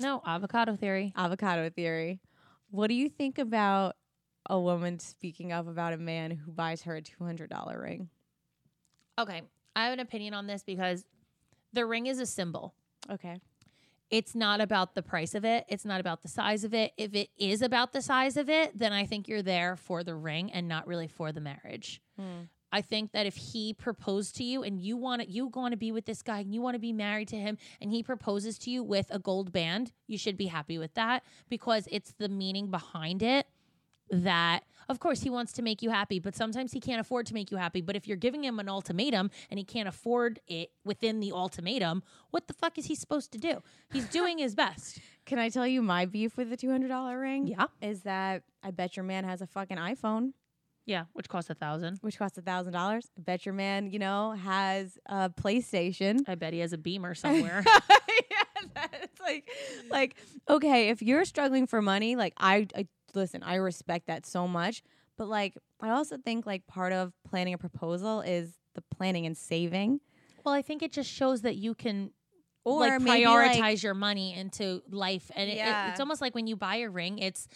No 0.00 0.22
avocado 0.26 0.74
theory. 0.74 1.12
Avocado 1.16 1.68
theory. 1.68 2.20
What 2.70 2.88
do 2.88 2.94
you 2.94 3.08
think 3.08 3.38
about 3.38 3.96
a 4.48 4.58
woman 4.58 4.98
speaking 4.98 5.52
up 5.52 5.68
about 5.68 5.92
a 5.92 5.98
man 5.98 6.30
who 6.30 6.52
buys 6.52 6.82
her 6.82 6.96
a 6.96 7.02
two 7.02 7.24
hundred 7.24 7.50
dollar 7.50 7.80
ring? 7.80 8.08
Okay, 9.18 9.42
I 9.76 9.84
have 9.84 9.92
an 9.92 10.00
opinion 10.00 10.34
on 10.34 10.46
this 10.46 10.62
because 10.64 11.04
the 11.72 11.86
ring 11.86 12.06
is 12.06 12.18
a 12.18 12.26
symbol. 12.26 12.74
Okay. 13.10 13.38
It's 14.10 14.34
not 14.34 14.60
about 14.60 14.94
the 14.94 15.02
price 15.02 15.34
of 15.34 15.44
it. 15.44 15.64
It's 15.68 15.84
not 15.84 16.00
about 16.00 16.22
the 16.22 16.28
size 16.28 16.64
of 16.64 16.74
it. 16.74 16.92
If 16.96 17.14
it 17.14 17.30
is 17.38 17.62
about 17.62 17.92
the 17.92 18.02
size 18.02 18.36
of 18.36 18.48
it, 18.48 18.78
then 18.78 18.92
I 18.92 19.06
think 19.06 19.28
you're 19.28 19.42
there 19.42 19.76
for 19.76 20.04
the 20.04 20.14
ring 20.14 20.52
and 20.52 20.68
not 20.68 20.86
really 20.86 21.08
for 21.08 21.32
the 21.32 21.40
marriage. 21.40 22.00
Hmm. 22.18 22.42
I 22.74 22.80
think 22.80 23.12
that 23.12 23.24
if 23.24 23.36
he 23.36 23.72
proposed 23.72 24.34
to 24.36 24.44
you 24.44 24.64
and 24.64 24.80
you 24.80 24.96
want 24.96 25.22
to, 25.22 25.30
you 25.30 25.46
want 25.46 25.72
to 25.72 25.76
be 25.76 25.92
with 25.92 26.06
this 26.06 26.22
guy 26.22 26.40
and 26.40 26.52
you 26.52 26.60
want 26.60 26.74
to 26.74 26.80
be 26.80 26.92
married 26.92 27.28
to 27.28 27.36
him 27.36 27.56
and 27.80 27.92
he 27.92 28.02
proposes 28.02 28.58
to 28.60 28.70
you 28.70 28.82
with 28.82 29.06
a 29.10 29.20
gold 29.20 29.52
band, 29.52 29.92
you 30.08 30.18
should 30.18 30.36
be 30.36 30.46
happy 30.46 30.76
with 30.76 30.92
that 30.94 31.22
because 31.48 31.86
it's 31.92 32.14
the 32.18 32.28
meaning 32.28 32.72
behind 32.72 33.22
it 33.22 33.46
that 34.10 34.60
of 34.90 35.00
course 35.00 35.22
he 35.22 35.30
wants 35.30 35.50
to 35.52 35.62
make 35.62 35.80
you 35.80 35.88
happy, 35.88 36.18
but 36.18 36.34
sometimes 36.36 36.72
he 36.72 36.78
can't 36.80 37.00
afford 37.00 37.24
to 37.26 37.32
make 37.32 37.50
you 37.50 37.56
happy. 37.56 37.80
But 37.80 37.96
if 37.96 38.06
you're 38.06 38.18
giving 38.18 38.44
him 38.44 38.58
an 38.60 38.68
ultimatum 38.68 39.30
and 39.48 39.56
he 39.58 39.64
can't 39.64 39.88
afford 39.88 40.40
it 40.46 40.72
within 40.84 41.20
the 41.20 41.32
ultimatum, 41.32 42.02
what 42.32 42.48
the 42.48 42.52
fuck 42.52 42.76
is 42.76 42.84
he 42.84 42.94
supposed 42.94 43.32
to 43.32 43.38
do? 43.38 43.62
He's 43.92 44.06
doing 44.10 44.36
his 44.36 44.54
best. 44.54 45.00
Can 45.24 45.38
I 45.38 45.48
tell 45.48 45.66
you 45.66 45.80
my 45.80 46.04
beef 46.04 46.36
with 46.36 46.50
the 46.50 46.56
two 46.58 46.70
hundred 46.70 46.88
dollar 46.88 47.18
ring? 47.18 47.46
Yeah. 47.46 47.64
Is 47.80 48.02
that 48.02 48.42
I 48.62 48.72
bet 48.72 48.94
your 48.96 49.04
man 49.04 49.24
has 49.24 49.40
a 49.40 49.46
fucking 49.46 49.78
iPhone, 49.78 50.32
Yeah, 50.84 51.04
which 51.14 51.30
costs 51.30 51.48
a 51.48 51.54
thousand. 51.54 51.96
which 52.02 52.18
costs 52.18 52.36
a 52.36 52.42
thousand 52.42 52.74
dollars. 52.74 53.08
I 53.18 53.22
bet 53.22 53.46
your 53.46 53.54
man, 53.54 53.90
you 53.90 53.98
know, 53.98 54.32
has 54.32 54.98
a 55.06 55.30
PlayStation. 55.30 56.20
I 56.28 56.34
bet 56.34 56.52
he 56.52 56.58
has 56.58 56.74
a 56.74 56.78
beamer 56.78 57.14
somewhere. 57.24 57.64
yeah, 57.64 58.68
that's 58.74 59.18
like, 59.20 59.48
like, 59.90 60.16
okay, 60.50 60.90
if 60.90 61.00
you're 61.00 61.24
struggling 61.24 61.66
for 61.66 61.80
money, 61.80 62.16
like 62.16 62.34
I, 62.36 62.66
I 62.76 62.86
listen, 63.16 63.42
I 63.42 63.56
respect 63.56 64.06
that 64.06 64.26
so 64.26 64.46
much, 64.48 64.82
but 65.16 65.28
like, 65.28 65.56
I 65.80 65.90
also 65.90 66.16
think 66.16 66.46
like 66.46 66.66
part 66.66 66.92
of 66.92 67.12
planning 67.28 67.54
a 67.54 67.58
proposal 67.58 68.20
is 68.20 68.54
the 68.74 68.82
planning 68.96 69.26
and 69.26 69.36
saving, 69.36 70.00
well, 70.44 70.54
I 70.54 70.62
think 70.62 70.82
it 70.82 70.92
just 70.92 71.10
shows 71.10 71.42
that 71.42 71.56
you 71.56 71.74
can 71.74 72.10
or 72.64 72.80
like 72.80 73.00
prioritize 73.00 73.60
like, 73.60 73.82
your 73.82 73.94
money 73.94 74.34
into 74.34 74.82
life 74.90 75.30
and 75.34 75.50
it- 75.50 75.58
it, 75.58 75.76
it's 75.88 76.00
almost 76.00 76.20
like 76.20 76.34
when 76.34 76.46
you 76.46 76.56
buy 76.56 76.76
a 76.76 76.88
ring 76.88 77.18
it's 77.18 77.46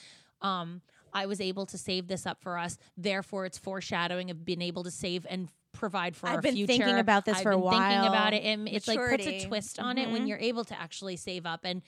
um 0.43 0.83
i 1.15 1.25
was 1.25 1.41
able 1.41 1.65
to 1.65 1.79
save 1.79 2.07
this 2.09 2.27
up 2.27 2.43
for 2.43 2.59
us 2.59 2.77
therefore 2.97 3.47
it's 3.47 3.57
foreshadowing 3.57 4.31
of 4.31 4.45
being 4.45 4.61
able 4.61 4.85
to 4.85 4.91
save 4.91 5.27
and 5.31 5.49
provide 5.73 6.15
for 6.15 6.29
I've 6.29 6.37
our 6.37 6.43
been 6.43 6.67
thinking 6.67 6.99
about 6.99 7.25
this 7.25 7.39
I've 7.39 7.43
for 7.43 7.53
a 7.53 7.59
while. 7.59 7.79
thinking 7.79 8.07
about 8.07 8.35
it 8.35 8.43
and 8.45 8.69
it's 8.69 8.87
like 8.87 8.99
puts 8.99 9.27
a 9.27 9.47
twist 9.47 9.79
on 9.81 9.97
it 9.97 10.11
when 10.11 10.25
Mhm. 10.25 10.29
you're 10.29 10.39
able 10.39 10.65
to 10.67 10.79
actually 10.79 11.17
save 11.17 11.47
up 11.47 11.61
and 11.65 11.81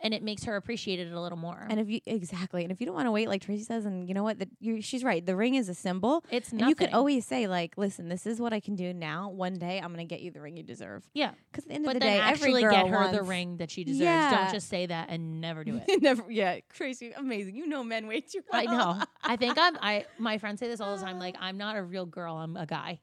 and 0.00 0.14
it 0.14 0.22
makes 0.22 0.44
her 0.44 0.56
appreciate 0.56 1.00
it 1.00 1.12
a 1.12 1.20
little 1.20 1.38
more 1.38 1.66
And 1.68 1.80
if 1.80 1.88
you 1.88 2.00
exactly, 2.06 2.62
and 2.62 2.70
if 2.72 2.80
you 2.80 2.86
don't 2.86 2.94
want 2.94 3.06
to 3.06 3.10
wait, 3.12 3.28
like 3.28 3.42
Tracy 3.42 3.64
says, 3.64 3.84
and 3.84 4.08
you 4.08 4.14
know 4.14 4.22
what, 4.22 4.38
the, 4.38 4.48
you 4.60 4.80
she's 4.80 5.02
right. 5.02 5.24
The 5.24 5.34
ring 5.36 5.54
is 5.54 5.68
a 5.68 5.74
symbol, 5.74 6.24
it's 6.30 6.50
and 6.50 6.60
nothing 6.60 6.68
you 6.70 6.74
could 6.76 6.90
always 6.92 7.24
say 7.26 7.46
like, 7.46 7.74
"Listen, 7.76 8.08
this 8.08 8.26
is 8.26 8.40
what 8.40 8.52
I 8.52 8.60
can 8.60 8.74
do 8.76 8.92
now. 8.94 9.28
One 9.30 9.54
day, 9.54 9.80
I'm 9.80 9.90
gonna 9.92 10.04
get 10.04 10.20
you 10.20 10.30
the 10.30 10.40
ring 10.40 10.56
you 10.56 10.62
deserve." 10.62 11.08
yeah 11.14 11.32
Because 11.50 11.64
at 11.64 11.68
the 11.68 11.74
end 11.74 11.84
but 11.84 11.96
of 11.96 12.00
the 12.02 12.06
day, 12.06 12.18
actually 12.20 12.50
every 12.50 12.62
girl 12.62 12.70
get 12.84 12.88
her 12.88 13.12
the 13.12 13.22
ring 13.22 13.56
that 13.58 13.70
she 13.70 13.84
deserves 13.84 14.00
Yeah. 14.00 14.30
don't 14.30 14.52
just 14.52 14.68
say 14.68 14.86
that 14.86 15.08
and 15.10 15.40
never 15.40 15.64
do 15.64 15.80
it 15.86 16.02
Never, 16.02 16.30
yeah, 16.30 16.60
Tracy, 16.72 17.12
amazing. 17.12 17.56
You 17.56 17.66
know 17.66 17.82
men 17.84 18.06
way 18.06 18.20
too 18.20 18.40
well. 18.50 18.60
I 18.60 18.64
know. 18.64 19.02
I 19.22 19.36
think 19.36 19.58
I'm. 19.58 19.76
I 19.80 20.06
my 20.18 20.38
friends 20.38 20.60
say 20.60 20.68
this 20.68 20.80
all 20.80 20.96
the 20.96 21.02
time. 21.02 21.18
Like 21.18 21.36
I'm 21.40 21.58
not 21.58 21.76
a 21.76 21.82
real 21.82 22.06
girl. 22.06 22.36
I'm 22.36 22.56
a 22.56 22.66
guy. 22.66 23.00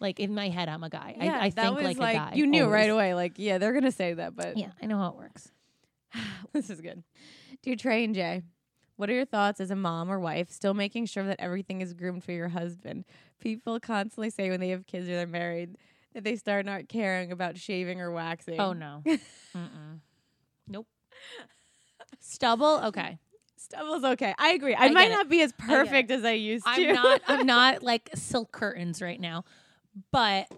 Like 0.00 0.18
in 0.18 0.34
my 0.34 0.48
head, 0.48 0.68
I'm 0.68 0.82
a 0.82 0.90
guy. 0.90 1.14
Yeah, 1.16 1.38
I, 1.40 1.44
I 1.46 1.50
that 1.50 1.62
think 1.62 1.76
was 1.76 1.98
like, 1.98 2.14
a 2.16 2.18
guy. 2.18 2.32
You 2.34 2.46
knew 2.46 2.66
right 2.66 2.90
away. 2.90 3.14
Like, 3.14 3.34
yeah, 3.36 3.58
they're 3.58 3.72
gonna 3.72 3.92
say 3.92 4.14
that, 4.14 4.34
but 4.34 4.56
Yeah, 4.56 4.70
I 4.82 4.86
know 4.86 4.98
how 4.98 5.10
it 5.10 5.16
works. 5.16 5.50
this 6.52 6.70
is 6.70 6.80
good. 6.80 7.02
Dear 7.62 7.76
Trey 7.76 8.04
and 8.04 8.14
Jay, 8.14 8.42
what 8.96 9.10
are 9.10 9.14
your 9.14 9.24
thoughts 9.24 9.60
as 9.60 9.70
a 9.70 9.76
mom 9.76 10.10
or 10.10 10.18
wife 10.20 10.50
still 10.50 10.74
making 10.74 11.06
sure 11.06 11.24
that 11.24 11.40
everything 11.40 11.80
is 11.80 11.94
groomed 11.94 12.24
for 12.24 12.32
your 12.32 12.48
husband? 12.48 13.04
People 13.40 13.80
constantly 13.80 14.30
say 14.30 14.50
when 14.50 14.60
they 14.60 14.70
have 14.70 14.86
kids 14.86 15.08
or 15.08 15.14
they're 15.14 15.26
married 15.26 15.76
that 16.14 16.24
they 16.24 16.36
start 16.36 16.64
not 16.64 16.88
caring 16.88 17.32
about 17.32 17.58
shaving 17.58 18.00
or 18.00 18.10
waxing. 18.10 18.60
Oh 18.60 18.72
no. 18.72 19.02
Mm-mm. 19.04 20.00
Nope. 20.68 20.86
Stubble. 22.20 22.80
Okay. 22.84 23.18
Stubble's 23.56 24.04
okay. 24.04 24.34
I 24.38 24.50
agree. 24.50 24.74
I, 24.74 24.86
I 24.86 24.90
might 24.90 25.10
not 25.10 25.30
be 25.30 25.40
as 25.40 25.52
perfect 25.54 26.10
as 26.10 26.22
I 26.22 26.32
used 26.32 26.66
to. 26.66 26.70
I'm 26.70 26.92
not. 26.92 27.22
I'm 27.26 27.46
not 27.46 27.82
like 27.82 28.10
silk 28.14 28.52
curtains 28.52 29.00
right 29.00 29.18
now, 29.18 29.44
but 30.12 30.48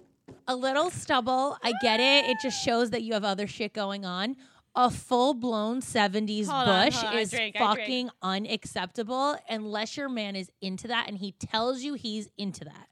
a 0.49 0.57
little 0.57 0.91
stubble. 0.91 1.57
I 1.63 1.73
get 1.81 2.01
it. 2.01 2.29
It 2.29 2.39
just 2.43 2.65
shows 2.65 2.91
that 2.91 3.03
you 3.03 3.13
have 3.13 3.23
other 3.23 3.47
shit 3.47 3.73
going 3.73 4.05
on. 4.05 4.35
A 4.79 4.91
full 4.91 5.33
blown 5.35 5.81
70s 5.81 6.47
Hold 6.49 6.67
bush 6.67 6.95
hold 6.97 7.15
on. 7.15 7.19
Is 7.19 7.31
drink, 7.31 7.57
fucking 7.57 8.11
unacceptable 8.23 9.37
unless 9.49 9.97
your 9.97 10.09
man 10.11 10.37
is 10.37 10.51
into 10.61 10.89
that 10.89 11.09
and 11.09 11.17
he 11.17 11.33
tells 11.33 11.83
you 11.83 11.95
he's 11.95 12.29
into 12.37 12.65
that. 12.65 12.89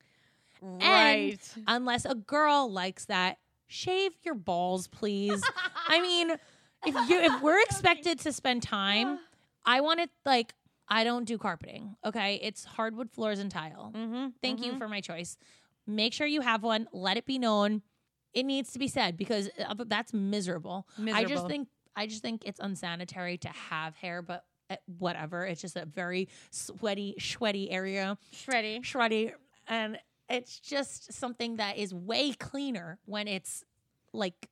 right. 0.62 1.38
unless 1.66 2.06
a 2.06 2.14
girl 2.14 2.72
likes 2.72 3.04
that 3.04 3.36
shave 3.66 4.12
your 4.22 4.34
balls 4.34 4.88
please. 4.88 5.42
I 5.88 6.00
mean 6.00 6.30
if 6.86 7.10
you 7.10 7.20
if 7.20 7.42
we're 7.42 7.60
expected 7.68 8.18
to 8.20 8.32
spend 8.32 8.62
time 8.62 9.18
i 9.64 9.80
want 9.80 10.00
it 10.00 10.10
like 10.24 10.54
i 10.88 11.02
don't 11.04 11.24
do 11.24 11.38
carpeting 11.38 11.96
okay? 12.04 12.38
It's 12.42 12.64
hardwood 12.64 13.10
floors 13.10 13.38
and 13.38 13.50
tile. 13.50 13.92
Mm-hmm. 13.94 14.26
thank 14.42 14.64
you 14.64 14.78
for 14.78 14.88
my 14.88 15.00
choice. 15.00 15.36
Make 15.86 16.14
sure 16.14 16.26
you 16.26 16.40
have 16.40 16.62
one. 16.62 16.88
Let 16.92 17.18
it 17.18 17.26
be 17.26 17.38
known. 17.38 17.82
It 18.32 18.44
needs 18.44 18.72
to 18.72 18.78
be 18.78 18.88
said 18.88 19.16
because 19.16 19.48
uh, 19.64 19.74
that's 19.86 20.12
miserable, 20.12 20.86
i 21.12 21.24
just 21.24 21.46
think 21.46 21.68
i 21.96 22.06
just 22.06 22.22
think 22.22 22.42
it's 22.46 22.60
unsanitary 22.60 23.36
to 23.38 23.48
have 23.48 23.94
hair 23.96 24.22
but 24.22 24.44
uh, 24.70 24.76
whatever 24.98 25.44
it's 25.44 25.60
just 25.60 25.76
a 25.76 25.84
very 25.84 26.28
sweaty 26.50 27.14
sweaty 27.18 27.70
area 27.70 28.16
Shreddy. 28.32 28.80
shreddy 28.82 29.32
and 29.68 29.98
it's 30.30 30.58
just 30.58 31.12
something 31.12 31.56
that 31.56 31.76
is 31.76 31.92
way 31.94 32.32
cleaner 32.32 32.98
when 33.04 33.28
it's 33.28 33.62
like 34.12 34.48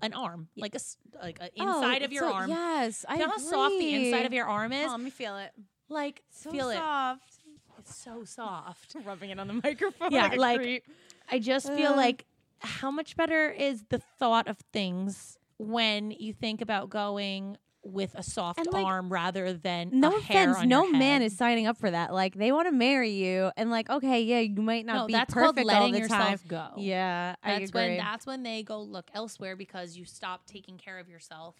an 0.00 0.12
arm 0.14 0.48
like 0.56 0.74
a 0.76 0.78
like 1.22 1.40
a 1.40 1.50
inside 1.60 2.02
of 2.02 2.12
your 2.12 2.24
Oh, 2.26 2.28
so- 2.28 2.34
arm 2.34 2.50
Yes, 2.50 3.04
I 3.08 3.14
you 3.14 3.20
know 3.20 3.30
how 3.30 3.38
soft 3.38 3.74
the 3.78 3.94
inside 3.94 4.26
of 4.26 4.32
your 4.32 4.46
arm 4.46 4.72
is 4.72 4.86
Oh, 4.86 4.92
let 4.92 5.00
me 5.00 5.10
feel 5.10 5.36
it. 5.38 5.50
like 5.88 6.22
So 6.30 6.50
feel 6.52 6.70
soft. 6.70 7.38
It's 7.78 7.96
so 7.96 8.22
soft. 8.24 8.94
rubbing 9.04 9.30
it 9.30 9.38
on 9.40 9.46
the 9.48 9.54
microphone. 9.54 10.10
Yeah, 10.12 10.28
like, 10.36 10.60
like- 10.60 10.84
I 11.30 11.38
just 11.40 11.72
feel 11.72 11.92
Uh. 11.92 11.96
like 11.96 12.26
how 12.60 12.90
much 12.90 13.16
better 13.16 13.50
is 13.50 13.84
the 13.88 13.98
thought 13.98 14.46
of 14.48 14.58
things 14.72 15.37
when 15.58 16.10
you 16.12 16.32
think 16.32 16.60
about 16.60 16.88
going 16.90 17.56
with 17.84 18.14
a 18.16 18.22
soft 18.22 18.66
like, 18.70 18.84
arm 18.84 19.10
rather 19.10 19.52
than 19.54 19.90
no 19.92 20.16
offense, 20.16 20.62
no 20.64 20.90
man 20.90 21.22
is 21.22 21.36
signing 21.36 21.66
up 21.66 21.76
for 21.78 21.90
that. 21.90 22.12
Like 22.12 22.34
they 22.34 22.52
want 22.52 22.66
to 22.68 22.72
marry 22.72 23.10
you, 23.10 23.50
and 23.56 23.70
like 23.70 23.88
okay, 23.88 24.22
yeah, 24.22 24.40
you 24.40 24.60
might 24.60 24.84
not 24.84 24.96
no, 24.96 25.06
be 25.06 25.12
that's 25.12 25.32
called 25.32 25.54
perfect 25.56 25.70
all 25.70 25.80
letting 25.80 25.92
the 25.92 26.00
yourself 26.00 26.20
time. 26.20 26.38
go. 26.48 26.68
Yeah, 26.76 27.36
I 27.42 27.60
that's 27.60 27.72
when 27.72 27.96
that's 27.96 28.26
when 28.26 28.42
they 28.42 28.62
go 28.62 28.80
look 28.80 29.10
elsewhere 29.14 29.56
because 29.56 29.96
you 29.96 30.04
stop 30.04 30.46
taking 30.46 30.76
care 30.78 30.98
of 30.98 31.08
yourself. 31.08 31.54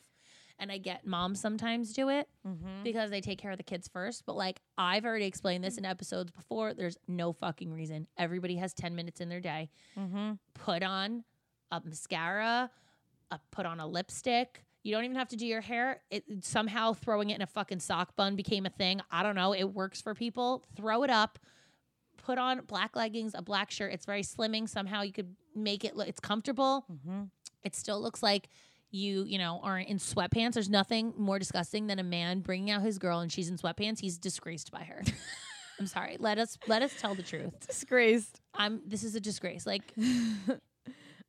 And 0.61 0.73
I 0.73 0.79
get 0.79 1.07
moms 1.07 1.41
sometimes 1.41 1.93
do 1.93 2.09
it 2.09 2.29
Mhm. 2.45 2.83
because 2.83 3.11
they 3.11 3.21
take 3.21 3.39
care 3.39 3.53
of 3.53 3.59
the 3.59 3.63
kids 3.63 3.87
first. 3.87 4.27
But 4.27 4.35
like 4.37 4.61
I've 4.77 5.05
already 5.05 5.27
explained 5.27 5.63
this 5.63 5.79
in 5.79 5.85
episodes 5.85 6.33
before, 6.33 6.75
there's 6.75 6.97
no 7.07 7.33
fucking 7.33 7.73
reason. 7.73 8.09
Everybody 8.17 8.57
has 8.57 8.75
10 8.75 8.97
minutes 8.97 9.21
in 9.21 9.29
their 9.29 9.41
day. 9.41 9.71
Mhm. 9.97 10.41
Put 10.55 10.83
on 10.83 11.23
a 11.71 11.81
mascara, 11.85 12.73
uh, 13.31 13.39
put 13.51 13.67
on 13.67 13.81
a 13.81 13.87
lipstick. 13.87 14.65
You 14.85 14.95
don't 14.95 15.05
even 15.05 15.17
have 15.17 15.29
to 15.29 15.37
do 15.37 15.47
your 15.47 15.61
hair. 15.61 16.01
It 16.11 16.25
somehow 16.43 16.93
throwing 16.95 17.31
it 17.31 17.35
in 17.37 17.43
a 17.43 17.47
fucking 17.47 17.81
sock 17.81 18.17
bun 18.17 18.37
became 18.37 18.65
a 18.65 18.71
thing. 18.71 19.01
I 19.11 19.23
don't 19.23 19.35
know. 19.35 19.53
It 19.55 19.65
works 19.65 20.01
for 20.01 20.15
people. 20.15 20.65
Throw 20.77 21.03
it 21.03 21.11
up. 21.11 21.39
Put 22.17 22.39
on 22.39 22.61
black 22.67 22.95
leggings, 22.97 23.33
a 23.35 23.43
black 23.43 23.71
shirt. 23.71 23.93
It's 23.93 24.07
very 24.07 24.23
slimming. 24.23 24.69
Somehow 24.69 25.03
you 25.03 25.13
could 25.13 25.35
make 25.55 25.85
it 25.85 25.97
look. 25.97 26.09
It's 26.09 26.21
comfortable. 26.21 26.85
Mhm. 26.91 27.31
It 27.65 27.75
still 27.75 28.01
looks 28.01 28.23
like 28.23 28.49
you, 28.91 29.25
you 29.25 29.37
know, 29.37 29.61
aren't 29.63 29.89
in 29.89 29.99
sweatpants. 29.99 30.53
There's 30.55 30.71
nothing 30.71 31.13
more 31.19 31.39
disgusting 31.39 31.87
than 31.89 31.99
a 31.99 32.03
man 32.05 32.41
bringing 32.41 32.71
out 32.71 32.81
his 32.83 32.99
girl 32.99 33.19
and 33.21 33.31
she's 33.31 33.49
in 33.51 33.59
sweatpants. 33.59 33.99
He's 34.01 34.17
disgraced 34.17 34.71
by 34.71 34.85
her. 34.85 35.03
I'm 35.81 35.87
sorry. 35.87 36.17
Let 36.19 36.39
us 36.39 36.57
let 36.67 36.83
us 36.83 36.93
tell 36.99 37.15
the 37.15 37.23
truth. 37.23 37.67
Disgraced. 37.67 38.41
I'm. 38.55 38.81
This 38.87 39.05
is 39.05 39.15
a 39.15 39.21
disgrace. 39.21 39.67
Like 39.67 39.93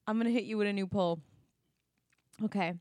I'm 0.08 0.18
gonna 0.18 0.30
hit 0.32 0.46
you 0.46 0.58
with 0.58 0.68
a 0.68 0.74
new 0.74 0.88
poll. 0.88 1.20
Okay. 2.44 2.74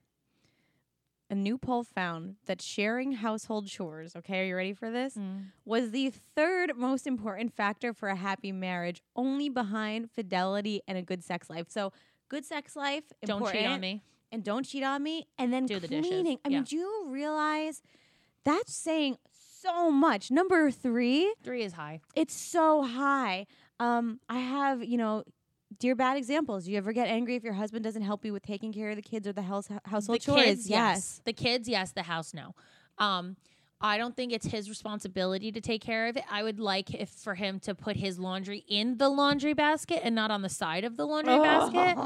A 1.31 1.35
new 1.35 1.59
poll 1.59 1.85
found 1.85 2.37
that 2.47 2.62
sharing 2.62 3.12
household 3.12 3.66
chores, 3.66 4.16
okay, 4.16 4.40
are 4.40 4.44
you 4.44 4.57
ready 4.57 4.73
for 4.73 4.90
this? 4.90 5.18
Was 5.66 5.90
the 5.90 6.09
third 6.11 6.75
most 6.77 7.07
important 7.07 7.53
factor 7.53 7.92
for 7.92 8.09
a 8.09 8.16
happy 8.16 8.51
marriage, 8.51 9.03
only 9.14 9.51
behind 9.51 10.11
fidelity 10.11 10.81
and 10.88 10.97
a 10.97 11.03
good 11.03 11.23
sex 11.23 11.51
life. 11.51 11.66
So, 11.68 11.92
good 12.31 12.47
sex 12.47 12.77
life, 12.77 13.05
don't 13.27 13.44
cheat 13.53 13.66
on 13.66 13.81
me. 13.81 14.03
and 14.33 14.42
don't 14.42 14.64
cheat 14.64 14.83
on 14.83 15.03
me, 15.03 15.27
and 15.38 15.53
then 15.53 15.66
Do 15.66 15.79
the 15.79 15.87
cleaning. 15.88 16.03
dishes. 16.25 16.38
I 16.47 16.49
Yeah. 16.49 16.57
mean, 16.57 16.64
do 16.64 16.77
you 16.77 17.05
realize 17.09 17.83
that's 18.44 18.73
saying 18.75 19.18
so 19.61 19.90
much? 19.90 20.31
Number 20.31 20.71
three, 20.71 21.35
Three 21.42 21.62
is 21.62 21.75
high. 21.75 22.01
it's 22.16 22.35
so 22.35 22.83
high. 22.85 23.47
Um, 23.79 24.18
I 24.31 24.38
have, 24.38 24.83
you 24.83 24.97
know, 24.97 25.25
dear 25.78 25.94
bad 25.94 26.16
examples. 26.16 26.66
You 26.66 26.78
ever 26.78 26.92
get 26.92 27.09
angry 27.09 27.37
if 27.37 27.44
your 27.44 27.52
husband 27.52 27.85
doesn't 27.85 28.02
help 28.02 28.24
you 28.24 28.33
with 28.33 28.44
taking 28.44 28.72
care 28.72 28.90
of 28.90 28.96
the 28.96 29.02
kids 29.02 29.26
or 29.26 29.33
the 29.33 29.42
house 29.42 29.68
household 29.85 30.20
the 30.20 30.24
chores? 30.24 30.44
kids, 30.44 30.70
yes. 30.70 31.20
The 31.24 31.33
kids, 31.33 31.68
yes. 31.68 31.92
The 31.92 32.02
house, 32.04 32.33
no. 32.35 32.54
Um, 32.98 33.37
I 33.81 33.96
don't 33.96 34.16
think 34.16 34.33
it's 34.33 34.46
his 34.46 34.68
responsibility 34.68 35.52
to 35.52 35.61
take 35.61 35.81
care 35.83 36.09
of 36.09 36.16
it. 36.16 36.24
I 36.28 36.42
would 36.42 36.59
like 36.59 36.92
if 36.94 37.11
for 37.11 37.37
him 37.37 37.61
to 37.61 37.76
put 37.76 37.96
his 37.96 38.18
laundry 38.18 38.64
in 38.66 38.98
the 38.98 39.09
laundry 39.09 39.54
basket 39.54 40.00
and 40.02 40.16
not 40.16 40.33
on 40.33 40.42
the 40.42 40.48
side 40.48 40.83
of 40.83 40.96
the 40.96 41.07
laundry 41.07 41.38
basket. 41.38 41.96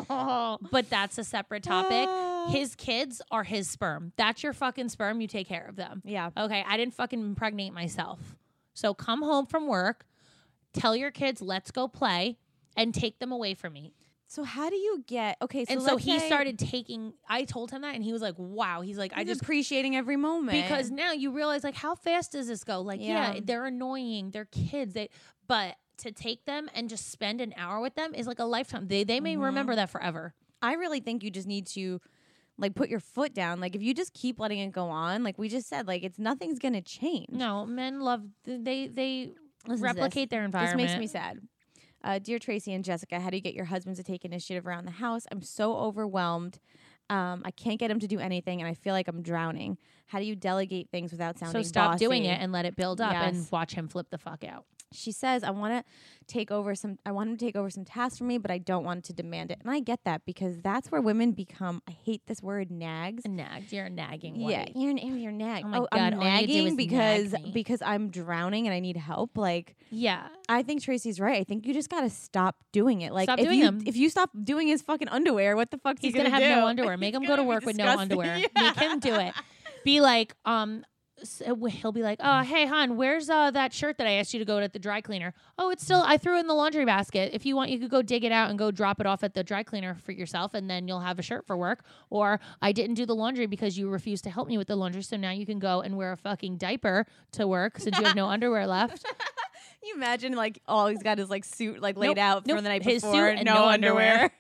But 0.71 0.91
that's 0.91 1.17
a 1.17 1.25
separate 1.25 1.63
topic. 1.63 2.07
Ah. 2.09 2.49
His 2.51 2.75
kids 2.75 3.23
are 3.31 3.45
his 3.45 3.71
sperm. 3.71 4.13
That's 4.17 4.43
your 4.43 4.53
fucking 4.53 4.91
sperm. 4.91 5.23
You 5.23 5.29
take 5.29 5.49
care 5.49 5.65
of 5.67 5.77
them. 5.77 6.03
yeah. 6.05 6.29
Okay, 6.37 6.63
I 6.67 6.77
didn't 6.77 6.93
fucking 6.95 7.21
impregnate 7.21 7.73
myself. 7.73 8.19
So 8.75 8.93
come 8.93 9.23
home 9.23 9.47
from 9.47 9.67
work, 9.67 10.05
tell 10.75 10.95
your 10.95 11.11
kids, 11.11 11.41
let's 11.41 11.71
go 11.71 11.89
play, 11.89 12.37
and 12.77 12.95
take 12.95 13.19
them 13.19 13.33
away 13.33 13.55
from 13.55 13.73
me. 13.73 13.93
So 14.27 14.45
how 14.45 14.71
do 14.71 14.77
you 14.77 15.05
get 15.07 15.37
okay? 15.43 15.67
So 15.67 15.73
and 15.75 15.83
so 15.83 15.97
he 15.99 16.19
started 16.19 16.59
taking, 16.59 17.13
I 17.29 17.45
told 17.45 17.71
him 17.71 17.83
that, 17.83 17.95
and 17.95 18.03
he 18.03 18.13
was 18.15 18.23
like, 18.23 18.35
wow. 18.39 18.81
He's 18.81 18.97
like, 18.97 19.13
I 19.15 19.25
just, 19.25 19.43
appreciating 19.43 19.95
every 19.95 20.17
moment 20.17 20.53
because 20.65 20.91
now 20.91 21.13
you 21.13 21.33
realize, 21.33 21.63
like, 21.63 21.75
how 21.75 21.95
fast 21.95 22.33
does 22.33 22.47
this 22.49 22.65
go? 22.65 22.81
Like, 22.81 23.01
yeah, 23.03 23.35
Yeah. 23.35 23.41
they're 23.45 23.67
annoying, 23.67 24.31
they're 24.31 24.47
kids, 24.47 24.95
they, 24.95 25.11
but 25.47 25.77
to 25.99 26.13
take 26.13 26.47
them 26.47 26.71
and 26.75 26.89
just 26.89 27.11
spend 27.11 27.43
an 27.43 27.53
hour 27.59 27.79
with 27.81 27.95
them 27.95 28.15
is 28.15 28.27
like 28.27 28.39
a 28.39 28.45
lifetime. 28.45 28.89
They, 28.89 29.05
they 29.05 29.21
may 29.21 29.37
Mhm. 29.37 29.45
remember 29.45 29.77
that 29.77 29.91
forever. 29.91 30.35
I 30.63 30.75
really 30.75 31.01
think 31.01 31.23
you 31.23 31.31
just 31.31 31.47
need 31.47 31.67
to 31.69 32.01
like 32.57 32.75
put 32.75 32.89
your 32.89 33.01
foot 33.01 33.35
down. 33.35 33.61
Like 33.61 33.77
if 33.77 33.83
you 33.83 33.93
just 33.93 34.15
keep 34.15 34.41
letting 34.41 34.61
it 34.61 34.73
go 34.73 34.87
on, 34.87 35.23
like 35.23 35.37
we 35.39 35.49
just 35.51 35.69
said, 35.69 35.87
like 35.87 36.03
it's 36.05 36.19
nothing's 36.19 36.59
gonna 36.59 36.81
change. 36.81 37.29
No, 37.31 37.67
men 37.67 38.01
love, 38.01 38.23
they, 38.45 38.89
they 38.89 39.33
Listen 39.67 39.85
replicate 39.85 40.31
their 40.31 40.45
environment. 40.45 40.81
This 40.89 40.97
makes 40.97 40.99
me 41.01 41.07
sad. 41.07 41.41
Uh, 42.05 42.19
dear 42.19 42.39
Tracy 42.39 42.73
and 42.73 42.85
Jessica, 42.85 43.21
how 43.21 43.31
do 43.31 43.37
you 43.37 43.43
get 43.43 43.55
your 43.55 43.67
husbands 43.67 43.99
to 43.99 44.05
take 44.05 44.25
initiative 44.25 44.67
around 44.67 44.87
the 44.87 44.91
house? 44.93 45.25
I'm 45.31 45.43
so 45.43 45.77
overwhelmed. 45.77 46.59
Um, 47.11 47.43
I 47.45 47.51
can't 47.51 47.79
get 47.79 47.91
him 47.91 48.01
to 48.01 48.07
do 48.09 48.19
anything, 48.19 48.61
and 48.61 48.69
I 48.69 48.75
feel 48.75 48.93
like 48.95 49.07
I'm 49.07 49.23
drowning. 49.23 49.77
How 50.07 50.19
do 50.19 50.25
you 50.25 50.35
delegate 50.35 50.89
things 50.91 51.13
without 51.13 51.39
sounding? 51.39 51.63
So 51.63 51.69
stop 51.69 51.99
doing 51.99 52.25
it 52.25 52.41
and 52.41 52.53
let 52.53 52.65
it 52.65 52.75
build 52.75 53.01
up 53.01 53.13
and 53.15 53.37
Yes. 53.37 53.53
watch 53.53 53.75
him 53.75 53.89
flip 53.89 54.09
the 54.11 54.19
fuck 54.19 54.45
out. 54.45 54.65
She 54.95 55.13
says, 55.13 55.43
"I 55.43 55.51
want 55.51 55.75
to 55.75 55.85
take 56.27 56.51
over 56.51 56.75
some. 56.75 56.99
I 57.05 57.13
want 57.13 57.31
him 57.31 57.37
to 57.37 57.45
take 57.45 57.57
over 57.57 57.71
some 57.71 57.85
tasks 57.85 58.19
for 58.19 58.25
me, 58.25 58.39
but 58.39 58.51
I 58.51 58.59
don't 58.59 58.85
want 58.85 59.05
to 59.05 59.13
demand 59.13 59.51
it." 59.51 59.59
And 59.61 59.71
I 59.71 59.81
get 59.81 60.05
that 60.05 60.25
because 60.25 60.61
that's 60.61 60.91
where 60.91 61.01
women 61.01 61.33
become. 61.33 61.83
I 61.89 61.93
hate 61.93 62.23
this 62.27 62.43
word, 62.43 62.71
nags. 62.71 63.25
Nagged. 63.27 63.73
You're 63.73 63.87
a 63.87 63.91
nagging. 63.91 64.37
Yeah, 64.37 64.61
white. 64.61 64.73
you're 64.75 64.91
an 64.91 64.99
you're 64.99 65.33
nag. 65.33 65.65
Oh 65.65 65.69
my 65.69 65.79
oh, 65.79 65.89
God, 65.91 66.01
I'm 66.01 66.15
all 66.15 66.25
nagging 66.25 66.77
because 66.77 67.33
nag 67.33 67.53
because 67.53 67.83
I'm 67.83 68.11
drowning 68.11 68.67
and 68.67 68.75
I 68.75 68.81
need 68.81 68.97
help. 68.97 69.37
Like 69.37 69.77
Yeah. 69.91 70.27
I 70.49 70.63
think 70.63 70.83
Tracy's 70.83 71.21
right. 71.21 71.41
I 71.41 71.45
think 71.45 71.67
you 71.67 71.75
just 71.75 71.89
gotta 71.89 72.11
stop 72.11 72.57
doing 72.73 73.01
it. 73.01 73.13
Like 73.13 73.27
Stop 73.27 73.39
if 73.39 73.47
doing 73.47 73.59
you 73.59 73.65
them. 73.65 73.83
if 73.87 73.97
you 73.97 74.11
stop 74.11 74.31
doing 74.43 74.69
his 74.69 74.83
fucking 74.83 75.09
underwear, 75.09 75.57
what 75.57 75.71
the 75.71 75.79
fuck? 75.79 75.99
He's 75.99 76.13
he 76.13 76.19
gonna, 76.19 76.31
gonna, 76.31 76.45
have 76.45 76.55
do? 76.55 76.61
no 76.61 76.67
underwear. 76.67 76.97
Make 77.03 77.15
him 77.15 77.25
go 77.25 77.37
to 77.37 77.45
work 77.45 77.65
with 77.65 77.77
no 77.77 77.87
underwear. 77.87 78.39
Yeah. 78.39 78.47
Make 78.57 78.77
him 78.77 79.01
do 79.01 79.15
it. 79.15 79.35
Be 79.85 80.01
like, 80.01 80.35
um, 80.45 80.85
uh, 81.47 81.55
he'll 81.67 81.93
be 81.93 82.03
like, 82.03 82.19
oh, 82.23 82.41
hey, 82.43 82.67
hon, 82.67 82.97
where's 82.97 83.29
uh, 83.31 83.51
that 83.53 83.73
shirt 83.73 83.99
that 83.99 84.07
I 84.07 84.13
asked 84.13 84.33
you 84.35 84.39
to 84.41 84.45
go 84.45 84.61
to 84.61 84.69
the 84.69 84.79
dry 84.79 85.01
cleaner? 85.01 85.35
Oh, 85.59 85.71
it's 85.71 85.83
still, 85.85 86.03
I 86.05 86.17
threw 86.17 86.37
it 86.37 86.41
in 86.41 86.47
the 86.47 86.55
laundry 86.55 86.85
basket. 86.85 87.31
If 87.33 87.47
you 87.47 87.57
want, 87.57 87.71
you 87.71 87.79
could 87.79 87.91
go 87.91 88.03
dig 88.03 88.25
it 88.25 88.33
out 88.33 88.51
and 88.51 88.59
go 88.59 88.71
drop 88.71 89.01
it 89.01 89.07
off 89.07 89.23
at 89.23 89.35
the 89.35 89.43
dry 89.45 89.63
cleaner 89.63 89.97
for 90.05 90.13
yourself, 90.13 90.55
and 90.55 90.69
then 90.69 90.89
you'll 90.89 91.01
have 91.01 91.19
a 91.19 91.23
shirt 91.23 91.47
for 91.47 91.57
work. 91.57 91.85
Or 92.11 92.41
I 92.61 92.73
didn't 92.73 92.95
do 92.95 93.07
the 93.07 93.15
laundry 93.15 93.47
because 93.47 93.79
you 93.79 93.89
refused 93.89 94.25
to 94.25 94.31
help 94.31 94.49
me 94.49 94.59
with 94.59 94.69
the 94.69 94.77
laundry, 94.77 95.03
so 95.03 95.17
now 95.17 95.31
you 95.31 95.47
can 95.47 95.59
go 95.59 95.81
and 95.81 95.97
wear 95.97 96.13
a 96.13 96.17
fucking 96.17 96.57
diaper 96.59 97.07
to 97.33 97.47
work 97.47 97.79
since 97.79 97.99
you 97.99 98.05
have 98.05 98.17
no 98.17 98.27
underwear 98.29 98.67
left. 98.67 99.05
You 99.85 99.95
imagine 99.97 100.35
like 100.35 100.61
all 100.69 100.87
he's 100.87 101.03
got 101.03 101.19
is 101.19 101.29
like 101.29 101.45
suit 101.45 101.81
like 101.83 101.97
laid 101.97 102.11
Nope, 102.11 102.19
out 102.19 102.47
nope. 102.47 102.57
from 102.57 102.65
the 102.65 102.71
night 102.71 102.85
His 102.85 103.03
before, 103.03 103.31
suit 103.31 103.39
and 103.39 103.45
no 103.47 103.67
underwear. 103.67 104.31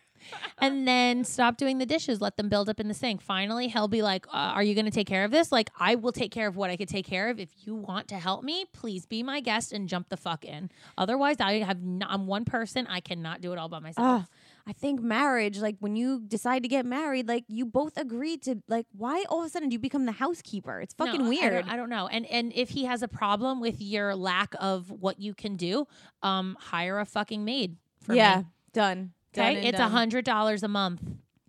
And 0.58 0.86
then 0.86 1.24
stop 1.24 1.56
doing 1.56 1.78
the 1.78 1.86
dishes. 1.86 2.20
Let 2.20 2.36
them 2.36 2.48
build 2.48 2.68
up 2.68 2.80
in 2.80 2.88
the 2.88 2.94
sink. 2.94 3.20
Finally, 3.22 3.68
he'll 3.68 3.88
be 3.88 4.02
like, 4.02 4.26
uh, 4.28 4.52
"Are 4.54 4.62
you 4.62 4.74
going 4.74 4.84
to 4.84 4.90
take 4.90 5.06
care 5.06 5.24
of 5.24 5.30
this? 5.30 5.52
Like, 5.52 5.70
I 5.78 5.94
will 5.94 6.12
take 6.12 6.32
care 6.32 6.48
of 6.48 6.56
what 6.56 6.70
I 6.70 6.76
could 6.76 6.88
take 6.88 7.06
care 7.06 7.28
of. 7.30 7.38
If 7.38 7.50
you 7.66 7.74
want 7.74 8.08
to 8.08 8.16
help 8.16 8.44
me, 8.44 8.64
please 8.72 9.06
be 9.06 9.22
my 9.22 9.40
guest 9.40 9.72
and 9.72 9.88
jump 9.88 10.08
the 10.08 10.16
fuck 10.16 10.44
in. 10.44 10.70
Otherwise, 10.98 11.36
I 11.40 11.58
have 11.60 11.82
not, 11.82 12.10
I'm 12.10 12.26
one 12.26 12.44
person. 12.44 12.86
I 12.86 13.00
cannot 13.00 13.40
do 13.40 13.52
it 13.52 13.58
all 13.58 13.68
by 13.68 13.78
myself. 13.80 14.22
Ugh. 14.22 14.28
I 14.64 14.72
think 14.72 15.00
marriage, 15.00 15.58
like 15.58 15.74
when 15.80 15.96
you 15.96 16.20
decide 16.20 16.62
to 16.62 16.68
get 16.68 16.86
married, 16.86 17.26
like 17.26 17.44
you 17.48 17.66
both 17.66 17.96
agreed 17.96 18.42
to 18.44 18.62
like 18.68 18.86
why 18.96 19.24
all 19.28 19.40
of 19.40 19.46
a 19.46 19.48
sudden 19.48 19.68
do 19.68 19.72
you 19.74 19.78
become 19.80 20.06
the 20.06 20.12
housekeeper? 20.12 20.80
It's 20.80 20.94
No, 20.98 21.06
fucking 21.06 21.22
I 21.22 21.28
weird. 21.28 21.64
don't, 21.64 21.72
I 21.74 21.76
don't 21.76 21.88
know. 21.90 22.06
And 22.06 22.24
and 22.26 22.52
if 22.54 22.68
he 22.70 22.84
has 22.84 23.02
a 23.02 23.08
problem 23.08 23.60
with 23.60 23.80
your 23.80 24.14
lack 24.14 24.54
of 24.60 24.88
what 24.88 25.18
you 25.18 25.34
can 25.34 25.56
do, 25.56 25.88
um, 26.22 26.56
hire 26.60 27.00
a 27.00 27.04
fucking 27.04 27.44
maid 27.44 27.76
for 28.02 28.14
yeah, 28.14 28.38
me. 28.38 28.44
done. 28.72 29.12
Done 29.32 29.56
Okay, 29.56 29.68
it's 29.68 29.78
a 29.80 29.88
hundred 29.88 30.24
dollars 30.24 30.62
a 30.62 30.68
month. 30.68 31.00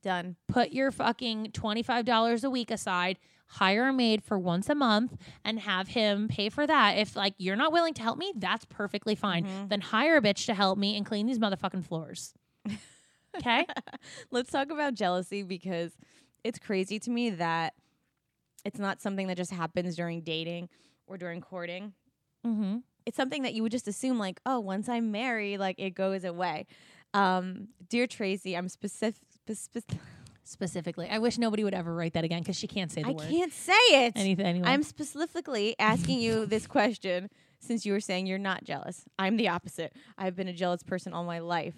done. 0.01 0.35
put 0.47 0.71
your 0.71 0.91
fucking 0.91 1.47
$25 1.51 2.43
a 2.43 2.49
week 2.49 2.71
aside 2.71 3.17
hire 3.47 3.87
a 3.89 3.93
maid 3.93 4.23
for 4.23 4.37
once 4.39 4.67
a 4.67 4.73
month 4.75 5.15
and 5.45 5.59
have 5.59 5.87
him 5.89 6.27
pay 6.27 6.49
for 6.49 6.65
that 6.65 6.97
if 6.97 7.15
like 7.15 7.35
you're 7.37 7.55
not 7.55 7.71
willing 7.71 7.93
to 7.93 8.01
help 8.01 8.17
me 8.17 8.33
that's 8.37 8.65
perfectly 8.65 9.13
fine 9.15 9.45
Mhm. 9.45 9.69
then 9.69 9.79
hire 9.81 10.17
a 10.17 10.21
bitch 10.21 10.45
to 10.47 10.53
help 10.55 10.77
me 10.77 10.97
and 10.97 11.05
clean 11.05 11.27
these 11.27 11.37
motherfucking 11.39 11.85
floors 11.85 12.33
okay 13.37 13.65
Let's 14.31 14.51
talk 14.51 14.71
about 14.71 14.93
jealousy 14.95 15.43
because 15.43 15.91
it's 16.43 16.57
crazy 16.59 16.99
to 16.99 17.09
me 17.11 17.29
that 17.31 17.73
it's 18.65 18.79
not 18.79 19.01
something 19.01 19.27
that 19.27 19.37
just 19.37 19.51
happens 19.51 19.95
during 19.95 20.21
dating 20.21 20.69
or 21.07 21.17
during 21.17 21.41
courting. 21.41 21.93
mm-hmm. 22.45 22.77
It's 23.05 23.17
something 23.17 23.43
that 23.43 23.53
you 23.53 23.61
would 23.63 23.71
just 23.73 23.87
assume, 23.89 24.17
like, 24.17 24.39
oh, 24.45 24.61
once 24.61 24.87
I'm 24.87 25.11
married, 25.11 25.57
like 25.57 25.77
it 25.77 25.89
goes 25.93 26.23
away. 26.23 26.65
Um, 27.13 27.67
dear 27.89 28.07
Tracy, 28.07 28.55
I'm 28.57 28.67
specific. 28.69 29.21
Spec- 29.53 29.83
specifically 30.45 31.07
i 31.09 31.19
wish 31.19 31.37
nobody 31.37 31.63
would 31.63 31.73
ever 31.73 31.93
write 31.95 32.13
that 32.13 32.25
again 32.25 32.39
because 32.41 32.57
she 32.57 32.67
can't 32.67 32.91
say 32.91 33.01
the 33.01 33.07
I 33.09 33.11
word 33.11 33.29
can't 33.29 33.51
say 33.53 33.71
it. 33.91 34.13
anything 34.17 34.45
anyway. 34.45 34.67
I'm 34.67 34.83
specifically 34.83 35.73
asking 35.79 36.19
you 36.19 36.45
this 36.53 36.67
question. 36.67 37.29
since 37.59 37.85
you 37.85 37.93
were 37.93 38.01
saying 38.01 38.25
you're 38.27 38.37
not 38.37 38.63
jealous, 38.65 39.05
I'm 39.17 39.37
the 39.37 39.47
opposite. 39.47 39.93
I've 40.17 40.35
been 40.35 40.49
a 40.49 40.53
jealous 40.53 40.83
person 40.83 41.13
all 41.13 41.23
my 41.23 41.39
life. 41.39 41.75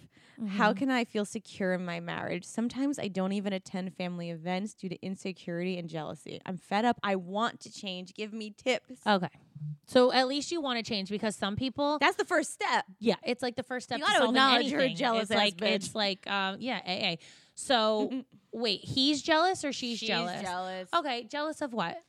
How 0.50 0.72
Mm-hmm. 0.72 0.80
can 0.80 0.92
I 0.92 1.06
feel 1.06 1.24
secure 1.26 1.74
in 1.74 1.86
my 1.86 2.00
marriage? 2.00 2.44
Sometimes 2.46 3.00
I 3.00 3.08
don't 3.08 3.32
even 3.32 3.54
attend 3.54 3.94
family 3.96 4.30
events 4.32 4.74
due 4.74 4.90
to 4.90 5.02
insecurity 5.06 5.78
and 5.78 5.88
jealousy. 5.90 6.42
I'm 6.46 6.58
fed 6.58 6.84
up. 6.86 7.00
I 7.04 7.16
want 7.16 7.62
to 7.62 7.72
change. 7.72 8.14
Give 8.14 8.34
me 8.34 8.52
tips. 8.56 9.00
Okay. 9.08 9.30
So 9.88 10.12
at 10.12 10.28
least 10.28 10.52
you 10.52 10.60
want 10.62 10.84
to 10.84 10.90
change 10.90 11.10
because 11.10 11.36
some 11.36 11.56
people 11.56 11.98
That's 12.00 12.18
the 12.18 12.26
first 12.26 12.52
step. 12.54 12.86
Yeah, 13.00 13.16
it's 13.24 13.42
like 13.42 13.56
the 13.56 13.64
first 13.64 13.86
step 13.88 14.00
You 14.00 14.04
gotta 14.06 14.18
solving 14.18 14.36
acknowledge 14.36 14.66
you're 14.72 14.90
jealous 14.90 15.24
it's 15.24 15.32
like 15.32 15.56
bitch. 15.58 15.68
it's 15.72 15.96
like 15.96 16.28
um 16.28 16.58
yeah, 16.60 16.82
AA. 16.86 17.16
So 17.56 18.24
wait, 18.52 18.82
he's 18.82 19.22
jealous 19.22 19.64
or 19.64 19.72
she's, 19.72 20.00
She's 20.00 20.10
jealous? 20.10 20.42
jealous. 20.42 20.90
Okay, 20.94 21.24
jealous 21.32 21.62
of 21.62 21.72
what? 21.74 22.02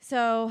So 0.00 0.50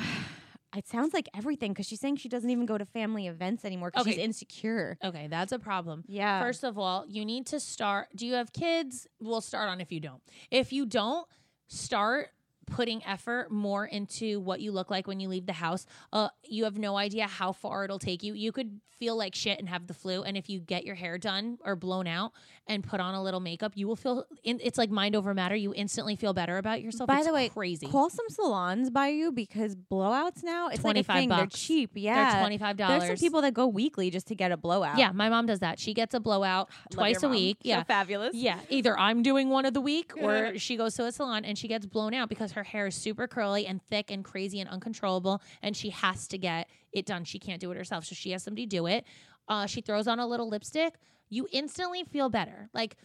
it 0.75 0.87
sounds 0.87 1.13
like 1.13 1.27
everything 1.35 1.73
because 1.73 1.87
she's 1.87 1.99
saying 1.99 2.17
she 2.17 2.29
doesn't 2.29 2.49
even 2.49 2.65
go 2.65 2.77
to 2.77 2.85
family 2.85 3.27
events 3.27 3.65
anymore 3.65 3.91
because 3.91 4.07
she's 4.07 4.17
insecure. 4.17 4.97
Okay, 5.03 5.27
that's 5.27 5.51
a 5.51 5.59
problem. 5.59 6.03
Yeah. 6.07 6.41
First 6.41 6.63
of 6.63 6.77
all, 6.77 7.05
you 7.07 7.25
need 7.25 7.47
to 7.47 7.59
start. 7.59 8.07
Do 8.15 8.25
you 8.25 8.35
have 8.35 8.53
kids? 8.53 9.07
We'll 9.19 9.41
start 9.41 9.69
on 9.69 9.81
if 9.81 9.91
you 9.91 9.99
don't. 9.99 10.21
If 10.49 10.71
you 10.71 10.85
don't, 10.85 11.27
start 11.67 12.29
putting 12.67 13.03
effort 13.05 13.51
more 13.51 13.85
into 13.85 14.39
what 14.39 14.61
you 14.61 14.71
look 14.71 14.89
like 14.89 15.07
when 15.07 15.19
you 15.19 15.27
leave 15.29 15.45
the 15.45 15.53
house. 15.53 15.85
Uh, 16.13 16.29
you 16.43 16.63
have 16.63 16.77
no 16.77 16.97
idea 16.97 17.27
how 17.27 17.51
far 17.51 17.83
it'll 17.85 17.99
take 17.99 18.23
you. 18.23 18.33
You 18.33 18.51
could 18.51 18.79
feel 18.99 19.17
like 19.17 19.33
shit 19.33 19.57
and 19.59 19.67
have 19.67 19.87
the 19.87 19.93
flu, 19.95 20.21
and 20.21 20.37
if 20.37 20.47
you 20.49 20.59
get 20.59 20.85
your 20.85 20.93
hair 20.95 21.17
done 21.17 21.57
or 21.65 21.75
blown 21.75 22.05
out 22.05 22.33
and 22.67 22.83
put 22.83 22.99
on 22.99 23.15
a 23.15 23.23
little 23.23 23.39
makeup, 23.39 23.71
you 23.75 23.87
will 23.87 23.95
feel. 23.95 24.25
In, 24.43 24.59
it's 24.61 24.77
like 24.77 24.91
mind 24.91 25.15
over 25.15 25.33
matter. 25.33 25.55
You 25.55 25.73
instantly 25.75 26.15
feel 26.15 26.33
better 26.33 26.57
about 26.57 26.81
yourself. 26.83 27.07
By 27.07 27.17
It's 27.17 27.27
the 27.27 27.33
way, 27.33 27.49
crazy. 27.49 27.87
Call 27.87 28.09
some 28.11 28.27
salons 28.29 28.91
by 28.91 29.07
you 29.07 29.31
because 29.31 29.75
blowouts 29.75 30.43
now 30.43 30.67
it's 30.67 30.83
like 30.83 30.97
a 30.97 31.03
25 31.03 31.15
thing. 31.15 31.29
They're 31.29 31.47
cheap. 31.47 31.91
Yeah, 31.95 32.31
They're 32.33 32.41
twenty 32.41 32.57
five 32.59 32.77
dollars. 32.77 33.03
There's 33.03 33.19
some 33.19 33.25
people 33.25 33.41
that 33.41 33.53
go 33.55 33.65
weekly 33.67 34.11
just 34.11 34.27
to 34.27 34.35
get 34.35 34.51
a 34.51 34.57
blowout. 34.57 34.99
Yeah, 34.99 35.11
my 35.11 35.29
mom 35.29 35.47
does 35.47 35.59
that. 35.59 35.79
She 35.79 35.93
gets 35.95 36.13
a 36.13 36.19
blowout 36.19 36.69
twice 36.91 37.23
a 37.23 37.27
mom. 37.27 37.31
week. 37.31 37.57
So 37.63 37.69
Yeah, 37.69 37.83
fabulous. 37.83 38.35
Yeah, 38.35 38.59
either 38.69 38.97
I'm 38.97 39.23
doing 39.23 39.49
one 39.49 39.65
of 39.65 39.73
the 39.73 39.81
week 39.81 40.13
or 40.21 40.53
she 40.59 40.77
goes 40.77 40.93
to 40.95 41.05
a 41.05 41.11
salon 41.11 41.43
and 41.43 41.57
she 41.57 41.67
gets 41.67 41.87
blown 41.87 42.13
out 42.13 42.29
because 42.29 42.51
her 42.51 42.60
hair 42.63 42.87
is 42.87 42.95
super 42.95 43.27
curly 43.27 43.65
and 43.65 43.81
thick 43.89 44.11
and 44.11 44.23
crazy 44.23 44.59
and 44.59 44.69
uncontrollable 44.69 45.41
and 45.61 45.75
she 45.75 45.89
has 45.89 46.27
to 46.29 46.37
get 46.37 46.67
it 46.91 47.05
done. 47.05 47.23
She 47.23 47.39
can't 47.39 47.59
do 47.59 47.71
it 47.71 47.77
herself. 47.77 48.05
So 48.05 48.15
she 48.15 48.31
has 48.31 48.43
somebody 48.43 48.65
do 48.65 48.87
it. 48.87 49.05
Uh, 49.47 49.65
she 49.65 49.81
throws 49.81 50.07
on 50.07 50.19
a 50.19 50.27
little 50.27 50.49
lipstick. 50.49 50.95
You 51.29 51.47
instantly 51.51 52.03
feel 52.03 52.29
better. 52.29 52.69
Like 52.73 52.97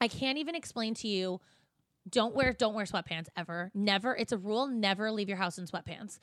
I 0.00 0.08
can't 0.08 0.38
even 0.38 0.54
explain 0.54 0.94
to 0.94 1.08
you 1.08 1.40
don't 2.08 2.34
wear 2.34 2.52
don't 2.52 2.74
wear 2.74 2.84
sweatpants 2.84 3.26
ever. 3.36 3.70
Never. 3.74 4.16
It's 4.16 4.32
a 4.32 4.38
rule. 4.38 4.66
Never 4.66 5.10
leave 5.12 5.28
your 5.28 5.38
house 5.38 5.58
in 5.58 5.66
sweatpants. 5.66 6.18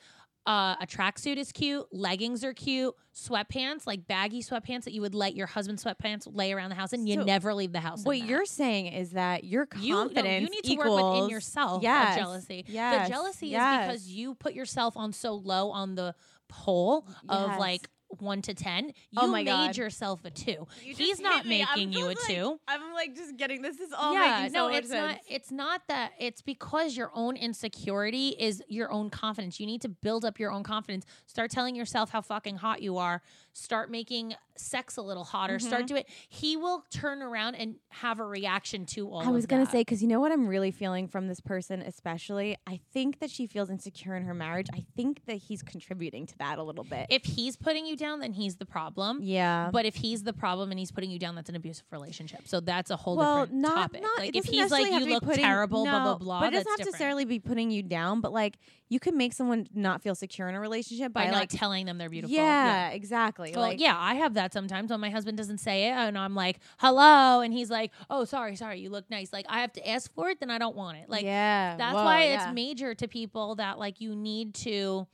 Uh, 0.46 0.76
a 0.80 0.86
tracksuit 0.86 1.36
is 1.38 1.50
cute. 1.50 1.84
Leggings 1.90 2.44
are 2.44 2.52
cute. 2.54 2.94
Sweatpants, 3.14 3.86
like 3.86 4.06
baggy 4.06 4.42
sweatpants 4.42 4.84
that 4.84 4.92
you 4.92 5.00
would 5.00 5.14
let 5.14 5.34
your 5.34 5.46
husband's 5.46 5.82
sweatpants 5.82 6.28
lay 6.32 6.52
around 6.52 6.68
the 6.68 6.76
house, 6.76 6.92
and 6.92 7.08
you 7.08 7.16
So, 7.16 7.24
never 7.24 7.52
leave 7.52 7.72
the 7.72 7.80
house. 7.80 8.00
in 8.00 8.04
What 8.04 8.20
that. 8.20 8.26
you're 8.26 8.44
saying 8.44 8.86
is 8.86 9.10
that 9.12 9.42
your 9.44 9.66
you 9.80 9.94
no, 9.94 10.02
confidence 10.04 10.42
you 10.42 10.50
need 10.50 10.62
to 10.64 10.72
equals 10.72 11.02
work 11.02 11.14
within 11.14 11.30
yourself. 11.30 11.82
Yes, 11.82 12.16
of 12.16 12.22
jealousy. 12.22 12.64
yes, 12.68 13.08
the 13.08 13.12
jealousy 13.14 13.48
yes. 13.48 13.82
is 13.82 13.86
because 13.88 14.08
you 14.12 14.34
put 14.36 14.54
yourself 14.54 14.96
on 14.96 15.12
so 15.12 15.34
low 15.34 15.70
on 15.70 15.94
the 15.96 16.14
pole 16.48 17.06
of 17.28 17.58
like 17.58 17.88
one 18.08 18.42
to 18.42 18.54
ten. 18.54 18.92
Oh 19.16 19.22
you 19.22 19.28
Oh 19.28 19.32
made 19.32 19.46
God. 19.46 19.76
yourself 19.76 20.24
a 20.24 20.30
two. 20.30 20.66
You 20.82 20.94
He's 20.94 21.20
not 21.20 21.38
hit 21.38 21.46
me. 21.46 21.62
I'm 21.62 21.68
making 21.78 21.92
you 21.92 22.06
a 22.06 22.08
like- 22.08 22.18
two. 22.20 22.60
I'm 22.68 22.92
like 22.94 23.14
just 23.14 23.36
getting 23.36 23.62
this 23.62 23.78
is 23.80 23.92
all 23.92 24.14
yeah, 24.14 24.40
making 24.42 24.54
so 24.54 24.68
no, 24.68 24.74
it's 24.74 24.88
not. 24.90 25.18
It's 25.28 25.50
not 25.50 25.82
that. 25.88 26.12
It's 26.18 26.40
because 26.42 26.96
your 26.96 27.10
own 27.14 27.36
insecurity 27.36 28.28
is 28.38 28.62
your 28.68 28.92
own 28.92 29.10
confidence. 29.10 29.58
You 29.60 29.66
need 29.66 29.82
to 29.82 29.88
build 29.88 30.24
up 30.24 30.38
your 30.38 30.52
own 30.52 30.62
confidence. 30.62 31.04
Start 31.26 31.50
telling 31.50 31.74
yourself 31.74 32.10
how 32.10 32.20
fucking 32.20 32.56
hot 32.56 32.80
you 32.82 32.96
are. 32.98 33.22
Start 33.58 33.90
making 33.90 34.34
sex 34.54 34.98
a 34.98 35.02
little 35.02 35.24
hotter. 35.24 35.56
Mm-hmm. 35.56 35.66
Start 35.66 35.86
doing. 35.86 36.04
He 36.28 36.58
will 36.58 36.84
turn 36.90 37.22
around 37.22 37.54
and 37.54 37.76
have 37.88 38.20
a 38.20 38.24
reaction 38.24 38.84
to 38.86 39.08
all. 39.10 39.20
I 39.26 39.30
was 39.30 39.46
gonna 39.46 39.64
that. 39.64 39.72
say 39.72 39.80
because 39.80 40.02
you 40.02 40.08
know 40.08 40.20
what 40.20 40.30
I'm 40.30 40.46
really 40.46 40.70
feeling 40.70 41.08
from 41.08 41.26
this 41.26 41.40
person, 41.40 41.80
especially. 41.80 42.58
I 42.66 42.80
think 42.92 43.20
that 43.20 43.30
she 43.30 43.46
feels 43.46 43.70
insecure 43.70 44.14
in 44.14 44.24
her 44.24 44.34
marriage. 44.34 44.66
I 44.74 44.84
think 44.94 45.24
that 45.24 45.36
he's 45.38 45.62
contributing 45.62 46.26
to 46.26 46.38
that 46.38 46.58
a 46.58 46.62
little 46.62 46.84
bit. 46.84 47.06
if 47.08 47.24
he's 47.24 47.56
putting 47.56 47.86
you 47.86 47.96
down, 47.96 48.20
then 48.20 48.32
he's 48.34 48.56
the 48.56 48.66
problem. 48.66 49.20
yeah, 49.22 49.70
But 49.72 49.86
if 49.86 49.94
he's 49.96 50.22
the 50.22 50.34
problem 50.34 50.70
and 50.70 50.78
he's 50.78 50.92
putting 50.92 51.10
you 51.10 51.18
down, 51.18 51.34
that's 51.34 51.48
an 51.48 51.56
abusive 51.56 51.86
relationship. 51.90 52.42
So 52.44 52.60
that's 52.60 52.90
a 52.90 52.96
whole 52.96 53.16
well, 53.16 53.44
different 53.46 53.62
not 53.62 53.74
topic. 53.74 54.02
not. 54.02 54.18
like 54.18 54.36
if 54.36 54.44
he's 54.44 54.70
like 54.70 54.86
you 54.86 55.06
look 55.06 55.24
putting- 55.24 55.44
terrible, 55.44 55.84
blah 55.84 56.02
blah 56.02 56.12
no, 56.12 56.18
blah. 56.18 56.40
But 56.40 56.48
it 56.48 56.56
doesn't 56.56 56.68
have 56.72 56.76
different. 56.76 56.92
necessarily 56.92 57.24
be 57.24 57.38
putting 57.38 57.70
you 57.70 57.82
down. 57.82 58.20
But 58.20 58.34
like 58.34 58.58
you 58.90 59.00
can 59.00 59.16
make 59.16 59.32
someone 59.32 59.66
not 59.74 60.02
feel 60.02 60.14
secure 60.14 60.48
in 60.48 60.54
a 60.54 60.60
relationship 60.60 61.12
by 61.12 61.24
by, 61.24 61.30
not 61.30 61.40
like 61.40 61.48
telling 61.48 61.86
them 61.86 61.98
they're 61.98 62.10
beautiful. 62.10 62.36
yeah, 62.36 62.90
exactly. 62.90 63.45
Well, 63.54 63.62
like, 63.64 63.80
yeah, 63.80 63.96
I 63.98 64.14
have 64.14 64.34
that 64.34 64.52
sometimes 64.52 64.90
when 64.90 65.00
my 65.00 65.10
husband 65.10 65.36
doesn't 65.38 65.58
say 65.58 65.88
it 65.88 65.92
and 65.92 66.16
I'm 66.18 66.34
like, 66.34 66.58
hello. 66.78 67.40
And 67.40 67.52
he's 67.52 67.70
like, 67.70 67.92
oh, 68.10 68.24
sorry, 68.24 68.56
sorry, 68.56 68.80
you 68.80 68.90
look 68.90 69.08
nice. 69.10 69.32
Like, 69.32 69.46
I 69.48 69.60
have 69.60 69.72
to 69.74 69.88
ask 69.88 70.12
for 70.14 70.28
it, 70.30 70.40
then 70.40 70.50
I 70.50 70.58
don't 70.58 70.74
want 70.76 70.98
it. 70.98 71.08
Like, 71.08 71.24
yeah, 71.24 71.76
that's 71.76 71.94
Whoa, 71.94 72.04
why 72.04 72.24
yeah. 72.24 72.34
it's 72.46 72.54
major 72.54 72.94
to 72.94 73.06
people 73.08 73.54
that, 73.56 73.78
like, 73.78 74.00
you 74.00 74.16
need 74.16 74.54
to, 74.54 75.06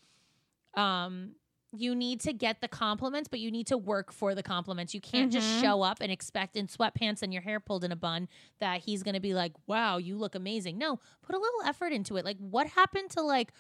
um, 0.75 1.33
you 1.75 1.95
need 1.95 2.21
to 2.21 2.35
get 2.35 2.61
the 2.61 2.69
compliments, 2.69 3.29
but 3.29 3.41
you 3.41 3.51
need 3.51 3.67
to 3.69 3.79
work 3.79 4.13
for 4.13 4.35
the 4.35 4.43
compliments. 4.43 4.93
You 4.93 5.01
can't 5.01 5.33
just 5.33 5.49
Mhm. 5.57 5.61
show 5.63 5.83
up 5.83 5.99
and 6.03 6.13
expect 6.13 6.55
in 6.55 6.67
sweatpants 6.67 7.23
and 7.23 7.33
your 7.33 7.41
hair 7.41 7.61
pulled 7.61 7.83
in 7.83 7.91
a 7.93 7.97
bun 7.97 8.29
that 8.61 8.83
he's 8.83 9.03
going 9.03 9.15
to 9.15 9.21
be 9.21 9.33
like, 9.33 9.53
wow, 9.67 9.97
you 9.97 10.19
look 10.19 10.35
amazing. 10.35 10.77
No, 10.77 11.01
put 11.23 11.35
a 11.35 11.39
little 11.39 11.63
effort 11.65 11.93
into 11.93 12.17
it. 12.19 12.27
Like, 12.27 12.37
what 12.39 12.67
happened 12.67 13.11
to, 13.13 13.23
like, 13.23 13.53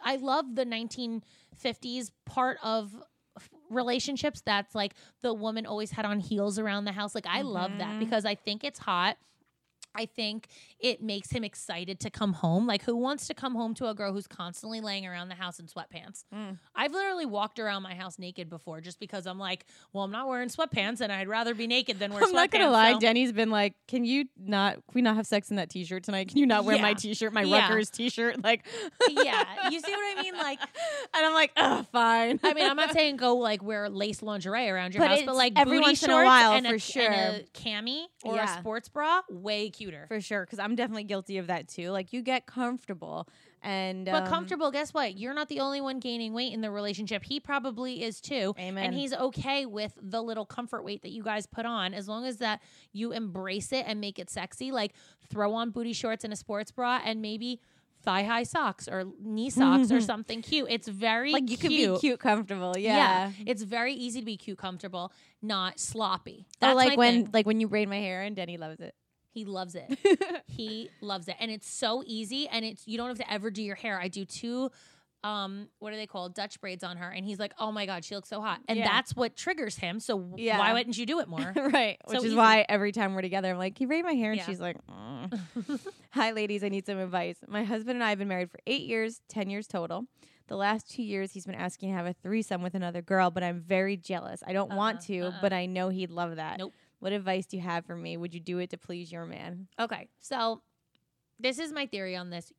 I 0.00 0.16
love 0.16 0.54
the 0.54 0.64
1950s 0.64 2.12
part 2.24 2.58
of 2.62 2.94
relationships 3.70 4.42
that's 4.44 4.74
like 4.74 4.94
the 5.22 5.32
woman 5.34 5.66
always 5.66 5.90
had 5.92 6.04
on 6.04 6.20
heels 6.20 6.58
around 6.58 6.84
the 6.84 6.92
house. 6.92 7.14
Like 7.14 7.26
I 7.26 7.42
love 7.42 7.72
that 7.78 7.94
Mhm. 7.94 7.98
because 8.00 8.24
I 8.24 8.34
think 8.34 8.64
it's 8.64 8.78
hot. 8.78 9.16
I 9.94 10.06
think 10.06 10.48
it 10.78 11.02
makes 11.02 11.30
him 11.30 11.42
excited 11.44 11.98
to 12.00 12.10
come 12.10 12.32
home. 12.34 12.66
Like, 12.66 12.82
who 12.82 12.96
wants 12.96 13.26
to 13.28 13.34
come 13.34 13.54
home 13.54 13.74
to 13.74 13.88
a 13.88 13.94
girl 13.94 14.12
who's 14.12 14.26
constantly 14.26 14.80
laying 14.80 15.06
around 15.06 15.28
the 15.28 15.34
house 15.34 15.58
in 15.58 15.66
sweatpants? 15.66 16.24
Mm. 16.34 16.58
I've 16.76 16.92
literally 16.92 17.26
walked 17.26 17.58
around 17.58 17.82
my 17.82 17.94
house 17.94 18.18
naked 18.18 18.48
before 18.48 18.80
just 18.80 19.00
because 19.00 19.26
I'm 19.26 19.38
like, 19.38 19.64
well, 19.92 20.04
I'm 20.04 20.12
not 20.12 20.28
wearing 20.28 20.48
sweatpants 20.48 21.00
and 21.00 21.10
I'd 21.10 21.26
rather 21.28 21.54
be 21.54 21.66
naked 21.66 21.98
than 21.98 22.12
wear 22.12 22.22
sweatpants. 22.22 22.24
I'm 22.28 22.30
sweatpants. 22.30 22.34
not 22.34 22.50
gonna 22.50 22.70
lie, 22.70 22.92
so- 22.92 22.98
Jenny's 23.00 23.32
been 23.32 23.50
like, 23.50 23.74
"Can 23.88 24.04
you 24.04 24.26
not? 24.38 24.74
Can 24.74 24.82
we 24.94 25.02
not 25.02 25.16
have 25.16 25.26
sex 25.26 25.50
in 25.50 25.56
that 25.56 25.70
T-shirt 25.70 26.04
tonight? 26.04 26.28
Can 26.28 26.38
you 26.38 26.46
not 26.46 26.64
wear 26.64 26.78
my 26.78 26.94
T-shirt, 26.94 27.32
my 27.32 27.42
Yeah. 27.42 27.68
Rutgers 27.68 27.90
T-shirt?" 27.90 28.36
Like, 28.44 28.64
yeah, 29.10 29.68
you 29.70 29.80
see 29.80 29.90
what 29.90 30.18
I 30.18 30.22
mean? 30.22 30.34
Like, 30.38 30.60
and 30.60 31.26
I'm 31.26 31.34
like, 31.34 31.50
"Oh, 31.56 31.84
fine." 31.92 32.38
I 32.44 32.54
mean, 32.54 32.68
I'm 32.70 32.76
not 32.76 32.92
saying 32.92 33.16
go 33.16 33.36
like 33.36 33.62
wear 33.62 33.88
lace 33.90 34.22
lingerie 34.22 34.68
around 34.68 34.94
your 34.94 35.02
But 35.02 35.10
house, 35.10 35.22
but 35.26 35.34
like 35.34 35.54
every 35.56 35.80
once 35.80 36.02
in 36.02 36.10
a 36.10 36.14
while, 36.24 36.52
and 36.52 36.66
for 36.66 36.74
a, 36.74 36.78
sure. 36.78 37.10
and 37.10 37.36
a 37.42 37.42
cami 37.58 38.04
or 38.24 38.36
Yeah. 38.36 38.56
a 38.56 38.60
sports 38.60 38.88
bra, 38.88 39.22
way 39.28 39.70
cuter. 39.78 40.06
for 40.08 40.20
sure, 40.20 40.44
because 40.44 40.58
I'm 40.58 40.74
definitely 40.74 41.04
guilty 41.04 41.38
of 41.38 41.46
that 41.46 41.68
too. 41.68 41.90
Like, 41.90 42.12
you 42.12 42.22
get 42.22 42.46
comfortable, 42.46 43.28
and 43.62 44.06
But 44.06 44.24
um, 44.24 44.28
comfortable, 44.28 44.70
guess 44.70 44.94
what? 44.94 45.16
You're 45.16 45.34
not 45.34 45.48
the 45.48 45.60
only 45.60 45.80
one 45.80 45.98
gaining 45.98 46.32
weight 46.32 46.52
in 46.52 46.60
the 46.60 46.70
relationship. 46.70 47.24
He 47.24 47.40
probably 47.40 48.02
is 48.02 48.20
too. 48.20 48.54
Amen. 48.58 48.84
And 48.84 48.94
he's 48.94 49.12
okay 49.12 49.66
with 49.66 49.92
the 50.00 50.22
little 50.22 50.46
comfort 50.46 50.84
weight 50.84 51.02
that 51.02 51.10
you 51.10 51.22
guys 51.22 51.46
put 51.46 51.66
on 51.66 51.94
as 51.94 52.08
long 52.08 52.24
as 52.24 52.38
that 52.38 52.60
you 52.92 53.12
embrace 53.12 53.72
it 53.72 53.84
and 53.86 54.00
make 54.00 54.18
it 54.18 54.30
sexy. 54.30 54.70
Like 54.70 54.94
throw 55.28 55.54
on 55.54 55.70
booty 55.70 55.92
shorts 55.92 56.24
and 56.24 56.32
a 56.32 56.36
sports 56.36 56.70
bra 56.70 57.00
and 57.04 57.20
maybe 57.20 57.60
thigh 58.04 58.22
high 58.22 58.44
socks 58.44 58.88
or 58.88 59.04
knee 59.20 59.50
socks 59.50 59.90
or 59.90 60.00
something 60.00 60.42
cute. 60.42 60.68
It's 60.70 60.88
very 60.88 61.32
like 61.32 61.50
you 61.50 61.56
cute. 61.56 61.60
can 61.60 61.94
be 61.94 61.98
cute, 62.00 62.20
comfortable. 62.20 62.74
Yeah. 62.76 62.96
yeah. 62.96 63.30
It's 63.46 63.62
very 63.62 63.94
easy 63.94 64.20
to 64.20 64.26
be 64.26 64.36
cute, 64.36 64.58
comfortable, 64.58 65.12
not 65.42 65.80
sloppy. 65.80 66.46
Or 66.62 66.68
That's 66.68 66.76
like 66.76 66.98
when 66.98 67.24
thing. 67.24 67.30
like 67.32 67.46
when 67.46 67.60
you 67.60 67.68
braid 67.68 67.88
my 67.88 67.98
hair, 67.98 68.22
and 68.22 68.36
Denny 68.36 68.56
loves 68.56 68.80
it. 68.80 68.94
He 69.32 69.44
loves 69.44 69.74
it. 69.74 69.98
he 70.46 70.90
loves 71.00 71.28
it. 71.28 71.36
And 71.38 71.50
it's 71.50 71.68
so 71.70 72.02
easy 72.06 72.48
and 72.48 72.64
it's 72.64 72.86
you 72.88 72.96
don't 72.98 73.08
have 73.08 73.18
to 73.18 73.32
ever 73.32 73.50
do 73.50 73.62
your 73.62 73.76
hair. 73.76 73.98
I 74.00 74.08
do 74.08 74.24
two 74.24 74.70
um 75.24 75.68
what 75.80 75.92
are 75.92 75.96
they 75.96 76.06
called? 76.06 76.32
Dutch 76.34 76.60
braids 76.60 76.84
on 76.84 76.96
her 76.96 77.10
and 77.10 77.24
he's 77.24 77.40
like, 77.40 77.52
"Oh 77.58 77.72
my 77.72 77.86
god, 77.86 78.04
she 78.04 78.14
looks 78.14 78.28
so 78.28 78.40
hot." 78.40 78.60
And 78.68 78.78
Yeah. 78.78 78.84
that's 78.84 79.16
what 79.16 79.34
triggers 79.36 79.76
him. 79.76 79.98
So 80.00 80.32
Yeah. 80.36 80.58
why 80.58 80.72
wouldn't 80.72 80.96
you 80.96 81.06
do 81.06 81.18
it 81.20 81.28
more? 81.28 81.52
right. 81.56 81.98
So 82.06 82.12
Which 82.14 82.18
is 82.18 82.24
easy. 82.26 82.36
why 82.36 82.64
every 82.68 82.92
time 82.92 83.14
we're 83.14 83.22
together, 83.22 83.50
I'm 83.50 83.58
like, 83.58 83.74
Can 83.74 83.84
you 83.84 83.88
braid 83.88 84.04
my 84.04 84.12
hair? 84.14 84.30
And 84.30 84.38
Yeah. 84.38 84.46
she's 84.46 84.60
like, 84.60 84.76
"Mm." 84.86 85.80
Hi, 86.12 86.30
ladies. 86.30 86.62
I 86.64 86.68
need 86.68 86.86
some 86.86 86.98
advice. 86.98 87.36
My 87.48 87.64
husband 87.64 87.96
and 87.96 88.04
I 88.04 88.10
have 88.10 88.18
been 88.18 88.28
married 88.28 88.50
for 88.50 88.60
eight 88.66 88.82
years, 88.82 89.20
10 89.28 89.50
years 89.50 89.66
total. 89.66 90.04
The 90.46 90.56
last 90.56 90.88
two 90.90 91.02
years, 91.02 91.32
he's 91.32 91.44
been 91.44 91.54
asking 91.56 91.90
to 91.90 91.96
have 91.96 92.06
a 92.06 92.14
threesome 92.14 92.62
with 92.62 92.74
another 92.74 93.02
girl, 93.02 93.30
but 93.30 93.42
I'm 93.42 93.60
very 93.60 93.96
jealous. 93.98 94.42
I 94.46 94.52
don't 94.54 94.72
want 94.72 94.98
Uh-uh, 94.98 95.06
to, 95.06 95.20
uh-uh. 95.20 95.38
but 95.42 95.52
I 95.52 95.66
know 95.66 95.90
he'd 95.90 96.10
love 96.10 96.36
that. 96.36 96.58
Nope. 96.58 96.72
What 97.00 97.12
advice 97.12 97.46
do 97.46 97.56
you 97.56 97.62
have 97.62 97.84
for 97.86 97.94
me? 97.96 98.16
Would 98.16 98.34
you 98.34 98.40
do 98.40 98.58
it 98.58 98.70
to 98.70 98.78
please 98.78 99.10
your 99.12 99.24
man? 99.26 99.68
okay. 99.78 100.08
So 100.20 100.62
this 101.40 101.58
is 101.58 101.72
my 101.72 101.86
theory 101.86 102.16
on 102.16 102.30
this. 102.30 102.52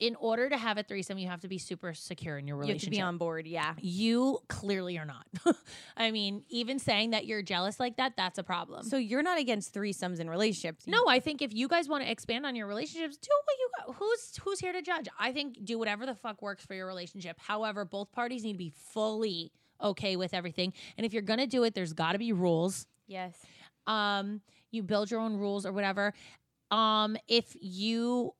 In 0.00 0.16
order 0.16 0.48
to 0.48 0.56
have 0.56 0.76
a 0.76 0.82
threesome, 0.82 1.18
you 1.18 1.28
have 1.28 1.40
to 1.42 1.48
be 1.48 1.56
super 1.56 1.94
secure 1.94 2.36
in 2.36 2.48
your 2.48 2.56
You 2.56 2.60
have 2.62 2.68
relationship. 2.68 2.92
to 2.92 2.96
be 2.98 3.00
on 3.00 3.16
board. 3.16 3.46
Yeah. 3.46 3.74
you 3.80 4.40
clearly 4.48 4.98
are 4.98 5.04
not. 5.04 5.24
I 5.96 6.10
mean, 6.10 6.42
even 6.48 6.80
saying 6.80 7.10
that 7.10 7.26
you're 7.26 7.42
jealous 7.42 7.78
like 7.78 7.96
that, 7.98 8.14
that's 8.16 8.36
a 8.38 8.42
problem. 8.42 8.82
So 8.86 8.96
you're 8.96 9.22
not 9.22 9.38
against 9.38 9.72
threesomes 9.72 10.18
in 10.18 10.28
relationships. 10.28 10.86
No, 10.88 11.06
I 11.06 11.20
think 11.20 11.42
if 11.42 11.54
you 11.54 11.68
guys 11.68 11.88
want 11.88 12.02
to 12.02 12.10
expand 12.10 12.44
on 12.44 12.56
your 12.56 12.66
relationships, 12.66 13.16
do 13.18 13.28
what 13.44 13.56
you 13.58 13.68
got. 13.86 13.94
Who's 13.96 14.36
who's 14.42 14.58
here 14.58 14.72
to 14.72 14.82
judge? 14.82 15.06
I 15.18 15.32
think 15.32 15.64
do 15.64 15.78
whatever 15.78 16.06
the 16.06 16.14
fuck 16.16 16.42
works 16.42 16.66
for 16.66 16.74
your 16.74 16.86
relationship. 16.88 17.38
However, 17.38 17.84
both 17.84 18.10
parties 18.10 18.42
need 18.42 18.54
to 18.54 18.58
be 18.58 18.72
fully 18.92 19.52
okay 19.80 20.16
with 20.16 20.34
everything. 20.34 20.72
And 20.98 21.06
if 21.06 21.12
you're 21.12 21.22
gonna 21.22 21.46
do 21.46 21.62
it, 21.62 21.74
there's 21.74 21.92
got 21.92 22.12
to 22.12 22.18
be 22.18 22.32
rules. 22.32 22.86
Yes. 23.06 23.36
Um, 23.86 24.40
you 24.70 24.82
build 24.82 25.10
your 25.10 25.20
own 25.20 25.36
rules 25.36 25.66
or 25.66 25.72
whatever. 25.72 26.12
Um, 26.70 27.16
if 27.28 27.56
you 27.60 28.34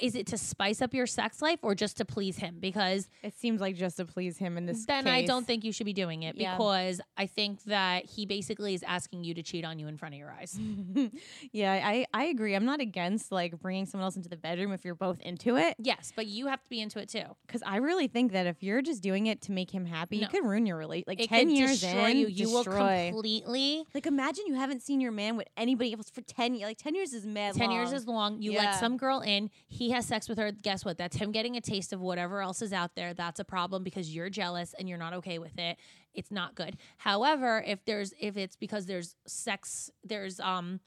is 0.00 0.14
it 0.14 0.26
to 0.28 0.38
spice 0.38 0.80
up 0.82 0.92
your 0.94 1.06
sex 1.06 1.40
life 1.42 1.58
or 1.62 1.74
just 1.74 1.96
to 1.98 2.04
please 2.04 2.36
him? 2.38 2.56
Because 2.60 3.08
It 3.22 3.34
seems 3.38 3.60
like 3.60 3.76
just 3.76 3.96
to 3.98 4.04
please 4.04 4.38
him 4.38 4.56
in 4.56 4.66
this. 4.66 4.84
then 4.86 5.06
I 5.06 5.24
don't 5.24 5.46
think 5.46 5.64
you 5.64 5.72
should 5.72 5.86
be 5.86 5.92
doing 5.92 6.22
it 6.22 6.36
Yeah. 6.36 6.56
because 6.56 7.00
I 7.16 7.26
think 7.26 7.62
that 7.64 8.04
he 8.06 8.26
basically 8.26 8.74
is 8.74 8.82
asking 8.82 9.24
you 9.24 9.34
to 9.34 9.42
cheat 9.42 9.64
on 9.64 9.78
you 9.78 9.86
in 9.88 9.96
front 9.96 10.14
of 10.14 10.18
your 10.18 10.30
eyes. 10.30 10.58
yeah, 11.52 11.72
I 11.84 12.06
I 12.12 12.24
agree. 12.24 12.54
I'm 12.54 12.64
not 12.64 12.80
against 12.80 13.30
like 13.32 13.58
bringing 13.60 13.86
someone 13.86 14.04
else 14.04 14.16
into 14.16 14.28
the 14.28 14.36
bedroom 14.36 14.72
if 14.72 14.84
you're 14.84 14.94
both 14.94 15.20
into 15.20 15.56
it, 15.56 15.74
yes, 15.78 16.12
but 16.16 16.26
you 16.26 16.46
have 16.48 16.62
to 16.62 16.68
be 16.68 16.80
into 16.80 16.98
it 16.98 17.08
too. 17.08 17.24
because 17.46 17.62
I 17.66 17.76
really 17.76 18.08
think 18.08 18.32
that 18.32 18.46
if 18.46 18.62
you're 18.62 18.82
just 18.82 19.02
doing 19.02 19.26
it 19.26 19.40
to 19.42 19.52
make 19.52 19.70
him 19.70 19.84
happy, 19.86 20.16
No. 20.16 20.22
you 20.22 20.28
could 20.28 20.44
ruin 20.44 20.66
your 20.66 20.76
relation. 20.78 21.04
Like 21.06 21.20
It 21.20 21.28
ten 21.28 21.50
years 21.50 21.80
destroy 21.80 22.10
in, 22.10 22.16
you. 22.18 22.26
You 22.28 22.50
will 22.50 22.64
completely. 22.64 23.84
Like 23.94 24.06
imagine 24.06 24.44
you 24.46 24.54
haven't 24.54 24.82
seen 24.82 25.00
your 25.00 25.12
man 25.12 25.36
with 25.36 25.48
anybody 25.56 25.92
else 25.94 26.10
for 26.10 26.20
ten 26.22 26.54
years. 26.54 26.68
Like 26.68 26.78
ten 26.78 26.94
years 26.94 27.12
is 27.12 27.24
mad. 27.26 27.54
10 27.54 27.70
years 27.70 27.88
long. 27.90 27.96
is 27.96 28.06
long. 28.06 28.42
You 28.42 28.52
Yeah. 28.52 28.62
let 28.62 28.80
some 28.80 28.96
girl 28.96 29.20
in, 29.20 29.50
he 29.68 29.75
has 29.90 30.06
sex 30.06 30.28
with 30.28 30.38
her. 30.38 30.50
Guess 30.52 30.84
what? 30.84 30.98
That's 30.98 31.16
him 31.16 31.32
getting 31.32 31.56
a 31.56 31.60
taste 31.60 31.92
of 31.92 32.00
whatever 32.00 32.40
else 32.42 32.62
is 32.62 32.72
out 32.72 32.94
there. 32.94 33.14
That's 33.14 33.40
a 33.40 33.44
problem 33.44 33.82
because 33.84 34.14
you're 34.14 34.30
jealous 34.30 34.74
and 34.78 34.88
you're 34.88 34.98
not 34.98 35.12
okay 35.14 35.38
with 35.38 35.58
it. 35.58 35.76
It's 36.14 36.30
not 36.30 36.54
good. 36.54 36.76
However, 36.96 37.62
if 37.66 37.84
there's 37.84 38.12
if 38.18 38.36
it's 38.36 38.56
because 38.56 38.86
there's 38.86 39.16
sex, 39.26 39.90
there's 40.02 40.40
um 40.40 40.80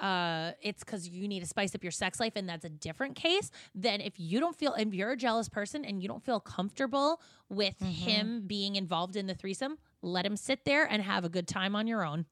uh 0.00 0.52
it's 0.62 0.84
because 0.84 1.08
you 1.08 1.26
need 1.26 1.40
to 1.40 1.46
spice 1.46 1.74
up 1.74 1.82
your 1.82 1.90
sex 1.90 2.20
life 2.20 2.34
and 2.36 2.48
that's 2.48 2.64
a 2.64 2.68
different 2.68 3.16
case 3.16 3.50
then 3.74 4.00
if 4.00 4.12
you 4.16 4.38
don't 4.38 4.54
feel 4.54 4.72
if 4.74 4.94
you're 4.94 5.10
a 5.10 5.16
jealous 5.16 5.48
person 5.48 5.84
and 5.84 6.00
you 6.00 6.06
don't 6.06 6.24
feel 6.24 6.38
comfortable 6.38 7.20
with 7.48 7.74
Mm-hmm. 7.80 7.90
him 7.90 8.42
being 8.46 8.76
involved 8.76 9.16
in 9.16 9.26
the 9.26 9.34
threesome 9.34 9.76
let 10.00 10.24
him 10.24 10.36
sit 10.36 10.64
there 10.64 10.84
and 10.84 11.02
have 11.02 11.24
a 11.24 11.28
good 11.28 11.48
time 11.48 11.74
on 11.74 11.88
your 11.88 12.04
own 12.04 12.26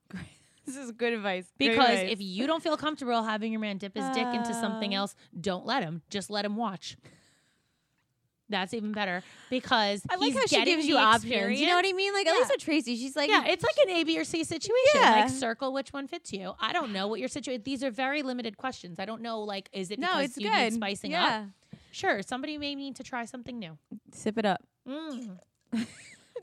This 0.67 0.77
is 0.77 0.91
good 0.93 1.13
advice. 1.13 1.47
Because 1.59 1.79
advice. 1.89 2.09
if 2.13 2.21
you 2.21 2.47
don't 2.47 2.63
feel 2.63 2.77
comfortable 2.77 3.23
having 3.23 3.53
your 3.53 3.61
man 3.61 3.79
dip 3.79 3.95
his 3.97 4.05
dick 4.11 4.27
into 4.27 4.53
something 4.53 4.95
Uh. 4.95 4.99
else, 5.01 5.15
don't 5.41 5.65
let 5.65 5.83
him. 5.83 6.03
Just 6.11 6.29
let 6.29 6.45
him 6.45 6.57
watch. 6.57 6.97
That's 8.49 8.73
even 8.75 8.93
better 8.93 9.25
because 9.51 10.03
I 10.09 10.15
like 10.17 10.33
how 10.33 10.47
she 10.47 10.65
gives 10.65 10.87
you 10.87 10.97
options. 10.97 11.59
You 11.61 11.67
know 11.67 11.75
what 11.75 11.85
I 11.85 11.93
mean? 11.93 12.13
Like 12.13 12.29
at 12.29 12.33
least 12.35 12.51
with 12.53 12.61
Tracy, 12.61 12.95
she's 12.97 13.17
like, 13.17 13.29
yeah, 13.29 13.45
it's 13.45 13.65
like 13.65 13.75
an 13.85 13.91
A, 13.91 14.05
B, 14.05 14.17
or 14.21 14.23
C 14.25 14.45
situation. 14.45 14.73
Yeah. 14.95 15.11
Like 15.23 15.31
circle 15.31 15.73
which 15.73 15.93
one 15.93 16.07
fits 16.07 16.33
you. 16.33 16.53
I 16.61 16.73
don't 16.73 16.93
know 16.93 17.09
what 17.09 17.19
your 17.19 17.29
situation. 17.29 17.63
These 17.65 17.83
are 17.83 17.91
very 17.91 18.23
limited 18.23 18.57
questions. 18.57 19.01
I 19.01 19.05
don't 19.05 19.21
know. 19.21 19.41
Like, 19.41 19.69
is 19.73 19.91
it 19.91 19.99
no, 19.99 20.07
because 20.09 20.25
it's 20.27 20.39
you 20.39 20.49
good. 20.49 20.57
need 20.63 20.73
spicing 20.75 21.15
up? 21.15 21.47
Sure, 21.91 22.23
somebody 22.23 22.57
may 22.57 22.77
need 22.77 22.95
to 22.97 23.03
try 23.03 23.25
something 23.25 23.59
new. 23.59 23.79
Sip 24.13 24.39
it 24.39 24.45
up. 24.47 24.63
Mm. 24.89 25.39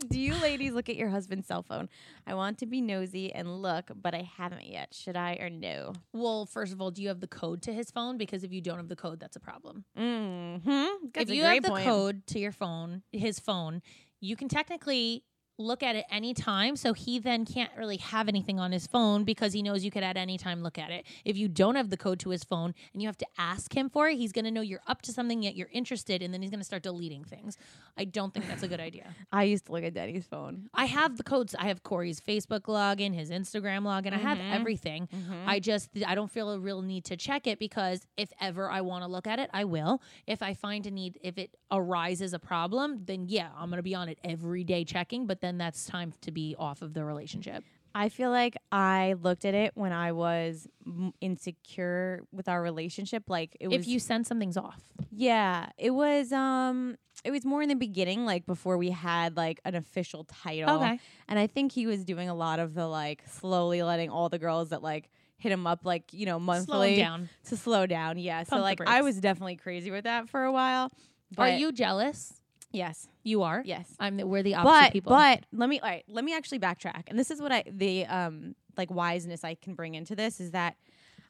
Do 0.07 0.19
you 0.19 0.35
ladies 0.41 0.73
look 0.73 0.89
at 0.89 0.95
your 0.95 1.09
husband's 1.09 1.47
cell 1.47 1.63
phone? 1.63 1.89
I 2.27 2.33
want 2.33 2.57
to 2.59 2.65
be 2.65 2.81
nosy 2.81 3.33
and 3.33 3.61
look, 3.61 3.91
but 3.95 4.13
I 4.13 4.29
haven't 4.37 4.65
yet. 4.65 4.93
Should 4.93 5.15
I 5.15 5.37
or 5.41 5.49
no? 5.49 5.93
Well, 6.11 6.45
first 6.45 6.73
of 6.73 6.81
all, 6.81 6.91
do 6.91 7.01
you 7.01 7.07
have 7.07 7.19
the 7.19 7.27
code 7.27 7.61
to 7.63 7.73
his 7.73 7.91
phone? 7.91 8.17
Because 8.17 8.43
if 8.43 8.51
you 8.51 8.61
don't 8.61 8.77
have 8.77 8.89
the 8.89 8.95
code, 8.95 9.19
that's 9.19 9.35
a 9.35 9.39
problem. 9.39 9.85
Mm-hmm. 9.97 11.07
if 11.15 11.29
you 11.29 11.43
have 11.43 11.63
the 11.63 11.69
code 11.69 12.25
to 12.27 12.39
your 12.39 12.51
phone, 12.51 13.03
his 13.11 13.39
phone, 13.39 13.81
you 14.19 14.35
can 14.35 14.47
technically 14.47 15.23
look 15.57 15.83
at 15.83 15.95
it 15.95 16.05
any 16.11 16.33
time. 16.33 16.75
So 16.75 16.93
he 16.93 17.19
then 17.19 17.45
can't 17.45 17.71
really 17.77 17.97
have 17.97 18.27
anything 18.27 18.59
on 18.59 18.71
his 18.71 18.87
phone 18.87 19.23
because 19.23 19.53
he 19.53 19.61
knows 19.61 19.83
you 19.85 19.91
could 19.91 20.03
at 20.03 20.17
any 20.17 20.37
time 20.37 20.63
look 20.63 20.77
at 20.79 20.89
it. 20.89 21.05
If 21.25 21.37
you 21.37 21.47
don't 21.47 21.75
have 21.75 21.89
the 21.89 21.97
code 21.97 22.19
to 22.21 22.29
his 22.29 22.43
phone 22.43 22.73
and 22.93 23.01
you 23.01 23.07
have 23.07 23.17
to 23.19 23.25
ask 23.37 23.75
him 23.75 23.89
for 23.89 24.09
it, 24.09 24.17
he's 24.17 24.31
going 24.31 24.45
to 24.45 24.51
know 24.51 24.61
you're 24.61 24.81
up 24.87 25.01
to 25.03 25.13
something 25.13 25.43
yet 25.43 25.55
you're 25.55 25.69
interested, 25.71 26.21
and 26.23 26.33
then 26.33 26.41
he's 26.41 26.49
going 26.49 26.59
to 26.59 26.65
start 26.65 26.81
deleting 26.83 27.23
things. 27.23 27.57
I 27.97 28.05
don't 28.05 28.33
think 28.33 28.47
that's 28.47 28.63
a 28.63 28.67
good 28.67 28.79
idea. 28.79 29.13
I 29.31 29.43
used 29.43 29.65
to 29.67 29.71
look 29.73 29.83
at 29.83 29.93
Daddy's 29.93 30.25
phone. 30.25 30.69
I 30.73 30.85
have 30.85 31.17
the 31.17 31.23
codes. 31.23 31.53
I 31.57 31.67
have 31.67 31.83
Corey's 31.83 32.19
Facebook 32.19 32.61
login, 32.61 33.13
his 33.13 33.29
Instagram 33.29 33.83
login. 33.83 34.13
I 34.13 34.17
have 34.17 34.37
Mhm. 34.39 34.53
everything. 34.59 35.07
I 35.45 35.59
just 35.59 35.89
I 36.07 36.15
don't 36.15 36.31
feel 36.31 36.49
a 36.51 36.59
real 36.59 36.81
need 36.81 37.05
to 37.05 37.17
check 37.17 37.45
it 37.47 37.59
because 37.59 38.05
if 38.17 38.31
ever 38.41 38.69
I 38.69 38.81
want 38.81 39.03
to 39.03 39.07
look 39.07 39.27
at 39.27 39.37
it, 39.39 39.49
I 39.53 39.65
will. 39.65 40.01
If 40.25 40.41
I 40.41 40.53
find 40.55 40.87
a 40.87 40.91
need, 40.91 41.19
if 41.21 41.37
it 41.37 41.55
arises 41.71 42.33
a 42.33 42.39
problem, 42.39 43.01
then 43.05 43.25
yeah, 43.27 43.49
I'm 43.57 43.69
gonna 43.69 43.83
be 43.83 43.93
on 43.95 44.09
it 44.09 44.17
every 44.23 44.63
day 44.63 44.83
checking. 44.83 45.27
But 45.27 45.41
then 45.41 45.52
that's 45.59 45.85
time 45.85 46.13
to 46.21 46.31
be 46.31 46.55
off 46.57 46.81
of 46.81 46.93
the 46.93 47.03
relationship. 47.05 47.63
I 47.95 48.09
feel 48.09 48.31
like 48.31 48.57
I 48.71 49.13
looked 49.21 49.45
at 49.45 49.53
it 49.53 49.71
when 49.75 49.91
I 49.91 50.13
was 50.13 50.67
m- 50.85 51.13
insecure 51.21 52.21
with 52.31 52.49
our 52.49 52.61
relationship. 52.61 53.23
Like 53.29 53.55
it 53.59 53.67
was, 53.67 53.81
if 53.81 53.87
you 53.87 53.99
send 53.99 54.25
something's 54.25 54.57
off, 54.57 54.81
yeah, 55.11 55.69
it 55.77 55.91
was. 55.91 56.31
Um, 56.31 56.97
it 57.23 57.29
was 57.31 57.45
more 57.45 57.61
in 57.61 57.69
the 57.69 57.75
beginning, 57.75 58.25
like 58.25 58.45
before 58.47 58.77
we 58.77 58.89
had 58.89 59.37
like 59.37 59.61
an 59.63 59.75
official 59.75 60.23
title. 60.25 60.69
okay, 60.77 60.99
And 61.27 61.37
I 61.37 61.45
think 61.47 61.71
he 61.71 61.85
was 61.85 62.03
doing 62.03 62.29
a 62.29 62.33
lot 62.35 62.59
of 62.59 62.73
the 62.73 62.87
like 62.87 63.23
slowly 63.29 63.83
letting 63.83 64.09
all 64.09 64.27
the 64.27 64.39
girls 64.39 64.69
that 64.69 64.81
like 64.81 65.09
hit 65.37 65.51
him 65.51 65.67
up 65.67 65.85
like 65.85 66.11
you 66.13 66.25
know 66.25 66.39
monthly 66.39 66.95
down. 66.95 67.29
to 67.49 67.55
slow 67.55 67.85
down. 67.85 68.17
Yeah, 68.17 68.43
so 68.43 68.49
Pump 68.51 68.59
the 68.61 68.63
like 68.63 68.81
I 68.87 69.01
was 69.03 69.19
definitely 69.19 69.57
crazy 69.57 69.91
with 69.91 70.05
that 70.05 70.29
for 70.29 70.43
a 70.43 70.51
while. 70.51 70.91
Are 71.37 71.49
you 71.49 71.71
jealous? 71.71 72.33
Yes. 72.74 73.07
You 73.24 73.43
are. 73.43 73.61
Yes. 73.65 73.88
I'm. 73.99 74.17
The, 74.17 74.28
we're 74.28 74.43
the 74.43 74.55
opposite 74.55 74.71
But 74.88 74.91
people. 74.93 75.09
but 75.11 75.45
let 75.53 75.69
me 75.69 75.80
all 75.80 75.88
right, 75.88 76.03
let 76.09 76.26
me 76.26 76.36
actually 76.36 76.59
backtrack. 76.59 77.03
And 77.07 77.17
this 77.17 77.32
is 77.32 77.39
what 77.41 77.51
I 77.51 77.63
the 77.71 78.05
um 78.07 78.55
like 78.76 78.89
wiseness 78.91 79.43
I 79.43 79.53
can 79.55 79.76
bring 79.76 79.95
into 79.95 80.15
this 80.15 80.39
is 80.41 80.51
that 80.51 80.76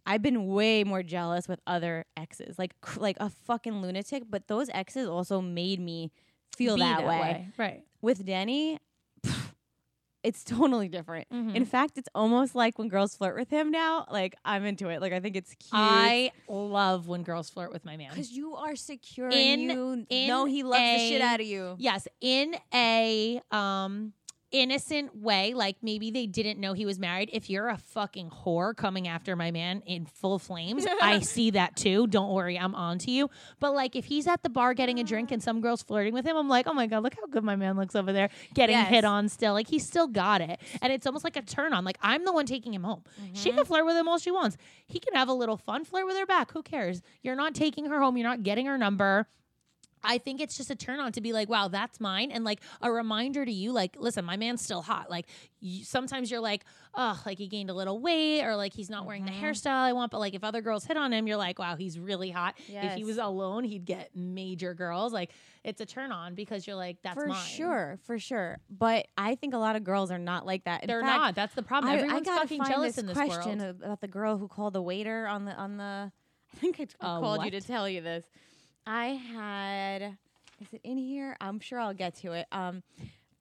I've 0.06 0.22
been 0.22 0.48
way 0.48 0.84
more 0.84 1.04
jealous 1.04 1.48
with 1.48 1.60
other 1.68 2.06
exes, 2.18 2.58
like 2.58 2.80
cr- 2.82 3.00
like 3.02 3.18
a 3.20 3.30
fucking 3.30 3.82
lunatic. 3.82 4.24
But 4.30 4.48
those 4.48 4.70
exes 4.74 5.08
also 5.08 5.42
made 5.42 5.80
me 5.80 6.12
feel 6.56 6.76
Be 6.76 6.82
that, 6.82 7.06
way. 7.06 7.48
right? 7.58 7.84
With 8.02 8.26
Denny, 8.26 8.80
it's 10.24 10.44
totally 10.56 10.88
different. 10.88 11.28
Mhm. 11.30 11.56
In 11.56 11.66
fact, 11.66 11.98
it's 11.98 12.10
almost 12.16 12.56
like 12.56 12.80
when 12.80 12.88
girls 12.88 13.16
flirt 13.16 13.36
with 13.36 13.50
him 13.50 13.72
now. 13.72 14.06
Like 14.12 14.36
I'm 14.46 14.66
into 14.66 14.90
it. 14.90 15.02
Like 15.02 15.14
I 15.14 15.20
think 15.20 15.36
it's 15.36 15.50
cute. 15.56 15.72
I 15.74 16.32
love 16.48 17.08
when 17.08 17.24
girls 17.24 17.50
flirt 17.50 17.72
with 17.72 17.84
my 17.86 17.98
man. 17.98 18.10
because 18.12 18.32
you 18.32 18.56
are 18.56 18.76
secure 18.76 19.30
In- 19.30 19.38
and 19.38 19.62
you 19.62 20.06
in 20.10 20.28
know 20.28 20.46
he 20.46 20.64
loves 20.64 20.82
the 20.82 20.98
shit 21.10 21.22
out 21.22 21.40
of 21.40 21.46
you. 21.46 21.76
Yes, 21.78 22.08
in 22.22 22.56
a 22.74 23.42
um 23.52 24.14
innocent 24.54 25.16
way, 25.18 25.54
like 25.54 25.76
maybe 25.82 26.12
they 26.12 26.28
didn't 26.28 26.60
know 26.60 26.72
he 26.74 26.86
was 26.86 27.00
married. 27.00 27.30
If 27.34 27.50
you're 27.50 27.68
a 27.68 27.78
fucking 27.78 28.30
whore 28.30 28.74
coming 28.76 29.08
after 29.08 29.36
my 29.36 29.52
man 29.52 29.82
in 29.86 30.06
full 30.06 30.40
flames, 30.40 30.86
I 31.02 31.20
see 31.22 31.52
that 31.52 31.76
too. 31.76 32.08
Don't 32.08 32.32
worry, 32.32 32.58
I'm 32.58 32.76
on 32.76 33.00
to 33.00 33.12
you. 33.12 33.30
But 33.60 33.74
like 33.74 33.96
if 33.98 34.06
he's 34.06 34.28
at 34.28 34.44
the 34.44 34.50
bar 34.50 34.74
getting 34.74 35.00
a 35.00 35.04
drink 35.04 35.32
and 35.32 35.44
some 35.44 35.60
girl's 35.60 35.82
flirting 35.84 36.14
with 36.14 36.24
him, 36.26 36.38
I'm 36.38 36.48
like, 36.48 36.68
oh 36.68 36.74
my 36.74 36.88
god, 36.88 37.04
look 37.04 37.16
how 37.20 37.26
good 37.26 37.44
my 37.44 37.56
man 37.58 37.76
looks 37.76 37.96
over 37.96 38.14
there, 38.14 38.30
getting 38.54 38.76
Yes. 38.78 38.90
hit 38.90 39.04
on 39.04 39.28
still. 39.28 39.54
Like 39.54 39.68
he's 39.68 39.86
still 39.86 40.08
got 40.08 40.40
it, 40.42 40.62
and 40.82 40.94
it's 40.94 41.06
almost 41.08 41.24
like 41.26 41.36
a 41.36 41.42
turn 41.42 41.74
on. 41.74 41.84
Like 41.84 41.98
I'm 42.02 42.24
the 42.24 42.32
one 42.32 42.46
taking 42.46 42.74
him 42.74 42.84
home. 42.84 43.04
She 43.34 43.50
Mm-hmm. 43.50 43.58
can 43.58 43.66
flirt 43.66 43.86
with 43.86 43.98
him 43.98 44.08
all 44.08 44.20
she 44.20 44.32
wants. 44.32 44.56
He 44.86 45.00
can 45.00 45.16
have 45.16 45.28
a 45.28 45.34
little 45.34 45.58
fun, 45.58 45.84
flirt 45.84 46.06
with 46.06 46.16
her 46.18 46.26
back. 46.28 46.52
Who 46.52 46.62
cares? 46.62 47.02
You're 47.24 47.36
not 47.36 47.56
taking 47.56 47.86
her 47.86 48.00
home. 48.00 48.16
You're 48.18 48.28
not 48.30 48.44
getting 48.44 48.68
her 48.68 48.78
number. 48.78 49.28
I 50.04 50.18
think 50.18 50.42
it's 50.42 50.58
just 50.58 50.70
a 50.70 50.76
turn 50.76 51.00
on 51.00 51.12
to 51.14 51.22
be 51.22 51.34
like, 51.34 51.50
wow, 51.50 51.68
that's 51.68 52.00
mine. 52.00 52.32
And 52.32 52.44
like 52.44 52.60
a 52.82 52.92
reminder 52.92 53.46
to 53.46 53.52
you, 53.52 53.72
like, 53.72 53.96
listen, 53.98 54.26
my 54.26 54.38
man's 54.38 54.62
still 54.62 54.82
hot. 54.82 55.10
Like, 55.10 55.28
you, 55.60 55.84
sometimes 55.86 56.30
you're 56.30 56.40
like, 56.42 56.66
oh, 56.94 57.20
like 57.26 57.38
he 57.38 57.48
gained 57.48 57.70
a 57.70 57.74
little 57.74 58.00
weight 58.00 58.44
or 58.44 58.56
like 58.56 58.74
he's 58.74 58.90
not 58.90 59.06
wearing 59.06 59.26
the 59.26 59.32
Mhm. 59.32 59.42
hairstyle 59.42 59.72
I 59.84 59.94
want. 59.94 60.12
But 60.12 60.20
like 60.20 60.34
if 60.34 60.44
other 60.44 60.62
girls 60.62 60.84
hit 60.86 60.98
on 60.98 61.14
him, 61.14 61.28
you're 61.28 61.38
like, 61.38 61.58
wow, 61.60 61.76
he's 61.76 61.98
really 61.98 62.30
hot. 62.32 62.56
If 62.68 62.94
he 62.96 63.04
was 63.04 63.18
alone, 63.18 63.64
he'd 63.64 63.86
get 63.86 64.16
major 64.16 64.74
girls. 64.74 65.14
Like, 65.14 65.32
it's 65.64 65.80
a 65.80 65.86
turn 65.86 66.12
on 66.12 66.36
because 66.36 66.68
you're 66.68 66.76
like, 66.76 66.98
that's 67.04 67.16
mine. 67.16 67.26
for 67.28 67.34
mine. 67.34 67.46
sure, 67.46 68.00
for 68.04 68.20
sure. 68.20 68.60
But 68.70 69.08
I 69.18 69.36
think 69.36 69.54
a 69.54 69.58
lot 69.58 69.76
of 69.78 69.84
girls 69.86 70.12
are 70.12 70.20
not 70.20 70.46
like 70.46 70.66
that. 70.66 70.84
In 70.84 70.88
They're 70.88 71.02
fact, 71.02 71.18
not. 71.18 71.36
That's 71.36 71.54
the 71.56 71.64
problem. 71.64 71.94
I, 71.94 72.16
I 72.16 72.20
gotta 72.20 72.42
fucking 72.42 72.66
jealous 72.66 72.96
this 72.96 72.98
in 72.98 73.06
this 73.08 73.16
question 73.18 73.60
world. 73.60 73.76
about 73.84 74.02
the 74.02 74.08
girl 74.10 74.38
who 74.38 74.48
called 74.50 74.74
the 74.74 74.82
waiter 74.82 75.26
on 75.28 75.46
the 75.46 75.54
on 75.54 75.78
the. 75.78 76.12
I 76.54 76.60
think 76.60 76.80
I, 76.80 76.84
I 77.02 77.18
Uh, 77.18 77.20
called 77.22 77.46
you 77.46 77.52
to 77.52 77.62
tell 77.62 77.88
you 77.90 78.02
this. 78.02 78.26
I 78.86 79.06
had. 79.08 80.18
Is 80.62 80.74
it 80.74 80.82
in 80.84 80.98
here? 80.98 81.36
I'm 81.42 81.60
sure 81.60 81.80
I'll 81.80 81.94
get 81.94 82.16
to 82.18 82.34
it. 82.34 82.46
Um, 82.52 82.84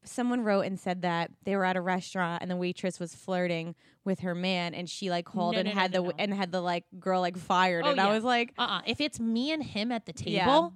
someone 0.05 0.43
wrote 0.43 0.62
and 0.62 0.78
said 0.78 1.03
that 1.03 1.30
they 1.45 1.55
were 1.57 1.64
at 1.64 1.76
a 1.76 1.80
restaurant 1.80 2.43
and 2.43 2.51
the 2.51 2.57
waitress 2.57 2.99
was 2.99 3.14
flirting 3.14 3.74
with 4.05 4.20
her 4.20 4.34
man, 4.34 4.74
and 4.74 4.88
she 4.90 5.11
like 5.11 5.24
called 5.24 5.55
No, 5.55 5.61
and 5.61 5.68
no, 5.68 5.74
had 5.74 5.93
no, 5.93 6.03
the 6.07 6.14
and 6.18 6.34
had 6.34 6.51
the 6.51 6.61
like 6.61 6.84
girl 6.99 7.20
like 7.20 7.36
fired, 7.36 7.84
Oh, 7.86 7.90
and 7.90 8.01
I 8.01 8.12
was 8.12 8.24
like, 8.24 8.53
Uh-uh. 8.59 8.82
If 8.86 9.01
it's 9.01 9.20
me 9.20 9.53
and 9.53 9.62
him 9.62 9.93
at 9.93 10.07
the 10.07 10.12
Yeah. 10.26 10.47
table, 10.47 10.72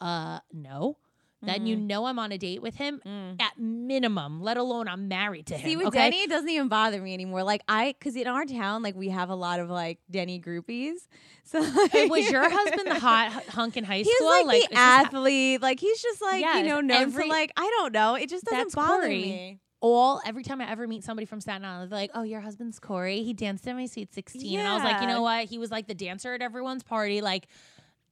uh, 0.00 0.40
no. 0.52 0.96
Then 1.44 1.66
you 1.66 1.76
Mhm. 1.76 1.82
know 1.86 2.04
I'm 2.06 2.18
on 2.20 2.30
a 2.30 2.38
date 2.38 2.62
with 2.62 2.76
him 2.76 3.00
mm. 3.04 3.40
at 3.42 3.58
minimum, 3.58 4.40
let 4.42 4.56
alone 4.56 4.86
I'm 4.86 5.08
married 5.08 5.46
to 5.46 5.56
him. 5.56 5.68
See, 5.70 5.76
with 5.76 5.88
okay? 5.88 6.10
Denny, 6.10 6.22
it 6.22 6.30
doesn't 6.30 6.48
even 6.48 6.68
bother 6.68 7.00
me 7.02 7.12
anymore. 7.14 7.42
Like 7.42 7.62
I, 7.66 7.94
because 7.98 8.14
in 8.16 8.28
our 8.28 8.44
town, 8.44 8.82
like 8.82 8.94
we 8.94 9.08
have 9.08 9.28
a 9.28 9.34
lot 9.34 9.58
of 9.60 9.68
like 9.68 9.98
Denny 10.10 10.40
groupies. 10.40 10.94
So 11.44 11.58
like, 11.60 12.08
was 12.08 12.30
your 12.30 12.48
husband 12.48 12.88
the 12.88 13.00
hot 13.00 13.32
hunk 13.48 13.76
in 13.76 13.82
high 13.82 14.04
school? 14.04 14.14
He's 14.14 14.46
like, 14.46 14.56
it's 14.58 14.68
the 14.68 14.74
just 14.74 14.80
athlete. 14.80 15.60
Like 15.60 15.80
he's 15.80 16.00
just 16.00 16.22
like 16.22 16.40
Yes, 16.40 16.58
you 16.58 16.68
know 16.68 16.80
known 16.80 17.02
every- 17.02 17.24
for 17.24 17.28
like 17.28 17.50
I 17.56 17.68
don't 17.78 17.92
know. 17.92 18.14
It 18.14 18.30
just 18.30 18.44
doesn't 18.44 18.72
bother 18.74 19.02
Corey. 19.02 19.18
me. 19.22 19.60
all 19.80 20.20
every 20.24 20.44
time 20.44 20.60
I 20.60 20.70
ever 20.70 20.86
meet 20.86 21.02
somebody 21.02 21.26
from 21.26 21.40
Staten 21.40 21.64
Island, 21.64 21.90
they're 21.90 21.98
like, 21.98 22.12
"Oh, 22.14 22.22
your 22.22 22.40
husband's 22.40 22.78
Corey. 22.78 23.24
He 23.24 23.32
danced 23.34 23.66
at 23.66 23.74
my 23.74 23.86
sweet 23.86 24.14
16." 24.14 24.56
And 24.60 24.68
I 24.68 24.74
was 24.74 24.84
like, 24.84 25.00
"You 25.02 25.08
know 25.08 25.20
what? 25.22 25.46
He 25.46 25.58
was 25.58 25.72
like 25.72 25.88
the 25.88 25.94
dancer 25.96 26.32
at 26.32 26.40
everyone's 26.42 26.84
party." 26.84 27.20
Like, 27.20 27.48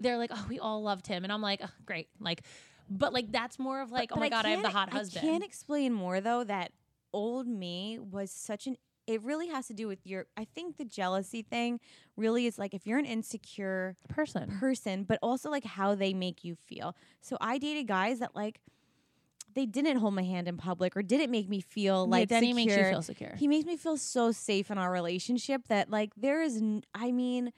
they're 0.01 0.19
like, 0.19 0.31
"Oh, 0.35 0.47
we 0.49 0.59
all 0.59 0.83
loved 0.83 1.07
him," 1.07 1.23
and 1.23 1.33
I'm 1.33 1.41
like, 1.41 1.61
oh, 1.63 1.71
"Great." 1.87 2.09
Like, 2.19 2.43
But 2.91 3.13
like 3.13 3.31
that's 3.31 3.59
more 3.59 3.81
of 3.81 3.91
like, 3.93 4.09
But- 4.11 4.17
oh 4.17 4.21
my 4.21 4.27
but 4.29 4.37
god, 4.37 4.47
I 4.47 4.51
have 4.51 4.63
the 4.63 4.71
hot 4.71 4.91
husband. 4.91 5.25
I 5.25 5.29
can't 5.31 5.45
explain 5.45 5.93
more 5.93 6.21
though 6.21 6.45
that 6.45 6.73
old 7.13 7.47
me 7.47 7.99
was 7.99 8.31
such 8.31 8.67
an. 8.67 8.77
It 9.07 9.23
really 9.23 9.49
has 9.49 9.67
to 9.69 9.75
do 9.75 9.89
with 9.89 10.07
your. 10.07 10.27
I 10.37 10.45
think 10.45 10.77
the 10.77 10.85
jealousy 10.85 11.43
thing 11.43 11.81
really 12.17 12.47
is 12.47 12.59
like 12.59 12.75
if 12.75 12.87
you're 12.87 12.99
an 12.99 13.07
insecure 13.07 13.97
person. 14.09 14.57
person, 14.61 15.05
but 15.05 15.19
also 15.23 15.51
like 15.51 15.65
how 15.65 15.95
they 15.95 16.13
make 16.15 16.45
you 16.45 16.55
feel. 16.67 16.95
So 17.21 17.37
I 17.41 17.59
dated 17.59 17.87
guys 17.89 18.19
that 18.21 18.37
like 18.37 18.61
they 19.55 19.67
didn't 19.67 19.97
hold 19.97 20.15
my 20.15 20.23
hand 20.23 20.47
in 20.47 20.57
public 20.57 20.97
or 20.97 21.03
didn't 21.03 21.31
make 21.33 21.49
me 21.49 21.61
feel 21.61 22.05
Yeah, 22.07 22.11
like 22.19 22.29
then 22.29 22.45
he 22.45 22.53
makes 22.53 22.77
you 22.77 22.85
feel 22.85 23.03
secure. 23.03 23.35
He 23.37 23.49
makes 23.49 23.67
me 23.67 23.77
feel 23.77 23.97
so 23.97 24.31
safe 24.31 24.71
in 24.71 24.79
our 24.79 24.93
relationship 24.93 25.67
that 25.69 25.91
like 25.91 26.13
there 26.17 26.41
is 26.43 26.59
n- 26.59 26.83
I 26.95 27.11
mean 27.11 27.53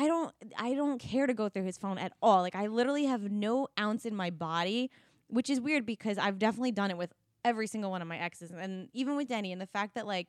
I 0.00 0.06
don't 0.06 0.34
I 0.56 0.72
don't 0.72 0.98
care 0.98 1.26
to 1.26 1.34
go 1.34 1.50
through 1.50 1.64
his 1.64 1.76
phone 1.76 1.98
at 1.98 2.12
all. 2.22 2.40
Like 2.40 2.56
I 2.56 2.68
literally 2.68 3.04
have 3.04 3.30
no 3.30 3.68
ounce 3.78 4.06
in 4.06 4.16
my 4.16 4.30
body, 4.30 4.90
which 5.28 5.50
is 5.50 5.60
weird 5.60 5.84
because 5.84 6.16
I've 6.16 6.38
definitely 6.38 6.72
done 6.72 6.90
it 6.90 6.96
with 6.96 7.12
every 7.44 7.66
single 7.66 7.90
one 7.90 8.00
of 8.00 8.08
my 8.08 8.16
exes 8.16 8.50
and 8.50 8.88
even 8.94 9.16
with 9.16 9.28
Denny 9.28 9.52
and 9.52 9.60
the 9.60 9.66
fact 9.66 9.94
that 9.96 10.06
like 10.06 10.28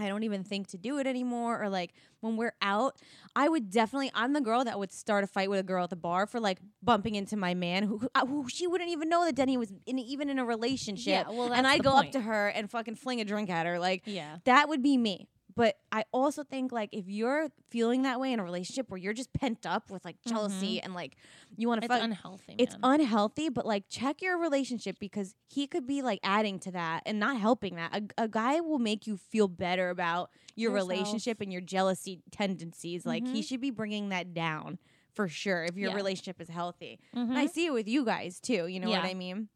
I 0.00 0.08
don't 0.08 0.24
even 0.24 0.42
think 0.42 0.68
to 0.68 0.78
do 0.78 0.98
it 0.98 1.06
anymore 1.06 1.62
or 1.62 1.68
like 1.68 1.92
when 2.20 2.36
we're 2.36 2.54
out, 2.60 2.96
I 3.36 3.48
would 3.48 3.70
definitely 3.70 4.10
I'm 4.14 4.32
the 4.32 4.40
girl 4.40 4.64
that 4.64 4.80
would 4.80 4.90
start 4.90 5.22
a 5.22 5.28
fight 5.28 5.48
with 5.48 5.60
a 5.60 5.64
girl 5.64 5.84
at 5.84 5.90
the 5.90 5.96
bar 5.96 6.26
for 6.26 6.40
like 6.40 6.58
bumping 6.82 7.14
into 7.14 7.36
my 7.36 7.54
man 7.54 7.84
who, 7.84 7.98
who, 7.98 8.08
uh, 8.16 8.26
who 8.26 8.48
she 8.48 8.66
wouldn't 8.66 8.90
even 8.90 9.08
know 9.08 9.24
that 9.24 9.36
Denny 9.36 9.56
was 9.56 9.72
in, 9.86 10.00
even 10.00 10.28
in 10.28 10.40
a 10.40 10.44
relationship 10.44 11.26
Yeah, 11.28 11.30
well, 11.30 11.52
and 11.52 11.66
that's 11.66 11.74
I 11.74 11.76
the 11.76 11.84
go 11.84 11.90
up 11.90 12.10
to 12.12 12.20
her 12.20 12.48
and 12.48 12.68
fucking 12.68 12.96
fling 12.96 13.20
a 13.20 13.24
drink 13.24 13.48
at 13.48 13.64
her. 13.64 13.78
Like 13.78 14.02
yeah. 14.06 14.38
that 14.44 14.68
would 14.68 14.82
be 14.82 14.96
me. 14.96 15.28
But 15.58 15.76
I 15.90 16.04
also 16.12 16.44
think 16.44 16.70
like 16.70 16.90
if 16.92 17.08
you're 17.08 17.48
feeling 17.68 18.02
that 18.02 18.20
way 18.20 18.32
in 18.32 18.38
a 18.38 18.44
relationship 18.44 18.88
where 18.90 18.98
you're 18.98 19.12
just 19.12 19.32
pent 19.32 19.66
up 19.66 19.90
with 19.90 20.04
like 20.04 20.16
jealousy 20.26 20.80
and 20.80 20.94
like 20.94 21.16
you 21.56 21.66
want 21.66 21.80
to 21.80 21.86
It's 21.86 21.92
fuck, 21.94 22.02
unhealthy. 22.04 22.54
it's 22.58 22.74
man. 22.74 23.00
unhealthy. 23.00 23.48
But 23.48 23.66
like 23.66 23.88
check 23.88 24.22
your 24.22 24.38
relationship 24.38 24.98
because 25.00 25.34
he 25.48 25.66
could 25.66 25.84
be 25.84 26.00
like 26.00 26.20
adding 26.22 26.60
to 26.60 26.70
that 26.70 27.02
and 27.06 27.18
not 27.18 27.38
helping 27.40 27.74
that. 27.74 27.92
A, 28.16 28.22
a 28.24 28.28
guy 28.28 28.60
will 28.60 28.78
make 28.78 29.06
you 29.08 29.16
feel 29.16 29.48
better 29.48 29.90
about 29.90 30.30
your 30.54 30.70
Yourself. 30.70 30.88
relationship 30.90 31.40
and 31.40 31.52
your 31.52 31.60
jealousy 31.62 32.22
tendencies. 32.30 33.04
Like 33.04 33.26
he 33.26 33.40
Mhm. 33.40 33.48
should 33.48 33.60
be 33.60 33.70
bringing 33.70 34.10
that 34.10 34.32
down 34.34 34.78
for 35.12 35.26
sure 35.26 35.64
if 35.64 35.76
your 35.76 35.90
Yeah. 35.90 35.96
relationship 35.96 36.40
is 36.40 36.48
healthy. 36.48 37.00
Mhm. 37.16 37.30
And 37.30 37.38
I 37.38 37.46
see 37.46 37.66
it 37.66 37.72
with 37.72 37.88
you 37.88 38.04
guys 38.04 38.38
too. 38.38 38.68
You 38.68 38.78
know 38.78 38.90
what 38.90 39.04
I 39.04 39.14
mean? 39.14 39.48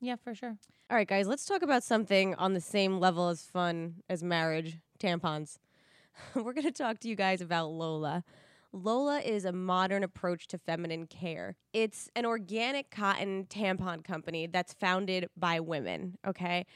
Yeah, 0.00 0.16
for 0.16 0.34
sure. 0.34 0.58
All 0.90 0.96
right, 0.96 1.06
guys, 1.06 1.28
let's 1.28 1.44
talk 1.44 1.62
about 1.62 1.84
something 1.84 2.34
on 2.34 2.52
the 2.54 2.60
same 2.60 2.98
level 2.98 3.28
as 3.28 3.42
fun 3.42 4.02
as 4.08 4.24
marriage 4.24 4.78
tampons. 5.00 5.58
We're 6.34 6.52
going 6.52 6.64
to 6.64 6.70
talk 6.70 7.00
to 7.00 7.08
you 7.08 7.16
guys 7.16 7.40
about 7.40 7.70
Lola. 7.70 8.24
Lola 8.72 9.18
is 9.18 9.44
a 9.44 9.52
modern 9.52 10.04
approach 10.04 10.46
to 10.48 10.58
feminine 10.58 11.06
care. 11.06 11.56
It's 11.72 12.08
an 12.14 12.24
organic 12.24 12.90
cotton 12.90 13.46
tampon 13.50 14.04
company 14.04 14.46
that's 14.46 14.74
founded 14.74 15.28
by 15.36 15.58
women, 15.58 16.16
okay? 16.26 16.66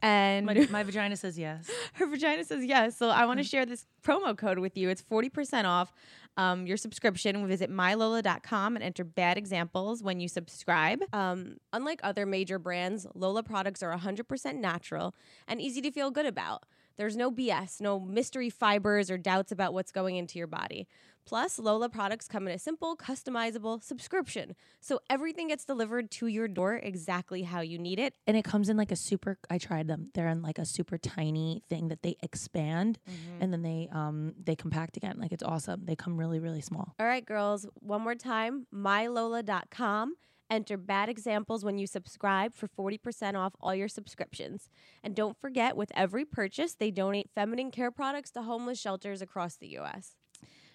And 0.00 0.46
My, 0.46 0.66
my 0.70 0.82
vagina 0.82 1.16
says 1.16 1.38
yes. 1.38 1.70
her 1.94 2.06
vagina 2.06 2.44
says 2.44 2.64
yes. 2.64 2.96
So 2.96 3.08
I 3.08 3.24
want 3.24 3.38
to 3.38 3.44
share 3.44 3.64
this 3.64 3.86
promo 4.02 4.36
code 4.36 4.58
with 4.58 4.76
you. 4.76 4.88
It's 4.88 5.02
40% 5.02 5.64
off 5.64 5.92
um, 6.36 6.66
your 6.66 6.76
subscription. 6.76 7.46
Visit 7.46 7.70
mylola.com 7.70 8.74
and 8.74 8.82
enter 8.82 9.04
bad 9.04 9.38
examples 9.38 10.02
when 10.02 10.18
you 10.18 10.26
subscribe. 10.26 11.00
Um, 11.12 11.58
unlike 11.72 12.00
other 12.02 12.26
major 12.26 12.58
brands, 12.58 13.06
Lola 13.14 13.44
products 13.44 13.82
are 13.82 13.96
100% 13.96 14.56
natural 14.56 15.14
and 15.46 15.60
easy 15.60 15.80
to 15.82 15.92
feel 15.92 16.10
good 16.10 16.26
about. 16.26 16.64
There's 17.02 17.16
no 17.16 17.32
BS, 17.32 17.80
no 17.80 17.98
mystery 17.98 18.48
fibers 18.48 19.10
or 19.10 19.18
doubts 19.18 19.50
about 19.50 19.74
what's 19.74 19.90
going 19.90 20.14
into 20.14 20.38
your 20.38 20.46
body. 20.46 20.86
Plus, 21.26 21.58
Lola 21.58 21.88
products 21.88 22.28
come 22.28 22.46
in 22.46 22.54
a 22.54 22.60
simple, 22.60 22.96
customizable 22.96 23.82
subscription. 23.82 24.54
So 24.80 25.00
everything 25.10 25.48
gets 25.48 25.64
delivered 25.64 26.12
to 26.12 26.28
your 26.28 26.46
door 26.46 26.76
exactly 26.76 27.42
how 27.42 27.60
you 27.60 27.76
need 27.76 27.98
it. 27.98 28.14
And 28.28 28.36
it 28.36 28.44
comes 28.44 28.68
in 28.68 28.76
like 28.76 28.92
a 28.92 28.96
super. 28.96 29.36
I 29.50 29.58
tried 29.58 29.88
them. 29.88 30.10
They're 30.14 30.28
in 30.28 30.42
like 30.42 30.60
a 30.60 30.64
super 30.64 30.96
tiny 30.96 31.64
thing 31.68 31.88
that 31.88 32.02
they 32.02 32.14
expand, 32.22 33.00
and 33.40 33.52
then 33.52 33.62
they 33.62 33.88
um 33.90 34.34
they 34.40 34.54
compact 34.54 34.96
again. 34.96 35.16
Like 35.18 35.32
it's 35.32 35.42
awesome. 35.42 35.84
They 35.84 35.96
come 35.96 36.16
really 36.16 36.38
really 36.38 36.60
small. 36.60 36.94
All 37.00 37.06
right, 37.06 37.26
girls, 37.26 37.66
one 37.80 38.02
more 38.02 38.14
time 38.14 38.68
mylola.com. 38.72 40.14
Enter 40.52 40.76
bad 40.76 41.08
examples 41.08 41.64
when 41.64 41.78
you 41.78 41.86
subscribe 41.86 42.52
for 42.52 42.68
40% 42.68 43.36
off 43.36 43.54
all 43.58 43.74
your 43.74 43.88
subscriptions. 43.88 44.68
And 45.02 45.14
don't 45.16 45.34
forget, 45.40 45.78
with 45.78 45.90
every 45.94 46.26
purchase, 46.26 46.74
they 46.74 46.90
donate 46.90 47.30
feminine 47.34 47.70
care 47.70 47.90
products 47.90 48.30
to 48.32 48.42
homeless 48.42 48.78
shelters 48.78 49.22
across 49.22 49.56
the 49.56 49.68
U.S. 49.68 50.14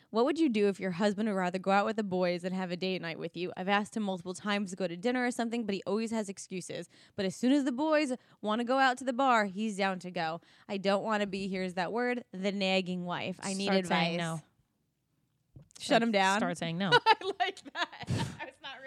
What 0.09 0.25
would 0.25 0.39
you 0.39 0.49
do 0.49 0.67
if 0.67 0.79
your 0.79 0.89
husband 0.89 1.29
would 1.29 1.35
rather 1.35 1.59
go 1.59 1.69
out 1.69 1.85
with 1.85 1.95
the 1.95 2.03
boys 2.03 2.43
and 2.43 2.55
have 2.55 2.71
a 2.71 2.75
date 2.75 3.03
night 3.03 3.19
with 3.19 3.37
you? 3.37 3.53
I've 3.55 3.67
asked 3.67 3.95
him 3.95 4.01
multiple 4.01 4.33
times 4.33 4.71
to 4.71 4.75
go 4.75 4.87
to 4.87 4.97
dinner 4.97 5.23
or 5.23 5.29
something, 5.29 5.63
but 5.63 5.75
he 5.75 5.83
always 5.85 6.09
has 6.09 6.27
excuses. 6.27 6.89
But 7.15 7.27
as 7.27 7.35
soon 7.35 7.51
as 7.51 7.63
the 7.63 7.71
boys 7.71 8.13
want 8.41 8.59
to 8.61 8.65
go 8.65 8.79
out 8.79 8.97
to 8.97 9.03
the 9.03 9.13
bar, 9.13 9.45
he's 9.45 9.77
down 9.77 9.99
to 9.99 10.09
go. 10.09 10.41
I 10.67 10.77
don't 10.77 11.03
want 11.03 11.21
to 11.21 11.27
be, 11.27 11.47
here's 11.49 11.75
that 11.75 11.91
word, 11.91 12.23
the 12.33 12.51
nagging 12.51 13.05
wife. 13.05 13.37
I 13.43 13.53
need 13.53 13.65
Start 13.65 13.77
advice. 13.77 14.05
saying 14.07 14.17
no. 14.17 14.41
Shut 15.79 16.01
him 16.01 16.11
down. 16.11 16.39
Start 16.39 16.57
saying 16.57 16.79
no. 16.79 16.89
I 17.05 17.15
like 17.39 17.61
that. 17.75 17.86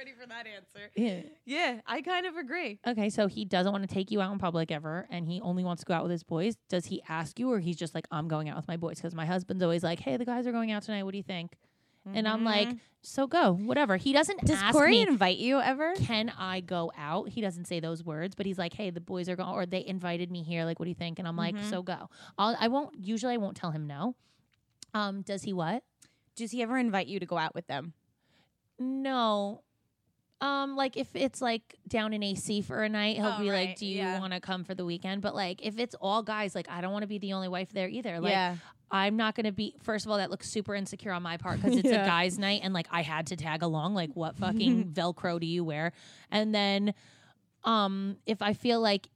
I 0.00 0.04
was 0.04 0.08
not 0.08 0.08
ready 0.08 0.12
for 0.20 0.26
that 0.28 0.46
answer. 0.46 0.90
yeah. 0.96 1.22
Yeah, 1.44 1.80
I 1.86 2.02
kind 2.02 2.26
of 2.26 2.36
agree. 2.36 2.78
Okay, 2.86 3.10
so 3.10 3.26
he 3.26 3.44
doesn't 3.44 3.72
want 3.72 3.88
to 3.88 3.92
take 3.94 4.10
you 4.10 4.20
out 4.20 4.32
in 4.32 4.38
public 4.38 4.70
ever, 4.70 5.06
and 5.10 5.26
he 5.26 5.40
only 5.40 5.64
wants 5.64 5.82
to 5.82 5.86
go 5.86 5.94
out 5.94 6.02
with 6.02 6.12
his 6.12 6.22
boys. 6.22 6.56
Does 6.68 6.86
he 6.86 7.02
ask 7.08 7.38
you, 7.38 7.50
or 7.52 7.58
he's 7.58 7.76
just 7.76 7.94
like, 7.94 8.06
"I'm 8.10 8.28
going 8.28 8.48
out 8.48 8.56
with 8.56 8.68
my 8.68 8.76
boys"? 8.76 8.96
Because 8.96 9.14
my 9.14 9.26
husband's 9.26 9.62
always 9.62 9.82
like, 9.82 10.00
"Hey, 10.00 10.16
the 10.16 10.24
guys 10.24 10.46
are 10.46 10.52
going 10.52 10.70
out 10.70 10.82
tonight. 10.82 11.02
What 11.02 11.12
do 11.12 11.18
you 11.18 11.22
think?" 11.24 11.56
And 12.14 12.26
I'm 12.26 12.44
like, 12.44 12.70
"So 13.02 13.26
go, 13.26 13.52
whatever." 13.52 13.96
He 13.98 14.12
doesn't 14.14 14.38
Mm-hmm. 14.38 14.46
Does 14.46 14.62
ask 14.62 14.72
Corey 14.72 14.92
me, 14.92 15.02
invite 15.02 15.36
you 15.38 15.60
ever? 15.60 15.92
"Can 15.96 16.30
I 16.30 16.60
go 16.60 16.90
out?" 16.96 17.28
He 17.28 17.40
doesn't 17.42 17.66
say 17.66 17.78
those 17.80 18.02
words, 18.02 18.34
but 18.34 18.46
he's 18.46 18.58
like, 18.58 18.72
"Hey, 18.72 18.88
the 18.90 19.00
boys 19.02 19.28
are 19.28 19.36
going," 19.36 19.50
or 19.50 19.66
they 19.66 19.84
invited 19.84 20.30
me 20.30 20.42
here. 20.42 20.64
Like, 20.64 20.78
what 20.78 20.84
do 20.86 20.90
you 20.90 20.94
think? 20.94 21.18
And 21.18 21.28
I'm 21.28 21.36
like, 21.36 21.54
Mhm. 21.54 21.68
"So 21.68 21.82
go." 21.82 22.08
I'll, 22.38 22.56
I 22.58 22.68
won't. 22.68 22.94
Usually, 22.98 23.34
I 23.34 23.36
won't 23.36 23.56
tell 23.56 23.70
him 23.70 23.86
no. 23.86 24.14
Um, 24.94 25.20
does 25.22 25.42
he 25.42 25.52
what? 25.52 25.84
Does 26.36 26.52
he 26.52 26.62
ever 26.62 26.78
invite 26.78 27.06
you 27.06 27.20
to 27.20 27.26
go 27.26 27.36
out 27.36 27.54
with 27.54 27.66
them? 27.66 27.92
No. 28.78 29.62
Um, 30.40 30.74
like 30.74 30.96
if 30.96 31.08
it's 31.14 31.42
like 31.42 31.76
down 31.86 32.12
in 32.14 32.22
AC 32.22 32.62
for 32.62 32.82
a 32.82 32.88
night, 32.88 33.16
he'll 33.16 33.34
Oh, 33.36 33.40
be 33.40 33.50
right, 33.50 33.68
like, 33.68 33.78
"Do 33.78 33.84
you 33.86 33.98
yeah. 33.98 34.18
want 34.18 34.32
to 34.32 34.40
come 34.40 34.64
for 34.64 34.74
the 34.74 34.84
weekend?" 34.86 35.20
But 35.20 35.34
like 35.34 35.60
if 35.64 35.78
it's 35.78 35.94
all 36.00 36.22
guys, 36.22 36.54
like 36.54 36.66
I 36.70 36.80
don't 36.80 36.92
want 36.92 37.02
to 37.02 37.06
be 37.08 37.18
the 37.18 37.34
only 37.34 37.48
wife 37.48 37.72
there 37.72 37.88
either. 37.88 38.20
Like 38.20 38.32
yeah. 38.32 38.56
I'm 38.90 39.16
not 39.16 39.34
gonna 39.34 39.52
be. 39.52 39.74
First 39.82 40.06
of 40.06 40.10
all, 40.12 40.16
that 40.18 40.30
looks 40.30 40.48
super 40.48 40.74
insecure 40.74 41.12
on 41.12 41.22
my 41.22 41.36
part 41.36 41.60
because 41.60 41.76
it's 41.78 41.88
Yeah. 41.90 42.02
a 42.04 42.06
guys' 42.06 42.38
night 42.38 42.62
and 42.64 42.72
like 42.72 42.86
I 42.90 43.02
had 43.02 43.26
to 43.28 43.36
tag 43.36 43.62
along. 43.62 43.94
Like 43.94 44.10
what 44.14 44.36
fucking 44.36 44.84
Velcro 44.94 45.38
do 45.38 45.46
you 45.46 45.62
wear? 45.62 45.92
And 46.30 46.54
then, 46.54 46.94
um, 47.64 48.16
if 48.26 48.40
I 48.42 48.54
feel 48.54 48.80
like 48.80 49.08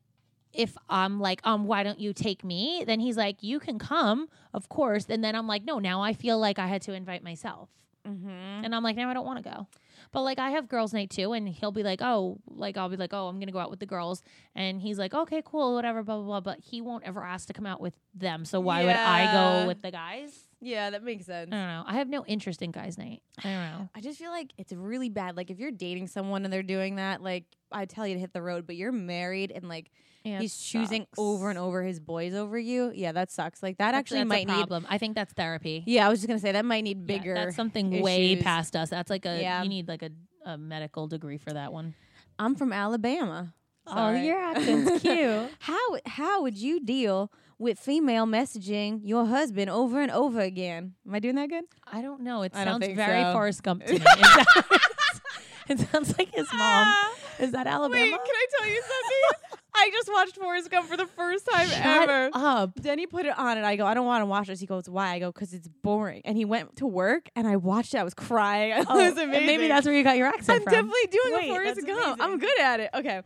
if 0.52 0.76
I'm 0.88 1.18
like, 1.20 1.40
um, 1.44 1.66
why 1.66 1.82
don't 1.82 1.98
you 1.98 2.12
take 2.12 2.44
me? 2.44 2.84
Then 2.86 3.00
he's 3.00 3.16
like, 3.16 3.42
you 3.42 3.58
can 3.58 3.78
come, 3.78 4.28
of 4.52 4.68
course. 4.68 5.06
And 5.08 5.24
then 5.24 5.34
I'm 5.34 5.48
like, 5.48 5.64
no, 5.64 5.80
now 5.80 6.00
I 6.02 6.12
feel 6.12 6.38
like 6.38 6.60
I 6.60 6.68
had 6.68 6.82
to 6.82 6.92
invite 6.92 7.24
myself. 7.24 7.70
Mm-hmm. 8.06 8.28
And 8.64 8.72
I'm 8.74 8.84
like, 8.84 8.94
now 8.94 9.08
I 9.10 9.14
don't 9.14 9.26
want 9.26 9.42
to 9.42 9.50
go. 9.50 9.66
But 10.14 10.22
like 10.22 10.38
I 10.38 10.50
have 10.50 10.68
girls' 10.68 10.94
night 10.94 11.10
too, 11.10 11.32
and 11.32 11.48
he'll 11.48 11.72
be 11.72 11.82
like, 11.82 12.00
oh, 12.00 12.38
like 12.46 12.76
I'll 12.76 12.88
be 12.88 12.96
like, 12.96 13.12
oh, 13.12 13.26
I'm 13.26 13.40
gonna 13.40 13.50
go 13.52 13.58
out 13.58 13.68
with 13.68 13.80
the 13.80 13.86
girls, 13.86 14.22
and 14.54 14.80
he's 14.80 14.96
like, 14.96 15.12
okay, 15.12 15.42
cool, 15.44 15.74
whatever, 15.74 16.04
blah 16.04 16.16
blah 16.18 16.24
blah. 16.24 16.40
But 16.40 16.60
he 16.60 16.80
won't 16.80 17.02
ever 17.04 17.22
ask 17.22 17.48
to 17.48 17.52
come 17.52 17.66
out 17.66 17.80
with 17.80 17.94
them. 18.14 18.44
So 18.44 18.60
why 18.60 18.84
would 18.84 18.94
I 18.94 19.24
Yeah. 19.24 19.32
go 19.32 19.66
with 19.66 19.82
the 19.82 19.90
guys? 19.90 20.32
Yeah, 20.64 20.90
that 20.90 21.02
makes 21.02 21.26
sense. 21.26 21.50
I 21.52 21.56
don't 21.56 21.66
know. 21.68 21.84
I 21.86 21.94
have 21.94 22.08
no 22.08 22.24
interest 22.26 22.62
in 22.62 22.70
guys' 22.70 22.96
night. 22.98 23.22
I 23.38 23.42
don't 23.42 23.52
know. 23.52 23.88
I 23.94 24.00
just 24.00 24.18
feel 24.18 24.30
like 24.30 24.52
it's 24.58 24.72
really 24.72 25.08
bad. 25.08 25.36
Like 25.36 25.50
if 25.50 25.58
you're 25.58 25.70
dating 25.70 26.06
someone 26.08 26.44
and 26.44 26.52
they're 26.52 26.62
doing 26.62 26.96
that, 26.96 27.22
like 27.22 27.44
I 27.70 27.84
tell 27.86 28.06
you 28.06 28.14
to 28.14 28.20
hit 28.20 28.32
the 28.32 28.42
road, 28.42 28.66
but 28.66 28.76
you're 28.76 28.92
married 28.92 29.52
and 29.54 29.68
like 29.68 29.90
Yeah, 30.24 30.40
he's 30.40 30.56
choosing 30.56 31.06
over 31.18 31.50
and 31.50 31.58
over 31.58 31.82
his 31.82 32.00
boys 32.00 32.34
over 32.34 32.58
you. 32.58 32.92
Yeah, 32.94 33.12
that 33.12 33.30
sucks. 33.30 33.62
Like 33.62 33.78
that 33.78 33.86
That's- 33.92 34.00
actually 34.00 34.18
that's 34.20 34.28
might 34.28 34.44
a 34.48 34.50
need. 34.52 34.56
problem. 34.56 34.86
I 34.88 34.98
think 34.98 35.14
that's 35.16 35.32
therapy. 35.34 35.82
Yeah, 35.86 36.06
I 36.06 36.08
was 36.08 36.20
just 36.20 36.28
gonna 36.28 36.38
say 36.40 36.52
that 36.52 36.64
might 36.64 36.82
need 36.84 36.98
Yeah, 37.00 37.18
bigger. 37.18 37.34
that's 37.34 37.56
something 37.56 38.00
way 38.00 38.32
issues. 38.32 38.42
past 38.44 38.74
us. 38.76 38.90
That's 38.90 39.10
like 39.10 39.26
a 39.26 39.40
Yeah. 39.40 39.62
you 39.62 39.68
need 39.68 39.86
like 39.88 40.02
a, 40.02 40.10
a 40.46 40.56
medical 40.56 41.06
degree 41.08 41.38
for 41.38 41.52
that 41.52 41.72
one. 41.72 41.94
I'm 42.38 42.54
from 42.54 42.72
Alabama. 42.72 43.54
Oh, 43.86 43.92
Sorry. 43.94 44.26
your 44.26 44.38
accent's 44.38 45.02
cute. 45.02 45.50
How 45.58 45.78
how 46.06 46.42
would 46.42 46.56
you 46.56 46.80
deal 46.80 47.30
with 47.58 47.78
female 47.78 48.26
messaging 48.26 49.00
your 49.04 49.26
husband 49.26 49.70
over 49.70 50.00
and 50.00 50.10
over 50.10 50.40
again? 50.40 50.94
Am 51.06 51.14
I 51.14 51.18
doing 51.18 51.36
that 51.36 51.48
good? 51.48 51.64
I 51.90 52.02
don't 52.02 52.20
know. 52.22 52.42
It 52.42 52.52
I 52.54 52.64
sounds 52.64 52.86
very 52.86 53.22
so. 53.22 53.32
Forrest 53.32 53.62
Gump 53.62 53.84
to 53.86 53.92
me. 53.98 54.00
It 54.00 54.04
sounds- 54.04 55.20
it 55.66 55.78
sounds 55.80 56.18
like 56.18 56.34
his 56.34 56.46
mom. 56.54 56.94
Is 57.38 57.52
that 57.52 57.66
Alabama? 57.66 57.98
Wait, 58.02 58.10
can 58.10 58.18
I 58.20 58.46
tell 58.58 58.68
you 58.68 58.82
something? 58.82 59.58
I 59.76 59.90
just 59.90 60.12
watched 60.12 60.36
Forrest 60.36 60.70
Gump 60.70 60.86
for 60.88 60.96
the 60.96 61.06
first 61.06 61.48
time 61.50 61.66
Shut 61.66 62.08
ever. 62.08 62.30
up. 62.34 62.74
Then 62.76 62.98
he 62.98 63.06
put 63.06 63.24
it 63.26 63.36
on, 63.36 63.56
and 63.56 63.66
I 63.66 63.74
go, 63.76 63.86
I 63.86 63.94
don't 63.94 64.04
want 64.06 64.20
to 64.22 64.26
watch 64.26 64.46
this. 64.48 64.60
He 64.60 64.66
goes, 64.66 64.88
Why? 64.88 65.14
I 65.14 65.18
go, 65.18 65.32
Because 65.32 65.52
it's 65.54 65.66
boring. 65.82 66.20
And 66.26 66.36
he 66.36 66.44
went 66.44 66.76
to 66.76 66.86
work, 66.86 67.28
and 67.34 67.48
I 67.48 67.56
watched 67.56 67.94
it. 67.94 67.98
I 67.98 68.04
was 68.04 68.12
crying. 68.14 68.72
it 68.72 68.86
Oh, 68.88 68.94
was 68.94 69.12
and 69.16 69.30
amazing. 69.30 69.46
maybe 69.46 69.68
that's 69.68 69.86
where 69.86 69.94
you 69.96 70.04
got 70.04 70.16
your 70.18 70.26
accent 70.28 70.58
I'm 70.58 70.62
from. 70.64 70.72
definitely 70.72 71.06
doing 71.10 71.34
Wait, 71.34 71.44
a 71.50 71.52
Forrest 71.54 71.86
Gump. 71.86 72.20
I'm 72.22 72.38
good 72.38 72.60
at 72.60 72.80
it. 72.80 72.90
Okay. 72.94 73.22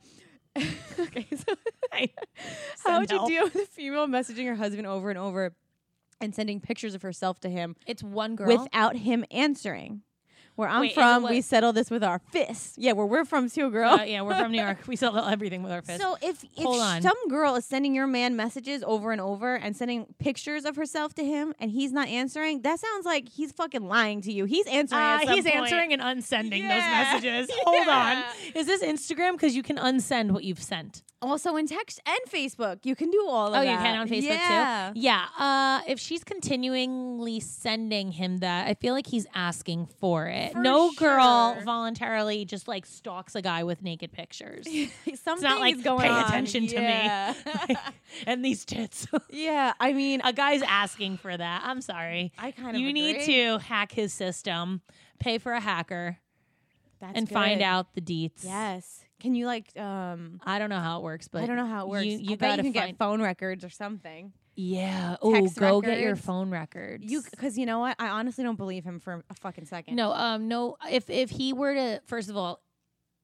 okay. 1.00 1.26
So, 1.36 1.54
how 2.84 3.00
would 3.00 3.11
you 3.11 3.26
deal 3.26 3.44
with 3.52 3.56
a 3.56 3.66
female 3.66 4.06
messaging 4.06 4.46
her 4.46 4.54
husband 4.54 4.86
over 4.86 5.11
and 5.11 5.18
over 5.18 5.54
and 6.20 6.34
sending 6.34 6.61
pictures 6.61 6.94
of 6.94 7.02
herself 7.02 7.40
to 7.40 7.48
him 7.48 7.76
It's 7.86 8.02
one 8.02 8.36
girl. 8.36 8.46
without 8.64 8.96
him 8.96 9.24
answering? 9.30 10.02
Where 10.59 10.68
I'm 10.68 10.80
Wait, 10.80 10.92
from, 10.94 11.22
we 11.22 11.40
settle 11.40 11.72
this 11.72 11.88
with 11.88 12.02
our 12.02 12.18
fists. 12.32 12.74
Yeah, 12.76 12.90
where 12.90 13.06
we're 13.06 13.24
from 13.24 13.48
too, 13.48 13.70
girl. 13.70 13.92
Uh, 13.92 14.02
yeah, 14.02 14.22
we're 14.22 14.36
from 14.36 14.50
New 14.50 14.61
York. 14.61 14.78
We 14.88 14.96
settle 14.96 15.20
everything 15.24 15.62
with 15.62 15.70
our 15.70 15.82
fists. 15.82 16.02
So 16.02 16.16
if 16.20 16.42
if 16.42 16.64
Hold 16.64 16.80
on. 16.80 17.00
some 17.00 17.16
girl 17.28 17.54
is 17.54 17.64
sending 17.64 17.94
your 17.94 18.09
man 18.09 18.34
messages 18.34 18.82
over 18.84 19.12
and 19.12 19.20
over 19.20 19.54
and 19.54 19.76
sending 19.76 20.06
pictures 20.18 20.64
of 20.64 20.74
herself 20.74 21.14
to 21.14 21.24
him 21.24 21.54
and 21.61 21.70
he's 21.70 21.92
not 21.92 22.09
answering, 22.09 22.62
that 22.62 22.80
sounds 22.80 23.06
like 23.06 23.28
he's 23.28 23.52
fucking 23.52 23.86
lying 23.86 24.20
to 24.22 24.32
you. 24.32 24.46
He's 24.46 24.66
answering. 24.66 25.00
Uh, 25.00 25.18
he's 25.20 25.44
point. 25.44 25.54
answering 25.54 25.92
and 25.92 26.02
unsending 26.02 26.64
Yeah. 26.64 26.74
those 26.74 27.22
messages. 27.22 27.56
Hold 27.64 27.86
Yeah. 27.86 28.24
on. 28.26 28.52
Is 28.56 28.66
this 28.66 28.82
Instagram? 28.82 29.34
Because 29.34 29.54
you 29.54 29.62
can 29.62 29.76
unsend 29.76 30.32
what 30.32 30.42
you've 30.42 30.61
sent. 30.62 31.02
Also 31.20 31.56
in 31.56 31.66
text 31.66 32.00
and 32.06 32.18
Facebook, 32.32 32.78
you 32.84 32.94
can 32.94 33.11
do 33.11 33.26
all 33.28 33.48
of 33.48 33.61
Oh, 33.61 33.64
that. 33.64 33.70
you 33.70 33.76
can 33.76 33.98
on 33.98 34.09
Facebook 34.09 34.22
yeah. 34.38 34.90
too. 34.94 35.00
Yeah. 35.00 35.24
Uh, 35.38 35.80
if 35.88 35.98
she's 36.00 36.22
continually 36.22 37.40
sending 37.40 38.12
him 38.12 38.38
that, 38.38 38.68
I 38.68 38.74
feel 38.74 38.94
like 38.94 39.06
he's 39.09 39.26
asking 39.34 39.88
for 40.00 40.26
it. 40.26 40.47
For 40.53 40.61
no 40.61 40.90
girl 40.92 41.57
voluntarily 41.64 42.44
just 42.44 42.68
like 42.68 42.86
stalks 42.86 43.34
a 43.34 43.42
guy 43.42 43.64
with 43.64 43.82
naked 43.82 44.12
pictures 44.12 44.66
Something 45.14 45.51
like, 45.59 45.76
is 45.76 45.82
going 45.82 46.03
pay 46.03 46.09
on. 46.09 46.24
attention 46.24 46.66
to 46.68 46.76
me. 46.76 46.82
yeah. 46.82 47.34
and 48.26 48.44
these 48.44 48.64
tits. 48.64 49.07
yeah, 49.30 49.72
I 49.80 49.92
mean, 49.92 50.20
a 50.24 50.32
guy's 50.32 50.62
asking 50.62 51.18
for 51.18 51.36
that. 51.36 51.62
I'm 51.64 51.80
sorry. 51.80 52.32
I 52.38 52.51
kind 52.51 52.76
of 52.76 52.82
You 52.82 52.92
need 52.92 53.24
to 53.26 53.59
hack 53.59 53.92
his 53.92 54.12
system, 54.12 54.80
pay 55.18 55.38
for 55.38 55.53
a 55.53 55.61
hacker, 55.61 56.18
That's 57.01 57.16
and 57.16 57.28
find 57.28 57.62
out 57.62 57.94
the 57.94 58.01
deets. 58.01 58.44
Yes. 58.44 59.05
Can 59.20 59.34
you 59.34 59.46
like 59.46 59.76
um 59.78 60.40
I 60.44 60.59
don't 60.61 60.70
know 60.70 60.78
how 60.78 60.99
it 61.01 61.03
works, 61.03 61.26
but 61.28 61.42
I 61.42 61.46
don't 61.46 61.57
know 61.57 61.66
how 61.66 61.82
it 61.86 61.88
works. 61.88 62.07
You, 62.07 62.18
you 62.18 62.32
I 62.32 62.36
bet 62.36 62.51
gotta 62.51 62.62
you 62.68 62.72
can 62.72 62.82
find. 62.82 62.92
get 62.92 62.99
phone 62.99 63.20
records 63.20 63.64
or 63.64 63.70
something. 63.70 64.32
Yeah. 64.61 65.16
Oh, 65.22 65.46
go 65.50 65.80
get 65.80 66.00
your 66.00 66.16
phone 66.16 66.50
records. 66.50 67.04
You 67.11 67.22
because 67.30 67.56
you 67.56 67.64
know 67.64 67.78
what? 67.78 67.94
I 68.00 68.09
honestly 68.09 68.42
don't 68.42 68.59
believe 68.59 68.82
him 68.84 68.98
for 68.98 69.22
a 69.30 69.34
fucking 69.34 69.66
second. 69.66 69.94
No, 69.94 70.12
um, 70.12 70.48
no. 70.48 70.76
If 70.90 71.09
if 71.09 71.30
he 71.30 71.52
were 71.52 71.74
to, 71.74 72.00
first 72.06 72.28
of 72.28 72.36
all, 72.36 72.61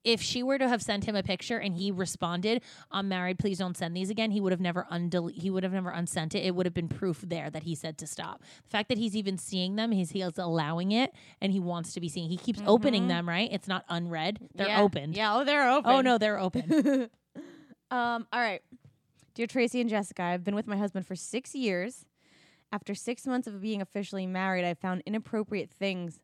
if 0.04 0.20
she 0.22 0.44
were 0.44 0.58
to 0.58 0.68
have 0.68 0.80
sent 0.80 1.04
him 1.06 1.16
a 1.16 1.24
picture 1.24 1.58
and 1.58 1.74
he 1.74 1.90
responded, 1.90 2.62
"I'm 2.92 3.08
married. 3.08 3.40
Please 3.40 3.58
don't 3.58 3.76
send 3.76 3.96
these 3.96 4.10
again," 4.10 4.30
he 4.30 4.40
would 4.40 4.52
have 4.52 4.60
never 4.60 4.86
undel- 4.90 5.26
He 5.26 5.50
would 5.50 5.64
have 5.64 5.72
never 5.72 5.90
unsent 5.90 6.36
it. 6.36 6.44
It 6.44 6.54
would 6.54 6.66
have 6.66 6.74
been 6.74 6.88
proof 6.88 7.20
there 7.22 7.50
that 7.50 7.64
he 7.64 7.74
said 7.74 7.98
to 7.98 8.06
stop. 8.06 8.40
The 8.64 8.70
fact 8.70 8.88
that 8.90 8.98
he's 8.98 9.16
even 9.16 9.36
seeing 9.36 9.74
them, 9.74 9.90
he's 9.90 10.10
he's 10.10 10.38
allowing 10.38 10.92
it, 10.92 11.12
and 11.40 11.50
he 11.50 11.58
wants 11.58 11.94
to 11.94 12.00
be 12.00 12.08
seen. 12.08 12.28
He 12.30 12.36
keeps 12.36 12.62
opening 12.64 13.06
Mhm. 13.06 13.08
them. 13.08 13.28
Right? 13.28 13.48
It's 13.50 13.66
not 13.66 13.84
unread. 13.88 14.38
They're 14.54 14.68
Yeah. 14.68 14.82
opened. 14.82 15.16
Yeah. 15.16 15.34
Oh, 15.34 15.42
they're 15.42 15.68
open. 15.68 15.90
Oh 15.90 16.00
no, 16.00 16.16
they're 16.18 16.38
open. 16.38 17.10
um. 17.90 18.26
All 18.32 18.40
right, 18.40 18.60
dear 19.34 19.46
Tracy 19.46 19.80
and 19.80 19.90
Jessica, 19.90 20.22
I've 20.22 20.44
been 20.44 20.54
with 20.54 20.66
my 20.66 20.76
husband 20.76 21.06
for 21.06 21.14
six 21.16 21.54
years. 21.54 22.06
After 22.72 22.94
six 22.94 23.26
months 23.26 23.46
of 23.46 23.60
being 23.60 23.80
officially 23.80 24.26
married, 24.26 24.64
I 24.64 24.74
found 24.74 25.02
inappropriate 25.06 25.70
things 25.70 26.20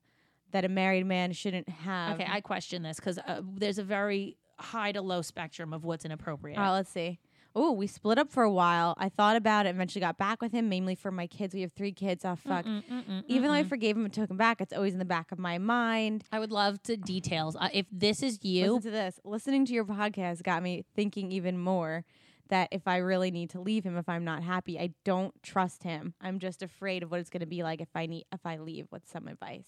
that 0.52 0.64
a 0.64 0.68
married 0.68 1.06
man 1.06 1.32
shouldn't 1.32 1.68
have. 1.68 2.14
okay, 2.20 2.26
I 2.28 2.40
question 2.40 2.82
this 2.82 2.96
because 2.96 3.18
uh, 3.18 3.40
there's 3.44 3.78
a 3.78 3.84
very 3.84 4.36
high 4.58 4.92
to 4.92 5.00
low 5.00 5.22
spectrum 5.22 5.72
of 5.72 5.84
what's 5.84 6.04
inappropriate. 6.04 6.58
All 6.58 6.64
right, 6.64 6.72
let's 6.72 6.90
see. 6.90 7.20
Oh, 7.54 7.72
we 7.72 7.88
split 7.88 8.16
up 8.18 8.30
for 8.30 8.44
a 8.44 8.50
while. 8.50 8.94
I 8.96 9.08
thought 9.08 9.34
about 9.34 9.66
it. 9.66 9.70
Eventually, 9.70 10.00
got 10.00 10.18
back 10.18 10.40
with 10.40 10.52
him, 10.52 10.68
mainly 10.68 10.94
for 10.94 11.10
my 11.10 11.26
kids. 11.26 11.52
We 11.52 11.62
have 11.62 11.72
three 11.72 11.90
kids. 11.92 12.24
Oh 12.24 12.36
fuck. 12.36 12.64
Mm-mm, 12.64 12.82
mm-mm, 12.88 13.24
Even 13.26 13.48
though 13.48 13.54
I 13.54 13.64
forgave 13.64 13.96
him 13.96 14.04
and 14.04 14.14
took 14.14 14.30
him 14.30 14.36
back, 14.36 14.60
it's 14.60 14.72
always 14.72 14.92
in 14.92 15.00
the 15.00 15.04
back 15.04 15.32
of 15.32 15.38
my 15.38 15.58
mind. 15.58 16.22
I 16.30 16.38
would 16.38 16.52
love 16.52 16.80
to 16.84 16.96
details. 16.96 17.56
Uh, 17.56 17.68
if 17.72 17.86
this 17.90 18.22
is 18.22 18.38
you, 18.44 18.74
Listen 18.74 18.82
to 18.82 18.90
this. 18.90 19.20
Listening 19.24 19.66
to 19.66 19.72
your 19.72 19.84
podcast 19.84 20.42
got 20.44 20.62
me 20.62 20.84
thinking 20.94 21.32
even 21.32 21.58
more 21.58 22.04
that 22.50 22.68
if 22.70 22.86
I 22.86 22.98
really 22.98 23.30
need 23.30 23.50
to 23.50 23.60
leave 23.60 23.84
him 23.84 23.96
if 23.96 24.08
I'm 24.08 24.24
not 24.24 24.42
happy, 24.42 24.78
I 24.78 24.90
don't 25.04 25.34
trust 25.42 25.82
him. 25.82 26.14
I'm 26.20 26.38
just 26.38 26.62
afraid 26.62 27.02
of 27.02 27.10
what 27.10 27.20
it's 27.20 27.30
going 27.30 27.40
to 27.40 27.46
be 27.46 27.62
like 27.62 27.80
if 27.80 27.88
I 27.94 28.06
need 28.06 28.26
if 28.32 28.44
I 28.44 28.58
leave. 28.58 28.86
What's 28.90 29.10
some 29.10 29.26
advice? 29.26 29.66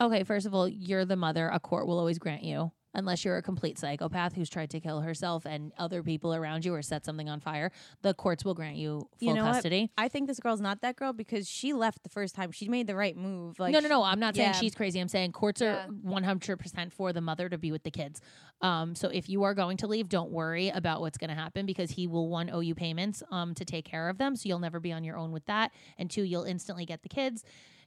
Okay, 0.00 0.24
first 0.24 0.44
of 0.44 0.54
all, 0.54 0.68
you're 0.68 1.06
the 1.06 1.16
mother. 1.16 1.48
A 1.48 1.58
court 1.58 1.86
will 1.86 1.98
always 1.98 2.18
grant 2.18 2.44
you, 2.44 2.70
unless 2.96 3.24
you're 3.24 3.36
a 3.36 3.42
complete 3.42 3.78
psychopath 3.78 4.34
who's 4.34 4.48
tried 4.50 4.70
to 4.70 4.80
kill 4.80 5.02
herself 5.02 5.44
and 5.46 5.72
other 5.78 6.02
people 6.02 6.34
around 6.34 6.64
you 6.64 6.74
or 6.74 6.82
set 6.82 7.04
something 7.04 7.28
on 7.28 7.38
fire. 7.38 7.70
The 8.02 8.14
courts 8.14 8.44
will 8.44 8.54
grant 8.54 8.76
you 8.76 9.08
full 9.18 9.28
You 9.28 9.34
know 9.34 9.44
what? 9.44 9.52
custody. 9.54 9.90
I 9.96 10.08
think 10.08 10.26
this 10.26 10.40
girl's 10.40 10.60
not 10.60 10.80
that 10.80 10.96
girl 10.96 11.12
because 11.12 11.48
she 11.48 11.72
left 11.72 12.02
the 12.02 12.08
first 12.08 12.34
time. 12.34 12.50
She 12.50 12.68
made 12.68 12.86
the 12.86 12.96
right 12.96 13.16
move. 13.16 13.58
Like 13.60 13.72
no, 13.72 13.80
no, 13.80 13.88
no. 13.88 14.02
I'm 14.02 14.18
not 14.18 14.34
saying 14.34 14.48
yeah. 14.48 14.52
she's 14.58 14.74
crazy. 14.74 14.98
I'm 14.98 15.08
saying 15.08 15.32
courts 15.32 15.60
Yeah. 15.60 15.86
are 15.86 15.88
100% 15.88 16.92
for 16.92 17.12
the 17.12 17.20
mother 17.20 17.48
to 17.48 17.58
be 17.58 17.70
with 17.70 17.82
the 17.84 17.90
kids. 17.90 18.20
Um, 18.62 18.94
so 18.94 19.08
if 19.08 19.28
you 19.28 19.42
are 19.44 19.54
going 19.54 19.76
to 19.78 19.86
leave, 19.86 20.08
don't 20.08 20.30
worry 20.30 20.70
about 20.70 21.00
what's 21.02 21.18
going 21.18 21.30
to 21.30 21.36
happen 21.36 21.66
because 21.66 21.90
he 21.90 22.06
will 22.06 22.28
one 22.28 22.50
owe 22.50 22.60
you 22.60 22.74
payments 22.74 23.22
um 23.30 23.54
to 23.54 23.64
take 23.64 23.84
care 23.84 24.08
of 24.08 24.18
them. 24.18 24.34
So 24.36 24.48
you'll 24.48 24.58
never 24.58 24.80
be 24.80 24.92
on 24.92 25.04
your 25.04 25.16
own 25.18 25.32
with 25.32 25.44
that. 25.46 25.70
And 25.98 26.10
two, 26.10 26.22
you'll 26.22 26.44
instantly 26.44 26.86
get 26.86 27.02
the 27.02 27.08
kids. 27.10 27.44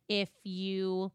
If 0.07 0.30
you 0.43 1.12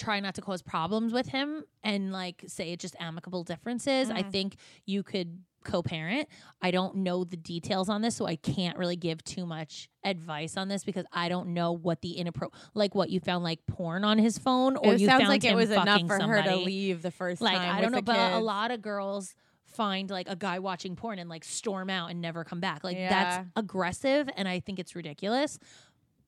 try 0.00 0.18
not 0.20 0.34
to 0.36 0.40
cause 0.40 0.62
problems 0.62 1.12
with 1.12 1.28
him 1.28 1.62
and 1.84 2.10
like 2.12 2.42
say 2.46 2.72
it's 2.72 2.82
just 2.82 2.96
amicable 2.98 3.44
differences, 3.44 4.10
I 4.10 4.22
Mhm. 4.22 4.32
think 4.32 4.56
you 4.86 5.02
could 5.02 5.42
co-parent. 5.62 6.26
I 6.62 6.70
don't 6.70 6.96
know 6.96 7.22
the 7.24 7.36
details 7.36 7.90
on 7.90 8.00
this, 8.00 8.16
so 8.16 8.24
I 8.26 8.36
can't 8.36 8.78
really 8.78 8.96
give 8.96 9.22
too 9.22 9.44
much 9.44 9.90
advice 10.02 10.56
on 10.56 10.68
this 10.68 10.84
because 10.84 11.04
I 11.12 11.28
don't 11.28 11.48
know 11.52 11.72
what 11.72 12.00
the 12.00 12.16
inappro 12.18 12.48
like 12.72 12.94
what 12.94 13.10
you 13.10 13.20
found 13.20 13.44
like 13.44 13.66
porn 13.66 14.02
on 14.02 14.16
his 14.18 14.38
phone 14.38 14.76
or 14.76 14.94
it 14.94 15.00
you 15.00 15.06
sounds 15.06 15.20
found 15.20 15.28
like 15.28 15.44
it 15.44 15.50
him 15.50 15.56
was 15.56 15.70
enough 15.70 16.00
for 16.06 16.14
her 16.14 16.18
to 16.18 16.42
somebody. 16.48 16.64
leave 16.64 17.02
the 17.02 17.10
first 17.10 17.42
Like 17.42 17.58
time. 17.58 17.76
I 17.76 17.80
don't 17.82 17.92
know, 17.92 18.00
but 18.00 18.32
a 18.32 18.38
lot 18.40 18.70
of 18.70 18.80
girls 18.80 19.34
find 19.66 20.10
like 20.10 20.28
a 20.28 20.34
guy 20.34 20.58
watching 20.58 20.96
porn 20.96 21.18
and 21.18 21.28
like 21.30 21.44
storm 21.44 21.90
out 21.90 22.10
and 22.10 22.20
never 22.22 22.42
come 22.42 22.58
back. 22.60 22.82
Like 22.82 22.96
Yeah. 22.96 23.08
that's 23.10 23.48
aggressive 23.54 24.28
and 24.36 24.48
I 24.48 24.60
think 24.60 24.78
it's 24.78 24.96
ridiculous. 24.96 25.58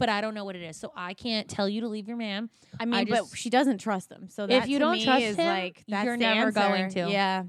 But 0.03 0.09
I 0.09 0.20
don't 0.20 0.34
know 0.34 0.44
what 0.44 0.57
it 0.57 0.62
is. 0.62 0.76
So 0.76 0.92
I 0.96 1.14
can't 1.14 1.48
tell 1.48 1.68
you 1.68 1.82
to 1.82 1.88
leave 1.88 2.09
your 2.09 2.16
man. 2.16 2.50
I 2.80 2.86
mean, 2.86 3.05
but 3.09 3.18
just- 3.18 3.36
she 3.36 3.50
doesn't 3.50 3.78
trust 3.78 4.11
him. 4.11 4.28
So 4.28 4.48
that 4.48 4.64
If 4.64 4.68
you 4.68 4.80
to 4.80 4.84
don't 4.84 5.00
trust 5.00 5.24
him, 5.24 5.46
like 5.46 5.84
you're 5.86 6.16
never 6.16 6.48
answer. 6.48 6.61
going 6.61 6.90
to. 6.90 7.09
Yeah. 7.09 7.44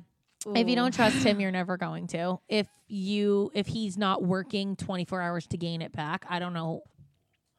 If 0.53 0.69
you 0.69 0.75
don't 0.75 0.93
trust 0.93 1.23
him, 1.23 1.39
you're 1.39 1.49
never 1.49 1.77
going 1.77 2.05
to. 2.09 2.37
If 2.47 2.67
you 2.87 3.49
if 3.55 3.65
he's 3.65 3.97
not 3.97 4.21
working 4.21 4.75
24 4.75 5.19
hours 5.19 5.47
to 5.47 5.57
gain 5.57 5.81
it 5.81 5.93
back, 5.93 6.27
I 6.29 6.37
don't 6.37 6.53
know. 6.53 6.83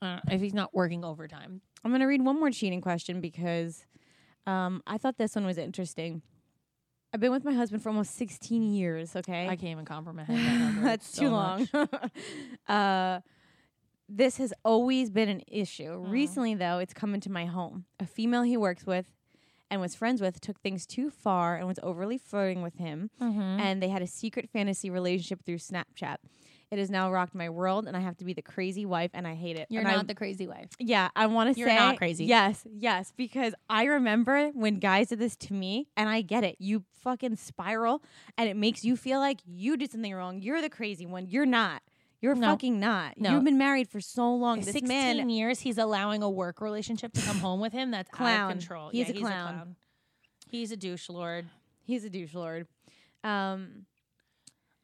Uh, 0.00 0.20
if 0.30 0.40
he's 0.40 0.54
not 0.54 0.72
working 0.72 1.04
overtime. 1.04 1.60
I'm 1.84 1.90
gonna 1.90 2.06
read 2.06 2.24
one 2.24 2.38
more 2.38 2.52
cheating 2.52 2.80
question 2.80 3.20
because 3.20 3.86
um, 4.46 4.80
I 4.86 4.96
thought 4.98 5.18
this 5.18 5.34
one 5.34 5.44
was 5.44 5.58
interesting. 5.58 6.22
I've 7.12 7.18
been 7.18 7.32
with 7.32 7.44
my 7.44 7.54
husband 7.54 7.82
for 7.82 7.88
almost 7.88 8.14
16 8.14 8.62
years. 8.74 9.16
Okay, 9.16 9.48
I 9.48 9.56
can't 9.56 9.72
even 9.72 9.86
comprehend 9.86 10.28
that. 10.28 10.82
That's 10.84 11.08
so 11.08 11.22
too 11.22 11.30
long. 11.30 11.68
uh, 12.68 13.20
this 14.08 14.36
has 14.38 14.52
always 14.64 15.10
been 15.10 15.28
an 15.28 15.42
issue. 15.46 16.04
Mm. 16.04 16.10
Recently, 16.10 16.54
though, 16.54 16.78
it's 16.78 16.94
come 16.94 17.14
into 17.14 17.30
my 17.30 17.46
home. 17.46 17.84
A 17.98 18.06
female 18.06 18.42
he 18.42 18.56
works 18.56 18.86
with 18.86 19.06
and 19.70 19.80
was 19.80 19.94
friends 19.94 20.20
with 20.20 20.40
took 20.40 20.60
things 20.60 20.86
too 20.86 21.10
far 21.10 21.56
and 21.56 21.66
was 21.66 21.78
overly 21.82 22.18
flirting 22.18 22.62
with 22.62 22.76
him, 22.76 23.10
Mhm. 23.20 23.58
and 23.60 23.82
they 23.82 23.88
had 23.88 24.02
a 24.02 24.06
secret 24.06 24.48
fantasy 24.50 24.90
relationship 24.90 25.42
through 25.44 25.56
Snapchat. 25.58 26.16
It 26.70 26.78
has 26.78 26.90
now 26.90 27.10
rocked 27.10 27.34
my 27.34 27.48
world, 27.50 27.86
and 27.86 27.96
I 27.96 28.00
have 28.00 28.16
to 28.18 28.24
be 28.24 28.32
the 28.32 28.42
crazy 28.42 28.84
wife, 28.84 29.10
and 29.14 29.26
I 29.26 29.34
hate 29.34 29.56
it. 29.56 29.66
You're 29.70 29.80
And 29.82 29.88
I- 29.88 29.94
not 29.96 30.06
the 30.06 30.14
crazy 30.14 30.46
wife. 30.46 30.70
yeah, 30.78 31.08
I 31.14 31.26
want 31.26 31.52
to 31.54 31.58
You're 31.58 31.68
say 31.68 31.76
not 31.76 31.96
crazy. 31.98 32.24
Yes, 32.26 32.66
yes, 32.70 33.12
because 33.16 33.54
I 33.70 33.84
remember 33.84 34.48
when 34.50 34.80
guys 34.80 35.08
did 35.08 35.18
this 35.18 35.36
to 35.36 35.54
me, 35.54 35.88
and 35.96 36.08
I 36.08 36.20
get 36.22 36.42
it. 36.44 36.56
You 36.58 36.84
fucking 37.00 37.36
spiral, 37.36 38.02
and 38.36 38.48
it 38.48 38.56
makes 38.56 38.84
you 38.84 38.96
feel 38.96 39.18
like 39.20 39.38
you 39.46 39.76
did 39.76 39.90
something 39.92 40.12
wrong. 40.14 40.40
You're 40.40 40.60
the 40.60 40.70
crazy 40.70 41.06
one. 41.06 41.26
You're 41.26 41.46
not. 41.46 41.82
You're 42.24 42.34
No. 42.34 42.52
fucking 42.52 42.80
not. 42.80 43.20
No. 43.20 43.32
You've 43.32 43.44
been 43.44 43.58
married 43.58 43.86
for 43.90 44.00
so 44.00 44.34
long. 44.34 44.60
This 44.60 44.72
16 44.72 44.88
man, 44.88 45.28
years 45.28 45.60
he's 45.60 45.76
allowing 45.76 46.22
a 46.22 46.30
work 46.30 46.62
relationship 46.62 47.12
to 47.12 47.20
come 47.20 47.36
home 47.38 47.60
with 47.60 47.74
him. 47.74 47.90
That's 47.90 48.08
out 48.14 48.16
Clown. 48.16 48.50
of 48.52 48.58
control. 48.58 48.88
He's 48.88 49.10
Yeah, 49.10 49.14
a 49.14 49.18
clown. 49.20 49.76
He's 50.50 50.72
a 50.72 50.76
douche 50.78 51.10
lord. 51.10 51.46
he's 51.82 52.02
a 52.04 52.08
douche 52.10 52.32
lord. 52.34 52.66
Um, 53.22 53.84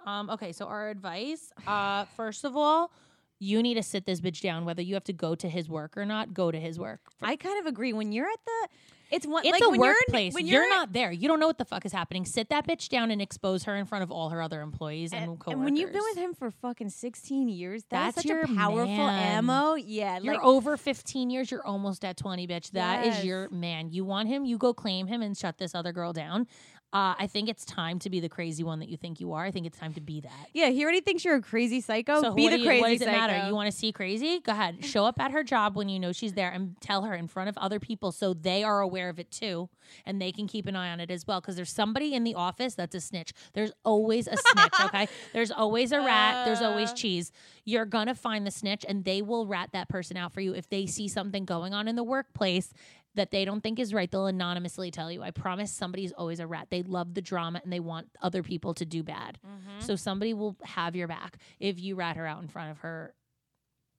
Um, 0.06 0.28
okay, 0.30 0.52
so 0.52 0.66
our 0.66 0.88
advice, 0.90 1.50
uh, 1.66 2.04
first 2.16 2.44
of 2.44 2.56
all, 2.56 2.90
you 3.38 3.62
need 3.62 3.74
to 3.74 3.82
sit 3.82 4.04
this 4.06 4.20
bitch 4.20 4.40
down. 4.42 4.64
Whether 4.66 4.82
you 4.82 4.92
have 4.94 5.04
to 5.04 5.12
go 5.14 5.34
to 5.34 5.48
his 5.48 5.66
work 5.68 5.96
or 5.96 6.04
not, 6.06 6.34
go 6.34 6.50
to 6.50 6.58
his 6.60 6.78
work. 6.78 7.00
I 7.22 7.36
kind 7.36 7.58
of 7.60 7.64
agree. 7.66 7.92
When 7.94 8.12
you're 8.12 8.26
at 8.28 8.38
the, 8.44 8.68
it's 9.10 9.26
one. 9.26 9.44
It's 9.44 9.52
like 9.52 9.60
a 9.62 9.64
you're 9.66 9.74
in- 9.74 9.80
workplace. 9.80 10.34
when 10.34 10.46
you're, 10.46 10.62
you're, 10.62 10.70
not 10.70 10.92
there. 10.92 11.10
You 11.12 11.28
don't 11.28 11.40
know 11.40 11.46
what 11.46 11.58
the 11.58 11.64
fuck 11.64 11.84
is 11.84 11.92
happening. 11.92 12.24
Sit 12.24 12.48
that 12.50 12.66
bitch 12.66 12.88
down 12.88 13.10
and 13.10 13.20
expose 13.20 13.64
her 13.64 13.76
in 13.76 13.84
front 13.86 14.02
of 14.04 14.10
all 14.10 14.28
her 14.30 14.40
other 14.40 14.60
employees 14.60 15.12
and, 15.12 15.22
And, 15.24 15.38
coworkers. 15.40 15.52
and 15.54 15.64
when 15.64 15.76
you've 15.76 15.92
been 15.92 16.02
with 16.10 16.18
him 16.18 16.34
for 16.34 16.50
fucking 16.50 16.90
16 16.90 17.48
years, 17.48 17.84
that's, 17.90 18.16
That's 18.16 18.28
such 18.28 18.50
a 18.50 18.54
powerful 18.54 18.86
man. 18.86 19.36
ammo. 19.38 19.74
Yeah, 19.74 20.18
You're 20.20 20.34
like 20.34 20.44
over 20.44 20.76
15 20.76 21.30
years. 21.30 21.50
You're 21.50 21.66
almost 21.66 22.04
at 22.04 22.16
20, 22.16 22.46
bitch. 22.46 22.70
That 22.72 23.06
is 23.06 23.16
Yes. 23.16 23.24
your 23.24 23.48
man. 23.50 23.90
You 23.90 24.04
want 24.04 24.28
him, 24.28 24.44
you 24.44 24.58
go 24.58 24.72
claim 24.72 25.06
him 25.06 25.22
and 25.22 25.36
shut 25.36 25.58
this 25.58 25.74
other 25.74 25.92
girl 25.92 26.12
down. 26.12 26.46
Uh, 26.92 27.14
I 27.18 27.28
think 27.28 27.48
it's 27.48 27.64
time 27.64 28.00
to 28.00 28.10
be 28.10 28.18
the 28.18 28.28
crazy 28.28 28.64
one 28.64 28.80
that 28.80 28.88
you 28.88 28.96
think 28.96 29.20
you 29.20 29.32
are. 29.34 29.44
I 29.44 29.52
think 29.52 29.64
it's 29.64 29.78
time 29.78 29.94
to 29.94 30.00
be 30.00 30.20
that. 30.22 30.48
yeah, 30.52 30.70
he 30.70 30.82
already 30.82 31.00
thinks 31.00 31.24
you're 31.24 31.36
a 31.36 31.40
crazy 31.40 31.80
psycho. 31.80 32.20
so 32.20 32.34
Be 32.34 32.48
the 32.48 32.58
you- 32.58 32.66
crazy 32.66 32.80
what 32.80 32.88
does 32.88 33.02
it 33.02 33.04
psycho. 33.04 33.16
matter? 33.16 33.46
You 33.46 33.54
want 33.54 33.70
to 33.70 33.76
see 33.76 33.92
crazy? 33.92 34.40
Go 34.40 34.50
ahead. 34.50 34.84
Show 34.84 35.04
up 35.06 35.20
at 35.20 35.30
her 35.30 35.44
job 35.44 35.76
when 35.76 35.88
you 35.88 36.00
know 36.00 36.10
she's 36.10 36.32
there 36.32 36.50
and 36.50 36.74
tell 36.80 37.02
her 37.04 37.14
in 37.14 37.28
front 37.28 37.48
of 37.48 37.56
other 37.58 37.78
people 37.78 38.10
so 38.10 38.34
they 38.34 38.64
are 38.64 38.80
aware 38.80 39.08
of 39.08 39.20
it 39.20 39.30
too 39.30 39.68
and 40.04 40.20
they 40.20 40.32
can 40.32 40.48
keep 40.48 40.66
an 40.66 40.74
eye 40.74 40.90
on 40.90 40.98
it 40.98 41.12
as 41.12 41.26
well. 41.28 41.40
Because 41.40 41.54
there's 41.54 41.70
somebody 41.72 42.12
in 42.12 42.24
the 42.24 42.34
office 42.34 42.74
that's 42.74 42.94
a 42.96 43.00
snitch. 43.00 43.32
There's 43.52 43.70
always 43.84 44.26
a 44.26 44.36
snitch, 44.36 44.72
okay? 44.86 45.08
There's 45.32 45.52
always 45.52 45.92
a 45.92 45.98
rat. 46.00 46.44
There's 46.44 46.60
always 46.60 46.90
Uh. 46.90 46.94
cheese. 46.94 47.30
You're 47.64 47.84
gonna 47.84 48.16
find 48.16 48.44
the 48.44 48.50
snitch 48.50 48.84
and 48.88 49.04
they 49.04 49.22
will 49.22 49.46
rat 49.46 49.70
that 49.74 49.88
person 49.88 50.16
out 50.16 50.32
for 50.32 50.40
you 50.40 50.54
if 50.54 50.68
they 50.68 50.86
see 50.86 51.06
something 51.06 51.44
going 51.44 51.72
on 51.72 51.86
in 51.86 51.94
the 51.94 52.02
workplace 52.02 52.72
that 53.14 53.30
they 53.30 53.44
don't 53.44 53.60
think 53.60 53.78
is 53.78 53.92
right, 53.92 54.10
they'll 54.10 54.26
anonymously 54.26 54.90
tell 54.90 55.10
you. 55.10 55.22
I 55.22 55.30
promise 55.32 55.72
somebody's 55.72 56.12
always 56.12 56.38
a 56.40 56.46
rat. 56.46 56.68
They 56.70 56.82
love 56.82 57.14
the 57.14 57.22
drama 57.22 57.60
and 57.62 57.72
they 57.72 57.80
want 57.80 58.08
other 58.22 58.42
people 58.42 58.72
to 58.74 58.84
do 58.84 59.02
bad. 59.02 59.38
Mm-hmm. 59.46 59.80
So 59.84 59.96
somebody 59.96 60.32
will 60.34 60.56
have 60.62 60.94
your 60.94 61.08
back 61.08 61.38
if 61.58 61.80
you 61.80 61.96
rat 61.96 62.16
her 62.16 62.26
out 62.26 62.40
in 62.42 62.48
front 62.48 62.70
of 62.70 62.78
her 62.78 63.14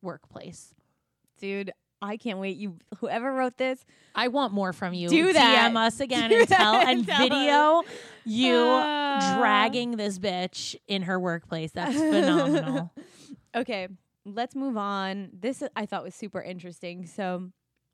workplace. 0.01 0.74
Dude, 1.39 1.72
I 2.01 2.18
can't 2.18 2.39
wait. 2.39 2.57
You 2.57 2.78
whoever 2.99 3.32
wrote 3.34 3.57
this, 3.57 3.84
I 4.16 4.30
want 4.30 4.53
more 4.53 4.74
from 4.74 4.93
you. 4.93 5.09
Do 5.09 5.34
that. 5.34 5.72
DM 5.72 5.76
us 5.86 5.99
again 5.99 6.30
Do 6.30 6.39
and 6.39 6.47
tell 6.47 6.76
and 6.76 7.05
tell 7.05 7.20
video 7.20 7.84
you 8.26 8.55
Uh. 8.57 9.38
dragging 9.38 9.97
this 9.97 10.18
bitch 10.18 10.76
in 10.88 11.03
her 11.03 11.20
workplace. 11.20 11.72
That's 11.72 11.95
phenomenal. 11.95 12.91
Okay, 13.53 13.89
let's 14.26 14.55
move 14.55 14.78
on. 14.78 15.30
This 15.38 15.62
I 15.76 15.86
thought 15.86 16.03
was 16.03 16.16
super 16.16 16.41
interesting. 16.41 17.05
So, 17.05 17.49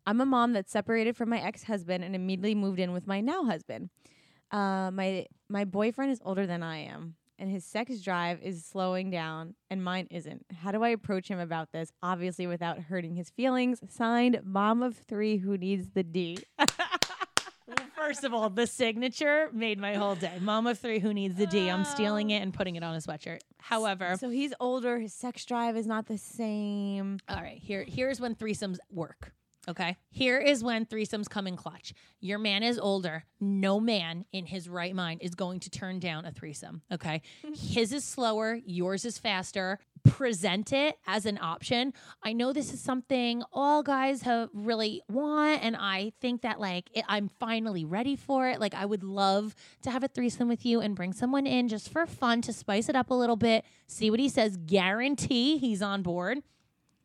I'm 0.08 0.22
a 0.22 0.26
mom 0.26 0.54
that's 0.54 0.72
separated 0.72 1.18
from 1.18 1.30
my 1.30 1.42
ex-husband 1.42 2.02
and 2.02 2.16
immediately 2.16 2.56
moved 2.56 2.80
in 2.80 2.94
with 2.94 3.06
my 3.06 3.20
now 3.20 3.44
husband. 3.44 3.90
Uh, 4.52 4.90
my 4.90 5.26
my 5.50 5.66
boyfriend 5.66 6.12
is 6.14 6.22
older 6.24 6.48
than 6.48 6.64
I 6.64 6.78
am, 6.78 7.16
and 7.38 7.52
his 7.52 7.66
sex 7.66 8.00
drive 8.00 8.42
is 8.42 8.64
slowing 8.64 9.12
down, 9.12 9.56
and 9.70 9.84
mine 9.84 10.08
isn't. 10.10 10.46
How 10.62 10.72
do 10.72 10.82
I 10.82 10.90
approach 10.90 11.28
him 11.28 11.40
about 11.40 11.74
this? 11.74 11.92
Obviously, 12.02 12.48
without 12.48 12.80
hurting 12.80 13.16
his 13.16 13.30
feelings. 13.30 13.82
Signed, 13.90 14.40
mom 14.46 14.82
of 14.82 14.96
three 14.96 15.38
who 15.40 15.58
needs 15.58 15.90
the 15.90 16.04
D. 16.04 16.40
First 17.98 18.24
of 18.24 18.34
all, 18.34 18.50
the 18.50 18.66
signature 18.66 19.50
made 19.52 19.78
my 19.78 19.96
whole 19.96 20.16
day. 20.16 20.38
Mom 20.40 20.68
of 20.68 20.80
three 20.80 21.00
who 21.00 21.14
needs 21.14 21.36
the 21.36 21.48
D. 21.48 21.70
I'm 21.70 21.84
stealing 21.84 22.30
it 22.30 22.42
and 22.42 22.54
putting 22.54 22.78
it 22.78 22.84
on 22.84 22.96
a 22.96 23.00
sweatshirt. 23.00 23.40
However, 23.58 24.16
so 24.18 24.30
he's 24.30 24.54
older. 24.62 25.00
His 25.00 25.14
sex 25.14 25.44
drive 25.44 25.76
is 25.76 25.86
not 25.86 26.06
the 26.06 26.18
same. 26.18 27.20
all 27.28 27.42
right, 27.42 27.58
here 27.58 27.84
here's 27.86 28.22
when 28.22 28.36
threesomes 28.36 28.78
work. 28.90 29.34
Okay. 29.70 29.98
Here 30.10 30.38
is 30.38 30.64
when 30.64 30.86
threesomes 30.86 31.30
come 31.30 31.46
in 31.46 31.58
clutch. 31.58 31.94
Your 32.22 32.40
man 32.40 32.64
is 32.64 32.80
older. 32.80 33.26
No 33.42 33.82
man 33.82 34.24
in 34.32 34.46
his 34.46 34.70
right 34.70 34.96
mind 34.96 35.22
is 35.22 35.36
going 35.36 35.60
to 35.62 35.70
turn 35.70 36.00
down 36.00 36.26
a 36.26 36.32
threesome. 36.32 36.82
Okay. 36.92 37.22
his 37.54 37.92
is 37.92 38.06
slower, 38.06 38.58
yours 38.66 39.04
is 39.04 39.18
faster. 39.18 39.80
Present 40.08 40.72
it 40.72 40.96
as 41.06 41.26
an 41.26 41.38
option. 41.42 41.94
I 42.24 42.32
know 42.32 42.54
this 42.54 42.74
is 42.74 42.80
something 42.80 43.44
all 43.52 43.84
guys 43.84 44.22
have 44.22 44.50
really 44.54 45.02
want, 45.10 45.62
and 45.62 45.76
I 45.76 46.14
think 46.22 46.44
that 46.44 46.62
like 46.62 46.90
it, 46.94 47.04
I'm 47.10 47.28
finally 47.28 47.84
ready 47.84 48.16
for 48.16 48.48
it. 48.48 48.62
Like 48.62 48.74
I 48.74 48.86
would 48.86 49.04
love 49.04 49.54
to 49.82 49.92
have 49.92 50.04
a 50.04 50.08
threesome 50.08 50.48
with 50.48 50.66
you 50.66 50.80
and 50.80 50.96
bring 50.96 51.12
someone 51.12 51.46
in 51.46 51.68
just 51.68 51.90
for 51.90 52.06
fun 52.06 52.42
to 52.44 52.54
spice 52.54 52.88
it 52.88 52.96
up 52.96 53.10
a 53.10 53.14
little 53.14 53.36
bit. 53.36 53.66
See 53.88 54.10
what 54.10 54.22
he 54.22 54.30
says. 54.30 54.56
Guarantee 54.56 55.58
he's 55.58 55.82
on 55.82 56.04
board 56.04 56.40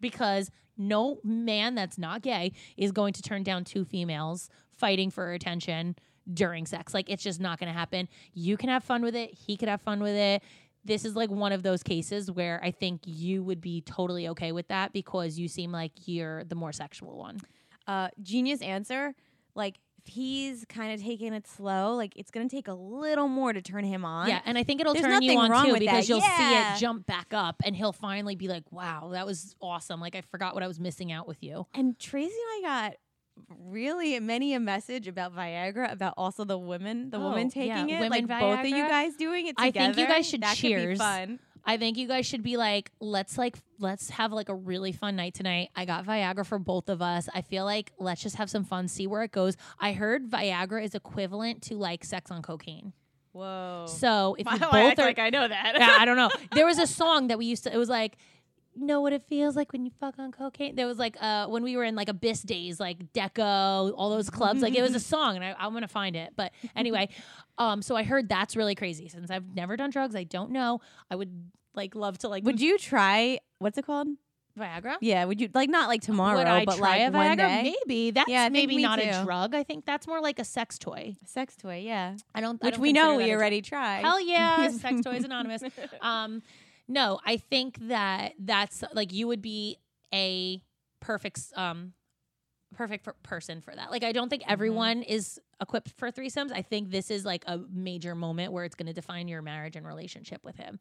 because 0.01 0.51
no 0.77 1.19
man 1.23 1.75
that's 1.75 1.99
not 1.99 2.23
gay 2.23 2.53
is 2.77 2.93
going 2.93 3.13
to 3.15 3.23
turn 3.23 3.43
down 3.43 3.65
two 3.65 3.85
females 3.85 4.49
fighting 4.77 5.11
for 5.11 5.33
attention 5.33 5.97
during 6.33 6.67
sex. 6.67 6.95
Like 6.95 7.11
it's 7.11 7.23
just 7.23 7.41
not 7.41 7.59
going 7.59 7.73
to 7.73 7.79
happen. 7.79 8.09
You 8.33 8.57
can 8.57 8.69
have 8.69 8.85
fun 8.85 9.03
with 9.03 9.15
it. 9.17 9.35
He 9.35 9.57
could 9.57 9.69
have 9.69 9.81
fun 9.83 10.01
with 10.01 10.15
it. 10.15 10.43
This 10.85 11.05
is 11.05 11.15
like 11.15 11.31
one 11.31 11.53
of 11.53 11.63
those 11.63 11.83
cases 11.83 12.31
where 12.31 12.61
I 12.63 12.71
think 12.73 13.03
you 13.05 13.43
would 13.45 13.61
be 13.61 13.83
totally 13.83 14.29
okay 14.29 14.51
with 14.53 14.69
that 14.69 14.93
because 14.93 15.39
you 15.39 15.47
seem 15.49 15.71
like 15.73 15.93
you're 16.07 16.45
the 16.45 16.55
more 16.57 16.73
sexual 16.73 17.17
one. 17.19 17.39
uh, 17.87 18.09
genius 18.23 18.61
answer. 18.63 19.15
Like 19.55 19.79
he's 20.09 20.65
kind 20.69 20.93
of 20.93 21.01
taking 21.01 21.33
it 21.33 21.47
slow, 21.47 21.95
like 21.95 22.13
it's 22.17 22.31
gonna 22.31 22.49
take 22.49 22.69
a 22.69 22.75
little 22.75 23.29
more 23.29 23.53
to 23.53 23.63
turn 23.63 23.85
him 23.85 24.05
on. 24.05 24.29
Yeah, 24.29 24.41
and 24.45 24.57
I 24.59 24.63
think 24.65 24.81
it'll 24.81 24.95
There's 24.95 25.05
turn 25.07 25.23
you 25.23 25.39
on 25.39 25.51
wrong 25.51 25.67
too 25.67 25.79
because 25.79 26.07
that. 26.07 26.09
you'll 26.09 26.21
see 26.21 26.55
it 26.57 26.79
jump 26.79 27.07
back 27.07 27.29
up 27.33 27.57
and 27.65 27.75
he'll 27.77 27.93
finally 27.93 28.35
be 28.37 28.49
like, 28.49 28.65
"Wow, 28.71 29.11
that 29.13 29.27
was 29.27 29.55
awesome. 29.61 30.01
Like 30.01 30.15
I 30.17 30.21
forgot 30.23 30.55
what 30.55 30.63
I 30.63 30.69
was 30.69 30.81
missing 30.81 31.13
out 31.13 31.27
with 31.29 31.43
you." 31.43 31.67
And 31.75 31.99
Tracy 31.99 32.33
and 32.59 32.67
I 32.67 32.69
got 32.87 32.95
really 33.59 34.19
many 34.21 34.55
a 34.55 34.61
message 34.61 35.09
about 35.09 35.35
Viagra, 35.35 35.91
about 35.91 36.15
also 36.17 36.45
the 36.45 36.59
women, 36.59 37.11
the 37.11 37.19
Oh, 37.19 37.31
women 37.31 37.51
yeah, 37.55 37.77
taking 37.77 37.91
it, 37.91 38.01
women 38.01 38.27
like 38.27 38.41
both 38.41 38.61
of 38.61 38.67
you 38.67 38.87
guys 38.89 39.15
doing 39.17 39.47
it 39.47 39.55
I 39.59 39.71
think 39.71 39.97
you 39.97 40.07
guys 40.07 40.29
should 40.29 40.43
that 40.43 40.57
cheers. 40.57 40.99
fun. 40.99 41.39
I 41.65 41.77
think 41.77 41.97
you 41.97 42.09
guys 42.09 42.27
should 42.27 42.43
be 42.43 42.57
like, 42.57 42.91
let's 43.01 43.39
like 43.39 43.57
let's 43.79 44.11
have 44.11 44.33
like 44.33 44.49
a 44.49 44.55
really 44.55 44.93
fun 44.93 45.17
night 45.17 45.35
tonight. 45.35 45.71
I 45.77 45.85
got 45.85 46.05
Viagra 46.05 46.45
for 46.45 46.59
both 46.59 46.89
of 46.89 47.01
us. 47.03 47.29
I 47.35 47.43
feel 47.43 47.65
like 47.65 47.93
let's 47.99 48.23
just 48.23 48.37
have 48.37 48.51
some 48.51 48.65
fun, 48.65 48.89
see 48.89 49.07
where 49.07 49.23
it 49.23 49.33
goes. 49.33 49.57
I 49.81 49.93
heard 49.93 50.29
Viagra 50.29 50.85
is 50.85 50.95
equivalent 50.95 51.63
to 51.65 51.75
like 51.77 52.05
sex 52.05 52.31
on 52.31 52.43
cocaine. 52.43 52.93
Whoa. 53.33 53.87
So 53.89 54.37
if 54.39 54.47
you 54.51 54.59
Wow, 54.59 54.69
I 54.73 54.83
both 54.83 54.91
act 54.91 54.99
are 55.01 55.05
like 55.07 55.19
I 55.19 55.31
know 55.31 55.49
that. 55.49 55.75
yeah, 55.79 55.97
I 55.99 56.05
don't 56.05 56.17
know. 56.17 56.31
There 56.53 56.67
was 56.67 56.79
a 56.79 56.87
song 56.87 57.29
that 57.29 57.39
we 57.39 57.47
used 57.47 57.65
to. 57.65 57.73
It 57.75 57.79
was 57.79 57.89
like, 57.89 58.17
know 58.77 59.01
what 59.01 59.13
it 59.13 59.23
feels 59.29 59.55
like 59.57 59.73
when 59.73 59.85
you 59.85 59.91
fuck 60.01 60.19
on 60.19 60.33
cocaine. 60.33 60.75
There 60.75 60.87
was 60.87 60.99
like 60.99 61.17
uh 61.21 61.47
when 61.47 61.63
we 61.63 61.77
were 61.77 61.85
in 61.85 61.95
like 61.95 62.09
Abyss 62.09 62.43
days, 62.43 62.81
like 62.81 63.13
Deco, 63.13 63.93
all 63.97 64.11
those 64.11 64.31
clubs. 64.31 64.63
Like 64.63 64.75
it 64.75 64.83
was 64.83 64.95
a 64.95 65.01
song, 65.15 65.37
and 65.37 65.45
I, 65.45 65.55
I'm 65.59 65.73
gonna 65.73 65.89
find 65.89 66.17
it. 66.17 66.33
But 66.37 66.53
anyway, 66.77 67.09
um, 67.59 67.83
so 67.83 67.97
I 67.97 68.03
heard 68.03 68.29
that's 68.29 68.57
really 68.57 68.75
crazy. 68.75 69.09
Since 69.09 69.31
I've 69.31 69.55
never 69.55 69.77
done 69.77 69.91
drugs, 69.91 70.15
I 70.17 70.25
don't 70.25 70.51
know. 70.51 70.81
I 71.11 71.17
would 71.17 71.51
like 71.75 71.95
love 71.95 72.19
to 72.19 72.29
like 72.29 72.45
would 72.45 72.61
you 72.61 72.79
try? 72.79 73.39
What's 73.59 73.79
it 73.79 73.87
called? 73.87 74.09
Viagra. 74.59 74.97
Yeah. 75.01 75.25
Would 75.25 75.41
you 75.41 75.49
like 75.55 75.71
not 75.71 75.89
like 75.89 76.03
tomorrow, 76.03 76.37
Would 76.37 76.47
I 76.47 76.67
but 76.67 76.77
try 76.77 77.05
like 77.07 77.15
a 77.15 77.17
one 77.17 77.27
Viagra? 77.27 77.37
day? 77.39 77.75
Maybe 77.87 78.11
that's 78.11 78.29
Yeah, 78.29 78.43
I 78.43 78.45
think 78.51 78.53
maybe 78.53 78.83
not 78.83 78.99
too. 78.99 79.09
a 79.11 79.25
drug. 79.25 79.55
I 79.55 79.63
think 79.63 79.87
that's 79.87 80.07
more 80.07 80.21
like 80.21 80.39
a 80.39 80.45
sex 80.45 80.79
toy. 80.79 81.15
Sex 81.25 81.57
toy. 81.57 81.79
Yeah. 81.87 82.17
I 82.35 82.43
don't. 82.43 82.63
I 82.63 82.67
Which 82.67 82.75
don't 82.75 82.83
we 82.83 82.89
consider 82.93 83.07
know 83.07 83.13
that 83.13 83.17
we 83.17 83.25
a 83.25 83.27
drug. 83.29 83.39
already 83.41 83.63
tried. 83.63 84.05
Hell 84.05 84.21
yeah, 84.21 84.69
Sex 84.69 85.01
Toys 85.01 85.25
Anonymous. 85.25 85.63
Um, 86.03 86.43
no, 86.89 87.19
I 87.25 87.37
think 87.37 87.79
that 87.89 88.35
that's 88.39 88.83
like 88.93 89.13
you 89.13 89.27
would 89.29 89.43
be 89.43 89.79
a 90.13 90.63
perfect 91.01 91.41
um 91.57 91.93
perfect 92.75 93.05
for 93.05 93.15
person 93.23 93.61
for 93.61 93.75
that. 93.75 93.91
Like 93.91 94.05
I 94.05 94.13
don't 94.13 94.29
think 94.29 94.45
everyone 94.49 95.03
is 95.03 95.39
equipped 95.61 95.91
for 95.97 96.11
threesomes. 96.11 96.53
I 96.53 96.63
think 96.63 96.91
this 96.91 97.11
is 97.11 97.25
like 97.25 97.45
a 97.47 97.59
major 97.71 98.15
moment 98.15 98.53
where 98.53 98.65
it's 98.65 98.75
going 98.75 98.87
to 98.87 98.93
define 98.93 99.29
your 99.29 99.43
marriage 99.43 99.77
and 99.77 99.87
relationship 99.87 100.43
with 100.45 100.57
him. 100.57 100.79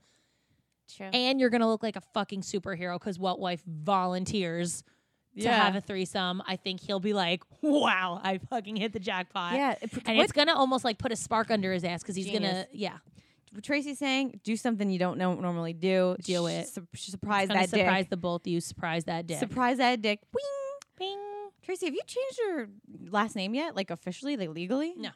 True. 0.96 1.08
And 1.08 1.40
you're 1.40 1.50
going 1.50 1.62
to 1.62 1.68
look 1.68 1.84
like 1.84 1.96
a 1.96 2.02
fucking 2.14 2.42
superhero 2.42 3.00
cuz 3.00 3.18
what 3.20 3.40
wife 3.40 3.62
volunteers 3.66 4.82
to 5.38 5.44
Yeah. 5.44 5.64
have 5.66 5.76
a 5.76 5.82
threesome. 5.82 6.42
I 6.46 6.56
think 6.58 6.82
he'll 6.82 7.00
be 7.00 7.14
like, 7.14 7.44
"Wow, 7.62 8.20
I 8.22 8.38
fucking 8.40 8.76
hit 8.76 8.92
the 8.94 9.00
jackpot." 9.00 9.54
yeah. 9.56 9.76
it- 9.82 9.94
And 10.06 10.18
what 10.18 10.24
it's 10.24 10.34
going 10.34 10.48
to 10.48 10.56
almost 10.56 10.84
like 10.84 10.98
put 10.98 11.12
a 11.12 11.16
spark 11.16 11.50
under 11.52 11.72
his 11.72 11.84
ass 11.86 12.04
cuz 12.04 12.16
he's 12.16 12.28
going 12.30 12.42
to 12.44 12.68
yeah. 12.74 12.98
Tracy's 13.62 14.00
saying, 14.00 14.40
do 14.44 14.56
something 14.56 14.90
you 14.90 15.00
don't 15.00 15.18
know 15.18 15.34
normally 15.34 15.74
do. 15.74 16.16
Do 16.24 16.48
it. 16.48 16.68
Su- 16.68 16.88
surprise 16.94 17.50
that 17.50 17.70
surprise 17.70 17.72
dick. 17.72 17.80
Surprise 17.82 18.06
the 18.10 18.18
both 18.18 18.42
of 18.42 18.48
you. 18.48 18.62
Surprise 18.62 19.04
that 19.06 19.28
dick. 19.28 19.40
Surprise 19.40 19.78
that 19.78 20.02
dick. 20.02 20.20
Wing. 20.34 20.44
Bing. 20.98 21.20
Tracy, 21.64 21.86
have 21.88 21.94
you 21.96 22.02
changed 22.08 22.40
your 22.40 22.70
last 23.10 23.36
name 23.36 23.54
yet? 23.54 23.76
Like 23.76 23.92
officially, 23.92 24.38
like 24.38 24.50
legally? 24.50 24.94
No. 24.98 25.10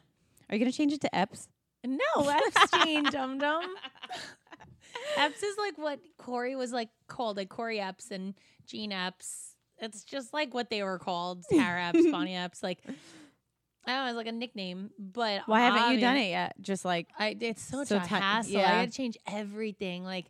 Are 0.48 0.54
you 0.54 0.58
gonna 0.58 0.72
change 0.72 0.92
it 0.92 1.00
to 1.00 1.14
Epps? 1.14 1.48
No, 1.84 2.28
Epstein, 2.28 3.04
dum 3.10 3.38
dum. 3.38 3.64
Epps 5.16 5.42
is 5.42 5.56
like 5.56 5.78
what 5.78 6.00
Corey 6.18 6.56
was 6.56 6.72
like 6.72 6.88
called, 7.08 7.36
like 7.36 7.48
Corey 7.48 7.80
Epps 7.80 8.10
and 8.10 8.34
Gene 8.66 8.92
Epps. 8.92 9.54
It's 9.78 10.04
just 10.04 10.32
like 10.32 10.54
what 10.54 10.70
they 10.70 10.82
were 10.82 10.98
called, 10.98 11.44
Tara 11.50 11.84
Epps, 11.86 12.06
Bonnie 12.10 12.34
Epps. 12.34 12.62
Like 12.62 12.78
I 13.86 13.92
don't 13.94 14.04
know, 14.04 14.08
it's 14.10 14.16
like 14.16 14.26
a 14.26 14.32
nickname. 14.32 14.90
But 14.98 15.42
Why 15.46 15.60
haven't 15.60 15.94
you 15.94 16.00
done 16.00 16.16
it 16.16 16.28
yet? 16.30 16.54
Just 16.60 16.84
like 16.84 17.08
I 17.18 17.36
it's 17.40 17.62
such 17.62 17.88
So 17.88 17.96
a 17.98 18.00
ti- 18.00 18.06
hassle. 18.06 18.56
I 18.56 18.60
yeah. 18.60 18.80
had 18.80 18.90
to 18.90 18.96
change 18.96 19.16
everything. 19.26 20.04
Like 20.04 20.26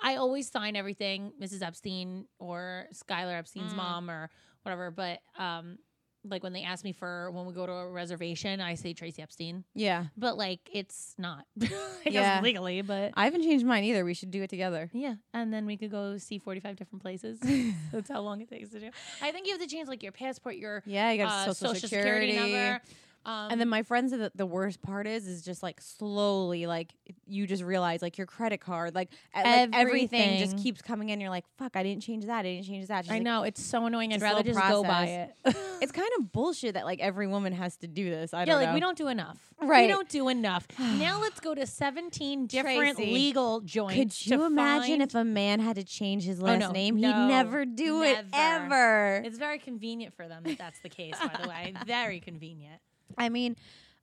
I 0.00 0.16
always 0.16 0.50
sign 0.50 0.76
everything, 0.76 1.32
Mrs. 1.40 1.62
Epstein 1.62 2.26
or 2.38 2.86
Skylar 2.92 3.38
Epstein's 3.38 3.72
Mm. 3.72 3.76
mom 3.76 4.10
or 4.10 4.30
whatever. 4.62 4.90
But 4.90 5.20
um, 5.38 5.78
like 6.24 6.42
when 6.42 6.52
they 6.52 6.62
ask 6.62 6.84
me 6.84 6.92
for 6.92 7.30
when 7.32 7.46
we 7.46 7.52
go 7.52 7.66
to 7.66 7.72
a 7.72 7.88
reservation, 7.90 8.60
I 8.60 8.74
say 8.74 8.92
Tracy 8.92 9.22
Epstein. 9.22 9.64
yeah. 9.74 10.06
But 10.16 10.36
like 10.36 10.60
it's 10.72 11.14
not. 11.18 11.44
Yeah. 12.04 12.40
legally, 12.42 12.82
but 12.82 13.12
I 13.16 13.24
haven't 13.24 13.42
changed 13.42 13.64
mine 13.64 13.84
either. 13.84 14.04
We 14.04 14.12
should 14.14 14.30
do 14.32 14.42
it 14.42 14.50
together. 14.50 14.90
yeah. 14.92 15.14
And 15.32 15.52
then 15.52 15.66
we 15.66 15.76
could 15.76 15.90
go 15.90 16.18
see 16.18 16.38
forty 16.38 16.60
five 16.60 16.76
different 16.76 17.02
places. 17.02 17.38
That's 17.92 18.08
how 18.10 18.20
long 18.22 18.40
it 18.40 18.48
takes 18.48 18.70
to 18.70 18.80
do. 18.80 18.90
I 19.20 19.30
think 19.30 19.46
you 19.46 19.52
have 19.52 19.60
to 19.62 19.68
change 19.68 19.88
like 19.88 20.02
your 20.02 20.12
passport, 20.12 20.56
your 20.56 20.82
Yeah, 20.86 21.10
you 21.12 21.18
got 21.22 21.30
uh, 21.48 21.52
social, 21.52 21.74
social 21.74 21.88
security. 21.88 22.36
number. 22.36 22.80
Um, 23.24 23.52
And 23.52 23.60
then 23.60 23.68
my 23.68 23.82
friends 23.82 24.10
said 24.10 24.20
that 24.20 24.36
the 24.36 24.46
worst 24.46 24.82
part 24.82 25.06
is 25.06 25.26
is 25.26 25.42
just 25.42 25.62
like 25.62 25.80
slowly 25.80 26.66
like 26.66 26.92
you 27.26 27.46
just 27.46 27.62
realize 27.62 28.02
like 28.02 28.18
your 28.18 28.26
credit 28.26 28.60
card 28.60 28.94
like, 28.94 29.12
e- 29.36 29.42
like 29.42 29.70
everything 29.72 30.38
just 30.38 30.58
keeps 30.58 30.82
coming 30.82 31.10
in. 31.10 31.20
You're 31.20 31.30
like, 31.30 31.44
fuck, 31.56 31.76
I 31.76 31.82
didn't 31.82 32.02
change 32.02 32.26
that. 32.26 32.40
I 32.40 32.42
didn't 32.42 32.66
change 32.66 32.88
that. 32.88 33.04
She's 33.04 33.12
I 33.12 33.14
like, 33.14 33.22
know 33.22 33.42
it's 33.44 33.62
so 33.62 33.86
annoying. 33.86 34.12
I'd 34.12 34.22
rather 34.22 34.42
just 34.42 34.58
go 34.58 34.82
buy 34.82 35.06
it. 35.06 35.34
It's 35.82 35.90
kind 35.90 36.08
of 36.20 36.30
bullshit 36.30 36.74
that 36.74 36.84
like 36.84 37.00
every 37.00 37.26
woman 37.26 37.52
has 37.52 37.76
to 37.78 37.88
do 37.88 38.08
this. 38.08 38.32
I 38.32 38.40
yeah, 38.40 38.44
don't 38.44 38.56
like 38.60 38.68
know. 38.68 38.74
we 38.74 38.80
don't 38.80 38.96
do 38.96 39.08
enough. 39.08 39.38
Right. 39.60 39.82
We 39.82 39.88
don't 39.88 40.08
do 40.08 40.28
enough. 40.28 40.68
now 40.78 41.20
let's 41.20 41.40
go 41.40 41.56
to 41.56 41.66
17 41.66 42.46
different 42.46 42.96
Tracy, 42.96 43.12
legal 43.12 43.60
joints. 43.62 44.22
Could 44.22 44.30
you 44.30 44.44
imagine 44.44 45.00
if 45.00 45.16
a 45.16 45.24
man 45.24 45.58
had 45.58 45.74
to 45.76 45.84
change 45.84 46.22
his 46.22 46.40
last 46.40 46.60
no, 46.60 46.70
name? 46.70 47.00
no, 47.00 47.08
He'd 47.08 47.28
never 47.28 47.64
do 47.64 48.02
it 48.02 48.24
ever. 48.32 49.22
It's 49.24 49.38
very 49.38 49.58
convenient 49.58 50.14
for 50.14 50.28
them 50.28 50.42
if 50.46 50.56
that's 50.56 50.78
the 50.80 50.88
case, 50.88 51.14
by 51.18 51.36
the 51.42 51.48
way. 51.48 51.74
Very 51.86 52.20
convenient. 52.20 52.80
I 53.18 53.28
mean, 53.28 53.56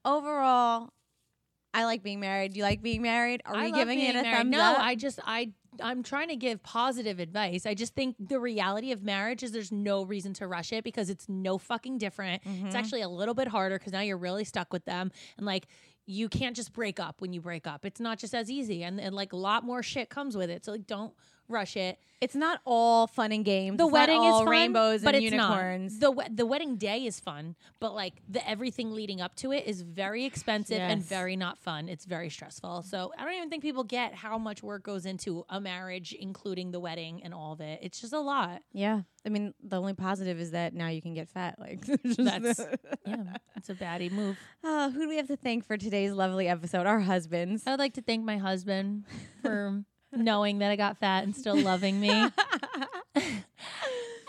overall, 0.05 0.93
I 1.74 1.86
like 1.86 2.03
being 2.03 2.20
married. 2.20 2.53
Do 2.53 2.57
you 2.60 2.64
like 2.64 2.82
being 2.82 3.01
married? 3.01 3.41
Are 3.45 3.55
I 3.55 3.66
we 3.66 3.72
giving 3.72 3.99
it 3.99 4.16
a 4.16 4.22
married. 4.22 4.38
thumbs 4.38 4.51
no, 4.51 4.62
up? 4.62 4.80
I 4.80 4.95
just 4.95 5.20
I 5.26 5.51
I'm 5.82 6.03
trying 6.03 6.30
to 6.30 6.36
give 6.36 6.62
positive 6.64 7.20
advice. 7.20 7.66
I 7.66 7.74
just 7.74 7.95
think 7.95 8.16
the 8.20 8.39
reality 8.39 8.91
of 8.91 9.03
marriage 9.03 9.43
is 9.43 9.51
there's 9.51 9.72
no 9.72 10.03
reason 10.03 10.34
to 10.36 10.47
rush 10.47 10.74
it 10.74 10.84
because 10.84 11.10
it's 11.10 11.30
no 11.30 11.57
fucking 11.57 11.97
different. 11.99 12.43
Mm-hmm. 12.43 12.68
It's 12.68 12.76
actually 12.76 13.01
a 13.01 13.10
little 13.10 13.34
bit 13.34 13.47
harder 13.47 13.78
because 13.78 13.93
now 13.93 14.01
you're 14.01 14.18
really 14.18 14.43
stuck 14.43 14.74
with 14.74 14.86
them 14.86 15.12
and 15.38 15.45
like 15.45 15.68
you 16.05 16.28
can't 16.28 16.55
just 16.55 16.74
break 16.74 16.99
up 16.99 17.22
when 17.22 17.34
you 17.34 17.41
break 17.41 17.68
up. 17.68 17.86
It's 17.86 17.99
not 17.99 18.18
just 18.18 18.34
as 18.34 18.49
easy 18.49 18.84
and, 18.84 18.99
and 18.99 19.14
like 19.14 19.32
a 19.32 19.38
lot 19.38 19.64
more 19.64 19.84
shit 19.84 20.10
comes 20.10 20.36
with 20.36 20.49
it. 20.49 20.66
So 20.66 20.72
like 20.72 20.88
don't 20.88 21.14
rush 21.50 21.76
it. 21.76 21.97
it's 22.22 22.36
not 22.36 22.60
all 22.66 23.08
fun 23.08 23.32
and 23.32 23.43
games. 23.45 23.78
The 23.78 23.86
It's 23.86 23.93
wedding 23.93 24.22
is 24.24 24.34
fun, 24.36 24.47
rainbows 24.50 25.02
but 25.04 25.16
and 25.16 25.24
it's 25.24 25.32
unicorns. 25.32 25.93
Not. 25.93 26.02
The 26.02 26.12
we- 26.12 26.36
the 26.36 26.45
wedding 26.45 26.76
day 26.76 27.06
is 27.06 27.20
fun, 27.20 27.56
but 27.80 27.93
like 27.95 28.22
the 28.28 28.47
everything 28.47 28.91
leading 28.91 29.22
up 29.22 29.36
to 29.38 29.52
it 29.54 29.66
is 29.66 29.82
very 29.82 30.26
expensive 30.26 30.80
and 30.80 31.02
very 31.04 31.36
not 31.38 31.58
fun. 31.58 31.88
It's 31.89 32.06
very 32.06 32.30
stressful. 32.30 32.84
So 32.84 33.14
I 33.18 33.24
don't 33.24 33.34
even 33.36 33.50
think 33.50 33.64
people 33.64 33.84
get 33.86 34.14
how 34.14 34.38
much 34.38 34.62
work 34.62 34.84
goes 34.84 35.06
into 35.06 35.45
a 35.50 35.60
marriage, 35.62 36.14
including 36.14 36.72
the 36.72 36.80
wedding 36.80 37.24
and 37.24 37.34
all 37.34 37.54
of 37.54 37.62
it. 37.62 37.80
It's 37.82 38.00
just 38.02 38.14
a 38.14 38.20
lot. 38.20 38.64
yeah, 38.74 39.02
I 39.26 39.30
mean, 39.30 39.54
the 39.64 39.80
only 39.80 39.93
positive 39.93 40.39
is 40.41 40.52
that 40.52 40.74
now 40.74 40.88
you 40.89 41.02
can 41.02 41.14
get 41.14 41.30
fat. 41.30 41.58
Like 41.58 41.86
That's 42.04 42.60
yeah, 43.08 43.38
it's 43.56 43.70
a 43.70 43.76
baddie 43.76 44.12
move. 44.12 44.38
Uh, 44.64 44.89
who 44.89 45.00
do 45.04 45.08
we 45.10 45.16
have 45.18 45.28
to 45.28 45.38
thank 45.38 45.66
for 45.66 45.78
today's 45.78 46.12
lovely 46.12 46.47
episode? 46.50 46.86
Our 46.86 47.00
husbands. 47.00 47.64
I 47.66 47.72
would 47.72 47.80
like 47.80 47.93
to 47.93 48.02
thank 48.02 48.24
my 48.26 48.38
husband 48.38 49.06
for 49.41 49.84
knowing 50.14 50.60
that 50.60 50.72
I 50.72 50.76
got 50.76 50.97
fat 50.97 51.24
and 51.24 51.36
still 51.36 51.57
loving 51.57 51.99
me, 51.99 52.10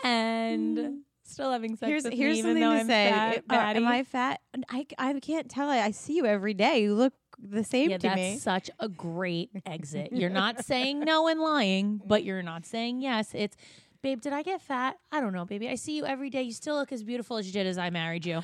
and 0.03 0.99
still 1.23 1.51
having 1.51 1.75
sex 1.75 1.89
here's 1.89 2.03
with 2.03 2.13
here's 2.13 2.33
me 2.33 2.39
even 2.39 2.49
something 2.51 2.63
though 2.63 2.73
to 2.73 2.79
I'm 2.81 2.87
say. 2.87 3.41
fat, 3.47 3.75
It- 3.75 3.81
am. 3.81 3.87
I 3.87 4.03
fat? 4.03 4.41
I, 4.69 4.85
I 4.97 5.19
can't 5.19 5.49
tell. 5.49 5.69
I, 5.69 5.79
I 5.79 5.91
see 5.91 6.15
you 6.15 6.25
every 6.25 6.53
day. 6.53 6.83
You 6.83 6.95
look 6.95 7.13
the 7.39 7.63
same 7.63 7.89
yeah, 7.89 7.97
to 7.97 8.07
that's 8.07 8.15
me. 8.17 8.37
such 8.37 8.69
a 8.79 8.87
great 8.87 9.49
exit. 9.65 10.09
You're 10.11 10.29
not 10.29 10.63
saying 10.65 10.99
no 10.99 11.27
and 11.27 11.39
lying, 11.39 12.01
but 12.05 12.23
you're 12.23 12.43
not 12.43 12.65
saying 12.65 13.01
yes. 13.01 13.31
It's, 13.33 13.55
babe, 14.01 14.21
did 14.21 14.33
I 14.33 14.41
get 14.41 14.61
fat? 14.61 14.97
I 15.11 15.21
don't 15.21 15.33
know, 15.33 15.45
baby. 15.45 15.69
I 15.69 15.75
see 15.75 15.95
you 15.95 16.05
every 16.05 16.29
day. 16.29 16.41
You 16.43 16.53
still 16.53 16.75
look 16.75 16.91
as 16.91 17.03
beautiful 17.03 17.37
as 17.37 17.47
you 17.47 17.53
did 17.53 17.67
as 17.67 17.77
I 17.77 17.89
married 17.89 18.25
you. 18.25 18.41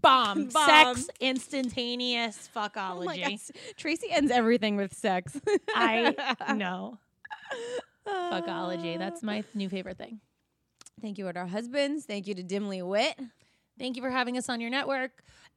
Bomb. 0.00 0.46
Bomb. 0.52 0.96
Sex 0.96 1.08
instantaneous 1.20 2.48
Oh 2.54 2.60
my 2.60 2.68
fuckology. 2.68 3.22
God. 3.52 3.76
Tracy 3.76 4.08
ends 4.10 4.30
everything 4.30 4.76
with 4.76 4.94
sex. 4.94 5.38
I 5.74 6.14
know. 6.56 6.98
Fuckology. 8.06 8.98
That's 8.98 9.22
my 9.22 9.44
new 9.54 9.68
favorite 9.68 9.98
thing. 9.98 10.20
Thank 11.00 11.18
you 11.18 11.30
to 11.30 11.38
our 11.38 11.46
husbands. 11.46 12.04
Thank 12.06 12.26
you 12.26 12.34
to 12.34 12.42
Dimly 12.42 12.82
Wit. 12.82 13.18
Thank 13.78 13.96
you 13.96 14.02
for 14.02 14.10
having 14.10 14.38
us 14.38 14.48
on 14.48 14.60
your 14.60 14.70
network. 14.70 15.10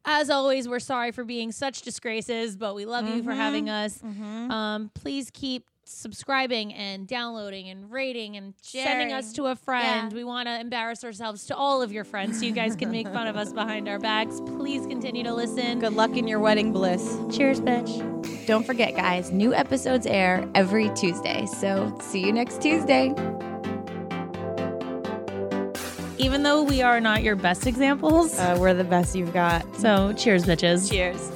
As 0.06 0.30
always, 0.30 0.68
we're 0.68 0.80
sorry 0.80 1.12
for 1.12 1.24
being 1.24 1.52
such 1.52 1.82
disgraces, 1.82 2.56
but 2.56 2.76
we 2.76 2.86
love 2.86 3.08
you 3.08 3.24
for 3.24 3.34
having 3.34 3.70
us. 3.70 4.02
Um, 4.04 4.90
please 4.94 5.30
keep 5.32 5.66
subscribing 5.88 6.74
and 6.74 7.08
downloading 7.08 7.70
and 7.70 7.92
rating 7.92 8.36
and 8.38 8.54
sending 8.62 9.14
us 9.14 9.34
to 9.34 9.46
a 9.48 9.56
friend. 9.56 10.12
Yeah. 10.12 10.16
We 10.18 10.24
want 10.24 10.48
to 10.48 10.60
embarrass 10.60 11.04
ourselves 11.04 11.46
to 11.48 11.56
all 11.56 11.82
of 11.82 11.92
your 11.92 12.04
friends 12.04 12.40
so 12.40 12.46
you 12.46 12.52
guys 12.52 12.76
can 12.76 12.92
make 12.92 13.08
fun 13.08 13.28
of 13.28 13.36
us 13.38 13.54
behind 13.54 13.88
our 13.88 14.00
backs. 14.00 14.40
Please 14.46 14.86
continue 14.86 15.24
to 15.24 15.34
listen. 15.34 15.80
Good 15.80 15.94
luck 15.94 16.18
in 16.18 16.28
your 16.28 16.40
wedding 16.40 16.72
bliss. 16.74 17.18
Cheers, 17.32 17.62
bitch. 17.62 18.46
Don't 18.46 18.66
forget, 18.66 18.96
guys, 18.96 19.32
new 19.32 19.54
episodes 19.54 20.06
air 20.06 20.48
every 20.56 20.90
Tuesday. 20.96 21.46
So 21.46 21.96
see 22.02 22.20
you 22.26 22.32
next 22.32 22.62
Tuesday. 22.62 23.14
Even 26.20 26.42
though 26.44 26.64
we 26.64 26.82
are 26.82 27.00
not 27.00 27.22
your 27.24 27.36
best 27.36 27.68
examples, 27.68 28.38
Uh, 28.40 28.58
we're 28.60 28.74
the 28.74 28.84
best 28.84 29.16
you've 29.16 29.34
got. 29.34 29.64
so 29.78 30.14
cheers, 30.14 30.46
bitches. 30.46 30.90
Cheers. 30.90 31.30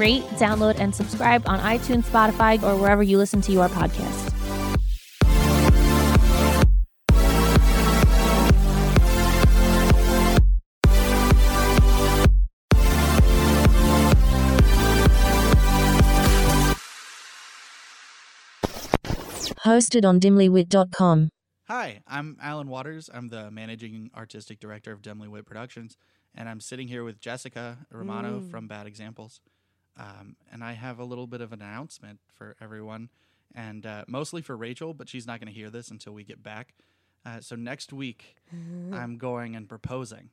Rate, 0.00 0.22
download, 0.40 0.80
and 0.80 0.94
subscribe 0.94 1.46
on 1.46 1.60
iTunes, 1.60 2.04
Spotify, 2.04 2.62
or 2.62 2.74
wherever 2.74 3.02
you 3.02 3.18
listen 3.18 3.42
to 3.42 3.52
your 3.52 3.68
podcast. 3.68 4.30
Hosted 19.66 20.06
on 20.06 20.18
dimlywit.com. 20.18 21.28
Hi, 21.68 22.00
I'm 22.08 22.38
Alan 22.42 22.68
Waters. 22.68 23.10
I'm 23.12 23.28
the 23.28 23.50
managing 23.50 24.10
artistic 24.16 24.58
director 24.58 24.92
of 24.92 25.02
Dimly 25.02 25.28
Wit 25.28 25.44
Productions, 25.44 25.98
and 26.34 26.48
I'm 26.48 26.58
sitting 26.58 26.88
here 26.88 27.04
with 27.04 27.20
Jessica 27.20 27.76
Romano 27.92 28.40
mm. 28.40 28.50
from 28.50 28.66
Bad 28.66 28.86
Examples. 28.86 29.40
Um, 29.96 30.36
and 30.52 30.64
I 30.64 30.72
have 30.72 30.98
a 30.98 31.04
little 31.04 31.26
bit 31.26 31.40
of 31.40 31.52
an 31.52 31.60
announcement 31.62 32.20
for 32.32 32.56
everyone, 32.60 33.10
and 33.54 33.84
uh, 33.84 34.04
mostly 34.06 34.42
for 34.42 34.56
Rachel, 34.56 34.94
but 34.94 35.08
she's 35.08 35.26
not 35.26 35.40
going 35.40 35.52
to 35.52 35.58
hear 35.58 35.70
this 35.70 35.90
until 35.90 36.12
we 36.12 36.24
get 36.24 36.42
back. 36.42 36.74
Uh, 37.24 37.40
so 37.40 37.56
next 37.56 37.92
week, 37.92 38.36
I'm 38.92 39.18
going 39.18 39.56
and 39.56 39.68
proposing. 39.68 40.30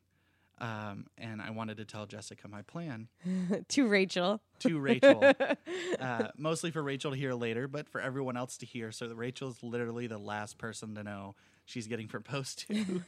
Um, 0.59 1.05
and 1.19 1.39
I 1.39 1.51
wanted 1.51 1.77
to 1.77 1.85
tell 1.85 2.07
Jessica 2.07 2.47
my 2.47 2.63
plan 2.63 3.09
to 3.67 3.87
Rachel. 3.87 4.41
to 4.59 4.79
Rachel. 4.79 5.23
uh, 5.99 6.27
mostly 6.35 6.71
for 6.71 6.81
Rachel 6.81 7.11
to 7.11 7.17
hear 7.17 7.35
later, 7.35 7.67
but 7.67 7.87
for 7.87 8.01
everyone 8.01 8.37
else 8.37 8.57
to 8.57 8.65
hear. 8.65 8.91
So 8.91 9.07
that 9.07 9.15
Rachel's 9.15 9.61
literally 9.61 10.07
the 10.07 10.17
last 10.17 10.57
person 10.57 10.95
to 10.95 11.03
know 11.03 11.35
she's 11.65 11.85
getting 11.85 12.07
proposed 12.07 12.67
to. 12.67 13.01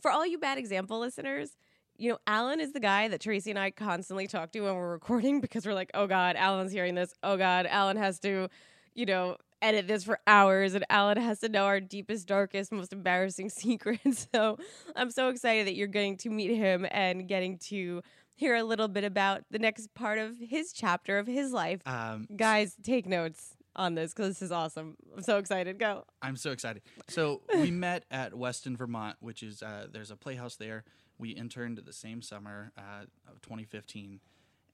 For 0.00 0.10
all 0.10 0.26
you 0.26 0.38
bad 0.38 0.56
example 0.56 1.00
listeners, 1.00 1.50
you 1.96 2.10
know, 2.10 2.18
Alan 2.26 2.60
is 2.60 2.72
the 2.72 2.80
guy 2.80 3.08
that 3.08 3.20
Tracy 3.20 3.50
and 3.50 3.58
I 3.58 3.70
constantly 3.70 4.26
talk 4.26 4.52
to 4.52 4.60
when 4.60 4.74
we're 4.74 4.90
recording 4.90 5.40
because 5.42 5.66
we're 5.66 5.74
like, 5.74 5.90
oh 5.94 6.06
God, 6.06 6.36
Alan's 6.36 6.72
hearing 6.72 6.94
this. 6.94 7.12
Oh 7.22 7.36
God, 7.36 7.66
Alan 7.66 7.96
has 7.96 8.18
to, 8.20 8.48
you 8.94 9.06
know, 9.06 9.36
edit 9.62 9.86
this 9.88 10.04
for 10.04 10.18
hours 10.26 10.74
and 10.74 10.84
Alan 10.90 11.16
has 11.16 11.40
to 11.40 11.48
know 11.48 11.64
our 11.64 11.80
deepest, 11.80 12.26
darkest, 12.26 12.70
most 12.72 12.92
embarrassing 12.92 13.48
secrets. 13.50 14.28
So 14.34 14.58
I'm 14.94 15.10
so 15.10 15.28
excited 15.28 15.66
that 15.66 15.74
you're 15.74 15.86
getting 15.86 16.16
to 16.18 16.30
meet 16.30 16.54
him 16.54 16.86
and 16.90 17.26
getting 17.26 17.58
to 17.70 18.02
hear 18.36 18.56
a 18.56 18.64
little 18.64 18.88
bit 18.88 19.04
about 19.04 19.42
the 19.50 19.58
next 19.58 19.94
part 19.94 20.18
of 20.18 20.36
his 20.38 20.72
chapter 20.72 21.18
of 21.18 21.26
his 21.26 21.52
life. 21.52 21.80
um, 21.86 22.26
Guys, 22.36 22.76
take 22.82 23.06
notes 23.06 23.56
on 23.76 23.94
this 23.94 24.12
because 24.12 24.28
this 24.28 24.42
is 24.42 24.52
awesome. 24.52 24.96
I'm 25.16 25.22
so 25.22 25.38
excited. 25.38 25.78
Go. 25.78 26.04
I'm 26.20 26.36
so 26.36 26.50
excited. 26.50 26.82
So 27.08 27.42
we 27.54 27.70
met 27.70 28.04
at 28.10 28.34
Weston, 28.34 28.76
Vermont, 28.76 29.16
which 29.20 29.42
is 29.42 29.62
uh, 29.62 29.86
there's 29.90 30.10
a 30.10 30.16
playhouse 30.16 30.56
there. 30.56 30.84
We 31.18 31.30
interned 31.30 31.78
the 31.78 31.92
same 31.92 32.22
summer 32.22 32.72
uh, 32.76 33.04
of 33.28 33.40
2015, 33.42 34.20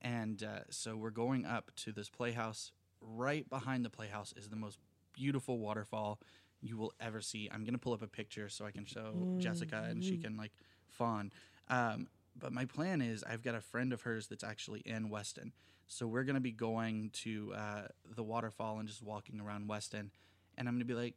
and 0.01 0.43
uh, 0.43 0.61
so 0.70 0.97
we're 0.97 1.11
going 1.11 1.45
up 1.45 1.70
to 1.76 1.93
this 1.93 2.09
playhouse. 2.09 2.72
Right 3.03 3.49
behind 3.49 3.84
the 3.84 3.91
playhouse 3.91 4.32
is 4.36 4.49
the 4.49 4.57
most 4.57 4.78
beautiful 5.14 5.59
waterfall 5.59 6.20
you 6.61 6.76
will 6.76 6.93
ever 7.01 7.20
see. 7.20 7.49
I'm 7.53 7.64
gonna 7.64 7.78
pull 7.78 7.93
up 7.93 8.03
a 8.03 8.07
picture 8.07 8.49
so 8.49 8.64
I 8.66 8.70
can 8.70 8.84
show 8.84 9.36
Jessica 9.38 9.86
and 9.88 10.05
she 10.05 10.18
can 10.18 10.36
like 10.36 10.53
fawn. 10.88 11.32
Um, 11.68 12.09
but 12.38 12.53
my 12.53 12.64
plan 12.64 13.01
is 13.01 13.24
I've 13.24 13.43
got 13.43 13.55
a 13.55 13.61
friend 13.61 13.93
of 13.93 14.03
hers 14.03 14.26
that's 14.26 14.45
actually 14.45 14.80
in 14.80 15.09
Weston, 15.09 15.53
so 15.86 16.07
we're 16.07 16.24
gonna 16.24 16.41
be 16.41 16.53
going 16.53 17.11
to 17.14 17.53
uh, 17.55 17.82
the 18.14 18.22
waterfall 18.22 18.78
and 18.78 18.88
just 18.88 19.03
walking 19.03 19.41
around 19.41 19.68
Weston, 19.68 20.11
and 20.57 20.68
I'm 20.68 20.74
gonna 20.74 20.84
be 20.84 20.95
like, 20.95 21.16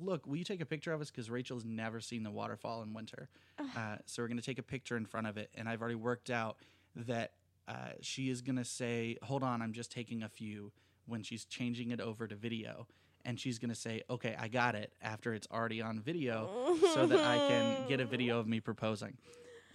"Look, 0.00 0.26
will 0.26 0.36
you 0.36 0.44
take 0.44 0.60
a 0.60 0.66
picture 0.66 0.92
of 0.92 1.00
us?" 1.00 1.10
Because 1.10 1.30
Rachel's 1.30 1.64
never 1.64 2.00
seen 2.00 2.22
the 2.22 2.30
waterfall 2.30 2.82
in 2.82 2.92
winter, 2.94 3.28
uh, 3.76 3.96
so 4.06 4.22
we're 4.22 4.28
gonna 4.28 4.42
take 4.42 4.58
a 4.58 4.62
picture 4.62 4.96
in 4.96 5.06
front 5.06 5.26
of 5.26 5.36
it, 5.36 5.50
and 5.54 5.68
I've 5.68 5.80
already 5.80 5.96
worked 5.96 6.30
out 6.30 6.56
that 6.96 7.32
uh, 7.68 7.90
she 8.00 8.30
is 8.30 8.42
gonna 8.42 8.64
say, 8.64 9.16
"Hold 9.22 9.42
on, 9.42 9.62
I'm 9.62 9.72
just 9.72 9.90
taking 9.92 10.22
a 10.22 10.28
few." 10.28 10.72
When 11.06 11.22
she's 11.24 11.44
changing 11.44 11.90
it 11.90 12.00
over 12.00 12.28
to 12.28 12.36
video, 12.36 12.86
and 13.24 13.40
she's 13.40 13.58
gonna 13.58 13.74
say, 13.74 14.02
"Okay, 14.08 14.36
I 14.38 14.46
got 14.48 14.76
it." 14.76 14.92
After 15.02 15.34
it's 15.34 15.48
already 15.50 15.82
on 15.82 15.98
video, 16.00 16.76
so 16.94 17.06
that 17.06 17.18
I 17.20 17.36
can 17.48 17.88
get 17.88 18.00
a 18.00 18.04
video 18.04 18.38
of 18.38 18.46
me 18.46 18.60
proposing. 18.60 19.16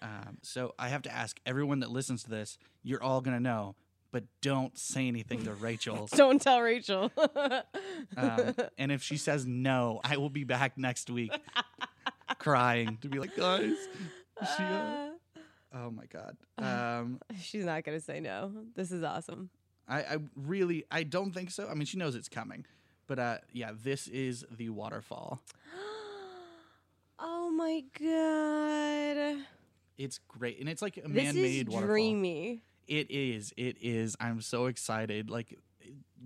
Um, 0.01 0.37
so 0.41 0.75
I 0.79 0.89
have 0.89 1.01
to 1.03 1.13
ask 1.13 1.39
everyone 1.45 1.79
that 1.79 1.89
listens 1.89 2.23
to 2.23 2.29
this, 2.29 2.57
you're 2.83 3.01
all 3.03 3.21
gonna 3.21 3.39
know, 3.39 3.75
but 4.15 4.23
don't 4.39 4.77
say 4.77 5.09
anything 5.09 5.43
to 5.43 5.53
Rachel. 5.53 6.07
Don't 6.15 6.41
tell 6.41 6.61
Rachel. 6.61 7.11
Um, 8.17 8.53
and 8.77 8.91
if 8.91 9.03
she 9.03 9.17
says 9.17 9.45
no, 9.45 9.99
I 10.05 10.15
will 10.15 10.29
be 10.29 10.45
back 10.45 10.77
next 10.77 11.09
week 11.09 11.33
crying 12.39 12.97
to 13.01 13.09
be 13.09 13.19
like, 13.19 13.35
guys, 13.35 13.75
she, 14.39 14.63
uh, 14.63 15.09
oh 15.73 15.91
my 15.91 16.05
god. 16.05 16.37
Um, 16.57 17.19
She's 17.41 17.65
not 17.65 17.83
gonna 17.83 17.99
say 17.99 18.21
no. 18.21 18.51
This 18.73 18.91
is 18.93 19.03
awesome. 19.03 19.49
I, 19.87 19.99
I 19.99 20.17
really, 20.35 20.85
I 20.89 21.03
don't 21.03 21.33
think 21.33 21.51
so. 21.51 21.67
I 21.67 21.73
mean, 21.73 21.85
she 21.85 21.97
knows 21.97 22.15
it's 22.15 22.29
coming, 22.29 22.65
but 23.07 23.19
uh, 23.19 23.37
yeah, 23.51 23.71
this 23.73 24.07
is 24.07 24.45
the 24.49 24.69
waterfall. 24.69 25.41
Oh 27.17 27.49
my 27.49 27.81
god. 27.99 29.45
It's 29.97 30.19
great, 30.27 30.59
and 30.59 30.67
it's 30.67 30.81
like 30.81 30.97
a 30.97 31.01
This 31.07 31.23
man-made 31.33 31.67
is 31.67 31.73
waterfall. 31.73 31.87
dreamy. 31.87 32.61
It 32.87 33.09
is. 33.09 33.53
It 33.57 33.77
is. 33.81 34.15
I'm 34.19 34.41
so 34.41 34.65
excited. 34.67 35.29
Like 35.29 35.57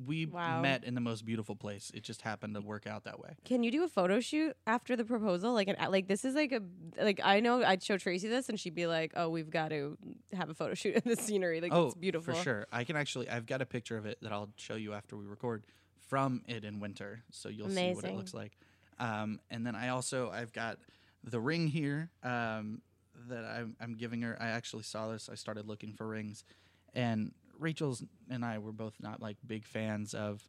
we 0.06 0.26
Wow. 0.26 0.62
met 0.62 0.84
in 0.84 0.96
the 0.96 1.02
most 1.02 1.26
beautiful 1.26 1.56
place. 1.56 1.92
It 1.94 2.04
just 2.04 2.22
happened 2.22 2.56
to 2.56 2.62
work 2.62 2.88
out 2.88 3.04
that 3.04 3.20
way. 3.20 3.36
Can 3.44 3.64
you 3.64 3.72
do 3.72 3.84
a 3.84 3.88
photo 3.88 4.20
shoot 4.20 4.56
after 4.66 4.96
the 4.96 5.04
proposal? 5.04 5.54
Like 5.54 5.68
an 5.68 5.76
like 5.90 6.08
this 6.08 6.24
is 6.24 6.36
like 6.36 6.52
a 6.52 6.62
like 7.02 7.20
I 7.24 7.40
know 7.40 7.64
I'd 7.64 7.84
show 7.84 7.98
Tracy 7.98 8.28
this 8.28 8.50
and 8.50 8.60
she'd 8.60 8.76
be 8.76 8.88
like, 8.88 9.14
"Oh, 9.16 9.30
we've 9.30 9.50
got 9.50 9.70
to 9.70 9.98
have 10.34 10.50
a 10.50 10.54
photo 10.54 10.74
shoot 10.74 10.96
in 10.96 11.04
the 11.06 11.16
scenery. 11.16 11.62
Like 11.62 11.74
oh, 11.74 11.88
it's 11.88 11.96
beautiful. 11.96 12.34
for 12.34 12.42
sure. 12.42 12.68
I 12.72 12.84
can 12.84 12.96
actually. 12.96 13.30
I've 13.30 13.46
got 13.46 13.62
a 13.62 13.66
picture 13.66 13.98
of 13.98 14.06
it 14.06 14.18
that 14.22 14.32
I'll 14.32 14.50
show 14.58 14.76
you 14.76 14.94
after 14.94 15.18
we 15.18 15.26
record 15.26 15.66
from 16.08 16.44
it 16.48 16.64
in 16.64 16.80
winter, 16.80 17.24
so 17.32 17.50
you'll 17.50 17.70
see 17.70 17.94
what 17.94 18.06
it 18.06 18.16
looks 18.16 18.34
like. 18.34 18.58
Um, 19.00 19.40
and 19.50 19.66
then 19.66 19.76
I 19.76 19.90
also 19.90 20.30
I've 20.30 20.54
got 20.54 20.78
the 21.24 21.40
ring 21.40 21.68
here 21.68 22.10
um, 22.24 22.82
that 23.30 23.46
I'm, 23.46 23.76
I'm 23.82 23.96
giving 23.96 24.22
her. 24.22 24.38
I 24.40 24.48
actually 24.50 24.84
saw 24.84 25.08
this. 25.12 25.30
I 25.32 25.36
started 25.36 25.68
looking 25.68 25.94
for 25.94 26.08
rings, 26.08 26.44
and 26.94 27.32
Rachel's 27.58 28.04
and 28.30 28.44
I 28.46 28.58
were 28.60 28.72
both 28.72 28.96
not 29.02 29.22
like 29.22 29.38
big 29.46 29.66
fans 29.66 30.14
of 30.14 30.44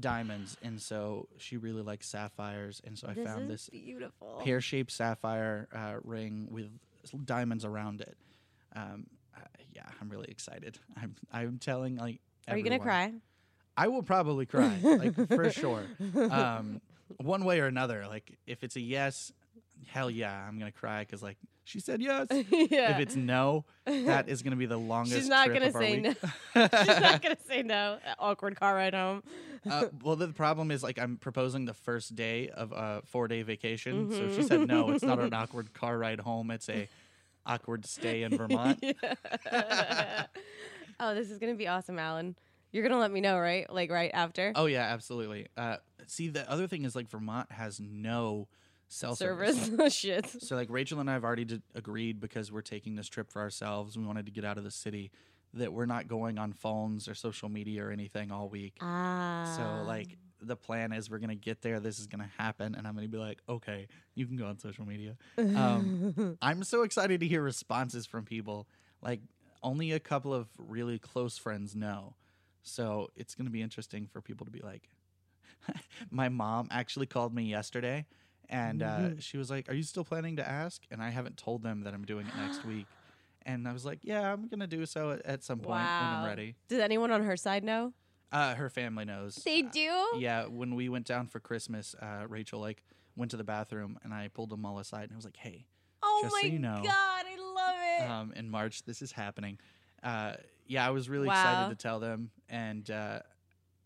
diamonds, 0.00 0.56
and 0.62 0.80
so 0.80 1.28
she 1.38 1.56
really 1.56 1.82
likes 1.82 2.08
sapphires, 2.08 2.80
and 2.86 2.98
so 2.98 3.08
I 3.08 3.14
this 3.14 3.26
found 3.26 3.42
is 3.44 3.48
this 3.48 3.68
beautiful. 3.70 4.40
pear 4.44 4.60
shaped 4.60 4.90
sapphire 4.92 5.68
uh, 5.74 5.94
ring 6.04 6.48
with 6.50 6.70
s- 7.04 7.10
diamonds 7.24 7.64
around 7.64 8.00
it. 8.00 8.16
Um, 8.76 9.06
uh, 9.36 9.40
yeah, 9.74 9.82
I'm 10.00 10.08
really 10.08 10.28
excited. 10.28 10.78
I'm 11.00 11.14
I'm 11.32 11.58
telling 11.58 11.96
like. 11.96 12.20
Are 12.48 12.56
you 12.56 12.62
gonna 12.64 12.76
everyone. 12.76 12.86
cry? 12.86 13.12
I 13.76 13.88
will 13.88 14.02
probably 14.02 14.46
cry, 14.46 14.78
like 14.82 15.14
for 15.28 15.50
sure. 15.52 15.84
Um, 16.30 16.80
one 17.18 17.44
way 17.44 17.60
or 17.60 17.66
another. 17.66 18.06
Like 18.08 18.36
if 18.46 18.64
it's 18.64 18.74
a 18.76 18.80
yes, 18.80 19.32
hell 19.86 20.10
yeah, 20.10 20.44
I'm 20.46 20.58
gonna 20.58 20.72
cry 20.72 21.00
because 21.00 21.22
like 21.22 21.36
she 21.68 21.80
said 21.80 22.00
yes. 22.00 22.26
yeah. 22.30 22.92
If 22.92 23.00
it's 23.00 23.14
no, 23.14 23.66
that 23.84 24.28
is 24.28 24.42
gonna 24.42 24.56
be 24.56 24.64
the 24.64 24.78
longest. 24.78 25.16
She's 25.16 25.28
not 25.28 25.46
trip 25.46 25.58
gonna 25.58 25.72
say 25.72 26.00
no. 26.00 26.14
She's 26.54 27.00
not 27.00 27.20
gonna 27.22 27.36
say 27.46 27.62
no. 27.62 27.98
Awkward 28.18 28.58
car 28.58 28.74
ride 28.74 28.94
home. 28.94 29.22
uh, 29.70 29.86
well, 30.02 30.16
the 30.16 30.28
problem 30.28 30.70
is 30.70 30.82
like 30.82 30.98
I'm 30.98 31.18
proposing 31.18 31.66
the 31.66 31.74
first 31.74 32.16
day 32.16 32.48
of 32.48 32.72
a 32.72 33.02
four 33.04 33.28
day 33.28 33.42
vacation. 33.42 34.10
So 34.10 34.24
if 34.24 34.36
she 34.36 34.42
said 34.44 34.66
no, 34.66 34.90
it's 34.90 35.04
not 35.04 35.20
an 35.20 35.34
awkward 35.34 35.74
car 35.74 35.98
ride 35.98 36.20
home. 36.20 36.50
It's 36.50 36.70
a 36.70 36.88
awkward 37.44 37.84
stay 37.84 38.22
in 38.22 38.34
Vermont. 38.34 38.82
oh, 41.00 41.14
this 41.14 41.30
is 41.30 41.38
gonna 41.38 41.54
be 41.54 41.68
awesome, 41.68 41.98
Alan. 41.98 42.34
You're 42.72 42.82
gonna 42.82 42.98
let 42.98 43.10
me 43.12 43.20
know, 43.20 43.38
right? 43.38 43.70
Like 43.70 43.90
right 43.90 44.10
after 44.14 44.52
Oh 44.54 44.66
yeah, 44.66 44.84
absolutely. 44.84 45.48
Uh, 45.54 45.76
see, 46.06 46.28
the 46.28 46.50
other 46.50 46.66
thing 46.66 46.84
is 46.86 46.96
like 46.96 47.10
Vermont 47.10 47.52
has 47.52 47.78
no 47.78 48.48
cell 48.88 49.14
service. 49.14 49.66
service. 49.66 49.94
Shit. 49.94 50.26
So 50.42 50.56
like 50.56 50.68
Rachel 50.70 51.00
and 51.00 51.08
I 51.08 51.14
have 51.14 51.24
already 51.24 51.44
d- 51.44 51.62
agreed 51.74 52.20
because 52.20 52.50
we're 52.50 52.62
taking 52.62 52.96
this 52.96 53.08
trip 53.08 53.30
for 53.30 53.40
ourselves. 53.40 53.96
We 53.96 54.04
wanted 54.04 54.26
to 54.26 54.32
get 54.32 54.44
out 54.44 54.58
of 54.58 54.64
the 54.64 54.70
city. 54.70 55.10
That 55.54 55.72
we're 55.72 55.86
not 55.86 56.08
going 56.08 56.36
on 56.38 56.52
phones 56.52 57.08
or 57.08 57.14
social 57.14 57.48
media 57.48 57.82
or 57.82 57.90
anything 57.90 58.30
all 58.30 58.50
week. 58.50 58.76
Ah. 58.82 59.54
So 59.56 59.84
like 59.86 60.18
the 60.42 60.56
plan 60.56 60.92
is 60.92 61.10
we're 61.10 61.18
gonna 61.18 61.34
get 61.34 61.62
there. 61.62 61.80
This 61.80 61.98
is 61.98 62.06
gonna 62.06 62.30
happen, 62.36 62.74
and 62.74 62.86
I'm 62.86 62.94
gonna 62.94 63.08
be 63.08 63.16
like, 63.16 63.38
okay, 63.48 63.88
you 64.14 64.26
can 64.26 64.36
go 64.36 64.44
on 64.44 64.58
social 64.58 64.84
media. 64.84 65.16
Um, 65.38 66.36
I'm 66.42 66.64
so 66.64 66.82
excited 66.82 67.20
to 67.20 67.26
hear 67.26 67.40
responses 67.40 68.04
from 68.04 68.26
people. 68.26 68.68
Like 69.00 69.20
only 69.62 69.92
a 69.92 70.00
couple 70.00 70.34
of 70.34 70.48
really 70.58 70.98
close 70.98 71.38
friends 71.38 71.74
know. 71.74 72.14
So 72.62 73.08
it's 73.16 73.34
going 73.34 73.46
to 73.46 73.50
be 73.50 73.62
interesting 73.62 74.06
for 74.06 74.20
people 74.20 74.44
to 74.44 74.52
be 74.52 74.60
like, 74.60 74.88
my 76.10 76.28
mom 76.28 76.68
actually 76.70 77.06
called 77.06 77.34
me 77.34 77.44
yesterday 77.44 78.06
and 78.48 78.82
uh, 78.82 79.10
she 79.20 79.36
was 79.36 79.50
like, 79.50 79.68
Are 79.68 79.74
you 79.74 79.82
still 79.82 80.04
planning 80.04 80.36
to 80.36 80.48
ask? 80.48 80.82
And 80.90 81.02
I 81.02 81.10
haven't 81.10 81.36
told 81.36 81.62
them 81.62 81.82
that 81.82 81.94
I'm 81.94 82.04
doing 82.04 82.26
it 82.28 82.34
next 82.36 82.64
week. 82.66 82.88
And 83.46 83.66
I 83.68 83.72
was 83.72 83.84
like, 83.84 84.00
Yeah, 84.02 84.32
I'm 84.32 84.48
going 84.48 84.60
to 84.60 84.66
do 84.66 84.84
so 84.86 85.10
at, 85.12 85.24
at 85.26 85.42
some 85.44 85.60
point 85.60 85.88
when 85.98 86.12
I'm 86.12 86.24
ready. 86.24 86.56
Does 86.68 86.80
anyone 86.80 87.10
on 87.10 87.22
her 87.24 87.36
side 87.36 87.64
know? 87.64 87.92
Uh, 88.30 88.54
her 88.54 88.68
family 88.68 89.04
knows. 89.04 89.36
They 89.44 89.62
Uh, 89.62 89.68
do. 89.72 90.06
yeah, 90.18 90.46
when 90.46 90.74
we 90.74 90.88
went 90.88 91.06
down 91.06 91.26
for 91.28 91.40
Christmas, 91.40 91.94
uh, 92.00 92.24
Rachel 92.28 92.60
like 92.60 92.82
went 93.16 93.30
to 93.30 93.36
the 93.36 93.44
bathroom 93.44 93.98
and 94.04 94.12
I 94.12 94.28
pulled 94.28 94.50
them 94.50 94.64
all 94.66 94.78
aside 94.78 95.04
and 95.04 95.12
I 95.12 95.16
was 95.16 95.24
like, 95.24 95.36
Hey, 95.36 95.66
Oh 96.02 96.20
Just 96.22 96.36
so 96.40 96.46
my 96.46 96.52
you 96.52 96.58
know. 96.58 96.82
god, 96.84 97.24
I 97.26 97.36
love 97.54 97.74
it. 97.98 98.02
um, 98.10 98.32
in 98.36 98.48
March. 98.50 98.84
This 98.84 99.02
is 99.02 99.12
happening. 99.12 99.58
Uh, 100.02 100.34
yeah, 100.66 100.86
I 100.86 100.90
was 100.90 101.08
really 101.08 101.26
Wow. 101.28 101.32
excited 101.34 101.68
to 101.70 101.74
tell 101.74 101.98
them, 101.98 102.30
and 102.48 102.88
uh, 102.90 103.20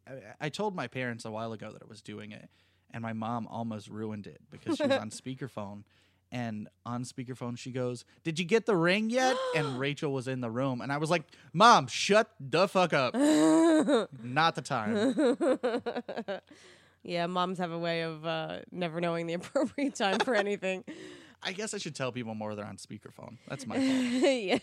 I, 0.06 0.12
I 0.40 0.48
told 0.48 0.74
my 0.74 0.88
parents 0.88 1.24
a 1.24 1.30
while 1.30 1.52
ago 1.52 1.72
that 1.72 1.80
I 1.82 1.86
was 1.86 2.02
doing 2.02 2.32
it, 2.32 2.50
and 2.92 3.02
my 3.02 3.12
mom 3.12 3.46
almost 3.48 3.88
ruined 3.88 4.26
it 4.26 4.40
because 4.50 4.76
she 4.76 4.84
was 4.86 4.98
on 4.98 5.10
speakerphone. 5.22 5.84
And 6.30 6.68
on 6.86 7.04
speakerphone, 7.04 7.58
she 7.58 7.72
goes, 7.72 8.06
"Did 8.24 8.38
you 8.38 8.46
get 8.46 8.64
the 8.64 8.74
ring 8.74 9.10
yet?" 9.10 9.36
and 9.54 9.78
Rachel 9.78 10.12
was 10.14 10.28
in 10.28 10.40
the 10.40 10.50
room, 10.50 10.80
and 10.80 10.90
I 10.90 10.96
was 10.96 11.10
like, 11.10 11.24
"Mom, 11.52 11.86
shut 11.88 12.30
the 12.40 12.66
fuck 12.68 12.94
up! 12.94 13.14
Not 14.22 14.54
the 14.54 14.62
time." 14.62 16.40
yeah, 17.02 17.26
moms 17.26 17.58
have 17.58 17.70
a 17.70 17.78
way 17.78 18.00
of 18.00 18.24
uh, 18.24 18.60
never 18.70 18.98
knowing 18.98 19.26
the 19.26 19.34
appropriate 19.34 19.94
time 19.94 20.20
for 20.20 20.34
anything. 20.34 20.84
I 21.42 21.52
guess 21.52 21.74
I 21.74 21.78
should 21.78 21.94
tell 21.94 22.12
people 22.12 22.34
more 22.34 22.54
they're 22.54 22.64
on 22.64 22.76
speakerphone. 22.76 23.36
That's 23.48 23.66
my 23.66 23.74
fault. 23.74 23.86
yeah, 23.86 24.58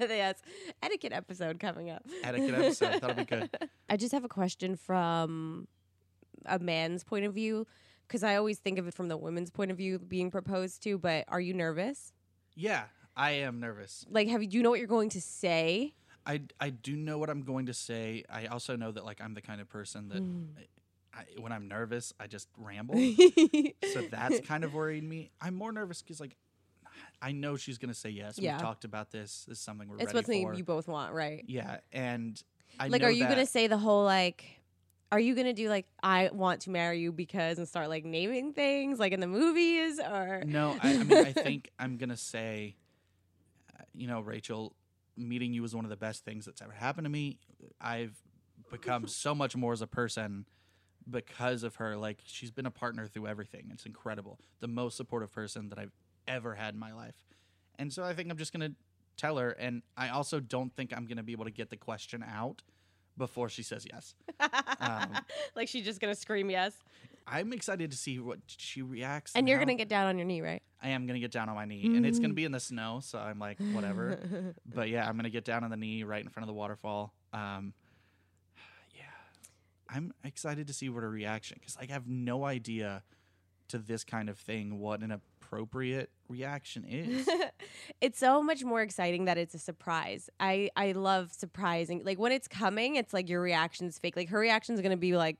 yes. 0.00 0.42
Etiquette 0.82 1.12
episode 1.12 1.60
coming 1.60 1.90
up. 1.90 2.02
Etiquette 2.24 2.54
episode. 2.54 3.00
That'll 3.00 3.14
be 3.14 3.24
good. 3.26 3.50
I 3.88 3.96
just 3.96 4.12
have 4.12 4.24
a 4.24 4.28
question 4.28 4.74
from 4.76 5.68
a 6.44 6.58
man's 6.58 7.04
point 7.04 7.24
of 7.24 7.34
view 7.34 7.66
because 8.06 8.22
I 8.22 8.36
always 8.36 8.58
think 8.58 8.78
of 8.78 8.86
it 8.86 8.94
from 8.94 9.08
the 9.08 9.16
women's 9.16 9.50
point 9.50 9.70
of 9.70 9.76
view 9.76 9.98
being 9.98 10.30
proposed 10.30 10.82
to. 10.84 10.98
But 10.98 11.24
are 11.28 11.40
you 11.40 11.54
nervous? 11.54 12.12
Yeah, 12.54 12.84
I 13.16 13.32
am 13.32 13.60
nervous. 13.60 14.04
Like, 14.08 14.28
have 14.28 14.42
you, 14.42 14.48
do 14.48 14.56
you 14.58 14.62
know 14.62 14.70
what 14.70 14.78
you're 14.78 14.88
going 14.88 15.10
to 15.10 15.20
say? 15.20 15.94
I, 16.26 16.42
I 16.60 16.70
do 16.70 16.96
know 16.96 17.18
what 17.18 17.30
I'm 17.30 17.42
going 17.42 17.66
to 17.66 17.74
say. 17.74 18.24
I 18.30 18.46
also 18.46 18.76
know 18.76 18.90
that 18.92 19.04
like 19.04 19.20
I'm 19.20 19.34
the 19.34 19.42
kind 19.42 19.60
of 19.60 19.68
person 19.68 20.08
that 20.08 20.22
Mm. 20.22 20.46
I, 21.14 21.24
when 21.40 21.50
I'm 21.50 21.66
nervous, 21.66 22.12
I 22.20 22.26
just 22.26 22.46
ramble. 22.58 22.94
so 23.92 24.02
that's 24.10 24.40
kind 24.46 24.64
of 24.64 24.74
worrying 24.74 25.08
me. 25.08 25.30
I'm 25.40 25.54
more 25.54 25.72
nervous 25.72 26.02
because 26.02 26.20
like 26.20 26.36
I 27.22 27.32
know 27.32 27.56
she's 27.56 27.78
gonna 27.78 27.94
say 27.94 28.10
yes. 28.10 28.38
Yeah. 28.38 28.52
We've 28.52 28.60
talked 28.60 28.84
about 28.84 29.10
this. 29.10 29.46
This 29.48 29.58
is 29.58 29.64
something 29.64 29.88
we're 29.88 29.96
it's 29.96 30.06
ready 30.06 30.18
something 30.18 30.46
for. 30.48 30.54
you 30.54 30.64
both 30.64 30.88
want, 30.88 31.14
right? 31.14 31.42
yeah, 31.46 31.78
and 31.92 32.42
I 32.78 32.88
like, 32.88 33.00
know 33.00 33.08
are 33.08 33.10
you 33.10 33.26
gonna 33.26 33.46
say 33.46 33.66
the 33.66 33.78
whole 33.78 34.04
like? 34.04 34.44
Are 35.12 35.20
you 35.20 35.34
gonna 35.34 35.52
do 35.52 35.68
like 35.68 35.86
I 36.02 36.30
want 36.32 36.62
to 36.62 36.70
marry 36.70 37.00
you 37.00 37.12
because 37.12 37.58
and 37.58 37.68
start 37.68 37.88
like 37.88 38.04
naming 38.04 38.52
things 38.52 38.98
like 38.98 39.12
in 39.12 39.20
the 39.20 39.26
movies 39.26 40.00
or 40.00 40.42
No, 40.44 40.76
I, 40.82 40.94
I 40.94 41.02
mean 41.04 41.18
I 41.18 41.32
think 41.32 41.70
I'm 41.78 41.96
gonna 41.96 42.16
say, 42.16 42.76
uh, 43.78 43.84
you 43.94 44.08
know, 44.08 44.20
Rachel, 44.20 44.74
meeting 45.16 45.52
you 45.52 45.62
was 45.62 45.74
one 45.74 45.84
of 45.84 45.90
the 45.90 45.96
best 45.96 46.24
things 46.24 46.44
that's 46.44 46.60
ever 46.60 46.72
happened 46.72 47.04
to 47.04 47.10
me. 47.10 47.38
I've 47.80 48.16
become 48.70 49.06
so 49.06 49.34
much 49.34 49.54
more 49.54 49.72
as 49.72 49.80
a 49.80 49.86
person 49.86 50.46
because 51.08 51.62
of 51.62 51.76
her. 51.76 51.96
Like 51.96 52.18
she's 52.24 52.50
been 52.50 52.66
a 52.66 52.70
partner 52.70 53.06
through 53.06 53.28
everything. 53.28 53.68
It's 53.72 53.86
incredible. 53.86 54.40
The 54.60 54.68
most 54.68 54.96
supportive 54.96 55.32
person 55.32 55.68
that 55.68 55.78
I've 55.78 55.92
ever 56.26 56.54
had 56.56 56.74
in 56.74 56.80
my 56.80 56.92
life. 56.92 57.14
And 57.78 57.92
so 57.92 58.02
I 58.02 58.12
think 58.12 58.30
I'm 58.30 58.38
just 58.38 58.52
gonna 58.52 58.72
tell 59.16 59.36
her. 59.38 59.50
And 59.50 59.82
I 59.96 60.08
also 60.08 60.40
don't 60.40 60.74
think 60.74 60.92
I'm 60.92 61.06
gonna 61.06 61.22
be 61.22 61.32
able 61.32 61.44
to 61.44 61.52
get 61.52 61.70
the 61.70 61.76
question 61.76 62.24
out 62.28 62.62
before 63.16 63.48
she 63.48 63.62
says 63.62 63.86
yes. 63.90 64.14
Um, 64.80 65.16
like 65.56 65.68
she's 65.68 65.84
just 65.84 66.00
gonna 66.00 66.14
scream 66.14 66.50
yes, 66.50 66.74
I'm 67.26 67.52
excited 67.52 67.90
to 67.90 67.96
see 67.96 68.18
what 68.18 68.38
she 68.46 68.82
reacts. 68.82 69.32
and 69.34 69.48
you're 69.48 69.58
how- 69.58 69.64
gonna 69.64 69.74
get 69.76 69.88
down 69.88 70.06
on 70.06 70.18
your 70.18 70.26
knee, 70.26 70.40
right? 70.42 70.62
I 70.82 70.90
am 70.90 71.06
gonna 71.06 71.18
get 71.20 71.30
down 71.32 71.48
on 71.48 71.54
my 71.56 71.64
knee, 71.64 71.84
and 71.84 72.06
it's 72.06 72.18
gonna 72.18 72.34
be 72.34 72.44
in 72.44 72.52
the 72.52 72.60
snow, 72.60 73.00
so 73.02 73.18
I'm 73.18 73.38
like, 73.38 73.58
whatever. 73.72 74.54
but 74.66 74.88
yeah, 74.88 75.08
I'm 75.08 75.16
gonna 75.16 75.30
get 75.30 75.44
down 75.44 75.64
on 75.64 75.70
the 75.70 75.76
knee 75.76 76.04
right 76.04 76.22
in 76.22 76.28
front 76.30 76.44
of 76.44 76.48
the 76.48 76.54
waterfall. 76.54 77.12
Um, 77.32 77.72
yeah, 78.94 79.02
I'm 79.88 80.12
excited 80.22 80.66
to 80.68 80.72
see 80.72 80.88
what 80.88 81.02
her 81.02 81.10
reaction, 81.10 81.56
because 81.60 81.76
I 81.80 81.90
have 81.92 82.06
no 82.06 82.44
idea 82.44 83.02
to 83.68 83.78
this 83.78 84.04
kind 84.04 84.28
of 84.28 84.38
thing 84.38 84.78
what 84.78 85.00
an 85.00 85.10
appropriate 85.46 86.10
reaction 86.28 86.84
is. 86.84 87.28
it's 88.00 88.18
so 88.18 88.42
much 88.42 88.64
more 88.64 88.82
exciting 88.82 89.26
that 89.26 89.38
it's 89.38 89.54
a 89.54 89.58
surprise. 89.58 90.28
I 90.40 90.70
I 90.76 90.92
love 90.92 91.32
surprising. 91.32 92.02
Like 92.04 92.18
when 92.18 92.32
it's 92.32 92.48
coming, 92.48 92.96
it's 92.96 93.12
like 93.14 93.28
your 93.28 93.40
reaction's 93.40 93.98
fake. 93.98 94.16
Like 94.16 94.28
her 94.30 94.38
reaction's 94.38 94.80
gonna 94.80 94.96
be 94.96 95.16
like, 95.16 95.36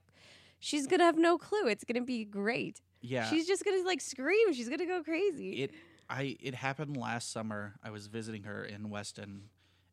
she's 0.60 0.86
gonna 0.86 1.04
have 1.04 1.18
no 1.18 1.38
clue. 1.38 1.66
It's 1.66 1.84
gonna 1.84 2.04
be 2.04 2.24
great. 2.24 2.80
yeah, 3.00 3.28
She's 3.28 3.46
just 3.46 3.64
gonna 3.64 3.82
like 3.84 4.00
scream. 4.00 4.52
She's 4.52 4.68
gonna 4.68 4.86
go 4.86 5.02
crazy. 5.02 5.62
it 5.64 5.72
I 6.08 6.36
it 6.40 6.54
happened 6.54 6.96
last 6.96 7.32
summer. 7.32 7.74
I 7.82 7.90
was 7.90 8.06
visiting 8.06 8.44
her 8.44 8.64
in 8.64 8.90
Weston, 8.90 9.48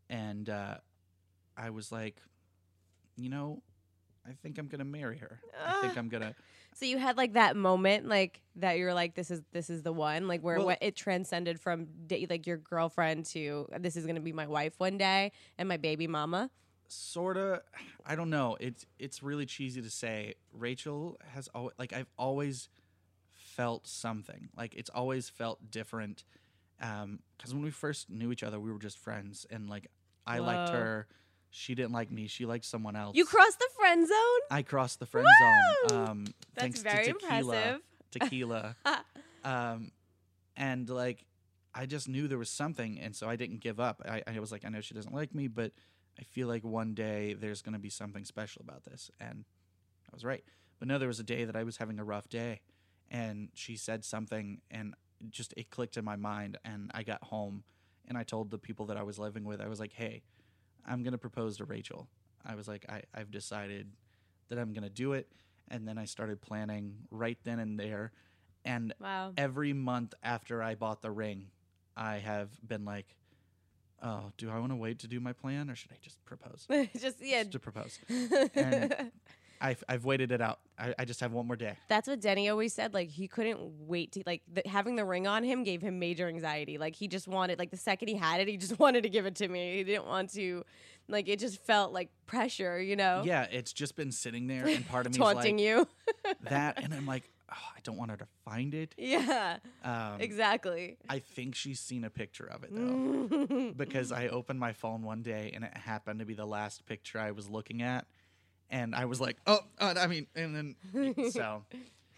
and 0.09 0.47
uh, 0.49 0.75
I 1.57 1.71
was 1.71 1.91
like, 1.91 2.21
you 3.17 3.29
know, 3.29 3.63
I 4.27 4.31
think 4.43 4.57
I'm 4.59 4.67
gonna 4.67 4.85
marry 4.85 5.17
her. 5.17 5.41
I 5.65 5.81
think 5.81 5.93
Ah. 5.95 5.99
I'm 5.99 6.09
gonna. 6.09 6.35
So 6.75 6.85
you 6.85 6.97
had 6.97 7.17
like 7.17 7.33
that 7.33 7.55
moment, 7.55 8.07
like 8.07 8.41
that 8.57 8.77
you're 8.77 8.93
like, 8.93 9.15
this 9.15 9.31
is 9.31 9.41
this 9.51 9.69
is 9.69 9.83
the 9.83 9.93
one, 9.93 10.27
like 10.27 10.41
where 10.41 10.57
Well- 10.57 10.67
what 10.67 10.77
it 10.81 10.95
transcended 10.95 11.59
from 11.59 11.87
da- 12.07 12.25
like 12.29 12.45
your 12.47 12.57
girlfriend 12.57 13.25
to 13.27 13.67
this 13.79 13.95
is 13.95 14.05
gonna 14.05 14.19
be 14.21 14.33
my 14.33 14.47
wife 14.47 14.73
one 14.79 14.97
day 14.97 15.31
and 15.57 15.67
my 15.69 15.77
baby 15.77 16.07
mama. 16.07 16.49
sorta. 16.87 17.63
I 18.05 18.15
don't 18.15 18.29
know. 18.29 18.57
It's 18.59 18.85
it's 18.99 19.23
really 19.23 19.45
cheesy 19.45 19.81
to 19.81 19.89
say. 19.89 20.35
Rachel 20.51 21.17
has 21.33 21.47
always 21.55 21.73
like 21.79 21.93
i've 21.93 22.09
always 22.17 22.69
felt 23.55 23.87
something. 23.87 24.49
Like 24.55 24.75
it's 24.75 24.89
always 24.89 25.29
felt 25.29 25.71
different 25.71 26.23
um 26.81 27.19
because 27.37 27.53
when 27.53 27.63
we 27.63 27.69
first 27.71 28.09
knew 28.09 28.31
each 28.31 28.43
other 28.43 28.59
we 28.59 28.71
were 28.71 28.79
just 28.79 28.97
friends 28.97 29.45
and 29.51 29.69
like 29.69 29.87
i 30.25 30.39
liked 30.39 30.69
her 30.71 31.07
she 31.55 31.75
didn't 31.75 31.91
like 31.91 32.09
me 32.11 32.25
she 32.27 32.45
liked 32.47 32.65
someone 32.65 32.95
else 32.95 33.15
You 33.15 33.25
crossed 33.25 33.59
the 33.59 33.69
friend 33.77 34.07
zone. 34.07 34.41
i 34.49 34.61
crossed 34.63 34.99
the 34.99 35.05
friend 35.05 35.27
zone 35.87 35.97
um 35.97 36.23
That's 36.25 36.35
thanks 36.55 36.81
very 36.81 37.05
to 37.05 37.13
tequila 37.13 37.55
impressive. 37.55 37.81
tequila 38.11 38.75
um 39.43 39.91
and 40.57 40.89
like 40.89 41.25
I 41.75 41.85
just 41.87 42.07
knew 42.07 42.27
there 42.27 42.37
was 42.37 42.51
something, 42.51 42.99
and 42.99 43.15
so 43.15 43.27
I 43.27 43.35
didn't 43.35 43.59
give 43.59 43.79
up. 43.79 43.99
I, 44.07 44.21
I 44.27 44.39
was 44.39 44.51
like, 44.51 44.63
I 44.63 44.69
know 44.69 44.79
she 44.79 44.93
doesn't 44.93 45.11
like 45.11 45.33
me, 45.33 45.47
but 45.47 45.71
I 46.19 46.21
feel 46.21 46.47
like 46.47 46.63
one 46.63 46.93
day 46.93 47.33
there's 47.33 47.63
going 47.63 47.73
to 47.73 47.79
be 47.79 47.89
something 47.89 48.25
special 48.25 48.61
about 48.61 48.83
this, 48.83 49.09
and 49.19 49.43
I 50.07 50.09
was 50.13 50.23
right. 50.23 50.43
But 50.77 50.87
no, 50.87 50.99
there 50.99 51.07
was 51.07 51.19
a 51.19 51.23
day 51.23 51.45
that 51.45 51.55
I 51.55 51.63
was 51.63 51.77
having 51.77 51.97
a 51.97 52.03
rough 52.03 52.29
day, 52.29 52.61
and 53.09 53.49
she 53.55 53.75
said 53.75 54.05
something, 54.05 54.61
and 54.69 54.93
just 55.31 55.55
it 55.57 55.71
clicked 55.71 55.97
in 55.97 56.05
my 56.05 56.15
mind, 56.15 56.59
and 56.63 56.91
I 56.93 57.01
got 57.01 57.23
home, 57.23 57.63
and 58.07 58.19
I 58.19 58.23
told 58.23 58.51
the 58.51 58.59
people 58.59 58.85
that 58.85 58.97
I 58.97 59.01
was 59.01 59.17
living 59.17 59.43
with, 59.43 59.59
I 59.59 59.67
was 59.67 59.79
like, 59.79 59.93
hey, 59.93 60.21
I'm 60.85 61.03
going 61.03 61.11
to 61.13 61.17
propose 61.17 61.57
to 61.57 61.65
Rachel. 61.65 62.07
I 62.45 62.55
was 62.55 62.67
like, 62.67 62.85
I, 62.89 63.03
I've 63.13 63.31
decided 63.31 63.91
that 64.49 64.57
I'm 64.59 64.73
going 64.73 64.83
to 64.83 64.89
do 64.89 65.13
it, 65.13 65.31
and 65.69 65.87
then 65.87 65.97
I 65.97 66.05
started 66.05 66.41
planning 66.41 66.95
right 67.11 67.37
then 67.43 67.59
and 67.59 67.79
there, 67.79 68.11
and 68.65 68.93
Wow. 68.99 69.33
every 69.37 69.73
month 69.73 70.13
after 70.23 70.61
I 70.61 70.75
bought 70.75 71.01
the 71.01 71.11
ring, 71.11 71.47
I 71.95 72.17
have 72.17 72.49
been 72.67 72.85
like, 72.85 73.15
oh, 74.01 74.31
do 74.37 74.49
I 74.49 74.59
want 74.59 74.71
to 74.71 74.75
wait 74.75 74.99
to 74.99 75.07
do 75.07 75.19
my 75.19 75.31
plan 75.33 75.69
or 75.69 75.75
should 75.75 75.91
I 75.91 75.97
just 76.01 76.23
propose? 76.25 76.65
Just 76.99 77.21
yeah. 77.21 77.43
Just 77.43 77.51
to 77.53 77.59
propose. 77.59 77.99
And 78.55 78.93
I've, 79.63 79.83
I've 79.87 80.03
waited 80.05 80.31
it 80.33 80.41
out. 80.41 80.59
I, 80.77 80.93
I 80.99 81.05
just 81.05 81.21
have 81.21 81.31
one 81.31 81.47
more 81.47 81.55
day. 81.55 81.77
That's 81.87 82.07
what 82.07 82.19
Denny 82.19 82.49
always 82.49 82.73
said. 82.73 82.93
Like 82.93 83.09
he 83.09 83.27
couldn't 83.27 83.59
wait 83.87 84.11
to 84.11 84.23
like 84.25 84.41
the, 84.51 84.61
having 84.67 84.95
the 84.97 85.05
ring 85.05 85.25
on 85.25 85.43
him 85.43 85.63
gave 85.63 85.81
him 85.81 85.99
major 85.99 86.27
anxiety. 86.27 86.77
Like 86.77 86.95
he 86.95 87.07
just 87.07 87.27
wanted 87.27 87.57
like 87.59 87.71
the 87.71 87.77
second 87.77 88.09
he 88.09 88.15
had 88.15 88.41
it, 88.41 88.47
he 88.49 88.57
just 88.57 88.77
wanted 88.79 89.03
to 89.03 89.09
give 89.09 89.25
it 89.25 89.35
to 89.35 89.47
me. 89.47 89.77
He 89.77 89.83
didn't 89.85 90.05
want 90.05 90.33
to, 90.33 90.65
like 91.07 91.29
it 91.29 91.39
just 91.39 91.63
felt 91.63 91.93
like 91.93 92.09
pressure, 92.25 92.79
you 92.81 92.95
know, 92.97 93.23
Yeah, 93.25 93.47
it's 93.51 93.71
just 93.73 93.95
been 93.95 94.11
sitting 94.11 94.47
there, 94.47 94.67
and 94.67 94.85
part 94.87 95.05
of 95.05 95.13
me 95.13 95.17
taunting 95.19 95.55
like 95.57 95.63
you. 95.65 95.87
that, 96.49 96.83
and 96.83 96.93
I'm 96.93 97.05
like, 97.05 97.23
oh, 97.51 97.55
I 97.75 97.79
don't 97.83 97.97
want 97.97 98.11
her 98.11 98.17
to 98.17 98.27
find 98.45 98.73
it. 98.73 98.95
yeah, 98.97 99.57
Um, 99.83 100.19
exactly. 100.19 100.97
I 101.09 101.19
think 101.19 101.55
she's 101.55 101.79
seen 101.79 102.03
a 102.03 102.09
picture 102.09 102.45
of 102.47 102.63
it 102.63 102.69
though, 102.73 103.73
because 103.77 104.11
I 104.11 104.27
opened 104.27 104.59
my 104.59 104.73
phone 104.73 105.03
one 105.03 105.21
day 105.21 105.51
and 105.53 105.63
it 105.63 105.75
happened 105.77 106.19
to 106.19 106.25
be 106.25 106.33
the 106.33 106.45
last 106.47 106.85
picture 106.85 107.19
I 107.19 107.31
was 107.31 107.49
looking 107.49 107.81
at, 107.81 108.07
and 108.73 108.93
I 108.95 109.05
was 109.05 109.21
like, 109.21 109.37
oh, 109.47 109.59
uh, 109.79 109.93
I 109.97 110.07
mean, 110.07 110.27
and 110.35 110.53
then 110.93 111.15
so, 111.31 111.63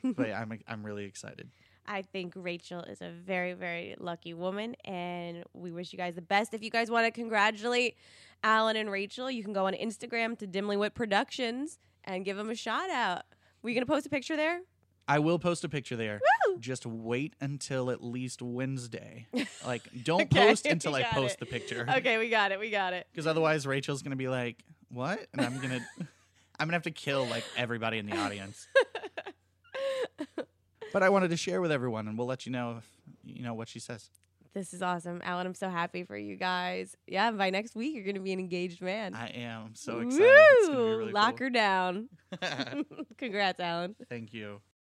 but 0.04 0.30
yeah, 0.30 0.40
I'm 0.42 0.60
I'm 0.68 0.84
really 0.84 1.06
excited. 1.06 1.50
I 1.88 2.02
think 2.02 2.34
Rachel 2.36 2.82
is 2.82 3.02
a 3.02 3.12
very, 3.12 3.54
very 3.54 3.96
lucky 4.00 4.34
woman, 4.34 4.76
and 4.86 5.44
we 5.54 5.72
wish 5.72 5.94
you 5.94 5.98
guys 5.98 6.16
the 6.16 6.22
best. 6.24 6.56
If 6.56 6.64
you 6.64 6.72
guys 6.72 6.90
want 6.90 7.06
to 7.06 7.12
congratulate 7.12 7.96
Alan 8.44 8.76
and 8.76 8.90
Rachel, 8.90 9.30
you 9.30 9.44
can 9.44 9.54
go 9.54 9.68
on 9.68 9.74
Instagram 9.74 10.36
to 10.40 10.48
Dimly 10.48 10.78
Wit 10.78 10.96
Productions 10.96 11.78
and 12.06 12.26
give 12.26 12.38
them 12.38 12.50
a 12.50 12.56
shout 12.56 12.90
out. 12.90 13.24
Were 13.62 13.70
you 13.70 13.76
gonna 13.76 13.86
post 13.86 14.08
a 14.08 14.10
picture 14.10 14.36
there? 14.36 14.62
I 15.08 15.20
will 15.20 15.38
post 15.38 15.64
a 15.64 15.70
picture 15.70 15.96
there. 15.96 16.20
Just 16.60 16.88
wait 16.88 17.36
until 17.40 17.92
at 17.92 18.04
least 18.04 18.42
Wednesday. 18.42 19.28
Like, 19.66 19.84
don't 20.04 20.22
Okay, 20.24 20.48
post 20.48 20.66
until 20.66 20.96
I 20.96 21.04
post 21.04 21.36
it. 21.36 21.40
the 21.40 21.46
picture. 21.48 21.86
Okay, 21.98 22.18
we 22.18 22.30
got 22.30 22.52
it. 22.52 22.60
We 22.60 22.70
got 22.72 22.94
it. 22.94 23.06
Because 23.12 23.28
otherwise, 23.28 23.68
Rachel's 23.68 24.02
gonna 24.02 24.16
be 24.16 24.28
like, 24.28 24.64
"What?" 24.90 25.20
And 25.34 25.42
I'm 25.42 25.60
gonna, 25.60 25.86
I'm 26.60 26.68
gonna 26.68 26.76
have 26.76 26.84
to 26.84 26.92
kill 26.92 27.26
like 27.26 27.44
everybody 27.58 27.98
in 27.98 28.06
the 28.06 28.18
audience. 28.18 28.68
but 30.94 31.04
I 31.04 31.10
wanted 31.10 31.30
to 31.30 31.38
share 31.38 31.62
with 31.62 31.72
everyone, 31.72 32.08
and 32.08 32.18
we'll 32.18 32.28
let 32.28 32.46
you 32.46 32.52
know 32.52 32.78
if 32.78 32.86
you 33.24 33.44
know 33.44 33.54
what 33.54 33.68
she 33.68 33.80
says. 33.80 34.10
This 34.54 34.74
is 34.74 34.82
awesome, 34.82 35.22
Alan. 35.26 35.46
I'm 35.48 35.54
so 35.54 35.70
happy 35.70 36.06
for 36.06 36.16
you 36.18 36.38
guys. 36.38 36.96
Yeah, 37.08 37.30
by 37.32 37.50
next 37.50 37.76
week 37.76 37.94
you're 37.94 38.06
gonna 38.06 38.22
be 38.22 38.32
an 38.32 38.40
engaged 38.40 38.82
man. 38.82 39.14
I 39.14 39.28
am 39.28 39.76
so 39.76 40.00
excited. 40.00 40.30
Woo! 40.70 40.98
really 40.98 41.12
Lock 41.12 41.38
cool. 41.38 41.48
her 41.48 41.50
down. 41.50 42.08
Congrats, 43.18 43.60
Alan. 43.60 43.96
Thank 44.08 44.34
you. 44.34 44.62